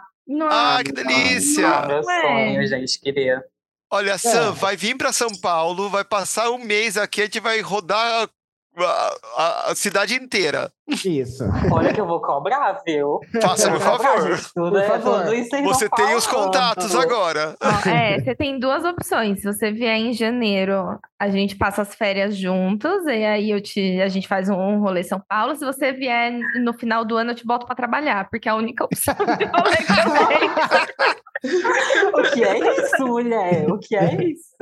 Ah, 0.50 0.78
que 0.82 0.92
Nossa, 0.92 1.04
delícia! 1.08 1.68
Ah, 1.68 1.86
meu 1.86 2.00
Ué. 2.02 2.20
sonho, 2.22 2.66
gente, 2.66 3.00
queria. 3.00 3.44
Olha, 3.92 4.16
Sam, 4.18 4.52
vai 4.52 4.76
vir 4.76 4.96
para 4.96 5.12
São 5.12 5.30
Paulo, 5.40 5.88
vai 5.90 6.04
passar 6.04 6.50
um 6.50 6.58
mês 6.58 6.96
aqui, 6.96 7.20
a 7.22 7.24
gente 7.24 7.38
vai 7.38 7.60
rodar 7.60 8.28
a, 8.84 9.70
a- 9.70 9.74
cidade 9.74 10.14
inteira. 10.14 10.70
Isso. 11.04 11.42
Olha 11.72 11.92
que 11.92 12.00
eu 12.00 12.06
vou 12.06 12.20
cobrar, 12.20 12.80
viu? 12.86 13.18
Faça, 13.42 13.70
Vou 13.70 13.80
cobrar, 13.80 13.98
favor. 13.98 14.36
gente, 14.36 14.52
tudo 14.54 14.70
Por 14.70 14.80
é- 14.80 14.86
favor. 14.86 15.24
tudo 15.24 15.64
Você 15.64 15.88
tem 15.90 16.14
os 16.14 16.26
Paulo. 16.26 16.44
contatos 16.46 16.94
agora. 16.94 17.56
Ó, 17.60 17.88
é, 17.88 18.20
você 18.20 18.34
tem 18.36 18.58
duas 18.60 18.84
opções. 18.84 19.40
Se 19.40 19.46
você 19.52 19.72
vier 19.72 19.96
em 19.96 20.12
janeiro, 20.12 20.98
a 21.20 21.28
gente 21.28 21.56
passa 21.56 21.82
as 21.82 21.94
férias 21.94 22.36
juntos, 22.36 23.04
e 23.06 23.24
aí 23.24 23.50
eu 23.50 23.60
te, 23.60 24.00
a 24.00 24.08
gente 24.08 24.28
faz 24.28 24.48
um 24.48 24.78
rolê 24.80 25.00
em 25.00 25.04
São 25.04 25.20
Paulo. 25.28 25.56
Se 25.56 25.64
você 25.64 25.92
vier 25.92 26.32
no 26.62 26.72
final 26.74 27.04
do 27.04 27.16
ano, 27.16 27.32
eu 27.32 27.34
te 27.34 27.44
boto 27.46 27.66
pra 27.66 27.74
trabalhar, 27.74 28.28
porque 28.30 28.48
é 28.48 28.52
a 28.52 28.56
única 28.56 28.84
opção 28.84 29.14
de 29.38 29.44
rolê 29.44 29.76
que 29.76 29.92
eu 29.92 30.28
tenho. 30.28 30.52
O 32.14 32.22
que 32.32 32.44
é 32.44 32.58
isso, 32.80 33.06
mulher? 33.06 33.66
O 33.70 33.78
que 33.78 33.96
é 33.96 34.14
isso? 34.24 34.54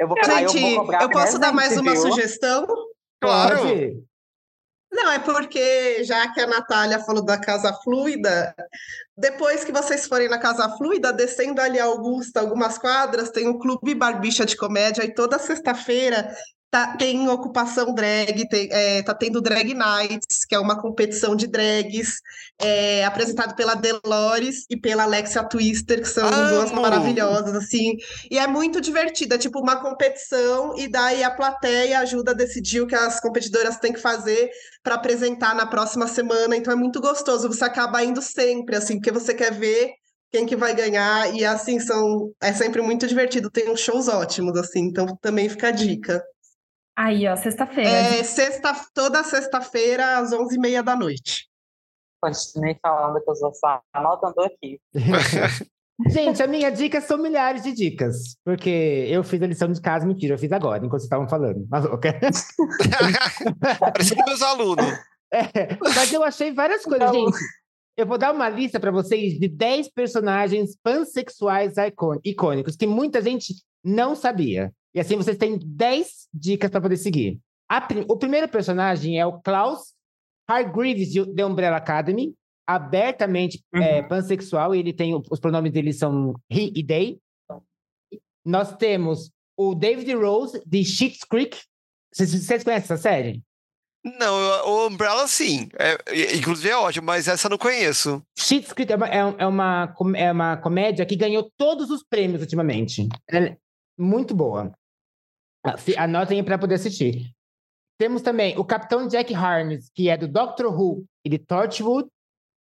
Eu 0.00 0.08
vou, 0.08 0.16
aí 0.18 0.44
eu 0.44 0.50
vou 0.50 0.58
Gente, 0.58 1.02
eu 1.02 1.10
posso 1.10 1.38
dar 1.38 1.52
mais 1.52 1.68
presente, 1.74 1.86
uma 1.86 1.92
viu? 1.92 2.00
sugestão? 2.12 2.66
Claro. 3.20 3.58
Pode? 3.58 4.08
Não, 4.90 5.12
é 5.12 5.18
porque, 5.18 6.02
já 6.04 6.32
que 6.32 6.40
a 6.40 6.46
Natália 6.46 6.98
falou 7.00 7.22
da 7.22 7.38
Casa 7.38 7.72
Fluida, 7.84 8.54
depois 9.16 9.62
que 9.62 9.70
vocês 9.70 10.06
forem 10.06 10.28
na 10.28 10.38
Casa 10.38 10.68
Fluida, 10.76 11.12
descendo 11.12 11.60
ali 11.60 11.78
a 11.78 11.84
Augusta, 11.84 12.40
algumas 12.40 12.78
quadras, 12.78 13.30
tem 13.30 13.48
o 13.48 13.58
Clube 13.58 13.94
Barbicha 13.94 14.46
de 14.46 14.56
Comédia, 14.56 15.04
e 15.04 15.12
toda 15.12 15.38
sexta-feira 15.38 16.34
tá, 16.70 16.96
tem 16.96 17.28
ocupação 17.28 17.94
drag, 17.94 18.46
tem, 18.48 18.68
é, 18.70 19.02
tá 19.02 19.14
tendo 19.14 19.40
Drag 19.40 19.72
Nights, 19.74 20.44
que 20.46 20.54
é 20.54 20.58
uma 20.58 20.80
competição 20.80 21.34
de 21.34 21.46
drags, 21.46 22.20
é, 22.58 23.04
apresentado 23.04 23.54
pela 23.54 23.74
Delores 23.74 24.64
e 24.68 24.76
pela 24.76 25.04
Alexia 25.04 25.42
Twister, 25.44 26.00
que 26.00 26.08
são 26.08 26.28
duas 26.50 26.70
maravilhosas, 26.72 27.54
assim, 27.54 27.94
e 28.30 28.38
é 28.38 28.46
muito 28.46 28.80
divertido, 28.80 29.34
é 29.34 29.38
tipo 29.38 29.60
uma 29.60 29.76
competição, 29.76 30.76
e 30.76 30.88
daí 30.88 31.22
a 31.22 31.30
plateia 31.30 32.00
ajuda 32.00 32.32
a 32.32 32.34
decidir 32.34 32.82
o 32.82 32.86
que 32.86 32.94
as 32.94 33.20
competidoras 33.20 33.78
têm 33.78 33.92
que 33.92 34.00
fazer 34.00 34.50
para 34.82 34.94
apresentar 34.94 35.54
na 35.54 35.66
próxima 35.66 36.06
semana, 36.06 36.56
então 36.56 36.72
é 36.72 36.76
muito 36.76 37.00
gostoso, 37.00 37.48
você 37.48 37.64
acaba 37.64 38.04
indo 38.04 38.20
sempre, 38.20 38.76
assim, 38.76 38.96
porque 38.96 39.12
você 39.12 39.32
quer 39.34 39.52
ver 39.52 39.90
quem 40.30 40.44
que 40.44 40.56
vai 40.56 40.74
ganhar, 40.74 41.34
e 41.34 41.42
assim, 41.46 41.80
são, 41.80 42.30
é 42.42 42.52
sempre 42.52 42.82
muito 42.82 43.06
divertido, 43.06 43.50
tem 43.50 43.70
uns 43.70 43.80
shows 43.80 44.08
ótimos, 44.08 44.58
assim, 44.58 44.80
então 44.80 45.06
também 45.22 45.48
fica 45.48 45.68
a 45.68 45.70
dica. 45.70 46.22
Aí, 46.98 47.28
ó, 47.28 47.36
sexta-feira. 47.36 47.88
É 47.88 48.24
sexta, 48.24 48.74
toda 48.92 49.22
sexta-feira, 49.22 50.18
às 50.18 50.32
11h30 50.32 50.82
da 50.82 50.96
noite. 50.96 51.48
Continue 52.20 52.76
falando 52.82 53.22
que 53.22 53.30
eu 53.30 53.36
só 53.36 53.52
só 53.52 53.80
anotando 53.92 54.40
aqui. 54.42 54.80
Gente, 56.10 56.42
a 56.42 56.48
minha 56.48 56.70
dica 56.70 57.00
são 57.00 57.16
milhares 57.18 57.62
de 57.62 57.72
dicas. 57.72 58.36
Porque 58.44 59.06
eu 59.08 59.22
fiz 59.22 59.40
a 59.40 59.46
lição 59.46 59.70
de 59.70 59.80
casa, 59.80 60.04
mentira, 60.04 60.34
eu 60.34 60.38
fiz 60.38 60.50
agora, 60.50 60.78
enquanto 60.78 61.00
vocês 61.00 61.04
estavam 61.04 61.28
falando. 61.28 61.64
Mas, 61.70 61.84
ok. 61.84 62.10
Parecendo 63.78 64.24
meus 64.26 64.42
alunos. 64.42 64.92
É, 65.32 65.76
mas 65.80 66.12
eu 66.12 66.24
achei 66.24 66.52
várias 66.52 66.82
coisas, 66.82 67.12
Não. 67.12 67.14
gente. 67.14 67.38
Eu 67.96 68.06
vou 68.06 68.18
dar 68.18 68.32
uma 68.32 68.48
lista 68.48 68.80
para 68.80 68.90
vocês 68.90 69.38
de 69.38 69.46
10 69.46 69.92
personagens 69.92 70.76
pansexuais 70.82 71.74
icônicos 72.24 72.74
que 72.74 72.88
muita 72.88 73.22
gente 73.22 73.54
não 73.84 74.16
sabia. 74.16 74.72
E 74.94 75.00
assim 75.00 75.16
vocês 75.16 75.36
têm 75.36 75.58
10 75.58 76.28
dicas 76.32 76.70
para 76.70 76.80
poder 76.80 76.96
seguir. 76.96 77.38
Prim- 77.86 78.06
o 78.08 78.16
primeiro 78.16 78.48
personagem 78.48 79.18
é 79.18 79.26
o 79.26 79.40
Klaus 79.40 79.94
Hargreaves 80.48 81.10
de 81.12 81.26
The 81.34 81.44
Umbrella 81.44 81.76
Academy, 81.76 82.34
abertamente 82.66 83.62
é, 83.74 84.02
pansexual, 84.02 84.74
e 84.74 84.78
ele 84.78 84.92
tem 84.92 85.14
os 85.14 85.40
pronomes 85.40 85.72
dele 85.72 85.92
são 85.92 86.34
he 86.50 86.72
e 86.74 86.84
they. 86.84 87.18
Nós 88.44 88.74
temos 88.76 89.30
o 89.56 89.74
David 89.74 90.14
Rose 90.14 90.62
de 90.66 90.84
Schitt's 90.84 91.24
Creek. 91.24 91.58
Vocês, 92.12 92.32
vocês 92.32 92.64
conhecem 92.64 92.84
essa 92.84 92.96
série? 92.96 93.42
Não, 94.18 94.34
o 94.66 94.86
Umbrella 94.86 95.26
sim. 95.26 95.68
É, 95.78 95.98
inclusive 96.36 96.70
é 96.70 96.76
ótimo, 96.76 97.06
mas 97.06 97.28
essa 97.28 97.46
eu 97.46 97.50
não 97.50 97.58
conheço. 97.58 98.22
Schitt's 98.38 98.72
Creek 98.72 98.92
é 98.92 98.96
uma, 98.96 99.08
é, 99.08 99.18
é 99.38 99.46
uma, 99.46 99.94
é 100.16 100.32
uma 100.32 100.56
comédia 100.56 101.04
que 101.04 101.16
ganhou 101.16 101.50
todos 101.58 101.90
os 101.90 102.02
prêmios 102.02 102.40
ultimamente. 102.40 103.08
Ela 103.28 103.48
é 103.48 103.56
muito 103.98 104.34
boa. 104.34 104.72
Ah, 105.74 106.04
Anotem 106.04 106.42
para 106.44 106.58
poder 106.58 106.74
assistir. 106.76 107.32
Temos 107.98 108.22
também 108.22 108.56
o 108.58 108.64
Capitão 108.64 109.08
Jack 109.08 109.34
Harness, 109.34 109.90
que 109.94 110.08
é 110.08 110.16
do 110.16 110.28
Doctor 110.28 110.66
Who 110.66 111.04
e 111.24 111.28
de 111.30 111.38
Torchwood, 111.38 112.08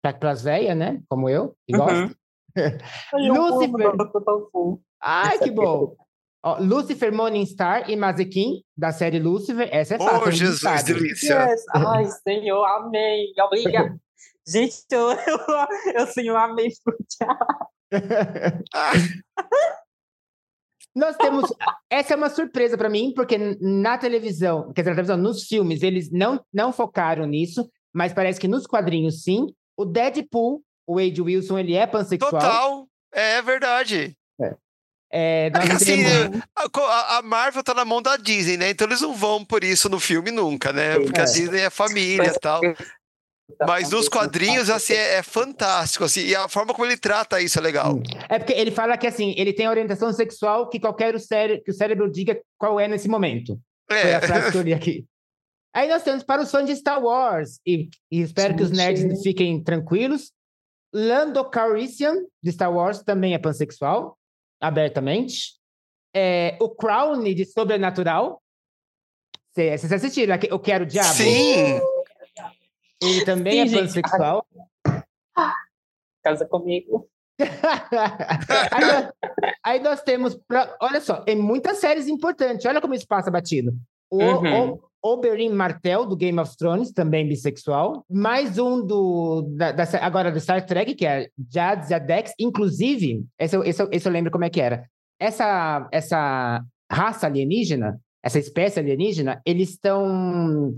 para 0.01 0.31
as 0.31 0.43
velhas, 0.43 0.77
né? 0.77 1.01
Como 1.09 1.27
eu, 1.29 1.55
que 1.67 1.75
Uhum. 1.75 1.79
gosto. 1.79 2.17
Lucifer. 3.13 3.93
Ai, 5.01 5.39
que 5.39 5.49
bom! 5.49 5.95
Ó, 6.45 6.57
Lucifer 6.59 7.11
Morningstar 7.11 7.89
e 7.89 7.95
Mazekin, 7.95 8.61
da 8.77 8.91
série 8.91 9.17
Lucifer. 9.17 9.69
Essa 9.71 9.95
é 9.95 9.97
fácil. 9.97 10.21
Oh, 10.25 10.27
é 10.27 10.31
Jesus, 10.31 10.59
ditado. 10.59 10.85
delícia. 10.85 11.49
Yes. 11.49 11.63
Ai, 11.73 12.05
Senhor, 12.05 12.65
amém. 12.65 13.33
Obrigada. 13.39 13.95
Gente, 14.45 14.83
eu, 14.91 15.09
eu, 15.11 15.39
eu 15.95 16.07
Senhor, 16.07 16.35
amém. 16.35 16.69
Nós 20.95 21.15
temos. 21.17 21.51
Essa 21.89 22.13
é 22.13 22.17
uma 22.17 22.29
surpresa 22.29 22.77
para 22.77 22.89
mim, 22.89 23.13
porque 23.15 23.37
na 23.59 23.97
televisão, 23.97 24.71
quer 24.73 24.81
dizer, 24.81 24.91
na 24.91 24.95
televisão, 24.95 25.17
nos 25.17 25.43
filmes, 25.47 25.81
eles 25.81 26.11
não, 26.11 26.43
não 26.53 26.71
focaram 26.71 27.25
nisso, 27.25 27.67
mas 27.93 28.13
parece 28.13 28.39
que 28.39 28.47
nos 28.47 28.65
quadrinhos 28.67 29.23
sim. 29.23 29.47
O 29.75 29.85
Deadpool, 29.85 30.61
o 30.87 30.95
Wade 30.95 31.21
Wilson, 31.21 31.57
ele 31.57 31.73
é 31.75 31.87
pansexual. 31.87 32.31
Total. 32.31 32.87
É 33.11 33.41
verdade. 33.41 34.15
É, 35.15 35.47
É 35.47 35.51
assim, 35.73 36.03
temos- 36.29 36.41
a, 36.55 36.81
a- 36.81 37.17
a 37.17 37.21
Marvel 37.21 37.63
tá 37.63 37.73
na 37.73 37.85
mão 37.85 38.01
da 38.01 38.17
Disney, 38.17 38.57
né? 38.57 38.69
Então 38.69 38.87
eles 38.87 39.01
não 39.01 39.13
vão 39.13 39.43
por 39.45 39.63
isso 39.63 39.87
no 39.89 39.99
filme 39.99 40.31
nunca, 40.31 40.71
né? 40.73 40.99
Porque 40.99 41.19
a 41.19 41.23
É. 41.23 41.25
Disney 41.25 41.61
é 41.61 41.69
família 41.69 42.27
e 42.35 42.39
tal. 42.39 42.61
Mas 43.67 43.89
nos 43.91 44.07
quadrinhos, 44.09 44.69
assim, 44.69 44.93
é, 44.93 45.15
é 45.15 45.23
fantástico, 45.23 46.03
assim. 46.05 46.21
E 46.21 46.35
a 46.35 46.47
forma 46.47 46.73
como 46.73 46.85
ele 46.85 46.97
trata 46.97 47.41
isso 47.41 47.59
é 47.59 47.61
legal. 47.61 47.99
É 48.29 48.39
porque 48.39 48.53
ele 48.53 48.71
fala 48.71 48.97
que 48.97 49.05
assim, 49.05 49.33
ele 49.37 49.53
tem 49.53 49.67
orientação 49.67 50.11
sexual 50.13 50.69
que 50.69 50.79
qualquer 50.79 51.13
o 51.13 51.19
cére... 51.19 51.61
que 51.61 51.69
o 51.71 51.73
cérebro 51.73 52.09
diga 52.09 52.39
qual 52.57 52.79
é 52.79 52.87
nesse 52.87 53.07
momento. 53.07 53.59
Foi 53.89 53.99
É. 53.99 54.15
a 54.15 54.21
frase 54.21 54.51
que 54.51 54.57
eu 54.57 54.61
li 54.61 54.73
aqui. 54.73 55.05
Aí 55.75 55.89
nós 55.89 56.03
temos 56.03 56.23
para 56.23 56.41
os 56.41 56.51
fãs 56.51 56.65
de 56.67 56.75
Star 56.75 57.03
Wars, 57.03 57.59
e, 57.65 57.89
e 58.11 58.21
espero 58.21 58.55
que 58.55 58.61
os 58.63 58.69
nerds 58.71 59.21
fiquem 59.23 59.61
tranquilos. 59.63 60.31
Lando 60.93 61.43
Calrissian, 61.49 62.13
de 62.41 62.51
Star 62.51 62.71
Wars, 62.71 63.01
também 63.01 63.33
é 63.33 63.39
pansexual, 63.39 64.15
abertamente. 64.61 65.55
É, 66.15 66.55
o 66.61 66.69
Crown, 66.69 67.23
de 67.23 67.43
Sobrenatural. 67.45 68.39
Vocês 69.55 69.91
assistiram? 69.91 70.35
aqui- 70.35 70.53
O 70.53 70.59
Que 70.59 70.71
Era 70.71 70.83
o 70.83 70.87
Diabo? 70.87 71.09
Sim! 71.13 71.79
Ele 73.03 73.25
também 73.25 73.53
Sim, 73.53 73.59
é 73.59 73.67
gente. 73.67 73.79
pansexual. 74.01 74.45
Casa 76.23 76.45
comigo. 76.45 77.07
aí, 78.71 78.81
nós, 78.85 79.11
aí 79.65 79.79
nós 79.81 80.01
temos, 80.03 80.35
pra- 80.47 80.75
olha 80.81 81.01
só, 81.01 81.21
tem 81.21 81.35
muitas 81.35 81.79
séries 81.79 82.07
importantes. 82.07 82.65
Olha 82.65 82.79
como 82.81 82.93
isso 82.93 83.07
passa 83.07 83.29
batido. 83.31 83.73
O, 84.09 84.21
Uhum. 84.23 84.71
o 84.73 84.79
Oberyn 85.01 85.49
Martell, 85.51 86.05
do 86.05 86.15
Game 86.15 86.39
of 86.39 86.55
Thrones, 86.55 86.91
também 86.91 87.27
bissexual. 87.27 88.05
Mais 88.09 88.57
um 88.57 88.85
do, 88.85 89.41
da, 89.57 89.71
da 89.71 89.83
agora 90.01 90.31
do 90.31 90.39
Star 90.39 90.65
Trek, 90.65 90.95
que 90.95 91.05
é 91.05 91.27
Jad 91.51 91.83
Zadex. 91.83 92.33
Inclusive, 92.39 93.25
esse, 93.39 93.55
eu- 93.57 93.63
esse, 93.63 93.83
esse 93.91 94.07
eu 94.07 94.11
lembro 94.11 94.31
como 94.31 94.45
é 94.45 94.49
que 94.49 94.61
era. 94.61 94.87
Essa, 95.19 95.87
essa 95.91 96.63
raça 96.91 97.25
alienígena, 97.27 97.99
essa 98.23 98.39
espécie 98.39 98.79
alienígena, 98.79 99.41
eles 99.45 99.71
estão... 99.71 100.75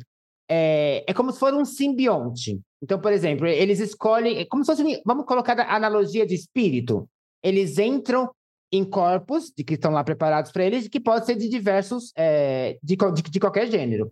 É, 0.50 1.04
é 1.08 1.14
como 1.14 1.32
se 1.32 1.40
fosse 1.40 1.56
um 1.56 1.66
simbionte. 1.66 2.60
Então, 2.82 3.00
por 3.00 3.12
exemplo, 3.12 3.48
eles 3.48 3.80
escolhem... 3.80 4.38
É 4.40 4.46
como 4.46 4.64
se 4.64 4.72
fosse... 4.72 5.02
Vamos 5.06 5.26
colocar 5.26 5.60
a 5.60 5.76
analogia 5.76 6.26
de 6.26 6.36
espírito. 6.36 7.08
Eles 7.44 7.78
entram 7.80 8.30
em 8.72 8.84
corpos 8.84 9.52
de 9.56 9.64
que 9.64 9.76
estão 9.76 9.92
lá 9.92 10.04
preparados 10.04 10.52
para 10.52 10.66
eles, 10.66 10.88
que 10.88 11.00
pode 11.00 11.26
ser 11.26 11.36
de 11.36 11.48
diversos, 11.48 12.12
é, 12.16 12.78
de, 12.84 12.96
de, 12.96 13.22
de 13.22 13.40
qualquer 13.40 13.68
gênero. 13.72 14.12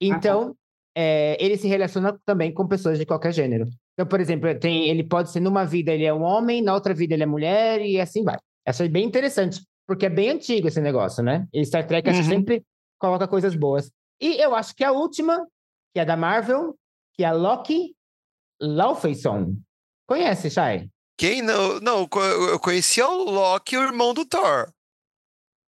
Então, 0.00 0.54
é, 0.96 1.36
ele 1.38 1.56
se 1.56 1.68
relaciona 1.68 2.18
também 2.24 2.52
com 2.52 2.66
pessoas 2.66 2.98
de 2.98 3.06
qualquer 3.06 3.32
gênero. 3.32 3.68
Então, 3.94 4.06
por 4.06 4.20
exemplo, 4.20 4.52
tem, 4.58 4.88
ele 4.88 5.04
pode 5.04 5.30
ser 5.30 5.40
numa 5.40 5.64
vida 5.64 5.92
ele 5.92 6.04
é 6.04 6.14
um 6.14 6.22
homem, 6.22 6.62
na 6.62 6.74
outra 6.74 6.94
vida 6.94 7.14
ele 7.14 7.24
é 7.24 7.26
mulher 7.26 7.80
e 7.80 8.00
assim 8.00 8.22
vai. 8.22 8.36
Essa 8.64 8.84
é 8.84 8.88
bem 8.88 9.04
interessante, 9.04 9.60
porque 9.86 10.06
é 10.06 10.10
bem 10.10 10.30
antigo 10.30 10.68
esse 10.68 10.80
negócio, 10.80 11.22
né? 11.22 11.46
E 11.52 11.64
Star 11.64 11.86
Trek 11.86 12.08
Uhum. 12.08 12.22
sempre 12.22 12.62
coloca 12.98 13.26
coisas 13.26 13.54
boas. 13.54 13.90
E 14.20 14.40
eu 14.42 14.54
acho 14.54 14.74
que 14.74 14.84
a 14.84 14.92
última, 14.92 15.46
que 15.98 16.02
é 16.02 16.04
da 16.04 16.16
Marvel, 16.16 16.78
que 17.12 17.24
é 17.24 17.26
a 17.26 17.32
Loki 17.32 17.96
Laufeyson. 18.60 19.56
Conhece, 20.06 20.48
Shai? 20.48 20.88
Quem 21.18 21.42
não? 21.42 21.80
Não, 21.80 22.08
eu 22.50 22.60
conhecia 22.60 23.08
o 23.08 23.24
Loki, 23.28 23.76
o 23.76 23.82
irmão 23.82 24.14
do 24.14 24.24
Thor. 24.24 24.72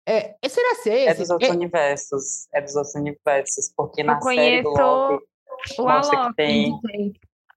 É, 0.08 0.36
é- 0.40 0.48
será 0.50 0.76
ser 0.76 0.92
É 0.92 1.06
esse? 1.06 1.22
dos 1.22 1.30
outros 1.32 1.50
É- 1.50 1.54
universos. 1.54 2.48
É 2.54 2.62
dos 2.62 2.76
outros 2.76 2.94
universos. 2.94 3.74
Porque 3.76 4.02
Eu 4.02 4.06
na 4.06 4.22
série 4.22 4.62
do 4.62 4.72
conheço 4.74 4.84
Loki, 4.84 5.26
O 5.80 5.88
Alok, 5.90 6.36
tem-. 6.36 6.80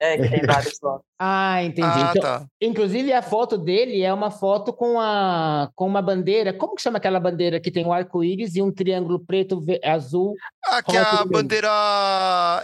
É 0.05 0.17
que 0.19 0.29
tem 0.29 0.45
vários. 0.47 0.75
Ah, 1.27 1.63
entendi. 1.63 1.87
Ah, 1.89 2.11
Então, 2.11 2.23
tá. 2.23 2.47
Inclusive, 2.61 3.13
a 3.13 3.23
foto 3.23 3.57
dele 3.57 4.03
é 4.03 4.13
uma 4.13 4.31
foto 4.31 4.73
com, 4.73 5.01
a, 5.01 5.71
com 5.75 5.87
uma 5.87 6.03
bandeira. 6.03 6.53
Como 6.53 6.75
que 6.75 6.83
chama 6.83 6.99
aquela 6.99 7.19
bandeira 7.21 7.59
que 7.61 7.71
tem 7.71 7.87
um 7.87 7.93
arco-íris 7.93 8.57
e 8.57 8.61
um 8.63 8.71
triângulo 8.71 9.19
preto, 9.25 9.65
azul? 9.83 10.35
Ah, 10.67 10.83
que 10.83 10.97
é 10.97 11.01
a 11.01 11.25
bandeira 11.25 11.71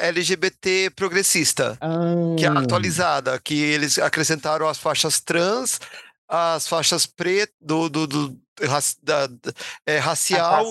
LGBT 0.01 0.91
progressista, 0.95 1.79
que 2.39 2.45
é 2.45 2.49
Ah, 2.49 2.59
atualizada, 2.59 3.39
que 3.41 3.55
eles 3.63 3.99
acrescentaram 3.99 4.69
as 4.69 4.79
faixas 4.79 5.21
trans, 5.21 5.81
as 6.29 6.69
faixas 6.69 7.07
preto 7.07 7.53
do, 7.61 7.89
do, 7.89 8.07
do 8.07 8.41
raci- 8.63 8.97
da- 9.03 9.29
é, 9.87 9.99
racial 9.99 10.71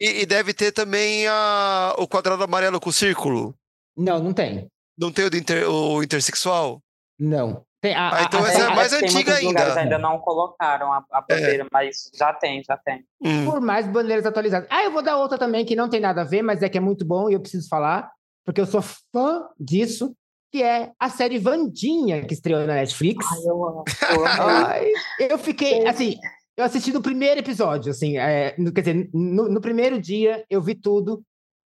e, 0.00 0.20
e 0.22 0.26
deve 0.26 0.52
ter 0.54 0.70
também 0.72 1.26
a, 1.26 1.94
o 1.98 2.06
quadrado 2.06 2.42
amarelo 2.44 2.78
com 2.80 2.92
círculo. 2.92 3.54
Não, 3.96 4.22
não 4.22 4.32
tem. 4.32 4.66
Não 4.98 5.12
tem 5.12 5.24
o, 5.26 5.36
inter- 5.36 5.68
o 5.68 6.02
intersexual? 6.02 6.80
Não. 7.18 7.64
Tem 7.80 7.94
a, 7.94 8.08
Ah, 8.16 8.22
então 8.22 8.42
a- 8.42 8.48
essa 8.48 8.60
é 8.62 8.66
a- 8.66 8.74
mais 8.74 8.92
que 8.92 8.98
tem 9.00 9.08
antiga 9.08 9.34
ainda. 9.34 9.78
ainda 9.80 9.98
não 9.98 10.18
colocaram 10.18 10.92
a, 10.92 11.04
a 11.12 11.20
bandeira, 11.20 11.66
mas 11.72 12.10
já 12.14 12.32
tem, 12.32 12.62
já 12.66 12.76
tem. 12.78 13.04
Hum. 13.22 13.44
por 13.44 13.60
mais 13.60 13.86
bandeiras 13.86 14.24
atualizadas. 14.26 14.66
Ah, 14.70 14.82
eu 14.84 14.90
vou 14.90 15.02
dar 15.02 15.16
outra 15.18 15.36
também 15.38 15.64
que 15.64 15.76
não 15.76 15.88
tem 15.88 16.00
nada 16.00 16.22
a 16.22 16.24
ver, 16.24 16.42
mas 16.42 16.62
é 16.62 16.68
que 16.68 16.78
é 16.78 16.80
muito 16.80 17.04
bom 17.04 17.28
e 17.30 17.34
eu 17.34 17.40
preciso 17.40 17.68
falar, 17.68 18.10
porque 18.44 18.60
eu 18.60 18.66
sou 18.66 18.80
fã 18.82 19.46
disso, 19.60 20.14
que 20.50 20.62
é 20.62 20.92
a 20.98 21.10
série 21.10 21.38
Vandinha, 21.38 22.24
que 22.24 22.32
estreou 22.34 22.60
na 22.66 22.74
Netflix. 22.74 23.24
Ai, 23.30 23.38
eu 23.44 23.64
amo. 23.64 23.84
Eu 24.10 24.24
amo. 24.26 24.66
Ai, 24.66 24.90
eu 25.20 25.38
fiquei, 25.38 25.86
assim, 25.86 26.16
eu 26.56 26.64
assisti 26.64 26.92
no 26.92 27.02
primeiro 27.02 27.40
episódio, 27.40 27.90
assim, 27.90 28.16
é, 28.16 28.54
no- 28.58 28.72
quer 28.72 28.80
dizer, 28.80 29.10
no, 29.12 29.48
no 29.50 29.60
primeiro 29.60 30.00
dia 30.00 30.44
eu 30.48 30.62
vi 30.62 30.74
tudo. 30.74 31.22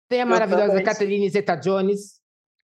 Tem 0.09 0.21
a 0.21 0.27
maravilhosa. 0.27 0.83
Catherine 0.83 1.29
Zeta-Jones, 1.31 2.21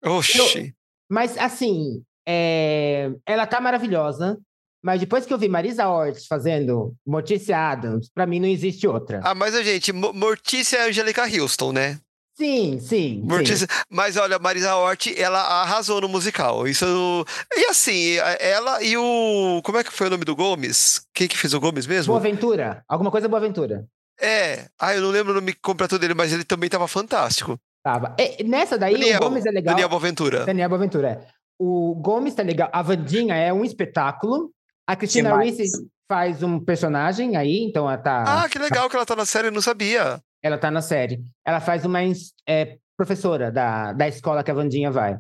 Oxi. 0.05 0.75
mas, 1.11 1.37
assim, 1.39 2.03
é, 2.27 3.11
ela 3.27 3.47
tá 3.47 3.61
maravilhosa, 3.61 4.39
mas 4.83 5.01
depois 5.01 5.27
que 5.27 5.33
eu 5.33 5.39
vi 5.39 5.49
Marisa 5.49 5.89
Hort 5.89 6.19
fazendo 6.29 6.95
Mortícia 7.07 7.57
Adams, 7.59 8.09
pra 8.15 8.27
mim 8.27 8.39
não 8.41 8.49
existe 8.49 8.87
outra. 8.87 9.21
Ah, 9.25 9.35
mas, 9.35 9.55
gente, 9.65 9.93
Mo- 9.93 10.13
Mortícia 10.13 10.77
é 10.79 10.89
Angelica 10.89 11.25
Houston, 11.25 11.73
né? 11.73 11.99
Sim, 12.37 12.79
sim, 12.79 12.87
sim. 12.89 13.23
Mortícia... 13.25 13.67
Mas 13.91 14.17
olha, 14.17 14.39
Marisa 14.39 14.77
Hort, 14.77 15.09
ela 15.17 15.41
arrasou 15.41 16.01
no 16.01 16.09
musical. 16.09 16.69
Isso. 16.69 16.85
E 17.57 17.67
assim, 17.67 18.15
ela 18.39 18.81
e 18.81 18.97
o. 18.97 19.61
Como 19.65 19.77
é 19.77 19.83
que 19.83 19.91
foi 19.93 20.07
o 20.07 20.11
nome 20.11 20.25
do 20.25 20.37
Gomes? 20.37 21.05
Quem 21.13 21.27
que 21.27 21.37
fez 21.37 21.53
o 21.53 21.59
Gomes 21.59 21.85
mesmo? 21.85 22.13
Boa 22.13 22.21
Ventura? 22.21 22.85
Alguma 22.89 23.11
coisa 23.11 23.29
Boa 23.29 23.41
Ventura? 23.41 23.85
É. 24.21 24.67
Ah, 24.79 24.95
eu 24.95 25.03
não 25.03 25.11
lembro 25.11 25.33
o 25.33 25.35
nome 25.35 25.53
completo 25.55 25.99
dele, 25.99 26.15
mas 26.15 26.33
ele 26.33 26.45
também 26.45 26.71
tava 26.71 26.87
fantástico. 26.87 27.59
Tava. 27.83 28.15
É, 28.19 28.43
nessa 28.43 28.77
daí, 28.77 28.95
Daniel, 28.95 29.21
o 29.21 29.25
Gomes 29.25 29.47
é 29.47 29.51
legal. 29.51 29.75
Daniel 29.75 29.89
Boaventura. 29.89 30.45
Daniel 30.45 30.69
Boaventura, 30.69 31.09
é. 31.09 31.27
O 31.59 31.95
Gomes 31.95 32.35
tá 32.35 32.43
legal. 32.43 32.69
A 32.73 32.83
Vandinha 32.83 33.35
é 33.35 33.53
um 33.53 33.65
espetáculo. 33.65 34.53
A 34.87 34.97
Cristina. 34.97 35.37
Ricci 35.39 35.65
faz 36.11 36.43
um 36.43 36.59
personagem 36.59 37.37
aí, 37.37 37.65
então 37.65 37.87
ela 37.87 37.99
tá, 37.99 38.45
Ah, 38.45 38.49
que 38.49 38.59
legal 38.59 38.89
que 38.89 38.97
ela 38.97 39.05
tá 39.05 39.15
na 39.15 39.27
série, 39.27 39.49
eu 39.49 39.53
não 39.53 39.61
sabia. 39.61 40.21
ela 40.43 40.57
tá 40.57 40.71
na 40.71 40.81
série. 40.81 41.23
Ela 41.47 41.61
faz 41.61 41.85
uma 41.85 41.99
é, 42.49 42.79
professora 42.97 43.53
da, 43.53 43.93
da 43.93 44.09
escola 44.09 44.43
que 44.43 44.51
a 44.51 44.55
Vandinha 44.55 44.91
vai. 44.91 45.19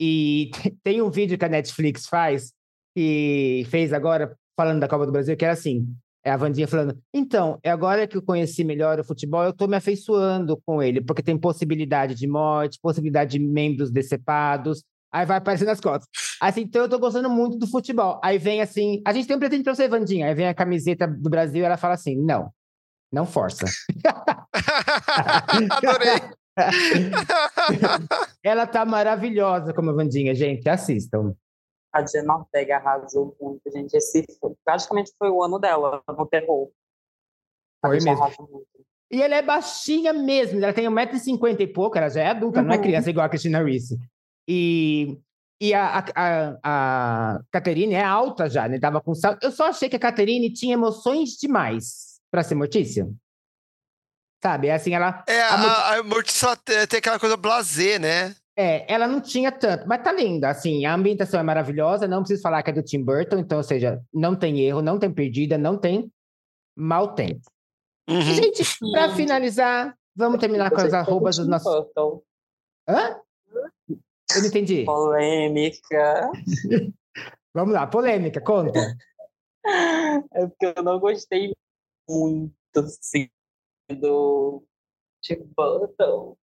E 0.00 0.50
tem 0.84 1.02
um 1.02 1.10
vídeo 1.10 1.36
que 1.36 1.44
a 1.44 1.48
Netflix 1.48 2.06
faz, 2.06 2.52
que 2.96 3.66
fez 3.70 3.92
agora, 3.92 4.36
falando 4.56 4.80
da 4.80 4.88
Copa 4.88 5.06
do 5.06 5.12
Brasil, 5.12 5.36
que 5.36 5.44
era 5.44 5.54
assim: 5.54 5.86
é 6.28 6.32
a 6.32 6.36
Vandinha 6.36 6.68
falando, 6.68 6.96
então, 7.12 7.58
é 7.62 7.70
agora 7.70 8.06
que 8.06 8.16
eu 8.16 8.22
conheci 8.22 8.62
melhor 8.62 9.00
o 9.00 9.04
futebol, 9.04 9.44
eu 9.44 9.52
tô 9.52 9.66
me 9.66 9.76
afeiçoando 9.76 10.60
com 10.64 10.82
ele, 10.82 11.00
porque 11.00 11.22
tem 11.22 11.38
possibilidade 11.38 12.14
de 12.14 12.26
morte, 12.26 12.78
possibilidade 12.80 13.32
de 13.32 13.38
membros 13.38 13.90
decepados. 13.90 14.84
Aí 15.10 15.24
vai 15.24 15.38
aparecendo 15.38 15.70
as 15.70 15.80
cotas. 15.80 16.06
Assim, 16.38 16.60
então 16.62 16.82
eu 16.82 16.88
tô 16.88 16.98
gostando 16.98 17.30
muito 17.30 17.56
do 17.56 17.66
futebol. 17.66 18.20
Aí 18.22 18.36
vem 18.36 18.60
assim, 18.60 19.00
a 19.06 19.12
gente 19.12 19.26
tem 19.26 19.36
um 19.36 19.40
presente 19.40 19.64
pra 19.64 19.74
você, 19.74 19.88
Vandinha. 19.88 20.26
Aí 20.26 20.34
vem 20.34 20.46
a 20.46 20.54
camiseta 20.54 21.06
do 21.06 21.30
Brasil 21.30 21.62
e 21.62 21.64
ela 21.64 21.78
fala 21.78 21.94
assim: 21.94 22.14
não, 22.14 22.52
não 23.10 23.24
força. 23.24 23.64
Adorei. 25.70 26.20
Ela 28.42 28.66
tá 28.66 28.84
maravilhosa 28.84 29.72
como 29.72 29.90
a 29.90 29.94
Vandinha, 29.94 30.34
gente. 30.34 30.68
Assistam. 30.68 31.32
A 31.92 32.04
Jenna 32.04 32.36
Ortega 32.36 32.76
arrasou 32.76 33.34
muito, 33.40 33.62
gente. 33.72 33.94
Esse 33.94 34.24
foi- 34.40 34.54
praticamente 34.64 35.12
foi 35.18 35.30
o 35.30 35.42
ano 35.42 35.58
dela 35.58 36.02
no 36.08 36.26
terror. 36.26 36.70
A 37.82 37.88
Foi 37.88 38.00
mesmo. 38.00 38.66
E 39.10 39.22
ela 39.22 39.36
é 39.36 39.42
baixinha 39.42 40.12
mesmo, 40.12 40.62
ela 40.62 40.72
tem 40.74 40.86
1,50m 40.86 41.60
e 41.62 41.66
pouco, 41.66 41.96
ela 41.96 42.10
já 42.10 42.20
é 42.22 42.26
adulta, 42.28 42.60
não 42.60 42.72
é 42.72 42.76
Uhum. 42.76 42.82
criança 42.82 43.08
igual 43.08 43.24
a 43.24 43.28
Christina 43.28 43.62
Ricci. 43.62 43.96
E, 44.46 45.18
e 45.58 45.72
a, 45.72 45.98
a, 45.98 46.04
a, 46.14 46.56
a 47.36 47.40
Caterine 47.50 47.94
é 47.94 48.04
alta 48.04 48.50
já, 48.50 48.68
né? 48.68 48.78
Tava 48.78 49.00
com 49.00 49.14
salto. 49.14 49.42
Eu 49.42 49.50
só 49.50 49.68
achei 49.68 49.88
que 49.88 49.96
a 49.96 50.00
Caterine 50.00 50.52
tinha 50.52 50.74
emoções 50.74 51.30
demais 51.40 52.20
pra 52.30 52.42
ser 52.42 52.54
Mortícia. 52.54 53.08
Sabe? 54.42 54.68
É 54.68 54.74
assim, 54.74 54.94
ela. 54.94 55.24
É, 55.26 55.40
a 55.40 55.54
a, 55.54 55.94
a 55.98 56.02
Mortícia 56.02 56.54
tem 56.56 56.98
aquela 56.98 57.18
coisa 57.18 57.36
blasé, 57.36 57.98
né? 57.98 58.36
É, 58.60 58.92
ela 58.92 59.06
não 59.06 59.20
tinha 59.20 59.52
tanto, 59.52 59.86
mas 59.86 60.02
tá 60.02 60.10
linda, 60.10 60.48
assim, 60.48 60.84
a 60.84 60.92
ambientação 60.92 61.38
é 61.38 61.44
maravilhosa, 61.44 62.08
não 62.08 62.22
preciso 62.22 62.42
falar 62.42 62.60
que 62.60 62.70
é 62.70 62.72
do 62.72 62.82
Tim 62.82 63.04
Burton, 63.04 63.38
então, 63.38 63.58
ou 63.58 63.62
seja, 63.62 64.02
não 64.12 64.34
tem 64.34 64.58
erro, 64.58 64.82
não 64.82 64.98
tem 64.98 65.14
perdida, 65.14 65.56
não 65.56 65.78
tem 65.78 66.12
mau 66.76 67.14
tempo. 67.14 67.48
Uhum. 68.10 68.20
Gente, 68.20 68.64
pra 68.90 69.14
finalizar, 69.14 69.96
vamos 70.12 70.40
terminar 70.40 70.72
com 70.72 70.80
as 70.80 70.92
arrobas 70.92 71.36
dos 71.36 71.46
do 71.46 71.50
nossos... 71.52 71.72
Tim 71.72 71.82
Burton. 71.82 72.22
Hã? 72.88 73.20
Eu 73.88 74.40
não 74.40 74.46
entendi. 74.48 74.84
Polêmica. 74.84 76.30
Vamos 77.54 77.72
lá, 77.72 77.86
polêmica, 77.86 78.40
conta. 78.40 78.78
É 80.32 80.46
porque 80.46 80.74
eu 80.76 80.82
não 80.82 80.98
gostei 80.98 81.54
muito, 82.08 82.52
assim, 82.76 83.28
do 83.88 84.64
Tim 85.22 85.48
Burton. 85.56 86.36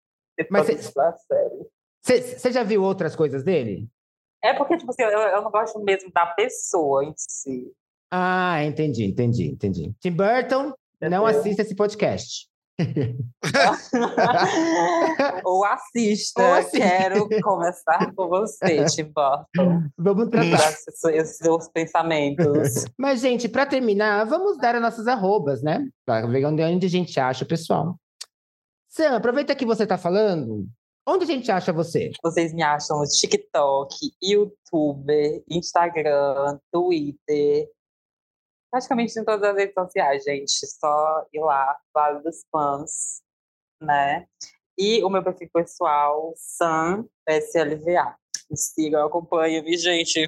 Mas 0.49 0.93
da 0.93 1.13
série. 1.17 1.74
Você 2.05 2.51
já 2.51 2.61
viu 2.61 2.83
outras 2.83 3.15
coisas 3.15 3.43
dele? 3.43 3.89
É 4.43 4.53
porque, 4.53 4.77
tipo 4.77 4.91
assim, 4.91 5.01
eu, 5.01 5.09
eu 5.09 5.41
não 5.41 5.49
gosto 5.49 5.79
mesmo 5.79 6.11
da 6.13 6.27
pessoa 6.27 7.03
em 7.03 7.11
si. 7.17 7.71
Ah, 8.11 8.63
entendi, 8.63 9.05
entendi, 9.05 9.47
entendi. 9.47 9.91
Tim 9.99 10.11
Burton, 10.11 10.65
não 10.65 10.75
Entendeu? 11.01 11.25
assista 11.25 11.63
esse 11.63 11.75
podcast. 11.75 12.47
Ou 15.43 15.65
assista, 15.65 16.43
Ou 16.43 16.53
assista. 16.53 16.77
quero 16.77 17.27
conversar 17.41 18.13
com 18.13 18.27
você, 18.27 18.85
Tim 18.85 19.05
Burton. 19.05 19.89
Vamos 19.97 20.29
tratar. 20.29 20.73
Esses 21.11 21.37
seus 21.37 21.67
pensamentos. 21.69 22.85
Mas, 22.99 23.21
gente, 23.21 23.49
para 23.49 23.65
terminar, 23.65 24.25
vamos 24.25 24.57
dar 24.57 24.75
as 24.75 24.81
nossas 24.81 25.07
arrobas, 25.07 25.63
né? 25.63 25.87
Para 26.05 26.27
ver 26.27 26.45
onde, 26.45 26.61
onde 26.63 26.85
a 26.85 26.89
gente 26.89 27.19
acha 27.19 27.43
o 27.43 27.47
pessoal. 27.47 27.95
Sam, 28.89 29.15
aproveita 29.15 29.55
que 29.55 29.65
você 29.65 29.87
tá 29.87 29.97
falando. 29.97 30.67
Onde 31.07 31.23
a 31.23 31.27
gente 31.27 31.51
acha 31.51 31.71
você? 31.71 32.11
Vocês 32.23 32.51
me 32.51 32.63
acham 32.63 32.97
no 32.97 33.05
TikTok, 33.05 33.95
YouTube, 34.23 35.43
Instagram, 35.47 36.59
Twitter. 36.71 37.69
Praticamente 38.71 39.19
em 39.19 39.23
todas 39.23 39.47
as 39.47 39.55
redes 39.55 39.75
sociais, 39.75 40.23
gente. 40.23 40.65
Só 40.65 41.25
ir 41.31 41.39
lá, 41.41 41.77
Vale 41.93 42.23
dos 42.23 42.43
Fãs, 42.51 43.21
né? 43.79 44.25
E 44.75 45.03
o 45.03 45.09
meu 45.09 45.23
perfil 45.23 45.47
pessoal, 45.53 46.33
Sam 46.35 47.05
SLVA. 47.29 48.17
Me 48.49 48.57
sigam, 48.57 49.05
acompanhem, 49.05 49.63
me 49.63 49.77
gente. 49.77 50.27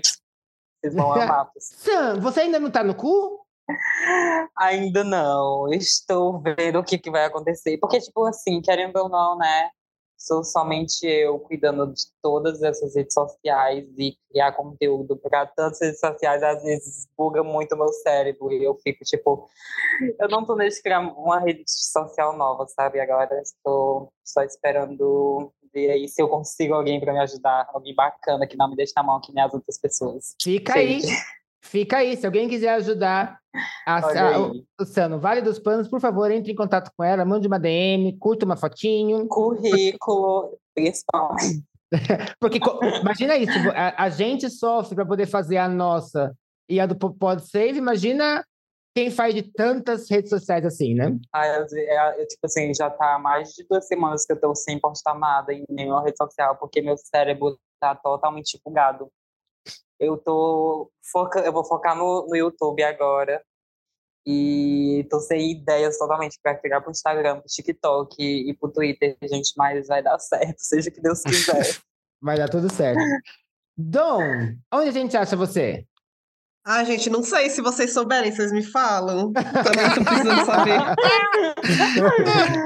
Vocês 0.80 0.94
vão 0.94 1.12
amar. 1.20 1.52
Sam, 1.58 2.20
você 2.22 2.42
ainda 2.42 2.60
não 2.60 2.70
tá 2.70 2.84
no 2.84 2.96
cu? 2.96 3.44
Ainda 4.58 5.04
não. 5.04 5.68
Estou 5.74 6.42
vendo 6.42 6.80
o 6.80 6.84
que, 6.84 6.98
que 6.98 7.12
vai 7.12 7.26
acontecer. 7.26 7.78
Porque, 7.80 8.00
tipo 8.00 8.26
assim, 8.26 8.62
querendo 8.62 8.96
ou 8.96 9.10
não, 9.10 9.38
né? 9.38 9.70
Sou 10.18 10.44
somente 10.44 11.06
eu 11.06 11.38
cuidando 11.40 11.94
de 11.94 12.04
todas 12.22 12.62
essas 12.64 12.96
redes 12.96 13.14
sociais 13.14 13.86
e 13.98 14.18
criar 14.30 14.52
conteúdo 14.54 15.16
para 15.18 15.46
tantas 15.46 15.80
redes 15.80 16.00
sociais, 16.00 16.42
às 16.42 16.64
vezes 16.64 17.08
buga 17.18 17.44
muito 17.44 17.76
o 17.76 17.78
meu 17.78 17.90
cérebro 17.90 18.52
e 18.52 18.64
eu 18.64 18.76
fico 18.76 19.04
tipo, 19.06 19.48
eu 20.20 20.28
não 20.28 20.46
tô 20.46 20.56
nesse 20.56 20.82
criar 20.82 21.00
uma 21.00 21.40
rede 21.40 21.64
social 21.68 22.36
nova, 22.36 22.66
sabe? 22.68 23.00
Agora 23.00 23.40
estou 23.42 24.12
só 24.24 24.42
esperando 24.42 25.54
ver 25.74 25.92
aí 25.92 26.08
se 26.08 26.22
eu 26.22 26.28
consigo 26.28 26.74
alguém 26.74 27.00
para 27.00 27.14
me 27.14 27.20
ajudar, 27.20 27.70
alguém 27.74 27.94
bacana 27.94 28.48
que 28.48 28.58
não 28.58 28.70
me 28.70 28.76
deixe 28.76 28.94
na 28.96 29.04
mão 29.04 29.22
que 29.22 29.34
nem 29.34 29.44
as 29.44 29.54
outras 29.54 29.78
pessoas. 29.78 30.36
Fica 30.42 30.74
aí. 30.74 31.02
Fica 31.62 31.98
aí, 31.98 32.16
se 32.16 32.26
alguém 32.26 32.48
quiser 32.48 32.70
ajudar 32.76 33.40
a, 33.86 33.98
a, 33.98 34.40
o 34.40 34.64
Luciano, 34.80 35.20
Vale 35.20 35.42
dos 35.42 35.60
Panos, 35.60 35.88
por 35.88 36.00
favor, 36.00 36.30
entre 36.32 36.52
em 36.52 36.56
contato 36.56 36.92
com 36.96 37.04
ela, 37.04 37.26
mande 37.26 37.48
uma 37.48 37.60
DM, 37.60 38.18
curta 38.20 38.46
uma 38.46 38.56
fotinho. 38.56 39.28
Currículo, 39.28 40.58
principalmente. 40.74 41.64
Porque 42.40 42.60
imagina 43.02 43.38
isso, 43.38 43.58
a, 43.74 44.04
a 44.04 44.10
gente 44.10 44.50
sofre 44.50 44.96
para 44.96 45.06
poder 45.06 45.26
fazer 45.26 45.58
a 45.58 45.68
nossa 45.68 46.36
e 46.70 46.80
a 46.80 46.86
do 46.86 46.96
PodSave, 46.96 47.78
imagina 47.78 48.44
quem 48.94 49.12
faz 49.12 49.34
de 49.34 49.44
tantas 49.44 50.10
redes 50.10 50.30
sociais 50.30 50.66
assim, 50.66 50.96
né? 50.96 51.16
Ah, 51.32 51.48
eu, 51.48 51.68
eu, 52.18 52.28
tipo 52.28 52.46
assim, 52.46 52.74
já 52.74 52.90
tá 52.90 53.20
mais 53.20 53.50
de 53.50 53.64
duas 53.70 53.88
semanas 53.88 54.26
que 54.26 54.34
eu 54.34 54.40
tô 54.40 54.54
sem 54.56 54.80
postar 54.80 55.14
nada 55.18 55.54
em 55.54 55.64
nenhuma 55.70 56.04
rede 56.04 56.18
social, 56.18 56.58
porque 56.58 56.82
meu 56.82 56.98
cérebro 56.98 57.58
tá 57.80 57.96
totalmente 57.96 58.60
bugado. 58.66 59.08
Eu 60.00 60.18
tô 60.18 60.92
foca... 61.12 61.40
eu 61.40 61.52
vou 61.52 61.66
focar 61.66 61.96
no, 61.96 62.28
no 62.28 62.36
YouTube 62.36 62.84
agora. 62.84 63.42
E 64.30 65.08
tô 65.10 65.22
sem 65.22 65.52
ideias 65.52 65.98
totalmente 65.98 66.38
para 66.44 66.54
criar 66.56 66.82
pro 66.82 66.92
Instagram, 66.92 67.40
pro 67.40 67.48
TikTok 67.48 68.16
e 68.20 68.54
pro 68.56 68.70
Twitter, 68.70 69.16
gente, 69.24 69.54
mas 69.56 69.88
vai 69.88 70.04
dar 70.04 70.20
certo, 70.20 70.60
seja 70.60 70.90
o 70.90 70.94
que 70.94 71.00
Deus 71.00 71.22
quiser. 71.22 71.78
vai 72.22 72.38
dar 72.38 72.50
tudo 72.50 72.70
certo. 72.70 73.00
Dom, 73.78 74.20
onde 74.74 74.90
a 74.90 74.92
gente 74.92 75.16
acha 75.16 75.38
você? 75.38 75.88
Ah, 76.66 76.84
gente, 76.84 77.10
não 77.10 77.24
sei 77.24 77.50
se 77.50 77.62
vocês 77.62 77.94
souberem, 77.94 78.30
vocês 78.30 78.52
me 78.52 78.62
falam. 78.62 79.32
Também 79.32 79.96
tô 79.96 80.04
precisando 80.04 80.46
saber. 80.46 80.78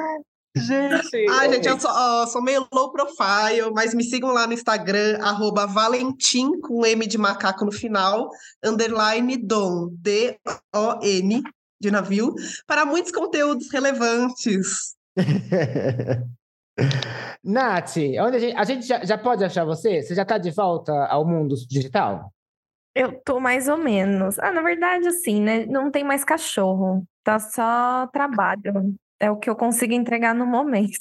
Gente. 0.55 1.25
Ah, 1.31 1.47
gente, 1.47 1.67
eu 1.67 1.79
sou, 1.79 2.27
sou, 2.27 2.41
meio 2.41 2.67
low 2.73 2.91
profile, 2.91 3.71
mas 3.73 3.93
me 3.93 4.03
sigam 4.03 4.31
lá 4.31 4.45
no 4.45 4.53
Instagram, 4.53 5.17
arroba 5.21 5.65
Valentim, 5.65 6.59
com 6.59 6.85
M 6.85 7.07
de 7.07 7.17
macaco 7.17 7.63
no 7.65 7.71
final, 7.71 8.29
underline 8.63 9.37
Dom, 9.37 9.89
D-O-N, 9.93 11.43
de 11.79 11.91
navio, 11.91 12.35
para 12.67 12.85
muitos 12.85 13.11
conteúdos 13.11 13.71
relevantes. 13.71 14.95
Nath, 17.43 17.97
onde 17.97 18.35
a 18.35 18.39
gente, 18.39 18.55
a 18.55 18.63
gente 18.63 18.85
já, 18.85 19.03
já, 19.03 19.17
pode 19.17 19.43
achar 19.43 19.65
você? 19.65 20.01
Você 20.01 20.15
já 20.15 20.21
está 20.23 20.37
de 20.37 20.51
volta 20.51 20.93
ao 21.07 21.25
mundo 21.25 21.55
digital? 21.67 22.31
Eu 22.93 23.19
tô 23.23 23.39
mais 23.39 23.67
ou 23.67 23.77
menos. 23.77 24.37
Ah, 24.39 24.51
na 24.51 24.61
verdade, 24.61 25.07
assim, 25.07 25.41
né? 25.41 25.65
Não 25.65 25.89
tem 25.89 26.03
mais 26.03 26.23
cachorro. 26.23 27.03
Tá 27.23 27.39
só 27.39 28.07
trabalho 28.07 28.95
é 29.21 29.29
o 29.29 29.37
que 29.37 29.49
eu 29.49 29.55
consigo 29.55 29.93
entregar 29.93 30.33
no 30.33 30.45
momento. 30.45 30.97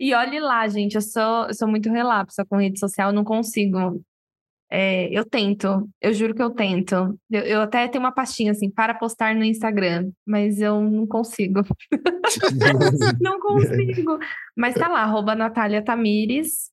e 0.00 0.14
olhe 0.14 0.40
lá, 0.40 0.66
gente, 0.66 0.94
eu 0.94 1.02
sou, 1.02 1.46
eu 1.48 1.54
sou 1.54 1.68
muito 1.68 1.90
relapsa 1.90 2.44
com 2.46 2.56
rede 2.56 2.80
social, 2.80 3.12
não 3.12 3.22
consigo. 3.22 4.02
É, 4.72 5.06
eu 5.10 5.24
tento, 5.24 5.88
eu 6.00 6.14
juro 6.14 6.34
que 6.34 6.42
eu 6.42 6.50
tento. 6.50 6.94
Eu, 7.30 7.42
eu, 7.42 7.60
até 7.60 7.86
tenho 7.88 8.02
uma 8.02 8.12
pastinha 8.12 8.52
assim, 8.52 8.70
para 8.70 8.94
postar 8.94 9.34
no 9.34 9.44
Instagram, 9.44 10.10
mas 10.26 10.60
eu 10.60 10.80
não 10.80 11.06
consigo. 11.06 11.60
não 13.20 13.38
consigo. 13.40 14.18
Mas 14.56 14.74
tá 14.74 14.88
lá, 14.88 15.02
arroba 15.02 15.34
Natália 15.34 15.84
Tamires. 15.84 16.70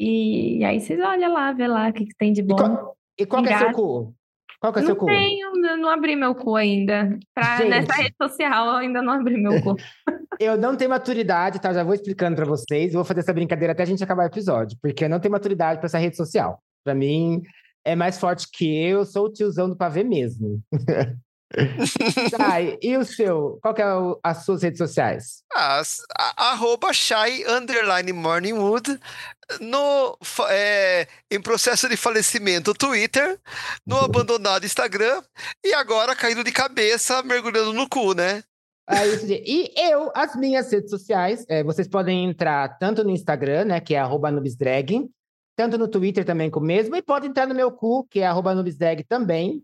E, 0.00 0.64
aí 0.64 0.80
vocês 0.80 0.98
olham 0.98 1.32
lá, 1.32 1.52
vê 1.52 1.68
lá 1.68 1.88
o 1.88 1.92
que, 1.92 2.06
que 2.06 2.16
tem 2.16 2.32
de 2.32 2.42
bom. 2.42 2.56
E 2.56 2.58
qual, 2.58 2.96
e 3.18 3.26
qual 3.26 3.46
é 3.46 3.58
seu 3.58 3.72
cu? 3.72 4.14
Qual 4.62 4.72
que 4.72 4.78
é 4.78 4.82
o 4.82 4.86
seu 4.86 4.94
cu? 4.94 5.06
Não 5.06 5.12
tenho, 5.12 5.52
não 5.76 5.88
abri 5.88 6.14
meu 6.14 6.36
cu 6.36 6.54
ainda. 6.54 7.18
Pra, 7.34 7.64
nessa 7.64 7.94
rede 7.94 8.14
social 8.16 8.66
eu 8.68 8.76
ainda 8.76 9.02
não 9.02 9.14
abri 9.14 9.36
meu 9.36 9.60
cu. 9.60 9.74
eu 10.38 10.56
não 10.56 10.76
tenho 10.76 10.88
maturidade, 10.88 11.60
tá? 11.60 11.72
Já 11.72 11.82
vou 11.82 11.94
explicando 11.94 12.36
para 12.36 12.44
vocês. 12.44 12.92
Vou 12.92 13.02
fazer 13.02 13.20
essa 13.20 13.32
brincadeira 13.32 13.72
até 13.72 13.82
a 13.82 13.86
gente 13.86 14.04
acabar 14.04 14.22
o 14.22 14.26
episódio, 14.26 14.78
porque 14.80 15.06
eu 15.06 15.08
não 15.08 15.18
tenho 15.18 15.32
maturidade 15.32 15.80
para 15.80 15.86
essa 15.86 15.98
rede 15.98 16.16
social. 16.16 16.62
Para 16.84 16.94
mim, 16.94 17.42
é 17.84 17.96
mais 17.96 18.20
forte 18.20 18.46
que 18.52 18.64
eu, 18.64 19.04
sou 19.04 19.26
o 19.26 19.32
tiozão 19.32 19.68
do 19.68 19.76
pavê 19.76 20.04
mesmo. 20.04 20.62
Chay, 22.30 22.78
e 22.80 22.96
o 22.96 23.04
seu? 23.04 23.58
Qual 23.62 23.74
que 23.74 23.82
é 23.82 23.94
o, 23.94 24.18
as 24.22 24.44
suas 24.44 24.62
redes 24.62 24.78
sociais? 24.78 25.42
As, 25.52 26.02
a, 26.18 26.50
arroba 26.50 26.92
Shai 26.92 27.44
underline 27.44 28.12
Morningwood 28.12 28.98
no, 29.60 30.16
é, 30.48 31.06
em 31.30 31.40
processo 31.40 31.88
de 31.88 31.96
falecimento 31.96 32.74
Twitter, 32.74 33.38
no 33.86 33.98
abandonado 33.98 34.64
Instagram 34.64 35.22
e 35.64 35.74
agora 35.74 36.16
caindo 36.16 36.44
de 36.44 36.52
cabeça, 36.52 37.22
mergulhando 37.22 37.72
no 37.72 37.88
cu, 37.88 38.14
né? 38.14 38.42
É 38.88 39.06
isso, 39.06 39.26
e 39.28 39.72
eu, 39.76 40.10
as 40.14 40.34
minhas 40.34 40.70
redes 40.70 40.90
sociais, 40.90 41.46
é, 41.48 41.62
vocês 41.62 41.86
podem 41.86 42.24
entrar 42.24 42.78
tanto 42.78 43.04
no 43.04 43.10
Instagram, 43.10 43.64
né, 43.66 43.80
que 43.80 43.94
é 43.94 43.98
arroba 43.98 44.30
nubesdrag, 44.30 45.08
tanto 45.56 45.78
no 45.78 45.86
Twitter 45.86 46.24
também 46.24 46.50
com 46.50 46.58
o 46.60 46.62
mesmo, 46.62 46.96
e 46.96 47.02
pode 47.02 47.26
entrar 47.26 47.46
no 47.46 47.54
meu 47.54 47.70
cu, 47.70 48.04
que 48.10 48.20
é 48.20 48.26
arroba 48.26 48.54
nubesdrag 48.54 49.04
também. 49.04 49.62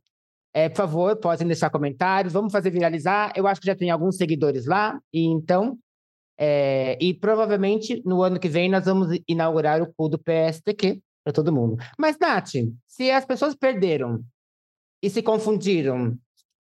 É, 0.59 0.68
por 0.68 0.78
favor, 0.78 1.16
podem 1.16 1.47
deixar 1.47 1.70
comentários, 1.70 2.32
vamos 2.32 2.51
fazer 2.51 2.70
viralizar. 2.70 3.32
Eu 3.36 3.47
acho 3.47 3.60
que 3.60 3.66
já 3.68 3.76
tem 3.76 3.90
alguns 3.90 4.16
seguidores 4.16 4.66
lá, 4.66 5.01
e 5.12 5.24
então. 5.24 5.78
É, 6.36 6.98
e 7.01 7.14
provavelmente 7.14 8.02
no 8.05 8.22
ano 8.22 8.39
que 8.40 8.48
vem 8.48 8.68
nós 8.68 8.85
vamos 8.85 9.20
inaugurar 9.28 9.80
o 9.82 9.93
cu 9.93 10.09
do 10.09 10.18
PSTQ 10.18 11.01
para 11.24 11.32
todo 11.32 11.52
mundo. 11.52 11.76
Mas, 11.97 12.16
Nath, 12.18 12.55
se 12.89 13.10
as 13.10 13.24
pessoas 13.24 13.55
perderam 13.55 14.20
e 15.01 15.09
se 15.09 15.22
confundiram 15.22 16.16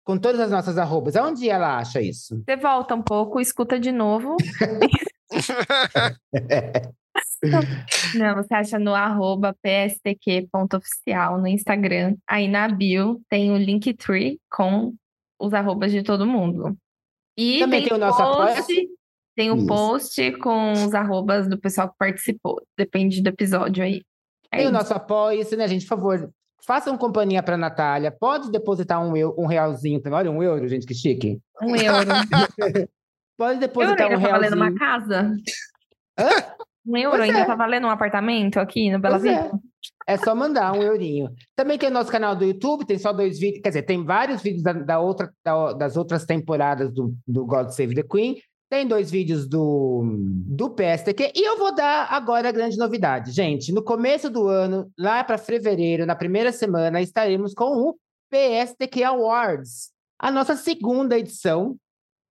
com 0.04 0.18
todas 0.18 0.42
as 0.42 0.52
nossas 0.52 0.78
arrobas, 0.78 1.16
aonde 1.16 1.50
ela 1.50 1.78
acha 1.78 2.02
isso? 2.02 2.44
Você 2.46 2.58
volta 2.58 2.96
um 2.96 3.02
pouco, 3.02 3.40
escuta 3.40 3.80
de 3.80 3.94
novo. 3.94 4.36
Não, 8.16 8.36
você 8.36 8.54
acha 8.54 8.80
no 8.80 8.94
arroba 8.94 9.56
pstq.oficial 9.62 11.40
no 11.40 11.48
Instagram. 11.48 12.16
Aí 12.28 12.48
na 12.48 12.68
bio 12.68 13.22
tem 13.30 13.52
o 13.52 13.58
Linktree 13.58 14.40
com 14.50 14.94
os 15.40 15.54
arrobas 15.54 15.92
de 15.92 16.04
todo 16.04 16.26
mundo. 16.26 16.78
E 17.38 17.60
Também 17.60 17.82
tem, 17.82 17.90
tem 17.90 17.98
o 17.98 18.00
nosso 18.00 18.18
post, 18.18 18.90
Tem 19.36 19.52
o 19.52 19.66
post 19.68 20.32
com 20.38 20.72
os 20.72 20.94
arrobas 20.94 21.48
do 21.48 21.60
pessoal 21.60 21.90
que 21.90 21.96
participou. 21.98 22.62
Depende 22.78 23.22
do 23.22 23.28
episódio 23.28 23.84
aí. 23.84 24.02
É 24.52 24.58
tem 24.58 24.66
isso. 24.66 24.70
o 24.70 24.74
nosso 24.74 24.94
apoio, 24.94 25.58
né, 25.58 25.68
gente? 25.68 25.84
Por 25.84 25.90
favor, 25.90 26.30
façam 26.66 26.98
companhia 26.98 27.44
para 27.44 27.58
Natália. 27.58 28.12
Pode 28.12 28.50
depositar 28.52 29.06
um, 29.06 29.16
eu, 29.16 29.36
um 29.38 29.46
realzinho 29.46 30.02
também. 30.02 30.20
Olha, 30.20 30.32
um 30.32 30.42
euro, 30.42 30.68
gente, 30.68 30.86
que 30.86 30.94
chique. 30.94 31.40
Um 31.62 31.76
euro. 31.76 32.10
Pode 33.38 33.60
depositar 33.60 34.10
eu 34.12 34.18
um 34.18 34.22
realzinho. 34.22 34.50
Tá 34.50 34.56
valendo 34.56 34.56
uma 34.56 34.80
casa? 34.80 35.36
Hã? 36.18 36.56
Um 36.86 36.98
euro 36.98 37.18
pois 37.18 37.30
ainda 37.30 37.40
é. 37.40 37.45
tá 37.45 37.56
valendo 37.56 37.88
um 37.88 37.90
apartamento 37.90 38.60
aqui 38.60 38.91
no 38.91 38.99
Bela 38.99 39.18
Vista? 39.18 39.60
É. 40.07 40.14
é. 40.14 40.18
só 40.18 40.36
mandar 40.36 40.72
um 40.74 40.84
eurinho. 40.84 41.30
Também 41.56 41.78
tem 41.78 41.90
o 41.90 41.94
nosso 41.94 42.12
canal 42.12 42.36
do 42.36 42.45
YouTube, 42.45 42.86
tem 42.86 42.98
só 42.98 43.12
dois 43.12 43.40
vídeos, 43.40 43.62
quer 43.62 43.70
dizer, 43.70 43.84
tem 43.84 44.03
vários 44.03 44.41
vídeos 44.41 44.64
da, 44.64 44.74
da 44.74 44.99
outra, 44.99 45.32
da, 45.44 45.74
das 45.74 45.98
outras 45.98 46.26
temporadas 46.26 46.91
do, 46.91 47.16
do 47.28 47.45
God 47.45 47.70
Save 47.70 47.95
the 47.95 48.03
Queen. 48.03 48.38
Tem 48.70 48.88
dois 48.88 49.12
vídeos 49.12 49.48
do, 49.48 50.03
do 50.48 50.70
PSTQ. 50.72 51.34
E 51.36 51.48
eu 51.48 51.57
vou 51.57 51.74
dar 51.74 52.07
agora 52.12 52.49
a 52.49 52.52
grande 52.52 52.78
novidade. 52.78 53.32
Gente, 53.32 53.72
no 53.72 53.84
começo 53.84 54.30
do 54.30 54.48
ano, 54.48 54.91
lá 54.98 55.24
para 55.24 55.38
fevereiro, 55.38 56.06
na 56.06 56.16
primeira 56.16 56.52
semana, 56.52 57.02
estaremos 57.02 57.53
com 57.53 57.90
o 57.90 57.95
PSTQ 58.32 59.03
Awards. 59.03 59.91
A 60.20 60.32
nossa 60.32 60.56
segunda 60.56 61.18
edição, 61.18 61.78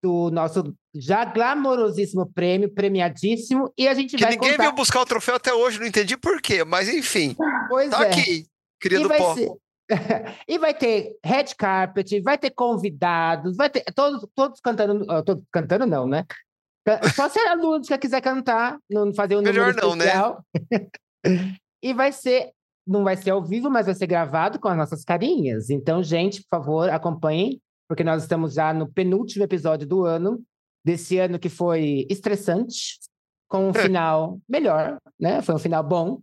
do 0.03 0.29
nosso 0.29 0.75
já 0.95 1.25
glamorosíssimo 1.25 2.25
prêmio, 2.33 2.73
premiadíssimo, 2.73 3.71
e 3.77 3.87
a 3.87 3.93
gente 3.93 4.15
que 4.15 4.21
vai 4.21 4.31
ninguém 4.31 4.51
contar... 4.51 4.63
veio 4.63 4.75
buscar 4.75 5.01
o 5.01 5.05
troféu 5.05 5.35
até 5.35 5.53
hoje, 5.53 5.79
não 5.79 5.87
entendi 5.87 6.17
por 6.17 6.41
quê, 6.41 6.63
mas 6.63 6.87
enfim. 6.87 7.35
Pois 7.69 7.89
tá 7.89 8.05
é. 8.05 8.11
aqui, 8.11 8.45
querido 8.79 9.09
pó. 9.09 9.35
Ser... 9.35 9.51
e 10.47 10.57
vai 10.57 10.73
ter 10.73 11.17
red 11.23 11.45
carpet, 11.57 12.21
vai 12.21 12.37
ter 12.37 12.51
convidados, 12.51 13.55
vai 13.55 13.69
ter 13.69 13.83
todos, 13.93 14.27
todos 14.33 14.59
cantando, 14.59 15.05
todos 15.23 15.43
cantando 15.51 15.85
não, 15.85 16.07
né? 16.07 16.25
Só 17.15 17.27
se 17.29 17.39
a 17.39 17.55
Lúdica 17.55 17.97
quiser 17.97 18.21
cantar, 18.21 18.77
não 18.89 19.13
fazer 19.13 19.35
um 19.35 19.41
Melhor 19.41 19.73
não, 19.73 19.95
né? 19.95 20.05
especial. 20.05 20.45
né? 20.71 20.87
e 21.81 21.93
vai 21.93 22.11
ser, 22.11 22.51
não 22.85 23.03
vai 23.03 23.17
ser 23.17 23.31
ao 23.31 23.43
vivo, 23.43 23.69
mas 23.71 23.87
vai 23.87 23.95
ser 23.95 24.05
gravado 24.05 24.59
com 24.59 24.67
as 24.67 24.77
nossas 24.77 25.03
carinhas. 25.03 25.71
Então, 25.71 26.03
gente, 26.03 26.41
por 26.43 26.59
favor, 26.59 26.89
acompanhem 26.89 27.59
porque 27.87 28.03
nós 28.03 28.23
estamos 28.23 28.53
já 28.53 28.73
no 28.73 28.91
penúltimo 28.91 29.43
episódio 29.43 29.87
do 29.87 30.05
ano, 30.05 30.43
desse 30.85 31.17
ano 31.17 31.39
que 31.39 31.49
foi 31.49 32.05
estressante, 32.09 32.99
com 33.47 33.69
um 33.69 33.73
final 33.73 34.39
melhor, 34.47 34.97
né? 35.19 35.41
Foi 35.41 35.55
um 35.55 35.59
final 35.59 35.83
bom. 35.83 36.19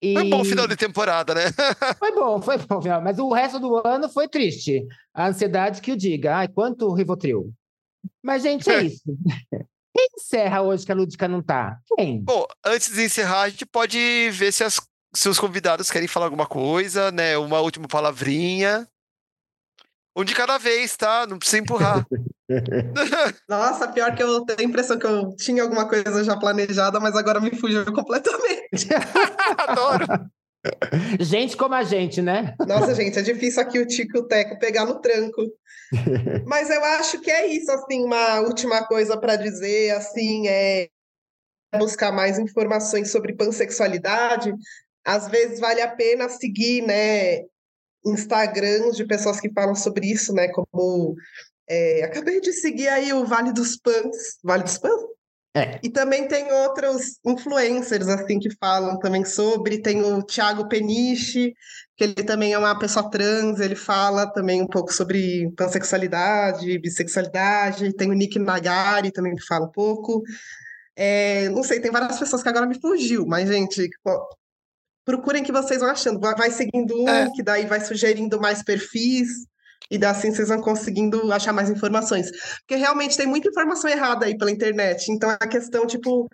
E... 0.00 0.14
Foi 0.14 0.22
um 0.22 0.30
bom 0.30 0.44
final 0.44 0.68
de 0.68 0.76
temporada, 0.76 1.34
né? 1.34 1.42
foi 1.98 2.14
bom, 2.14 2.40
foi 2.40 2.58
bom 2.58 2.80
final. 2.80 3.02
Mas 3.02 3.18
o 3.18 3.32
resto 3.32 3.58
do 3.58 3.84
ano 3.84 4.08
foi 4.08 4.28
triste. 4.28 4.86
A 5.12 5.26
ansiedade 5.26 5.80
que 5.80 5.90
o 5.90 5.96
diga. 5.96 6.36
Ai, 6.36 6.48
quanto 6.48 6.92
Rivotril. 6.94 7.52
Mas, 8.22 8.42
gente, 8.42 8.70
é 8.70 8.84
isso. 8.84 9.02
Quem 9.96 10.08
encerra 10.18 10.60
hoje 10.60 10.84
que 10.84 10.92
a 10.92 10.94
Lúdica 10.94 11.26
não 11.26 11.42
tá? 11.42 11.78
Quem? 11.96 12.22
Bom, 12.22 12.44
antes 12.64 12.92
de 12.92 13.02
encerrar, 13.02 13.42
a 13.42 13.48
gente 13.48 13.64
pode 13.64 13.98
ver 14.30 14.52
se, 14.52 14.62
as, 14.62 14.78
se 15.14 15.28
os 15.28 15.40
convidados 15.40 15.90
querem 15.90 16.06
falar 16.06 16.26
alguma 16.26 16.46
coisa, 16.46 17.10
né? 17.10 17.38
Uma 17.38 17.60
última 17.60 17.88
palavrinha. 17.88 18.86
Um 20.16 20.24
de 20.24 20.34
cada 20.34 20.56
vez, 20.56 20.96
tá? 20.96 21.26
Não 21.26 21.38
precisa 21.38 21.62
empurrar. 21.62 22.06
Nossa, 23.46 23.86
pior 23.88 24.14
que 24.14 24.22
eu 24.22 24.46
tenho 24.46 24.60
a 24.60 24.64
impressão 24.64 24.98
que 24.98 25.06
eu 25.06 25.36
tinha 25.36 25.62
alguma 25.62 25.86
coisa 25.86 26.24
já 26.24 26.34
planejada, 26.38 26.98
mas 26.98 27.14
agora 27.14 27.38
me 27.38 27.54
fugiu 27.54 27.84
completamente. 27.92 28.88
Adoro. 29.58 30.06
Gente 31.20 31.56
como 31.56 31.74
a 31.74 31.84
gente, 31.84 32.22
né? 32.22 32.54
Nossa, 32.66 32.94
gente, 32.94 33.18
é 33.18 33.22
difícil 33.22 33.60
aqui 33.60 33.78
o 33.78 33.86
Tico 33.86 34.16
e 34.16 34.20
o 34.20 34.26
Teco 34.26 34.58
pegar 34.58 34.86
no 34.86 35.00
tranco. 35.00 35.42
Mas 36.46 36.70
eu 36.70 36.82
acho 36.84 37.20
que 37.20 37.30
é 37.30 37.46
isso, 37.46 37.70
assim, 37.70 38.02
uma 38.02 38.40
última 38.40 38.84
coisa 38.86 39.16
para 39.16 39.36
dizer, 39.36 39.90
assim, 39.90 40.48
é 40.48 40.88
buscar 41.78 42.10
mais 42.10 42.38
informações 42.38 43.12
sobre 43.12 43.36
pansexualidade. 43.36 44.52
Às 45.04 45.28
vezes 45.28 45.60
vale 45.60 45.82
a 45.82 45.94
pena 45.94 46.28
seguir, 46.28 46.82
né, 46.82 47.42
Instagrams 48.06 48.96
de 48.96 49.04
pessoas 49.04 49.40
que 49.40 49.52
falam 49.52 49.74
sobre 49.74 50.10
isso, 50.10 50.32
né, 50.32 50.48
como 50.48 51.16
é, 51.68 52.04
acabei 52.04 52.40
de 52.40 52.52
seguir 52.52 52.88
aí 52.88 53.12
o 53.12 53.24
Vale 53.24 53.52
dos 53.52 53.76
Pans, 53.76 54.38
Vale 54.42 54.62
dos 54.62 54.78
Pans? 54.78 55.16
É. 55.56 55.80
E 55.82 55.88
também 55.88 56.28
tem 56.28 56.52
outros 56.52 57.18
influencers, 57.24 58.08
assim, 58.08 58.38
que 58.38 58.54
falam 58.60 58.98
também 58.98 59.24
sobre. 59.24 59.80
Tem 59.80 60.02
o 60.02 60.22
Thiago 60.22 60.68
Peniche, 60.68 61.54
que 61.96 62.04
ele 62.04 62.22
também 62.24 62.52
é 62.52 62.58
uma 62.58 62.78
pessoa 62.78 63.10
trans, 63.10 63.58
ele 63.58 63.74
fala 63.74 64.26
também 64.26 64.60
um 64.60 64.66
pouco 64.66 64.92
sobre 64.92 65.50
pansexualidade, 65.56 66.78
bissexualidade. 66.78 67.94
Tem 67.94 68.10
o 68.10 68.12
Nick 68.12 68.38
Nagari 68.38 69.10
também 69.10 69.34
que 69.34 69.46
fala 69.46 69.64
um 69.64 69.70
pouco. 69.70 70.22
É, 70.94 71.48
não 71.48 71.62
sei, 71.62 71.80
tem 71.80 71.90
várias 71.90 72.18
pessoas 72.18 72.42
que 72.42 72.48
agora 72.50 72.66
me 72.66 72.78
fugiu, 72.78 73.24
mas, 73.26 73.48
gente, 73.48 73.88
procurem 75.06 75.42
que 75.42 75.52
vocês 75.52 75.80
vão 75.80 75.88
achando. 75.90 76.20
Vai, 76.20 76.50
seguindo 76.50 76.94
um, 77.00 77.08
É. 77.08 77.30
que 77.34 77.42
daí 77.42 77.64
vai 77.64 77.80
sugerindo 77.80 78.38
mais 78.40 78.62
perfis. 78.62 79.28
E 79.90 79.96
daí 79.96 80.10
assim 80.10 80.32
vocês 80.32 80.48
vão 80.48 80.60
conseguindo 80.60 81.32
achar 81.32 81.52
mais 81.52 81.70
informações. 81.70 82.30
Porque 82.60 82.74
realmente 82.74 83.16
tem 83.16 83.26
muita 83.26 83.48
informação 83.48 83.88
errada 83.88 84.26
aí 84.26 84.36
pela 84.36 84.50
internet. 84.50 85.10
Então 85.12 85.30
é 85.30 85.36
a 85.40 85.46
questão, 85.48 85.86
tipo, 85.86 86.28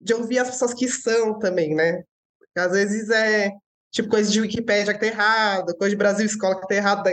de 0.00 0.12
ouvir 0.12 0.40
as 0.40 0.50
pessoas 0.50 0.74
que 0.74 0.88
são 0.88 1.38
também, 1.38 1.74
né? 1.74 2.02
Porque 2.38 2.58
às 2.60 2.72
vezes 2.72 3.08
é, 3.10 3.52
tipo, 3.92 4.08
coisa 4.08 4.30
de 4.30 4.40
Wikipédia 4.40 4.92
que 4.92 5.00
tá 5.00 5.06
errado, 5.06 5.76
coisa 5.78 5.90
de 5.90 5.96
Brasil 5.96 6.26
Escola 6.26 6.60
que 6.60 6.66
tá 6.66 6.74
errado. 6.74 7.04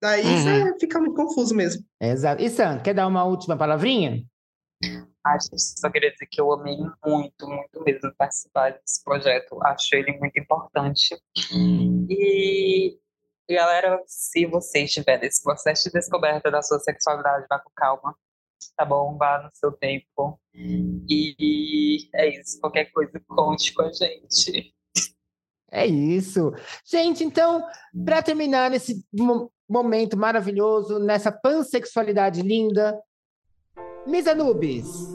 Daí, 0.00 0.24
Uhum. 0.24 0.42
cê 0.42 0.78
fica 0.80 0.98
muito 1.00 1.14
confuso 1.16 1.54
mesmo. 1.54 1.82
Exato. 2.00 2.40
E 2.42 2.48
Sam, 2.50 2.78
quer 2.80 2.94
dar 2.94 3.06
uma 3.08 3.24
última 3.24 3.56
palavrinha? 3.56 4.22
Gente, 5.24 5.60
só 5.78 5.88
queria 5.88 6.10
dizer 6.12 6.26
que 6.26 6.40
eu 6.40 6.52
amei 6.52 6.76
muito, 7.04 7.46
muito 7.48 7.82
mesmo 7.84 8.12
participar 8.16 8.70
desse 8.72 9.02
projeto. 9.04 9.58
Acho 9.64 9.94
ele 9.94 10.18
muito 10.18 10.38
importante. 10.38 11.16
E, 12.10 12.98
galera, 13.48 14.02
se 14.06 14.44
você 14.46 14.80
estiver 14.84 15.20
nesse 15.20 15.42
processo 15.42 15.84
de 15.84 15.92
descoberta 15.92 16.50
da 16.50 16.60
sua 16.60 16.80
sexualidade, 16.80 17.46
vá 17.48 17.58
com 17.60 17.70
calma, 17.74 18.16
tá 18.76 18.84
bom? 18.84 19.16
Vá 19.16 19.42
no 19.42 19.50
seu 19.54 19.70
tempo. 19.72 20.40
E 20.54 22.08
é 22.14 22.40
isso. 22.40 22.60
Qualquer 22.60 22.86
coisa, 22.86 23.20
conte 23.28 23.72
com 23.74 23.82
a 23.82 23.92
gente. 23.92 24.74
É 25.70 25.86
isso. 25.86 26.52
Gente, 26.84 27.24
então, 27.24 27.64
para 28.04 28.22
terminar 28.22 28.70
nesse 28.70 29.06
mo- 29.12 29.50
momento 29.68 30.18
maravilhoso, 30.18 30.98
nessa 30.98 31.32
pansexualidade 31.32 32.42
linda, 32.42 33.00
Miss 34.04 34.26
Anubis, 34.26 35.08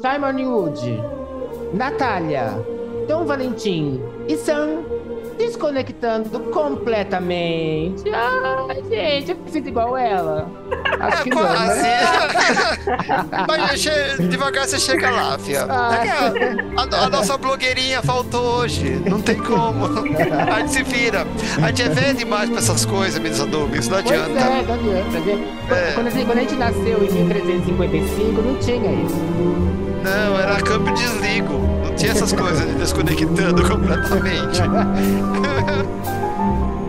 Simon 0.00 0.42
Wood, 0.46 0.78
Natália, 1.74 2.64
Dom 3.06 3.26
Valentim 3.26 4.00
e 4.26 4.36
Sam 4.38 4.82
desconectando 5.36 6.38
completamente. 6.50 8.04
Ai, 8.12 8.82
gente, 8.88 9.30
eu 9.32 9.36
fiz 9.46 9.66
igual 9.66 9.96
ela. 9.96 10.48
Acho 11.00 11.22
que 11.24 11.30
não, 11.30 11.42
né? 11.42 12.00
Mas 13.48 13.82
devagar 14.28 14.66
você 14.66 14.78
chega 14.78 15.10
lá, 15.10 15.38
fia. 15.38 15.66
Ah. 15.68 16.04
É 16.04 16.10
a, 16.76 17.04
a- 17.06 17.10
nossa 17.10 17.36
blogueirinha 17.36 18.02
faltou 18.02 18.42
hoje. 18.60 19.00
Não 19.08 19.20
tem 19.20 19.36
como. 19.36 19.86
A 19.86 20.60
gente 20.60 20.72
se 20.72 20.82
vira. 20.82 21.26
A 21.62 21.68
gente 21.68 21.82
é 21.82 21.88
velho 21.88 22.16
demais 22.18 22.48
pra 22.50 22.58
essas 22.58 22.84
coisas, 22.84 23.18
meus 23.20 23.40
adubos. 23.40 23.88
Não 23.88 24.02
Pois 24.02 24.20
adianta. 24.20 24.40
é, 24.40 24.62
não 24.62 24.74
adianta. 24.74 25.18
né? 25.20 25.58
É. 25.70 25.92
Quando, 25.94 26.06
a 26.06 26.10
gente, 26.10 26.26
quando 26.26 26.38
a 26.38 26.40
gente 26.42 26.54
nasceu 26.54 27.02
em 27.04 27.10
1355, 27.24 28.42
não 28.42 28.54
tinha 28.56 28.92
isso. 29.04 29.16
Não, 30.02 30.38
era 30.40 30.56
câmbio 30.62 30.92
desligo. 30.94 31.60
Tinha 32.02 32.14
essas 32.14 32.32
coisas 32.32 32.66
de 32.66 32.74
desconectando 32.74 33.62
completamente. 33.70 34.60